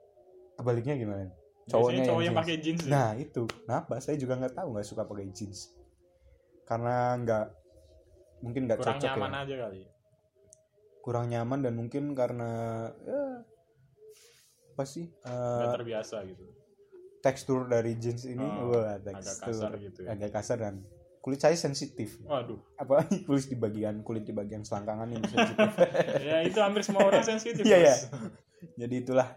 kebaliknya 0.53 0.95
gimana 0.95 1.27
Biasanya 1.27 1.67
Cowoknya 1.67 2.01
cowok 2.01 2.07
yang 2.13 2.23
yang 2.23 2.23
jeans. 2.25 2.39
pakai 2.39 2.55
jeans. 2.57 2.81
ya. 2.81 2.89
nah 2.89 3.09
itu 3.13 3.43
kenapa 3.59 3.93
saya 3.99 4.15
juga 4.15 4.33
nggak 4.37 4.55
tahu 4.55 4.67
nggak 4.71 4.87
suka 4.87 5.03
pakai 5.03 5.27
jeans 5.29 5.59
karena 6.71 6.95
nggak 7.19 7.45
mungkin 8.41 8.61
nggak 8.63 8.79
kurang 8.79 8.95
cocok 8.95 9.11
nyaman 9.11 9.31
ya 9.35 9.39
aja 9.43 9.55
kali. 9.59 9.81
kurang 11.01 11.25
nyaman 11.27 11.59
dan 11.59 11.73
mungkin 11.75 12.03
karena 12.15 12.51
ya, 13.03 13.21
apa 14.71 14.83
sih 14.87 15.11
Nggak 15.11 15.67
eh, 15.67 15.75
terbiasa 15.75 16.15
gitu. 16.23 16.45
tekstur 17.19 17.67
dari 17.67 17.99
jeans 17.99 18.23
ini 18.23 18.39
Oh, 18.39 18.71
wah 18.71 18.95
agak 18.95 19.19
tekstur 19.19 19.51
kasar 19.67 19.71
gitu 19.77 19.99
ya. 20.07 20.15
agak 20.15 20.31
kasar 20.31 20.57
dan 20.57 20.75
kulit 21.19 21.37
saya 21.37 21.53
sensitif 21.53 22.17
Waduh. 22.23 22.57
apalagi 22.79 23.21
kulit 23.21 23.45
di 23.45 23.53
bagian 23.53 24.01
kulit 24.01 24.23
di 24.23 24.31
bagian 24.31 24.63
selangkangan 24.63 25.11
ini 25.11 25.27
sensitif 25.27 25.71
ya 26.29 26.37
itu 26.41 26.57
hampir 26.57 26.81
semua 26.81 27.03
orang 27.03 27.21
sensitif. 27.21 27.61
Iya. 27.61 27.93
Bos. 27.93 28.09
jadi 28.79 28.95
itulah 28.95 29.27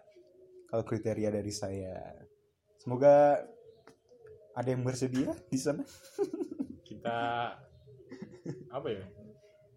kalau 0.65 0.85
kriteria 0.86 1.28
dari 1.28 1.51
saya 1.51 2.15
semoga 2.78 3.43
ada 4.55 4.69
yang 4.70 4.81
bersedia 4.81 5.35
di 5.48 5.59
sana 5.59 5.82
Kita 7.05 7.52
apa 8.72 8.89
ya? 8.89 9.05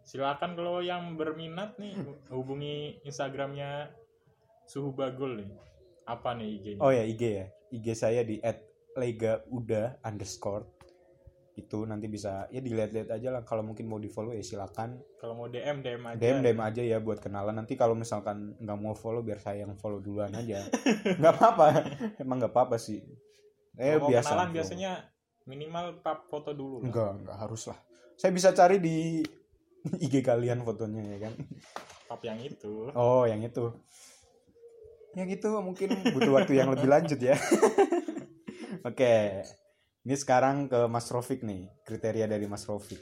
Silakan 0.02 0.56
kalau 0.56 0.80
yang 0.80 1.20
berminat 1.20 1.76
nih 1.76 1.92
hubungi 2.32 3.04
Instagramnya 3.04 3.92
Suhu 4.64 4.96
Bagul 4.96 5.44
nih. 5.44 5.52
Apa 6.08 6.32
nih 6.32 6.48
IG-nya? 6.56 6.80
oh 6.80 6.88
ya 6.88 7.04
IG 7.04 7.20
ya 7.28 7.46
IG 7.68 7.86
saya 7.92 8.24
di 8.24 8.40
@legauda 8.96 10.00
underscore 10.00 10.64
itu 11.54 11.84
nanti 11.84 12.08
bisa 12.08 12.48
ya 12.48 12.64
dilihat-lihat 12.64 13.12
aja 13.12 13.28
lah 13.28 13.44
kalau 13.44 13.60
mungkin 13.60 13.92
mau 13.92 14.00
di 14.00 14.08
follow 14.08 14.32
ya 14.32 14.40
silakan 14.40 14.96
Kalau 15.20 15.36
mau 15.36 15.52
DM 15.52 15.84
DM 15.84 16.00
aja. 16.06 16.16
DM 16.16 16.40
DM 16.40 16.60
aja 16.64 16.80
ya 16.80 17.04
buat 17.04 17.20
kenalan 17.20 17.52
nanti 17.52 17.76
kalau 17.76 17.92
misalkan 17.92 18.56
nggak 18.56 18.78
mau 18.78 18.96
follow 18.96 19.20
biar 19.20 19.44
saya 19.44 19.68
yang 19.68 19.76
follow 19.76 20.00
duluan 20.00 20.32
aja 20.32 20.64
nggak 21.20 21.34
apa-apa 21.36 21.66
emang 22.16 22.40
nggak 22.40 22.56
apa-apa 22.56 22.80
sih 22.80 23.04
eh 23.76 23.98
Kalau 23.98 24.08
biasa 24.08 24.32
kenalan 24.32 24.48
bro. 24.48 24.56
biasanya 24.56 24.92
minimal 25.48 25.98
pap 26.00 26.28
foto 26.28 26.52
dulu. 26.52 26.80
lah. 26.80 26.86
enggak 26.86 27.12
enggak 27.18 27.38
harus 27.40 27.64
lah 27.66 27.80
saya 28.14 28.32
bisa 28.32 28.52
cari 28.52 28.78
di 28.78 29.24
IG 30.06 30.20
kalian 30.20 30.62
fotonya 30.62 31.04
ya 31.08 31.18
kan 31.24 31.34
Pap 32.08 32.22
yang 32.22 32.40
itu. 32.40 32.88
oh 32.92 33.24
yang 33.24 33.40
itu 33.42 33.72
ya 35.12 35.24
gitu 35.24 35.60
mungkin 35.60 35.90
butuh 36.12 36.32
waktu 36.34 36.54
yang 36.56 36.70
lebih 36.70 36.86
lanjut 36.86 37.18
ya 37.18 37.36
oke 38.90 39.14
ini 40.04 40.16
sekarang 40.16 40.68
ke 40.68 40.86
Mas 40.86 41.08
Rofik 41.08 41.42
nih 41.42 41.68
kriteria 41.82 42.28
dari 42.28 42.46
Mas 42.46 42.64
Rofik 42.64 43.02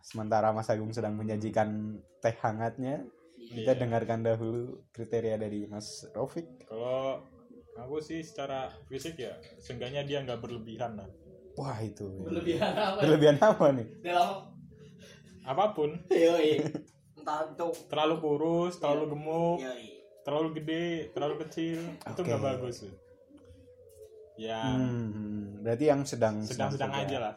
sementara 0.00 0.50
Mas 0.50 0.66
Agung 0.66 0.90
sedang 0.90 1.14
menyajikan 1.14 1.94
teh 2.18 2.34
hangatnya 2.40 3.02
kita 3.36 3.72
Iya. 3.72 3.78
dengarkan 3.78 4.20
dahulu 4.20 4.82
kriteria 4.90 5.36
dari 5.36 5.66
Mas 5.66 6.02
Rofik 6.10 6.66
Kalau 6.66 7.22
aku 7.76 7.96
sih 7.98 8.20
secara 8.20 8.58
fisik 8.84 9.16
ya, 9.16 9.30
seenggaknya 9.58 10.02
dia 10.02 10.20
nggak 10.20 10.38
berlebihan 10.38 10.94
lah. 10.94 11.08
wah 11.54 11.76
itu 11.78 12.04
ya. 12.06 12.20
Berlebihan 12.22 12.72
apa? 12.74 12.98
berlebihan 13.00 13.36
apa 13.38 13.64
nih 13.72 13.86
Dalam 14.02 14.30
Apa 15.42 15.64
pun, 15.72 15.90
yoi. 16.10 16.58
Entah 17.16 17.46
itu 17.46 17.68
terlalu 17.86 18.14
kurus, 18.18 18.76
terlalu 18.76 19.04
gemuk, 19.10 19.58
yoi. 19.60 19.88
terlalu 20.20 20.48
gede, 20.54 20.86
terlalu 21.10 21.34
kecil, 21.40 21.78
itu 21.86 22.10
Oke. 22.12 22.26
nggak 22.26 22.42
bagus. 22.44 22.76
Ya, 24.36 24.60
Hmm, 24.68 25.62
berarti 25.62 25.84
yang 25.86 26.02
sedang 26.02 26.42
sedang-sedang 26.42 26.92
saja. 26.92 27.04
aja 27.04 27.18
lah. 27.22 27.34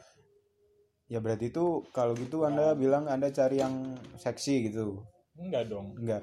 ya 1.05 1.17
berarti 1.17 1.47
itu 1.47 1.65
kalau 1.89 2.13
gitu 2.13 2.43
anda 2.43 2.73
bilang 2.73 3.05
anda 3.05 3.29
cari 3.29 3.57
yang 3.57 3.73
seksi 4.15 4.67
gitu 4.67 4.99
Enggak 5.33 5.65
dong. 5.65 5.95
enggak 5.95 6.21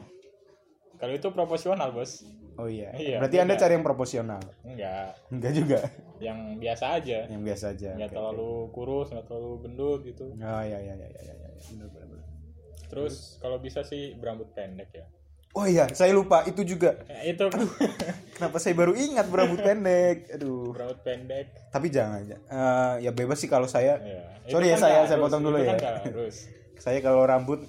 Kalau 0.96 1.12
itu 1.12 1.28
proporsional, 1.28 1.88
Bos. 1.90 2.24
oh 2.56 2.64
iya, 2.66 2.88
Iya, 2.90 3.20
berarti 3.20 3.36
anda 3.38 3.52
cari 3.54 3.72
yang 3.72 3.84
proporsional 3.84 4.40
Enggak, 4.62 5.12
enggak 5.28 5.52
juga 5.52 5.78
yang 6.18 6.56
biasa 6.56 6.96
aja. 6.96 7.18
yang 7.26 7.42
biasa 7.42 7.64
aja 7.70 7.92
Nggak 7.92 8.08
Oke, 8.08 8.16
terlalu 8.16 8.50
kurus, 8.70 9.06
nggak 9.10 9.26
terlalu 9.26 9.50
gendut 9.60 10.00
gitu. 10.02 10.24
oh 10.32 10.62
iya 10.62 10.78
iya 10.78 10.94
iya 10.94 11.06
iya 11.06 11.20
iya 11.22 11.34
iya. 11.36 11.48
benar 11.68 11.88
benar 11.90 12.06
benar. 12.08 12.26
Terus 12.86 13.14
kalau 13.36 13.58
bisa 13.58 13.80
sih 13.82 14.14
berambut 14.14 14.48
pendek 14.50 14.88
ya. 14.90 15.04
oh 15.52 15.64
iya 15.64 15.84
saya 15.90 16.12
lupa 16.12 16.44
itu 16.44 16.64
juga 16.66 16.96
Ya, 17.06 17.28
itu 17.30 17.44
kenapa 18.30 18.56
saya 18.56 18.72
baru 18.72 18.92
ingat 18.92 19.24
berambut 19.26 19.60
pendek 19.60 20.28
aduh 20.30 20.68
berambut 20.70 21.00
pendek. 21.02 21.52
tapi 21.68 21.88
jangan 21.88 22.24
Eh, 22.24 22.38
ya 23.00 23.10
bebas 23.10 23.36
sih 23.36 23.48
kalau 23.48 23.64
saya 23.66 23.96
Ya. 23.98 24.24
Sorry 24.46 24.68
ya, 24.68 24.76
kan 24.76 24.80
saya- 24.82 25.04
saya 25.04 25.16
harus, 25.16 25.22
potong 25.22 25.42
dulu 25.42 25.56
itu 25.58 25.66
ya. 25.66 25.76
kan 25.76 25.94
harus. 26.02 26.36
saya 26.78 26.98
kalau 27.00 27.20
rambut 27.22 27.64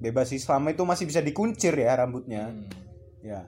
bebas 0.00 0.32
sih 0.32 0.40
selama 0.40 0.72
itu 0.72 0.82
masih 0.82 1.04
bisa 1.04 1.20
dikuncir 1.20 1.76
ya 1.76 1.92
rambutnya 1.94 2.48
Hmm. 2.50 2.66
ya 3.20 3.40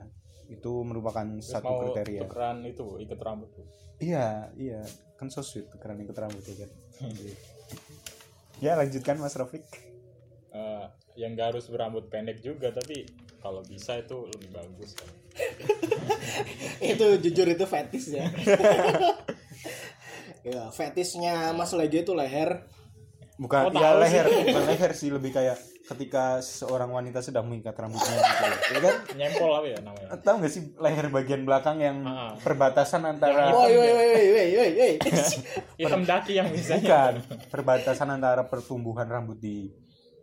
itu 0.47 0.71
merupakan 0.85 1.25
Terus 1.25 1.49
satu 1.49 1.65
mau 1.65 1.81
kriteria 1.81 2.21
tukeran 2.29 2.61
itu 2.61 2.85
ikat 3.01 3.19
rambut 3.25 3.49
tuh. 3.57 3.65
Iya, 3.97 4.53
iya. 4.53 4.81
Kan 5.17 5.33
so 5.33 5.41
sweet 5.41 5.65
tukeran 5.73 5.97
ikut 6.03 6.13
rambut 6.13 6.43
ya 6.45 6.55
kan. 6.61 6.69
ya, 8.61 8.71
lanjutkan 8.77 9.17
Mas 9.17 9.33
Rofik. 9.33 9.65
Eh, 10.53 10.85
yang 11.17 11.33
gak 11.33 11.57
harus 11.57 11.65
berambut 11.73 12.05
pendek 12.13 12.45
juga 12.45 12.69
tapi 12.69 13.09
kalau 13.41 13.65
bisa 13.65 13.97
itu 13.97 14.29
lebih 14.29 14.49
bagus 14.53 14.93
kan. 14.93 15.09
itu 16.93 17.05
jujur 17.25 17.47
itu 17.49 17.65
fetis 17.65 18.05
ya. 18.13 18.29
ya, 20.53 20.69
fetisnya 20.69 21.49
Mas 21.57 21.73
Lege 21.73 22.05
itu 22.05 22.13
leher. 22.13 22.67
Bukan, 23.43 23.61
Oh, 23.61 23.71
ya 23.73 23.91
tahu 23.91 23.97
leher, 23.99 24.25
bukan 24.47 24.63
leher 24.65 24.91
sih 24.93 25.09
lebih 25.09 25.31
kayak 25.31 25.59
ketika 25.83 26.39
seorang 26.39 26.87
wanita 26.89 27.19
sedang 27.19 27.43
mengikat 27.43 27.75
rambutnya 27.75 28.15
gitu. 28.15 28.43
Ya 28.71 28.79
kan? 28.79 28.95
Nyempol 29.13 29.51
apa 29.51 29.67
ya 29.67 29.79
namanya? 29.81 30.07
Tahu 30.15 30.35
nggak 30.39 30.49
sih 30.49 30.61
leher 30.73 31.05
bagian 31.09 31.43
belakang 31.43 31.77
yang 31.77 31.97
Ah. 32.01 32.31
perbatasan 32.37 33.03
antara 33.03 33.51
Woi 33.51 33.67
woi 33.69 33.91
woi 33.91 34.07
woi 34.07 34.27
woi 34.31 34.47
woi. 34.55 34.71
woi. 34.79 34.93
Hitam 35.75 36.01
daki 36.01 36.33
yang 36.33 36.47
bisa 36.47 36.79
bukan 36.79 37.19
perbatasan 37.49 38.07
antara 38.09 38.43
pertumbuhan 38.43 39.05
rambut 39.05 39.35
di 39.37 39.67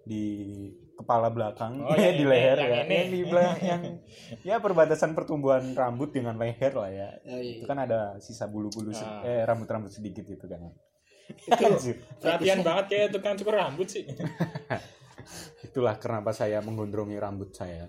di 0.00 0.24
kepala 0.96 1.28
belakang 1.28 1.80
Oh, 1.82 1.92
ya 1.92 2.08
di 2.14 2.18
ini, 2.18 2.24
leher 2.24 2.56
ya 2.56 2.80
ini. 2.82 2.94
yang 2.94 3.08
di 3.10 3.20
belakang 3.22 3.60
yang 3.62 3.82
ya 4.42 4.56
perbatasan 4.58 5.12
pertumbuhan 5.12 5.72
rambut 5.72 6.08
dengan 6.08 6.34
leher 6.34 6.72
lah 6.72 6.88
ya 6.88 7.08
Ya, 7.20 7.36
iya. 7.36 7.60
itu 7.60 7.64
kan 7.64 7.76
ada 7.78 8.16
sisa 8.16 8.44
bulu-bulu 8.44 8.90
se- 8.90 9.04
Ah. 9.04 9.20
eh 9.22 9.44
rambut-rambut 9.44 9.88
sedikit 9.88 10.24
itu 10.24 10.40
kan 10.42 10.60
Itu 11.36 11.64
Anjir. 11.64 11.96
perhatian 12.18 12.60
banget 12.60 12.84
kayak 12.88 13.08
tukang 13.10 13.34
cukur 13.34 13.54
rambut 13.54 13.86
sih. 13.86 14.04
itulah 15.62 15.94
kenapa 15.94 16.32
saya 16.32 16.58
menggondrongi 16.58 17.14
rambut 17.14 17.52
saya 17.52 17.86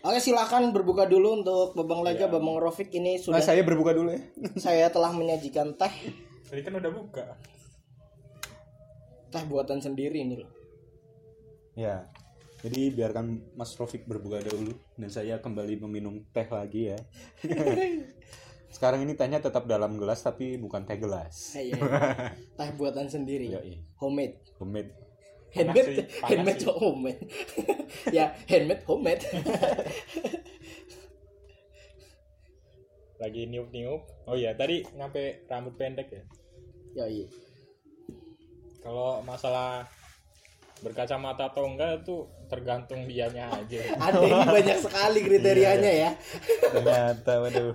Oke 0.00 0.18
silakan 0.18 0.74
berbuka 0.74 1.06
dulu 1.06 1.38
untuk 1.38 1.76
Babang 1.76 2.02
Lega, 2.02 2.26
Iya. 2.26 2.32
Babang 2.32 2.58
Rofik 2.58 2.90
ini 2.90 3.14
nah, 3.14 3.22
sudah 3.22 3.38
saya 3.38 3.62
berbuka 3.62 3.94
dulu 3.94 4.10
ya 4.10 4.22
saya 4.58 4.90
telah 4.90 5.12
menyajikan 5.12 5.78
teh 5.78 5.94
Tadi 6.44 6.60
kan 6.60 6.74
udah 6.74 6.90
buka. 6.90 7.24
teh 9.28 9.42
buatan 9.44 9.78
sendiri 9.78 10.20
ini 10.20 10.38
loh. 10.38 10.50
ya 11.72 12.02
jadi 12.60 12.90
biarkan 12.90 13.54
Mas 13.54 13.74
Rofik 13.74 14.02
berbuka 14.02 14.40
dulu 14.40 14.72
dan 14.96 15.10
saya 15.10 15.38
kembali 15.38 15.78
meminum 15.80 16.18
teh 16.28 16.48
lagi 16.48 16.90
ya 16.90 16.98
sekarang 18.74 19.06
ini 19.06 19.14
tehnya 19.14 19.38
tetap 19.38 19.64
dalam 19.64 19.94
gelas 19.94 20.20
tapi 20.20 20.58
bukan 20.58 20.82
teh 20.82 20.98
gelas 20.98 21.54
Iya. 21.54 21.78
teh 22.58 22.70
buatan 22.74 23.06
sendiri. 23.06 23.54
iya 23.54 23.62
Homemade. 24.02 24.34
homemade 24.58 24.90
Handmade, 25.54 26.10
panas 26.18 26.30
handmade 26.34 26.58
sih. 26.58 26.66
homemade. 26.66 27.20
ya, 28.18 28.34
handmade 28.50 28.82
homemade. 28.90 29.22
Lagi 33.22 33.46
niup-niup. 33.46 34.02
Oh 34.26 34.34
iya, 34.34 34.58
tadi 34.58 34.82
nyampe 34.98 35.46
rambut 35.46 35.78
pendek 35.78 36.10
ya. 36.10 36.22
ya 36.98 37.06
iya. 37.06 37.26
Kalau 38.82 39.22
masalah 39.22 39.86
berkacamata 40.82 41.46
atau 41.48 41.70
enggak 41.70 42.02
itu 42.02 42.26
tergantung 42.50 43.06
dianya 43.06 43.46
aja. 43.54 43.78
Ada 43.94 44.18
ini 44.26 44.42
banyak 44.58 44.78
sekali 44.82 45.18
kriterianya 45.22 45.92
ya. 45.94 46.10
ternyata 46.74 47.32
waduh 47.40 47.72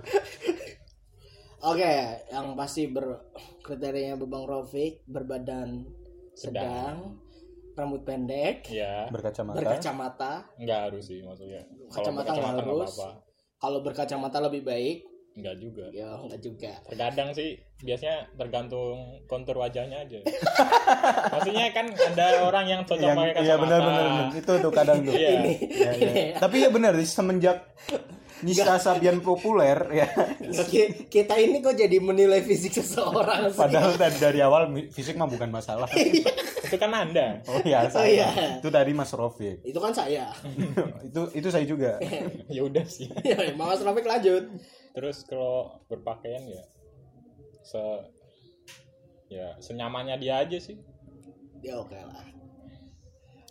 Oke, 1.60 1.92
yang 2.26 2.54
pasti 2.54 2.88
ber 2.88 3.20
kriterianya 3.60 4.16
Babang 4.16 4.44
Rofik 4.44 5.04
berbadan 5.04 5.84
sedang, 6.32 6.32
Sedang. 6.32 6.96
rambut 7.74 8.02
pendek, 8.02 8.64
ya 8.66 9.04
berkacamata 9.08 9.56
berkacamata. 9.56 10.32
nggak 10.56 10.80
harus 10.88 11.04
sih 11.06 11.20
maksudnya 11.20 11.60
Kacamata 11.86 12.32
nggak 12.32 12.40
berkacamata 12.40 12.60
nggak 12.60 12.76
harus. 12.80 12.92
Kalau 13.56 13.78
berkacamata 13.80 14.38
lebih 14.40 14.62
baik, 14.62 14.96
nggak 15.30 15.56
juga 15.56 15.84
ya 15.90 16.10
enggak 16.18 16.40
juga. 16.40 16.72
terkadang 16.82 17.28
sih 17.30 17.54
biasanya 17.78 18.16
tergantung 18.34 18.96
kontur 19.24 19.56
wajahnya 19.56 20.02
aja 20.02 20.18
maksudnya 21.32 21.70
kan 21.70 21.86
ada 21.86 22.42
orang 22.42 22.66
yang 22.66 22.80
cocok 22.82 23.00
yang 23.00 23.14
pakai 23.14 23.32
kacamata 23.32 23.46
iya 23.46 23.54
benar 23.56 23.80
benar 23.80 24.04
itu 24.34 24.52
tuh 24.58 24.72
kadang 24.74 24.98
tuh 25.00 25.14
Iya. 25.16 25.30
Ini, 25.38 25.52
Ya, 25.70 25.90
ya. 25.94 26.12
tapi 26.36 26.56
ya 26.60 26.68
benar 26.68 26.92
semenjak 27.00 27.56
Nisa 28.40 28.76
Sabian 28.76 29.20
populer 29.20 29.76
ya 29.90 30.08
Ki- 30.64 31.06
kita 31.06 31.36
ini 31.36 31.58
kok 31.58 31.74
jadi 31.74 31.96
menilai 31.96 32.40
fisik 32.40 32.72
seseorang 32.72 33.48
sih? 33.48 33.58
padahal 33.58 33.94
dari, 33.94 34.16
dari 34.16 34.40
awal 34.40 34.62
fisik 34.88 35.14
mah 35.14 35.26
bukan 35.26 35.48
masalah 35.48 35.84
itu 36.62 36.76
kan 36.76 36.88
anda 36.90 37.42
oh 37.44 37.60
iya 37.60 37.84
Oh 37.84 37.90
salah. 37.92 38.06
iya. 38.06 38.28
itu 38.56 38.68
tadi 38.68 38.92
Mas 38.92 39.10
Rofik 39.10 39.60
Itu 39.62 39.76
kan 39.76 39.90
saya. 39.90 40.30
itu 41.08 41.20
itu 41.32 41.48
saya 41.48 41.64
juga 41.64 41.98
ya 42.54 42.62
udah 42.62 42.84
sih 42.84 43.10
Ya, 43.20 43.52
Mas 43.52 43.78
Rafiq 43.78 44.04
lanjut. 44.04 44.48
terus 44.90 45.22
kalau 45.22 45.82
berpakaian 45.84 46.40
ya 46.42 46.62
se 47.60 47.82
ya 49.28 49.54
senyamannya 49.58 50.16
dia 50.16 50.40
aja 50.40 50.56
sih 50.56 50.78
Ya 51.60 51.76
oke 51.76 51.92
lah. 51.94 52.24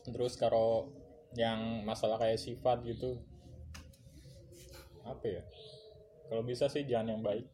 terus 0.03 0.33
kalau 0.33 0.89
yang 1.31 1.83
masalah 1.83 2.17
kayak 2.17 2.35
sifat 2.35 2.81
gitu 2.81 3.21
apa 5.09 5.25
ya 5.25 5.41
kalau 6.25 6.43
bisa 6.43 6.65
sih 6.65 6.85
jangan 6.85 7.13
yang 7.13 7.23
baik 7.23 7.45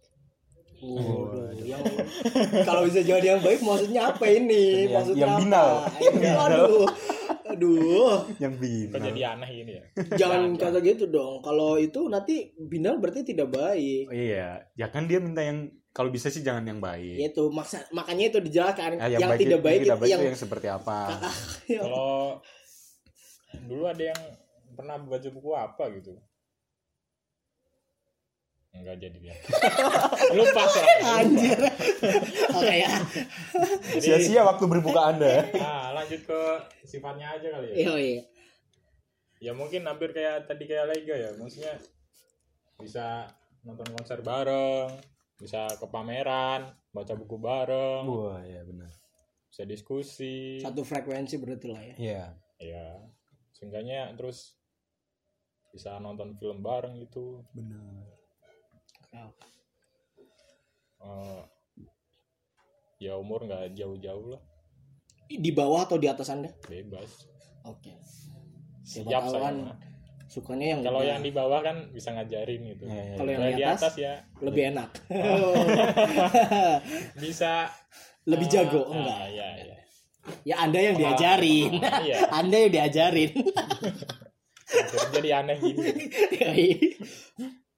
Waduh, 0.75 1.55
yang 1.55 1.79
kalau 2.67 2.83
bisa 2.83 2.99
jadi 2.99 3.23
yang 3.31 3.41
baik 3.41 3.63
maksudnya 3.63 4.11
apa 4.11 4.27
ini? 4.27 4.85
Yang- 4.85 4.91
Maksudnya 4.91 5.23
yang 5.23 5.31
apa? 5.31 5.39
binal. 5.39 5.69
Yang- 6.03 6.35
Aduh. 6.35 6.85
Aduh. 7.45 8.15
yang 8.37 8.53
kok 8.53 8.59
bina 8.59 8.99
jadi 8.99 9.21
aneh 9.31 9.49
gini 9.55 9.71
ya 9.71 9.83
Jangan 10.19 10.51
Jangan. 10.51 10.59
kata 10.59 10.79
gitu 10.83 11.05
dong. 11.07 11.39
Kalau 11.39 11.79
itu 11.79 12.11
nanti 12.11 12.35
binal 12.59 12.99
berarti 12.99 13.23
tidak 13.23 13.55
baik. 13.55 14.03
Oh, 14.05 14.13
iya 14.13 14.67
ya 14.75 14.87
kan 14.89 15.07
dia 15.07 15.23
minta 15.23 15.39
yang 15.39 15.71
kalau 15.95 16.11
bisa 16.11 16.27
sih 16.27 16.43
jangan 16.43 16.67
yang 16.67 16.83
baik 16.83 17.23
Itu 17.23 17.47
maksa, 17.47 17.87
makanya 17.89 18.35
itu 18.35 18.39
dijelaskan 18.43 18.99
Ah, 18.99 19.07
yang, 19.07 19.31
tidak 19.39 19.63
baik, 19.63 19.79
tidak 19.79 19.95
itu 19.95 20.11
yang, 20.11 20.19
itu 20.19 20.27
yang 20.27 20.37
seperti 20.37 20.67
apa 20.67 21.23
yang 21.71 21.87
kalau 21.87 22.43
dulu 23.63 23.83
ada 23.87 24.03
yang 24.05 24.21
pernah 24.75 24.99
baca 24.99 25.29
buku 25.31 25.49
apa 25.55 25.83
gitu 25.95 26.19
enggak 28.81 28.97
jadi 28.99 29.17
dia. 29.17 29.35
Lupa 30.37 30.63
soalnya. 30.67 31.09
Anjir. 31.23 31.59
Oke 32.51 32.75
ya. 32.75 32.91
Jadi, 33.95 34.03
sia-sia 34.03 34.41
waktu 34.43 34.65
berbuka 34.67 35.15
anda 35.15 35.47
nah 35.55 35.95
lanjut 35.95 36.21
ke 36.27 36.41
sifatnya 36.83 37.39
aja 37.39 37.47
kali 37.55 37.67
ya. 37.71 37.75
Iya, 37.75 37.93
iya. 37.97 38.23
ya 39.39 39.51
mungkin 39.55 39.87
hampir 39.87 40.11
kayak 40.11 40.49
tadi 40.49 40.67
kayak 40.67 40.91
Lega 40.91 41.15
ya. 41.15 41.29
Maksudnya 41.39 41.73
bisa 42.75 43.31
nonton 43.63 43.87
konser 43.95 44.19
bareng 44.21 44.91
bisa 45.35 45.67
ke 45.75 45.87
pameran 45.87 46.67
baca 46.91 47.13
buku 47.15 47.35
bareng. 47.39 48.03
Wah 48.07 48.43
ya 48.43 48.63
benar. 48.67 48.91
Bisa 49.51 49.63
diskusi. 49.63 50.59
Satu 50.59 50.83
frekuensi 50.83 51.39
berarti 51.39 51.67
lah 51.71 51.81
ya. 51.83 51.95
iya. 51.95 52.25
Ya 52.59 52.87
seenggaknya 53.55 54.11
terus 54.19 54.59
bisa 55.71 55.95
nonton 55.99 56.35
film 56.39 56.59
bareng 56.63 56.99
gitu. 57.03 57.43
Benar 57.55 58.14
Eh, 61.05 61.41
ya 62.99 63.13
umur 63.15 63.45
nggak 63.45 63.73
jauh-jauh 63.73 64.27
lah 64.33 64.41
Di 65.25 65.51
bawah 65.51 65.85
atau 65.85 65.97
di 65.97 66.07
atas 66.07 66.29
Anda? 66.29 66.49
bebas 66.65 67.25
Oke. 67.63 67.93
Siapa 68.85 69.09
siap 69.09 69.23
saya 69.25 69.41
kan 69.43 69.55
sukanya 70.25 70.73
yang 70.73 70.81
kalau 70.81 71.01
yang 71.01 71.21
di 71.21 71.29
bawah 71.29 71.61
kan 71.61 71.89
bisa 71.89 72.13
ngajarin 72.13 72.61
gitu 72.67 72.83
Iya, 72.85 73.03
iya, 73.03 73.15
Kalau 73.17 73.29
yang 73.29 73.43
di 73.51 73.63
atas? 73.63 73.81
atas 73.81 73.95
ya 73.97 74.13
lebih 74.39 74.63
enak. 74.73 74.89
bisa 77.23 77.51
lebih 78.25 78.47
jago 78.49 78.81
ah, 78.85 78.91
enggak? 78.91 79.19
ya 79.31 79.47
ya 79.61 79.77
Ya 80.41 80.55
Anda 80.57 80.79
yang 80.81 80.97
diajarin. 80.97 81.69
iya 82.01 82.17
Anda 82.41 82.55
yang 82.65 82.71
diajarin. 82.73 83.29
jadi 85.13 85.29
aneh 85.37 85.57
gini 85.61 85.85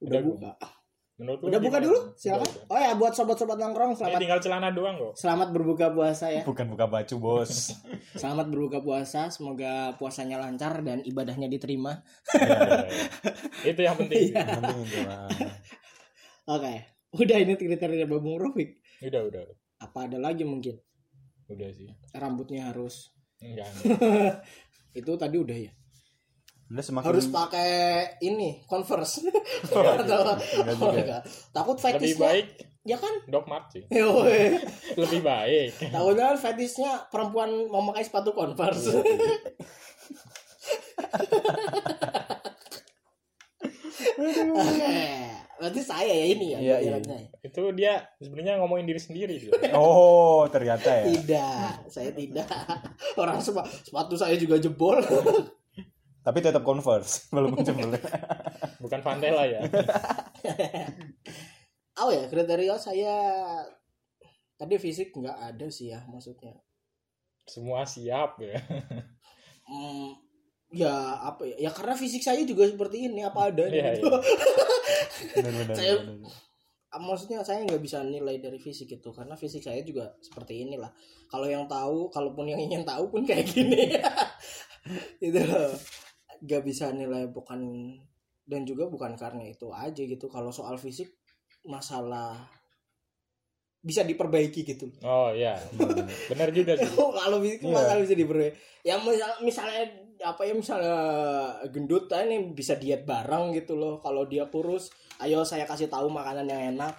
Udah, 0.00 0.20
buka. 0.24 0.52
Menurut 1.18 1.42
Udah 1.42 1.58
buka 1.58 1.78
dulu? 1.82 1.98
Silakan. 2.14 2.46
Oh 2.70 2.78
ya 2.78 2.94
buat 2.94 3.10
sobat-sobat 3.10 3.58
nongkrong 3.58 3.92
Ini 3.92 3.98
selamat 3.98 4.18
tinggal 4.22 4.38
celana 4.38 4.68
doang 4.70 4.94
kok 4.96 5.12
selamat 5.18 5.48
berbuka 5.50 5.86
puasa 5.90 6.30
ya. 6.30 6.42
bukan 6.46 6.66
buka 6.70 6.86
baju 6.86 7.14
bos 7.18 7.74
Selamat 8.22 8.46
berbuka 8.48 8.78
puasa, 8.80 9.28
semoga 9.28 9.92
puasanya 9.94 10.38
lancar 10.38 10.80
dan 10.80 11.02
ibadahnya 11.02 11.46
diterima. 11.46 12.02
Iya, 12.34 12.46
iya, 12.48 12.86
iya. 12.88 13.70
itu 13.74 13.80
yang 13.82 13.96
penting 13.98 14.32
penting 14.32 14.78
itu 14.82 14.98
ah. 15.06 15.28
Oke. 16.56 16.74
Udah 17.14 17.36
ini 17.36 17.54
kriteria 17.54 18.06
Babung 18.06 18.38
Rofik. 18.38 18.78
udah 19.00 19.22
udah 19.26 19.42
Apa 19.78 20.08
ada 20.10 20.18
lagi 20.18 20.42
mungkin? 20.42 20.78
udah 21.48 21.68
sih 21.72 21.88
Rambutnya 22.12 22.68
harus 22.68 23.10
enggak, 23.40 23.68
enggak. 23.72 24.34
itu 24.92 25.12
tadi 25.16 25.36
udah 25.40 25.58
ya. 25.58 25.72
Anda 26.68 26.82
semakin 26.82 27.08
Harus 27.08 27.26
pakai 27.28 27.70
ini 28.20 28.60
Converse. 28.64 29.24
Enggak 29.72 30.04
Atau- 30.04 30.36
Enggak 30.36 30.74
Oh, 30.74 30.80
juga. 30.86 31.00
enggak. 31.00 31.22
Takut 31.50 31.76
lebih 31.76 31.94
fetishnya. 32.12 32.22
baik 32.22 32.46
Ya 32.84 32.96
kan? 32.96 33.14
Doc 33.26 33.44
Mart 33.44 33.68
sih 33.68 33.84
lebih 35.00 35.20
baik 35.22 35.76
Takutnya 35.86 36.24
kan 36.26 36.38
fetishnya 36.38 36.92
perempuan 37.08 37.50
mau 37.66 37.84
pakai 37.86 38.00
sepatu 38.02 38.32
Converse. 38.32 38.96
Oke. 44.18 44.96
Berarti 45.58 45.80
saya 45.82 46.06
ya 46.08 46.26
ini 46.28 46.46
ya. 46.48 46.58
Iya, 46.60 46.76
iya. 46.78 46.96
ya? 46.96 47.18
itu 47.40 47.62
dia 47.72 47.92
sebenarnya 48.16 48.62
ngomongin 48.62 48.86
diri 48.86 49.00
sendiri 49.00 49.34
dia. 49.36 49.50
oh 49.74 50.46
ternyata 50.46 50.86
ya 50.86 51.04
Tidak, 51.08 51.90
saya 51.90 52.10
tidak. 52.12 52.46
Orang 53.16 53.40
sepa- 53.40 53.66
sepatu 53.66 54.14
saya 54.14 54.36
juga 54.36 54.54
jebol. 54.56 55.02
Tapi 56.28 56.44
tetap 56.44 56.60
converse 56.60 57.24
belum 57.32 57.56
jebol 57.58 57.88
bukan 58.84 59.00
Vantela 59.00 59.48
ya 59.48 59.64
Oh 61.98 62.14
ya, 62.14 62.28
kriteria 62.28 62.78
saya 62.78 63.16
tadi 64.54 64.76
fisik 64.76 65.10
nggak 65.10 65.34
ada 65.34 65.66
sih 65.66 65.90
ya 65.90 65.98
maksudnya. 66.06 66.54
semua 67.42 67.82
siap 67.82 68.36
ya 68.38 68.54
Hmm, 69.64 70.16
ya 70.70 70.88
apa 71.18 71.44
ya? 71.44 71.68
Ya 71.68 71.70
karena 71.72 71.92
fisik 71.92 72.20
saya 72.20 72.40
juga 72.44 72.64
seperti 72.64 73.04
ini 73.04 73.20
apa 73.20 73.50
adanya. 73.50 73.92
Iya, 73.92 74.00
gitu. 74.00 74.08
benar-benar 75.36 75.74
Saya- 75.74 76.04
maksudnya 76.96 77.44
saya 77.44 77.66
nggak 77.66 77.82
bisa 77.82 78.00
nilai 78.00 78.40
dari 78.40 78.56
fisik 78.56 78.88
itu 78.88 79.10
karena 79.12 79.36
fisik 79.36 79.60
saya 79.60 79.84
juga 79.84 80.08
seperti 80.24 80.64
inilah 80.64 80.88
kalau 81.28 81.44
yang 81.44 81.68
tahu 81.68 82.08
kalaupun 82.08 82.48
yang 82.48 82.56
ingin 82.56 82.80
tahu 82.80 83.12
pun 83.12 83.28
kayak 83.28 83.44
gini 83.44 83.92
itu 85.20 85.36
nggak 86.42 86.62
bisa 86.62 86.90
nilai 86.90 87.26
bukan 87.28 87.60
dan 88.48 88.64
juga 88.64 88.88
bukan 88.88 89.12
karena 89.14 89.44
itu 89.44 89.68
aja 89.70 90.02
gitu. 90.02 90.26
Kalau 90.26 90.48
soal 90.48 90.80
fisik 90.80 91.12
masalah 91.64 92.48
bisa 93.78 94.02
diperbaiki 94.02 94.66
gitu. 94.66 94.90
Oh 95.06 95.30
ya 95.30 95.54
benar 96.30 96.50
juga 96.50 96.74
sih. 96.74 96.88
Kalau 97.18 97.38
fisik 97.38 97.62
Iya. 97.62 97.72
masalah 97.74 98.00
bisa 98.02 98.16
diperbaiki. 98.16 98.56
Yang 98.82 99.00
misal, 99.04 99.30
misalnya 99.44 99.82
apa 100.18 100.42
ya 100.42 100.50
misalnya 100.50 100.96
gendut 101.70 102.10
ah, 102.10 102.26
ini 102.26 102.50
bisa 102.50 102.74
diet 102.74 103.06
bareng 103.06 103.54
gitu 103.54 103.78
loh. 103.78 104.02
Kalau 104.02 104.26
dia 104.26 104.50
kurus 104.50 104.90
ayo 105.22 105.46
saya 105.46 105.62
kasih 105.66 105.86
tahu 105.86 106.10
makanan 106.10 106.46
yang 106.46 106.62
enak. 106.76 106.94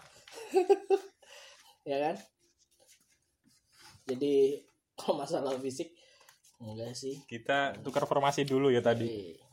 Ya 1.88 1.98
kan? 1.98 2.16
Jadi 4.06 4.62
kalau 4.94 5.24
masalah 5.24 5.58
fisik 5.58 5.90
enggak 6.60 6.92
sih. 6.96 7.24
Kita 7.26 7.80
tukar 7.80 8.04
formasi 8.06 8.44
dulu 8.44 8.68
ya 8.70 8.84
tadi. 8.84 9.08
Tapi 9.08 9.50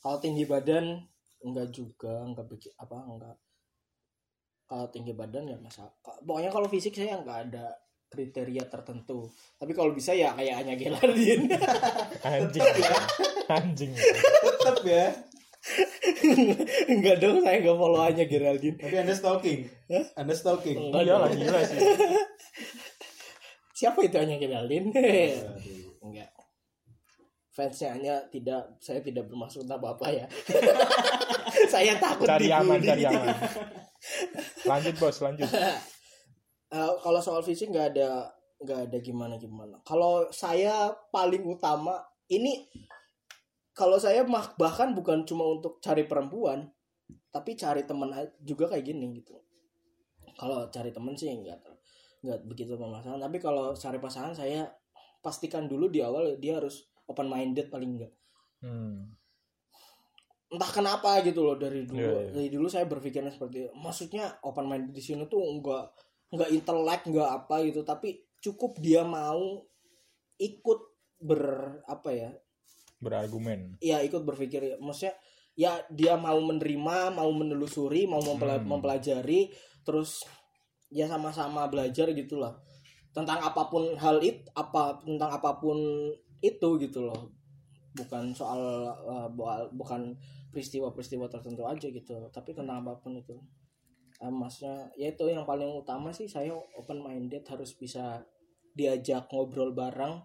kalau 0.00 0.18
tinggi 0.18 0.44
badan 0.48 0.84
enggak 1.44 1.68
juga 1.70 2.24
enggak 2.24 2.46
bikin 2.48 2.72
apa 2.80 2.96
enggak. 3.04 3.36
Kalau 4.68 4.86
tinggi 4.92 5.12
badan 5.16 5.48
ya 5.48 5.56
masalah. 5.60 5.92
Pokoknya 6.00 6.50
kalau 6.52 6.68
fisik 6.68 6.96
saya 6.96 7.20
enggak 7.20 7.48
ada 7.48 7.72
kriteria 8.08 8.64
tertentu. 8.68 9.28
Tapi 9.60 9.72
kalau 9.76 9.92
bisa 9.92 10.16
ya 10.16 10.32
kayak 10.32 10.64
Anya 10.64 10.74
Gelardin 10.80 11.52
anjing. 12.28 12.64
Anjing. 13.48 13.92
Tetap 13.92 14.84
ya. 14.84 15.06
Enggak 16.88 17.16
dong 17.20 17.44
saya 17.44 17.60
enggak 17.60 17.76
follow 17.76 18.00
Anya 18.00 18.24
Geraldine 18.24 18.76
tapi 18.80 18.94
anda 18.96 19.12
stalking. 19.12 19.68
Anda 20.16 20.32
stalking. 20.32 20.88
Enggak 20.88 21.02
iya 21.04 21.14
lah 21.20 21.28
gila 21.28 21.60
sih. 21.64 21.80
Siapa 23.78 24.00
itu 24.02 24.16
Anya 24.16 24.40
Geraldine 24.40 24.88
enggak 26.00 26.37
fansnya 27.58 27.90
hanya 27.98 28.14
tidak 28.30 28.62
saya 28.78 29.02
tidak 29.02 29.26
bermaksud 29.26 29.66
apa 29.66 29.98
apa 29.98 30.06
ya. 30.14 30.26
Saya 31.74 31.98
takut 31.98 32.22
cari 32.22 32.54
aman 32.54 32.78
dibully. 32.78 32.86
cari 32.86 33.04
aman. 33.10 33.36
Lanjut 34.62 34.94
bos 35.02 35.18
lanjut. 35.18 35.50
Eh, 36.68 36.92
kalau 37.00 37.16
soal 37.16 37.40
fisik 37.40 37.72
nggak 37.72 37.96
ada 37.96 38.28
nggak 38.60 38.92
ada 38.92 38.98
gimana 39.00 39.40
gimana 39.40 39.80
kalau 39.88 40.28
saya 40.28 40.92
paling 41.08 41.40
utama 41.48 41.96
ini 42.28 42.60
kalau 43.72 43.96
saya 43.96 44.20
mah 44.28 44.52
bahkan 44.60 44.92
bukan 44.92 45.24
cuma 45.24 45.48
untuk 45.48 45.80
cari 45.80 46.04
perempuan 46.04 46.68
tapi 47.32 47.56
cari 47.56 47.86
teman 47.86 48.12
juga 48.42 48.68
kayak 48.68 48.84
gini 48.84 49.20
gitu. 49.20 49.36
Kalau 50.34 50.66
cari 50.68 50.90
teman 50.92 51.14
sih 51.14 51.30
nggak 51.30 51.60
nggak 52.24 52.38
begitu 52.48 52.74
bermasalah. 52.74 53.20
Tapi 53.20 53.38
kalau 53.38 53.72
cari 53.72 54.02
pasangan 54.02 54.34
saya 54.34 54.66
pastikan 55.22 55.70
dulu 55.70 55.86
di 55.88 56.02
awal 56.02 56.36
dia 56.40 56.58
harus 56.58 56.87
open 57.08 57.26
minded 57.26 57.66
paling 57.66 57.96
enggak 57.96 58.12
Hmm. 58.58 59.14
entah 60.48 60.72
kenapa 60.72 61.20
gitu 61.20 61.42
loh 61.42 61.54
dari 61.54 61.84
dulu 61.84 62.00
Iya, 62.00 62.10
iya. 62.18 62.30
dari 62.32 62.48
dulu 62.48 62.66
saya 62.66 62.84
berpikirnya 62.84 63.28
seperti 63.28 63.68
maksudnya 63.72 64.24
open 64.42 64.64
minded 64.64 64.90
di 64.90 64.98
sini 64.98 65.24
tuh 65.24 65.38
enggak 65.40 65.92
enggak 66.28 66.48
intelek 66.50 67.02
enggak 67.04 67.28
apa 67.34 67.62
gitu 67.62 67.80
tapi 67.82 68.08
cukup 68.38 68.76
dia 68.78 69.02
mau 69.02 69.60
ikut 70.36 70.80
ber 71.18 71.42
apa 71.84 72.10
ya 72.10 72.30
Berargumen. 72.98 73.78
ya 73.78 74.00
ikut 74.00 74.24
berpikir 74.24 74.60
ya 74.64 74.76
maksudnya 74.78 75.14
ya 75.54 75.72
dia 75.88 76.14
mau 76.14 76.38
menerima 76.40 77.12
mau 77.12 77.30
menelusuri 77.30 78.06
mau 78.06 78.18
mempela- 78.18 78.58
Hmm. 78.58 78.66
mempelajari 78.68 79.50
terus 79.82 80.22
ya 80.88 81.06
sama-sama 81.06 81.66
belajar 81.66 82.10
gitulah 82.10 82.56
tentang 83.10 83.38
apa 83.38 83.66
pun 83.66 83.94
hal 83.94 84.18
itu 84.18 84.42
apa 84.52 84.98
tentang 84.98 85.30
apa 85.30 85.58
pun 85.58 85.76
itu 86.40 86.68
gitu 86.78 87.08
loh 87.08 87.30
bukan 87.94 88.30
soal 88.30 88.60
uh, 89.04 89.26
bu- 89.28 89.70
bukan 89.74 90.14
peristiwa-peristiwa 90.48 91.26
tertentu 91.26 91.64
aja 91.64 91.88
gitu 91.88 92.14
tapi 92.30 92.52
tentang 92.52 92.82
apa 92.82 92.98
pun 92.98 93.14
itu 93.14 93.34
Eh, 94.18 94.34
maksudnya 94.34 94.90
ya 94.98 95.14
itu 95.14 95.30
yang 95.30 95.46
paling 95.46 95.70
utama 95.78 96.10
sih 96.10 96.26
saya 96.26 96.50
open 96.50 96.98
minded 96.98 97.46
harus 97.46 97.70
bisa 97.70 98.18
diajak 98.74 99.30
ngobrol 99.30 99.70
bareng 99.70 100.18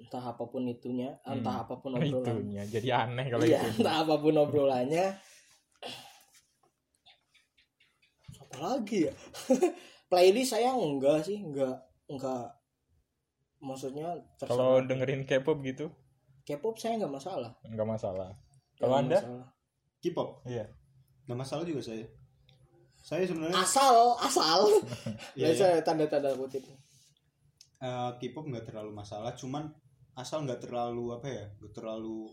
entah 0.00 0.32
apa 0.32 0.48
pun 0.48 0.64
itunya 0.64 1.20
entah 1.22 1.60
Hmm. 1.60 1.64
apa 1.68 1.74
pun 1.76 1.92
obrolan 1.92 2.40
Itunya. 2.40 2.64
Jadi 2.64 2.88
aneh 2.88 3.28
kalau 3.28 3.44
iya 3.44 3.60
itu. 3.60 3.68
entah 3.84 3.96
apa 4.00 4.16
pun 4.16 4.32
obrolannya 4.34 5.12
apa 8.40 8.56
lagi 8.58 9.08
ya 9.08 9.14
playlist 10.10 10.56
saya 10.56 10.72
enggak 10.72 11.20
sih 11.22 11.36
enggak 11.36 11.84
enggak 12.08 12.48
maksudnya 13.62 14.18
Kalau 14.36 14.82
dengerin 14.82 15.22
K-pop 15.22 15.62
gitu 15.62 15.86
K-pop 16.42 16.74
saya 16.74 16.98
enggak 16.98 17.14
masalah 17.14 17.50
nggak 17.62 17.86
masalah. 17.88 18.30
Nggak 18.74 18.82
Kalau 18.82 18.96
Anda? 18.98 19.18
masalah. 19.22 19.46
K-pop 20.02 20.28
Iya. 20.44 20.64
nggak 21.22 21.38
masalah 21.38 21.62
juga 21.62 21.80
saya 21.80 22.02
saya 22.98 23.22
sebenarnya 23.24 23.54
asal 23.56 24.18
asal 24.18 24.60
Iya, 25.38 25.48
ya, 25.48 25.54
saya 25.54 25.76
tanda-tanda 25.80 26.34
kutip 26.34 26.66
eh, 27.78 28.10
K-pop 28.18 28.44
nggak 28.44 28.66
terlalu 28.66 28.90
masalah 28.90 29.30
cuman 29.32 29.70
asal 30.12 30.42
nggak 30.42 30.60
terlalu 30.60 31.14
apa 31.14 31.26
ya 31.26 31.44
nggak 31.56 31.72
terlalu 31.72 32.26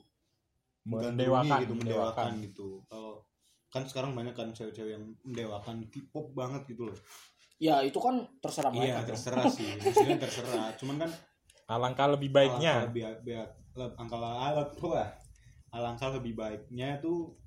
Mendewakan, 0.84 1.61
gitu 1.61 1.73
mendewakan. 1.77 1.77
mendewakan 1.77 2.31
gitu 2.41 2.68
kalau 2.85 3.22
kan 3.69 3.85
sekarang 3.85 4.18
banyak 4.18 4.34
kan 4.34 4.49
cewek-cewek 4.49 4.97
yang 4.97 5.06
mendewakan 5.22 5.85
K-pop 5.85 6.34
banget 6.34 6.65
gitu 6.65 6.89
loh 6.89 6.97
ya 7.60 7.84
itu 7.84 7.99
kan 7.99 8.15
terserah 8.40 8.72
iya 8.72 8.80
mereka 8.95 8.99
dong. 8.99 9.10
terserah 9.11 9.45
sih. 9.48 9.68
Maksudnya 9.77 10.18
terserah. 10.18 10.68
Cuman 10.76 10.95
kan 10.98 11.11
Alangkah 11.69 12.07
lebih 12.10 12.31
alangkah 12.31 12.57
baiknya. 12.57 12.73
lebih 12.88 13.03
baik 13.22 13.49
angkala 13.95 14.30
alat 14.41 14.69
wah 14.81 15.10
alangkah 15.69 16.10
lebih 16.11 16.34
baiknya 16.34 16.98
tuh 16.98 17.38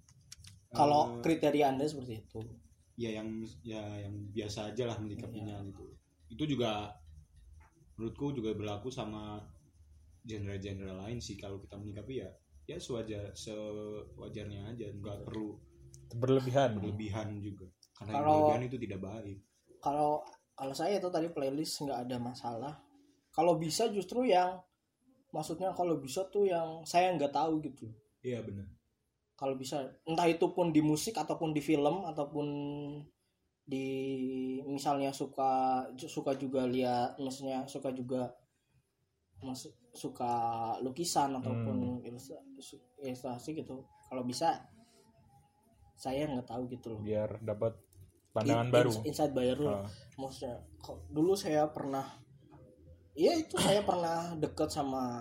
kalau 0.70 1.18
eh, 1.18 1.20
kriteria 1.20 1.68
anda 1.68 1.84
seperti 1.84 2.22
itu. 2.22 2.38
Ya 2.94 3.10
yang 3.12 3.28
ya 3.62 3.82
yang 3.98 4.14
biasa 4.30 4.70
aja 4.70 4.86
lah 4.86 4.96
menyikapinya 4.96 5.58
Iya. 5.58 5.66
gitu. 5.68 5.86
Itu 6.30 6.44
juga 6.46 6.92
menurutku 7.96 8.32
juga 8.32 8.54
berlaku 8.54 8.88
sama 8.88 9.42
genre-genre 10.22 10.92
lain 10.94 11.18
sih. 11.18 11.34
Kalau 11.34 11.58
kita 11.58 11.74
menyikapi 11.74 12.22
ya 12.22 12.28
ya 12.64 12.76
sewajar 12.78 13.34
sewajarnya 13.34 14.70
aja. 14.70 14.86
Nggak 14.92 15.26
perlu 15.26 15.58
Berlebihan. 16.14 16.78
berlebihan 16.78 17.40
juga. 17.40 17.66
Karena 17.92 18.12
yang 18.12 18.16
Kalau- 18.22 18.32
berlebihan 18.46 18.62
itu 18.64 18.76
tidak 18.78 19.00
baik 19.02 19.38
kalau 19.82 20.22
kalau 20.54 20.70
saya 20.78 21.02
itu 21.02 21.10
tadi 21.10 21.26
playlist 21.34 21.82
nggak 21.82 22.06
ada 22.06 22.16
masalah. 22.22 22.74
Kalau 23.34 23.58
bisa 23.58 23.90
justru 23.90 24.30
yang 24.30 24.62
maksudnya 25.34 25.74
kalau 25.74 25.98
bisa 25.98 26.28
tuh 26.30 26.46
yang 26.46 26.86
saya 26.86 27.10
nggak 27.18 27.34
tahu 27.34 27.58
gitu. 27.66 27.90
Iya 28.22 28.46
benar. 28.46 28.70
Kalau 29.34 29.58
bisa 29.58 29.82
entah 30.06 30.30
itu 30.30 30.46
pun 30.54 30.70
di 30.70 30.78
musik 30.78 31.18
ataupun 31.18 31.50
di 31.50 31.58
film 31.58 32.06
ataupun 32.06 32.46
di 33.66 33.86
misalnya 34.62 35.10
suka 35.10 35.82
suka 35.98 36.38
juga 36.38 36.62
lihat 36.68 37.18
maksudnya 37.18 37.66
suka 37.66 37.90
juga 37.90 38.30
suka 39.90 40.32
lukisan 40.78 41.34
ataupun 41.42 42.06
ilustra- 42.06 42.46
ilustrasi 43.02 43.58
gitu. 43.58 43.82
Kalau 44.06 44.22
bisa 44.22 44.62
saya 45.98 46.30
nggak 46.30 46.46
tahu 46.46 46.70
gitu 46.70 46.94
loh. 46.94 47.00
Biar 47.02 47.42
dapat 47.42 47.74
pandangan 48.32 48.66
In- 48.66 48.72
baru. 48.72 48.90
ins- 48.90 49.04
insight 49.06 49.32
baru 49.32 49.64
Ah. 49.70 49.86
maksudnya 50.16 50.54
kok- 50.78 51.04
dulu 51.08 51.32
saya 51.32 51.68
pernah 51.68 52.04
Iya 53.12 53.36
itu 53.36 53.60
saya 53.60 53.84
pernah 53.84 54.32
deket 54.34 54.72
sama 54.72 55.20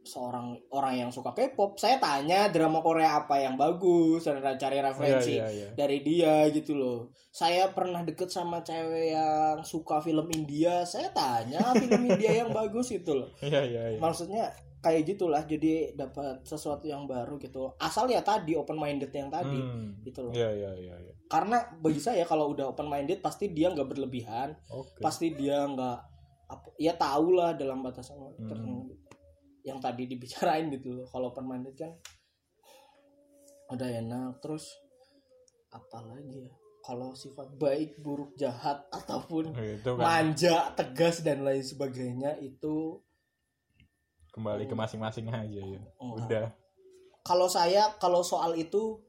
seorang 0.00 0.56
orang 0.70 0.96
yang 0.96 1.10
suka 1.10 1.34
K-pop. 1.34 1.76
Saya 1.76 1.98
tanya 1.98 2.48
drama 2.48 2.80
Korea 2.80 3.20
apa 3.20 3.36
yang 3.36 3.52
bagus, 3.54 4.22
dan 4.22 4.40
cari 4.56 4.78
referensi 4.78 5.36
Iya, 5.36 5.44
iya, 5.44 5.46
iya. 5.50 5.68
dari 5.74 6.00
dia 6.00 6.48
gitu 6.48 6.72
loh. 6.72 7.12
Saya 7.28 7.68
pernah 7.68 8.00
deket 8.00 8.30
sama 8.30 8.62
cewek 8.62 9.12
yang 9.12 9.60
suka 9.60 10.00
film 10.00 10.24
India. 10.30 10.86
Saya 10.86 11.12
tanya 11.12 11.74
film 11.74 12.06
India 12.06 12.32
yang 12.32 12.48
bagus 12.48 12.88
itu 12.88 13.12
loh. 13.12 13.28
Iya, 13.44 13.60
iya, 13.60 13.82
iya. 13.92 14.00
Maksudnya 14.00 14.48
kayak 14.78 15.02
gitulah. 15.06 15.42
Jadi 15.42 15.92
dapat 15.92 16.42
sesuatu 16.42 16.84
yang 16.84 17.04
baru 17.04 17.36
gitu. 17.36 17.74
Asal 17.76 18.08
ya 18.08 18.20
tadi 18.20 18.54
open 18.54 18.76
minded 18.76 19.10
yang 19.10 19.28
tadi 19.28 19.56
Hmm. 19.56 20.00
gitu 20.02 20.26
loh. 20.26 20.32
Iya, 20.32 20.50
iya, 20.52 20.70
iya, 20.76 20.94
iya. 21.00 21.12
Karena 21.26 21.58
bagi 21.78 21.98
saya 21.98 22.22
kalau 22.22 22.54
udah 22.54 22.70
open 22.70 22.86
minded 22.86 23.18
pasti 23.18 23.50
dia 23.50 23.68
nggak 23.70 23.88
berlebihan 23.88 24.54
Oke. 24.70 25.02
pasti 25.02 25.34
dia 25.34 25.66
nggak 25.66 25.98
apa 26.46 26.68
ya 26.78 26.94
tahu 26.94 27.34
lah 27.34 27.58
dalam 27.58 27.82
batasan 27.82 28.14
Hmm. 28.16 28.46
tertentu 28.46 28.94
yang 29.66 29.82
tadi 29.82 30.06
dibicarain 30.06 30.70
gitu 30.70 30.94
loh 30.94 31.06
kalau 31.10 31.34
open 31.34 31.42
minded 31.42 31.74
kan 31.74 31.90
udah 33.66 33.88
enak 33.90 34.38
terus 34.38 34.78
apa 35.74 35.98
lagi 36.06 36.46
ya 36.46 36.54
kalau 36.86 37.18
sifat 37.18 37.50
baik 37.58 37.98
buruk 37.98 38.38
jahat 38.38 38.86
ataupun 38.94 39.50
Itu 39.58 39.98
kan 39.98 40.06
manja 40.06 40.70
tegas 40.78 41.26
dan 41.26 41.42
lain 41.42 41.66
sebagainya 41.66 42.38
itu 42.38 43.02
kembali 44.36 44.68
ke 44.68 44.74
masing-masing 44.76 45.26
aja 45.26 45.60
ya. 45.64 45.80
Enggak. 45.96 46.28
Udah. 46.28 46.46
kalau 47.22 47.48
saya 47.48 47.90
kalau 47.98 48.22
soal 48.22 48.54
itu 48.54 49.02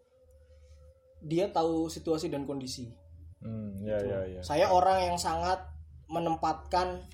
dia 1.19 1.51
tahu 1.51 1.85
situasi 1.85 2.31
dan 2.31 2.43
kondisi 2.43 2.89
Hmm, 3.37 3.77
ya, 3.77 4.01
Gitu. 4.01 4.09
ya, 4.09 4.19
ya. 4.25 4.41
Saya 4.41 4.65
orang 4.67 4.97
yang 5.03 5.17
sangat 5.17 5.61
menempatkan 6.09 7.05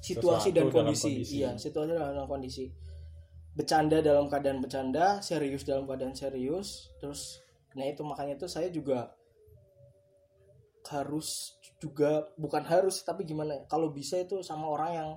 situasi 0.00 0.50
Sesuatu 0.50 0.58
dan 0.58 0.66
kondisi. 0.74 1.06
kondisi. 1.06 1.34
Iya, 1.38 1.50
situasi 1.54 1.94
dalam 1.94 2.26
kondisi. 2.26 2.66
Bercanda 3.54 4.02
dalam 4.02 4.26
keadaan 4.26 4.58
bercanda, 4.58 5.22
serius 5.22 5.62
dalam 5.62 5.86
keadaan 5.86 6.14
serius. 6.14 6.90
Terus 6.98 7.38
nah 7.78 7.86
itu 7.86 8.02
makanya 8.02 8.34
itu 8.34 8.50
saya 8.50 8.66
juga 8.68 9.14
harus 10.88 11.54
juga 11.78 12.26
bukan 12.34 12.64
harus 12.64 13.04
tapi 13.04 13.22
gimana 13.22 13.54
ya 13.54 13.62
kalau 13.68 13.92
bisa 13.92 14.18
itu 14.18 14.40
sama 14.40 14.66
orang 14.66 14.90
yang 14.90 15.10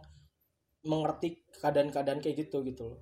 mengerti 0.85 1.41
keadaan-keadaan 1.61 2.19
kayak 2.21 2.47
gitu 2.47 2.65
gitu 2.65 2.93
loh. 2.93 2.99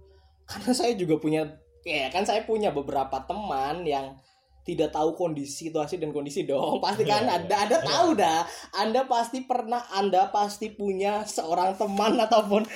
Karena 0.50 0.72
saya 0.76 0.94
juga 0.98 1.20
punya 1.22 1.48
ya 1.88 2.12
kan 2.12 2.28
saya 2.28 2.44
punya 2.44 2.76
beberapa 2.76 3.24
teman 3.24 3.88
yang 3.88 4.20
tidak 4.68 4.94
tahu 4.94 5.18
kondisi 5.18 5.70
situasi 5.70 5.98
dan 5.98 6.14
kondisi 6.14 6.46
dong. 6.46 6.78
Pasti 6.84 7.04
kan 7.08 7.26
Iya, 7.26 7.42
ada 7.42 7.56
ada 7.66 7.78
tahu 7.82 8.10
dah. 8.20 8.46
Anda 8.78 9.08
pasti 9.10 9.48
pernah 9.48 9.82
anda 9.90 10.30
pasti 10.30 10.70
punya 10.70 11.26
seorang 11.26 11.80
teman 11.80 12.20
ataupun 12.30 12.68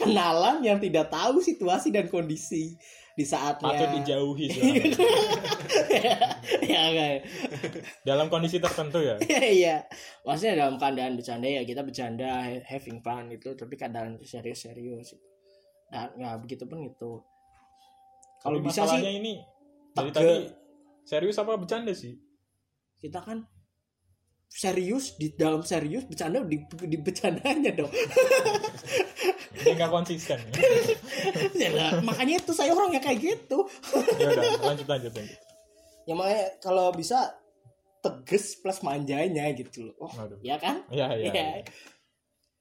kenalan 0.00 0.64
yang 0.64 0.78
tidak 0.80 1.12
tahu 1.12 1.44
situasi 1.44 1.92
dan 1.92 2.08
kondisi 2.08 2.78
di 3.14 3.22
saatnya 3.22 3.70
Patut 3.70 3.88
dijauhi 3.94 4.46
sebenarnya. 4.52 4.90
ya 6.66 6.82
kayak 6.90 7.20
Dalam 8.02 8.26
kondisi 8.26 8.58
tertentu 8.58 8.98
ya. 8.98 9.14
iya 9.62 9.86
maksudnya 10.26 10.66
dalam 10.66 10.74
keadaan 10.76 11.14
bercanda 11.14 11.46
ya 11.46 11.62
kita 11.62 11.86
bercanda 11.86 12.26
ha- 12.42 12.64
having 12.66 12.98
fun 12.98 13.30
itu 13.30 13.54
tapi 13.54 13.78
keadaan 13.78 14.18
serius-serius 14.18 15.14
dan 15.88 16.10
ya 16.18 16.34
begitu 16.42 16.66
pun 16.66 16.82
itu 16.82 17.22
kalau 18.42 18.58
bisa 18.58 18.82
sih 18.82 18.98
ini 18.98 19.38
dari 19.94 20.10
tege- 20.10 20.50
tadi 20.50 20.50
serius 21.06 21.38
apa 21.38 21.54
bercanda 21.54 21.94
sih? 21.94 22.18
kita 22.98 23.22
kan 23.22 23.46
serius 24.50 25.14
di 25.14 25.30
dalam 25.34 25.62
serius 25.62 26.02
bercanda 26.02 26.42
di, 26.42 26.58
di 26.66 26.96
bercandanya 26.98 27.70
dong 27.74 27.92
nggak 29.64 29.90
konsisten. 29.90 30.36
Ya 31.54 31.70
lah, 31.72 31.90
makanya 32.02 32.40
itu 32.42 32.52
saya 32.52 32.70
orangnya 32.74 33.00
kayak 33.00 33.18
gitu 33.20 33.64
ya 34.20 34.28
udah, 34.30 34.44
lanjut 34.74 34.86
lanjut 34.88 35.12
lanjut. 35.14 35.38
ya 36.04 36.14
makanya 36.14 36.44
kalau 36.60 36.92
bisa 36.92 37.32
tegas 38.00 38.60
plus 38.60 38.84
manjanya 38.84 39.48
gitu 39.56 39.88
loh 39.88 39.96
oh, 40.04 40.12
Waduh. 40.12 40.38
ya 40.44 40.60
kan 40.60 40.84
Ya, 40.92 41.08
ya. 41.16 41.30
Iya. 41.30 41.32
ya. 41.32 41.62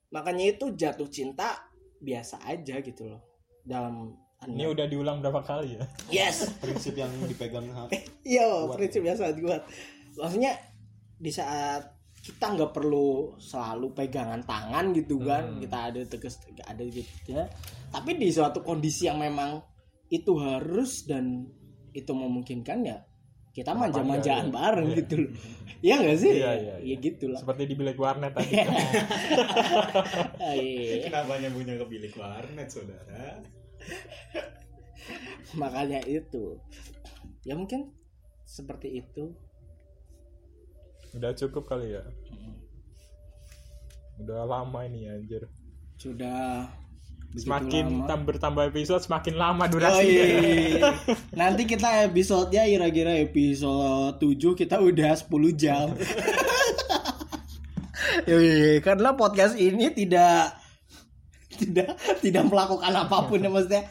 makanya 0.09 0.55
itu 0.55 0.71
jatuh 0.73 1.09
cinta 1.11 1.59
biasa 1.99 2.39
aja 2.47 2.79
gitu 2.79 3.07
loh 3.11 3.21
dalam 3.63 4.15
Ini 4.43 4.67
udah 4.75 4.91
diulang 4.91 5.23
berapa 5.23 5.39
kali 5.39 5.79
ya? 5.79 5.83
yes 6.11 6.51
prinsip 6.59 6.99
yang 6.99 7.11
dipegang 7.27 7.63
iya 8.27 8.43
prinsip 8.75 8.99
biasa 8.99 9.31
kuat 9.39 9.63
maksudnya 10.19 10.51
di 11.15 11.31
saat 11.31 11.92
kita 12.23 12.55
nggak 12.55 12.71
perlu 12.71 13.35
selalu 13.35 13.91
pegangan 13.91 14.39
tangan 14.41 14.95
gitu 14.95 15.19
kan 15.19 15.43
Hmm. 15.43 15.59
kita 15.59 15.77
ada 15.91 16.01
tegas 16.07 16.39
ada 16.63 16.79
gitu 16.81 17.03
ya 17.27 17.43
tapi 17.91 18.15
di 18.15 18.31
suatu 18.31 18.63
kondisi 18.63 19.05
yang 19.05 19.19
memang 19.19 19.59
itu 20.07 20.31
harus 20.39 21.03
dan 21.03 21.43
itu 21.91 22.09
memungkinkan 22.09 22.79
ya 22.81 23.03
kita 23.53 23.69
manja-manjaan 23.69 24.49
ya? 24.49 24.53
bareng 24.55 24.87
Iya. 24.89 24.97
gitu 25.03 25.15
loh 25.19 25.31
iya 25.83 25.95
nggak 25.99 26.17
sih 26.17 26.31
Iya, 26.33 26.51
iya, 26.57 26.75
ya 26.79 26.95
gitu 26.97 27.25
lah 27.27 27.39
Seperti 27.43 27.63
di 27.67 27.75
bilik 27.75 27.97
warnet 27.99 28.31
tadi. 28.31 28.55
Iya. 28.55 28.65
kenapa 31.05 31.37
nyambungnya 31.37 31.75
ke 31.75 31.85
bilik 31.85 32.13
warnet 32.15 32.67
saudara 32.71 33.43
makanya 35.53 35.99
itu 36.01 36.57
ya 37.43 37.53
mungkin 37.53 37.91
seperti 38.47 39.03
itu 39.03 39.35
Udah 41.13 41.31
cukup 41.33 41.65
kali 41.65 41.93
ya. 41.93 42.03
Udah 44.15 44.43
lama 44.43 44.83
ini 44.83 45.07
anjir. 45.07 45.47
sudah 45.93 46.67
Semakin 47.33 48.05
lama. 48.05 48.21
bertambah 48.27 48.69
episode 48.69 49.01
semakin 49.01 49.33
lama 49.33 49.65
Oh, 49.65 49.67
durasinya. 49.67 50.05
iya. 50.05 50.93
Nanti 51.39 51.65
kita 51.65 52.05
episodenya 52.05 52.67
kira-kira 52.67 53.11
episode 53.17 54.19
7 54.19 54.53
kita 54.55 54.77
udah 54.77 55.11
10 55.15 55.31
jam. 55.55 55.87
Yoi, 58.29 58.79
karena 58.79 59.11
podcast 59.13 59.55
ini 59.55 59.89
tidak 59.91 60.53
tidak 61.49 61.97
tidak 62.21 62.43
melakukan 62.45 62.91
apa 62.91 63.17
pun 63.25 63.39
ya 63.39 63.49
maksudnya 63.49 63.81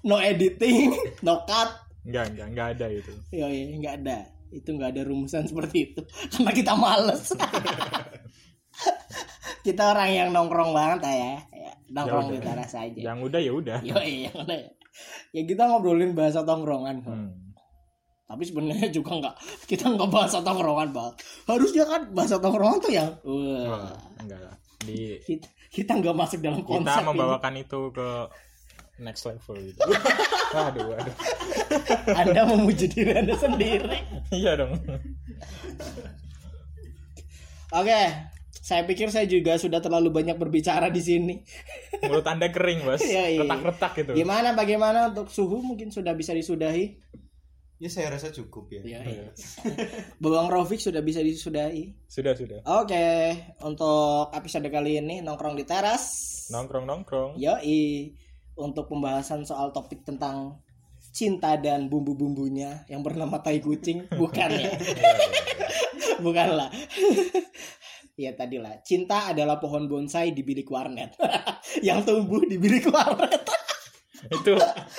no 0.00 0.16
editing, 0.16 0.88
no 1.26 1.44
cut. 1.44 1.68
Enggak, 2.02 2.32
enggak, 2.32 2.46
enggak 2.48 2.66
ada 2.72 2.86
itu. 2.88 3.12
Yoi, 3.30 3.76
nggak 3.76 3.94
ada. 4.00 4.18
Itu 4.50 4.74
nggak 4.74 4.96
ada 4.96 5.02
rumusan 5.04 5.44
seperti 5.50 5.92
itu 5.92 6.00
karena 6.32 6.50
kita 6.52 6.72
males. 6.74 7.32
kita 9.66 9.82
orang 9.92 10.10
yang 10.10 10.28
nongkrong 10.30 10.70
banget 10.72 11.00
ya. 11.04 11.34
ya 11.50 11.72
nongkrong 11.90 12.24
Ya 12.24 12.30
di 12.30 12.36
udah. 12.38 12.46
teras 12.46 12.72
aja. 12.74 13.00
Yang 13.00 13.18
udah 13.28 13.40
ya 13.40 13.52
udah. 13.52 13.78
Yoi, 13.90 14.12
yang 14.28 14.36
udah 14.36 14.56
ya. 14.56 14.70
Ya 15.30 15.42
kita 15.44 15.62
ngobrolin 15.68 16.12
bahasa 16.12 16.40
tongkrongan 16.42 17.04
kok. 17.04 17.14
Hmm. 17.14 17.32
Tapi 18.28 18.42
sebenarnya 18.44 18.88
juga 18.92 19.10
nggak 19.16 19.34
kita 19.64 19.88
nggak 19.88 20.10
bahasa 20.10 20.38
tongkrongan 20.40 20.88
bang. 20.92 21.12
Harusnya 21.48 21.84
kan 21.88 22.00
bahasa 22.12 22.36
tongkrongan 22.36 22.78
tuh 22.78 22.92
yang 22.92 23.08
wah, 23.24 23.64
Wah, 23.72 23.92
enggak 24.20 24.40
lah. 24.42 24.54
Di 24.84 25.16
kita 25.24 25.48
kita 25.68 25.92
nggak 25.96 26.16
masuk 26.16 26.38
dalam 26.40 26.60
konsep 26.60 26.84
kita 26.84 26.92
ini. 26.98 27.06
membawakan 27.08 27.54
itu 27.56 27.80
ke 27.92 28.08
next 28.98 29.24
level 29.26 29.56
gitu. 29.58 29.78
Waduh, 30.54 30.96
waduh. 30.96 31.14
Anda 32.24 32.48
memuji 32.48 32.88
diri 32.88 33.12
Anda 33.12 33.36
sendiri. 33.36 34.00
Iya 34.32 34.56
dong. 34.56 34.80
Oke, 37.68 38.00
saya 38.64 38.82
pikir 38.88 39.12
saya 39.12 39.28
juga 39.28 39.60
sudah 39.60 39.84
terlalu 39.84 40.08
banyak 40.08 40.40
berbicara 40.40 40.88
di 40.88 41.04
sini. 41.04 41.36
Mulut 42.00 42.24
Anda 42.24 42.48
kering, 42.48 42.80
Bos. 42.80 43.04
Iya, 43.04 43.28
iya. 43.28 43.40
Retak-retak 43.44 43.92
gitu. 44.00 44.10
Gimana 44.16 44.56
bagaimana 44.56 45.12
untuk 45.12 45.28
suhu 45.28 45.60
mungkin 45.60 45.92
sudah 45.92 46.16
bisa 46.16 46.32
disudahi? 46.32 46.96
ya 47.78 47.86
saya 47.86 48.10
rasa 48.10 48.34
cukup 48.34 48.74
ya 48.74 48.82
Iya. 48.82 49.00
Iya. 49.06 49.26
Bawang 50.22 50.50
Rofik 50.50 50.82
sudah 50.82 50.98
bisa 51.00 51.22
disudahi. 51.22 51.94
Sudah, 52.10 52.34
sudah. 52.34 52.60
Oke, 52.66 53.38
untuk 53.62 54.34
episode 54.34 54.66
kali 54.66 54.98
ini 54.98 55.22
nongkrong 55.22 55.54
di 55.54 55.62
teras. 55.62 56.04
Nongkrong-nongkrong. 56.50 57.38
Yoi, 57.38 58.12
untuk 58.58 58.90
pembahasan 58.90 59.42
soal 59.42 59.70
topik 59.70 60.02
tentang 60.02 60.58
cinta 61.08 61.54
dan 61.54 61.86
bumbu-bumbunya 61.86 62.84
yang 62.86 63.00
bernama 63.00 63.38
tai 63.38 63.58
kucing, 63.58 64.04
bukan 64.20 64.50
ya? 64.52 64.70
Bukanlah. 66.18 66.68
ya 68.18 68.34
tadi 68.34 68.58
lah, 68.58 68.82
cinta 68.82 69.30
adalah 69.30 69.56
pohon 69.56 69.86
bonsai 69.86 70.34
di 70.34 70.42
bilik 70.42 70.66
warnet 70.66 71.14
yang 71.86 72.02
tumbuh 72.02 72.42
di 72.42 72.58
bilik 72.58 72.90
warnet. 72.90 73.46
itu 74.18 74.50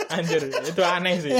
anjir, 0.07 0.48
itu 0.48 0.80
aneh 0.81 1.19
sih. 1.19 1.36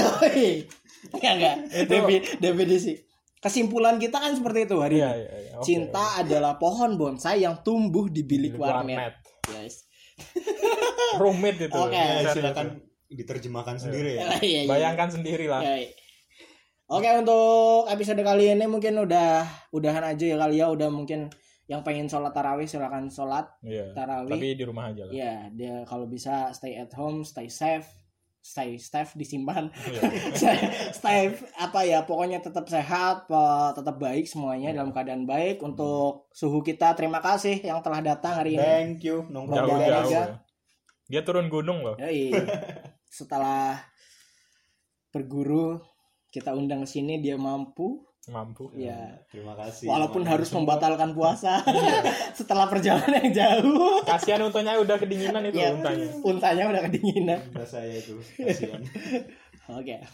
Ya 1.16 1.30
enggak? 1.32 1.56
Itu- 1.72 1.88
Defi- 1.88 2.24
definisi. 2.36 2.92
Kesimpulan 3.40 3.96
kita 3.96 4.20
kan 4.20 4.36
seperti 4.36 4.68
itu 4.68 4.76
hari 4.76 5.00
Iya, 5.00 5.08
ini. 5.08 5.16
iya, 5.16 5.32
iya. 5.40 5.52
Oke. 5.56 5.64
Cinta 5.64 6.20
adalah 6.20 6.60
pohon 6.60 7.00
bonsai 7.00 7.40
yang 7.40 7.64
tumbuh 7.64 8.04
di 8.06 8.20
bilik, 8.20 8.52
Bilik 8.52 8.60
warnet. 8.60 9.16
Guys. 9.40 9.88
Rumit 11.22 11.56
itu. 11.60 11.74
Oke. 11.74 11.94
ya, 11.94 12.22
Serius. 12.22 12.34
silakan 12.36 12.66
diterjemahkan 13.10 13.76
sendiri 13.76 14.10
ya 14.16 14.26
Iya, 14.38 14.60
iya. 14.64 14.68
Bayangkan 14.70 15.08
sendiri 15.10 15.46
lah. 15.50 15.60
Ya, 15.60 15.74
iya. 15.82 15.90
Oke 16.86 17.06
untuk 17.14 17.86
episode 17.86 18.18
kali 18.18 18.50
ini 18.50 18.66
mungkin 18.66 18.98
udah 18.98 19.46
udahan 19.70 20.02
aja 20.04 20.24
ya 20.26 20.36
kali 20.36 20.58
ya 20.58 20.66
udah 20.68 20.90
mungkin 20.90 21.30
yang 21.70 21.86
pengen 21.86 22.10
sholat 22.10 22.34
tarawih 22.34 22.66
silakan 22.66 23.06
sholat 23.06 23.46
Iya. 23.62 23.94
tarawih. 23.94 24.34
Tapi 24.34 24.58
di 24.58 24.64
rumah 24.66 24.90
aja 24.90 25.06
lah. 25.06 25.12
Ya 25.14 25.46
dia 25.50 25.86
kalau 25.86 26.10
bisa 26.10 26.50
stay 26.50 26.74
at 26.74 26.90
home, 26.94 27.22
stay 27.22 27.46
safe, 27.46 27.86
stay 28.40 28.80
safe 28.80 29.12
disimpan, 29.14 29.68
Iya. 29.92 30.00
stay, 30.40 30.58
stay 30.90 31.20
apa 31.60 31.84
ya 31.84 32.02
pokoknya 32.08 32.40
tetap 32.40 32.64
sehat, 32.66 33.28
tetap 33.76 33.96
baik 34.00 34.24
semuanya 34.24 34.72
dalam 34.72 34.90
keadaan 34.90 35.28
baik. 35.28 35.60
Untuk 35.60 36.28
suhu 36.32 36.64
kita 36.64 36.96
terima 36.96 37.20
kasih 37.20 37.60
yang 37.60 37.84
telah 37.84 38.00
datang 38.00 38.40
hari 38.40 38.56
ini. 38.56 38.64
thank 38.64 39.04
you 39.04 39.28
nongkrong 39.28 39.68
Jauh, 39.68 39.78
di 39.78 39.88
jauh. 39.88 40.10
ya. 40.10 40.24
Dia 41.10 41.20
turun 41.20 41.46
gunung 41.46 41.84
loh. 41.84 41.96
Yoi. 42.00 42.32
Setelah 43.18 43.82
berguru 45.10 45.82
kita 46.30 46.54
undang 46.54 46.86
ke 46.86 46.88
sini 46.88 47.18
dia 47.18 47.34
mampu 47.34 48.06
Mampu. 48.28 48.68
ya. 48.76 49.16
Terima 49.32 49.56
kasih. 49.56 49.88
Walaupun 49.88 50.20
Terima 50.22 50.36
harus 50.36 50.48
kasih. 50.52 50.58
membatalkan 50.60 51.10
puasa 51.16 51.64
setelah 52.38 52.68
perjalanan 52.68 53.16
yang 53.26 53.32
jauh. 53.32 54.04
Kasihan 54.04 54.44
untanya 54.44 54.76
udah 54.76 55.00
kedinginan 55.00 55.40
itu 55.46 55.56
ya 55.56 55.72
untanya. 55.72 56.04
untanya 56.20 56.64
udah 56.68 56.82
kedinginan. 56.84 57.40
Udah 57.50 57.64
saya 57.64 57.96
itu 57.96 58.20
kasihan. 58.36 58.84
Oke. 59.80 60.04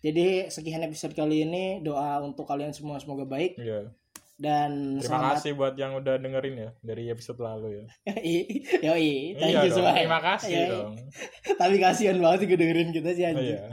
Jadi 0.00 0.50
sekian 0.50 0.82
episode 0.82 1.14
kali 1.14 1.46
ini. 1.46 1.80
Doa 1.80 2.20
untuk 2.20 2.44
kalian 2.44 2.74
semua 2.74 2.98
semoga 2.98 3.24
baik. 3.24 3.56
Iya. 3.56 3.88
Dan 4.34 4.98
Terima 4.98 5.06
selamat 5.06 5.32
kasih 5.38 5.52
buat 5.54 5.74
yang 5.78 5.92
udah 5.94 6.18
dengerin 6.18 6.56
ya 6.58 6.70
dari 6.82 7.06
episode 7.06 7.38
lalu 7.38 7.78
ya. 7.78 7.84
yoi 8.90 9.38
thank 9.38 9.54
iya 9.54 9.62
you 9.62 9.70
semua 9.70 9.94
Terima 9.94 10.18
kasih 10.20 10.50
Yoi. 10.50 10.70
dong. 10.74 10.92
tapi 11.60 11.74
kasihan 11.78 12.18
banget 12.18 12.38
sih 12.42 12.46
gue 12.50 12.58
dengerin 12.58 12.90
kita 12.90 13.10
sih 13.12 13.22
Oh, 13.22 13.30
anjing 13.30 13.46
iya. 13.54 13.70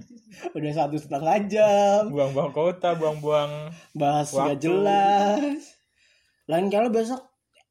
udah 0.54 0.72
satu 0.72 0.96
setengah 0.96 1.36
jam 1.50 2.02
Buang-buang 2.08 2.54
kota, 2.54 2.94
buang-buang 2.94 3.74
bahas 3.92 4.30
Waktu. 4.30 4.62
jelas 4.62 5.82
lain 6.46 6.70
kali 6.70 6.88
besok 6.88 7.22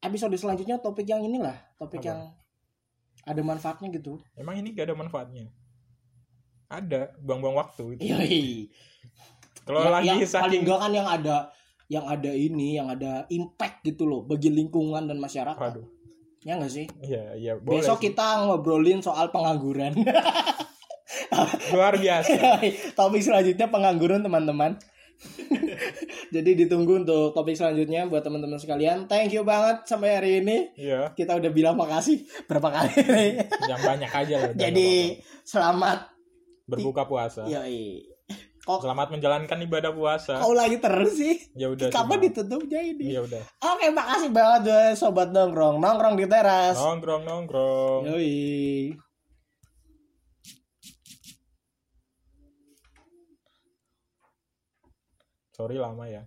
episode 0.01 0.35
selanjutnya 0.35 0.75
topik 0.77 1.07
yang 1.07 1.23
inilah 1.23 1.55
topik 1.77 2.01
Apa? 2.01 2.07
yang 2.07 2.19
ada 3.23 3.41
manfaatnya 3.41 3.87
gitu 3.89 4.19
Emang 4.33 4.57
ini 4.57 4.73
gak 4.73 4.89
ada 4.89 4.97
manfaatnya? 4.97 5.47
Ada, 6.67 7.11
buang-buang 7.19 7.55
waktu 7.57 7.83
gitu. 7.95 8.03
Yoi. 8.09 8.71
Kalau 9.61 9.79
yang, 9.81 9.91
lagi 9.93 10.07
yang 10.07 10.19
paling 10.19 10.31
saking 10.31 10.61
enggak 10.63 10.79
kan 10.79 10.91
yang 10.91 11.03
ada 11.05 11.37
yang 11.91 12.07
ada 12.07 12.31
ini 12.31 12.79
yang 12.79 12.87
ada 12.87 13.27
impact 13.27 13.83
gitu 13.83 14.07
loh 14.07 14.23
bagi 14.23 14.47
lingkungan 14.47 15.03
dan 15.03 15.19
masyarakat 15.19 15.59
Waduh. 15.59 15.83
ya 16.41 16.55
nggak 16.55 16.71
sih 16.71 16.87
Iya, 17.01 17.35
iya, 17.35 17.53
boleh. 17.55 17.77
besok 17.77 17.99
sih. 17.99 18.03
kita 18.07 18.47
ngobrolin 18.47 18.99
soal 18.99 19.27
pengangguran 19.27 19.91
luar 21.71 21.95
biasa. 21.95 22.63
topik 22.97 23.19
selanjutnya 23.19 23.67
pengangguran 23.67 24.21
teman-teman 24.21 24.79
jadi 26.33 26.51
ditunggu 26.57 27.05
untuk 27.05 27.29
topik 27.31 27.53
selanjutnya 27.53 28.07
buat 28.07 28.23
teman-teman 28.23 28.57
sekalian 28.57 29.05
thank 29.05 29.29
you 29.29 29.43
banget 29.43 29.85
sampai 29.85 30.15
hari 30.15 30.31
ini 30.39 30.71
Iya, 30.73 31.13
kita 31.13 31.37
udah 31.37 31.51
bilang 31.51 31.75
makasih 31.75 32.25
berapa 32.47 32.71
kali 32.71 32.95
yang 33.67 33.79
banyak 33.79 34.09
aja 34.09 34.35
udah 34.47 34.57
jadi 34.57 35.19
selamat 35.43 36.09
berbuka 36.65 37.03
puasa. 37.03 37.43
yoi 37.45 38.01
kok 38.61 38.79
Selamat 38.79 39.09
menjalankan 39.09 39.57
ibadah 39.59 39.89
puasa. 39.89 40.37
kau 40.37 40.53
lagi 40.53 40.77
terus 40.77 41.17
sih 41.17 41.35
Ya 41.53 41.67
udah. 41.67 41.89
kapan 41.89 42.21
ditutupnya 42.21 42.79
ini 42.79 43.09
Ya 43.09 43.21
udah. 43.21 43.41
Oke, 43.57 43.89
makasih 43.89 44.29
banget 44.29 44.61
buat 44.63 44.89
sobat 44.95 45.29
nongkrong. 45.29 45.77
Nongkrong 45.77 46.15
di 46.15 46.25
teras. 46.25 46.77
Nongkrong 46.77 47.25
nongkrong. 47.25 48.01
Yoi. 48.07 48.93
Sorry 55.51 55.77
lama 55.77 56.05
ya. 56.07 56.23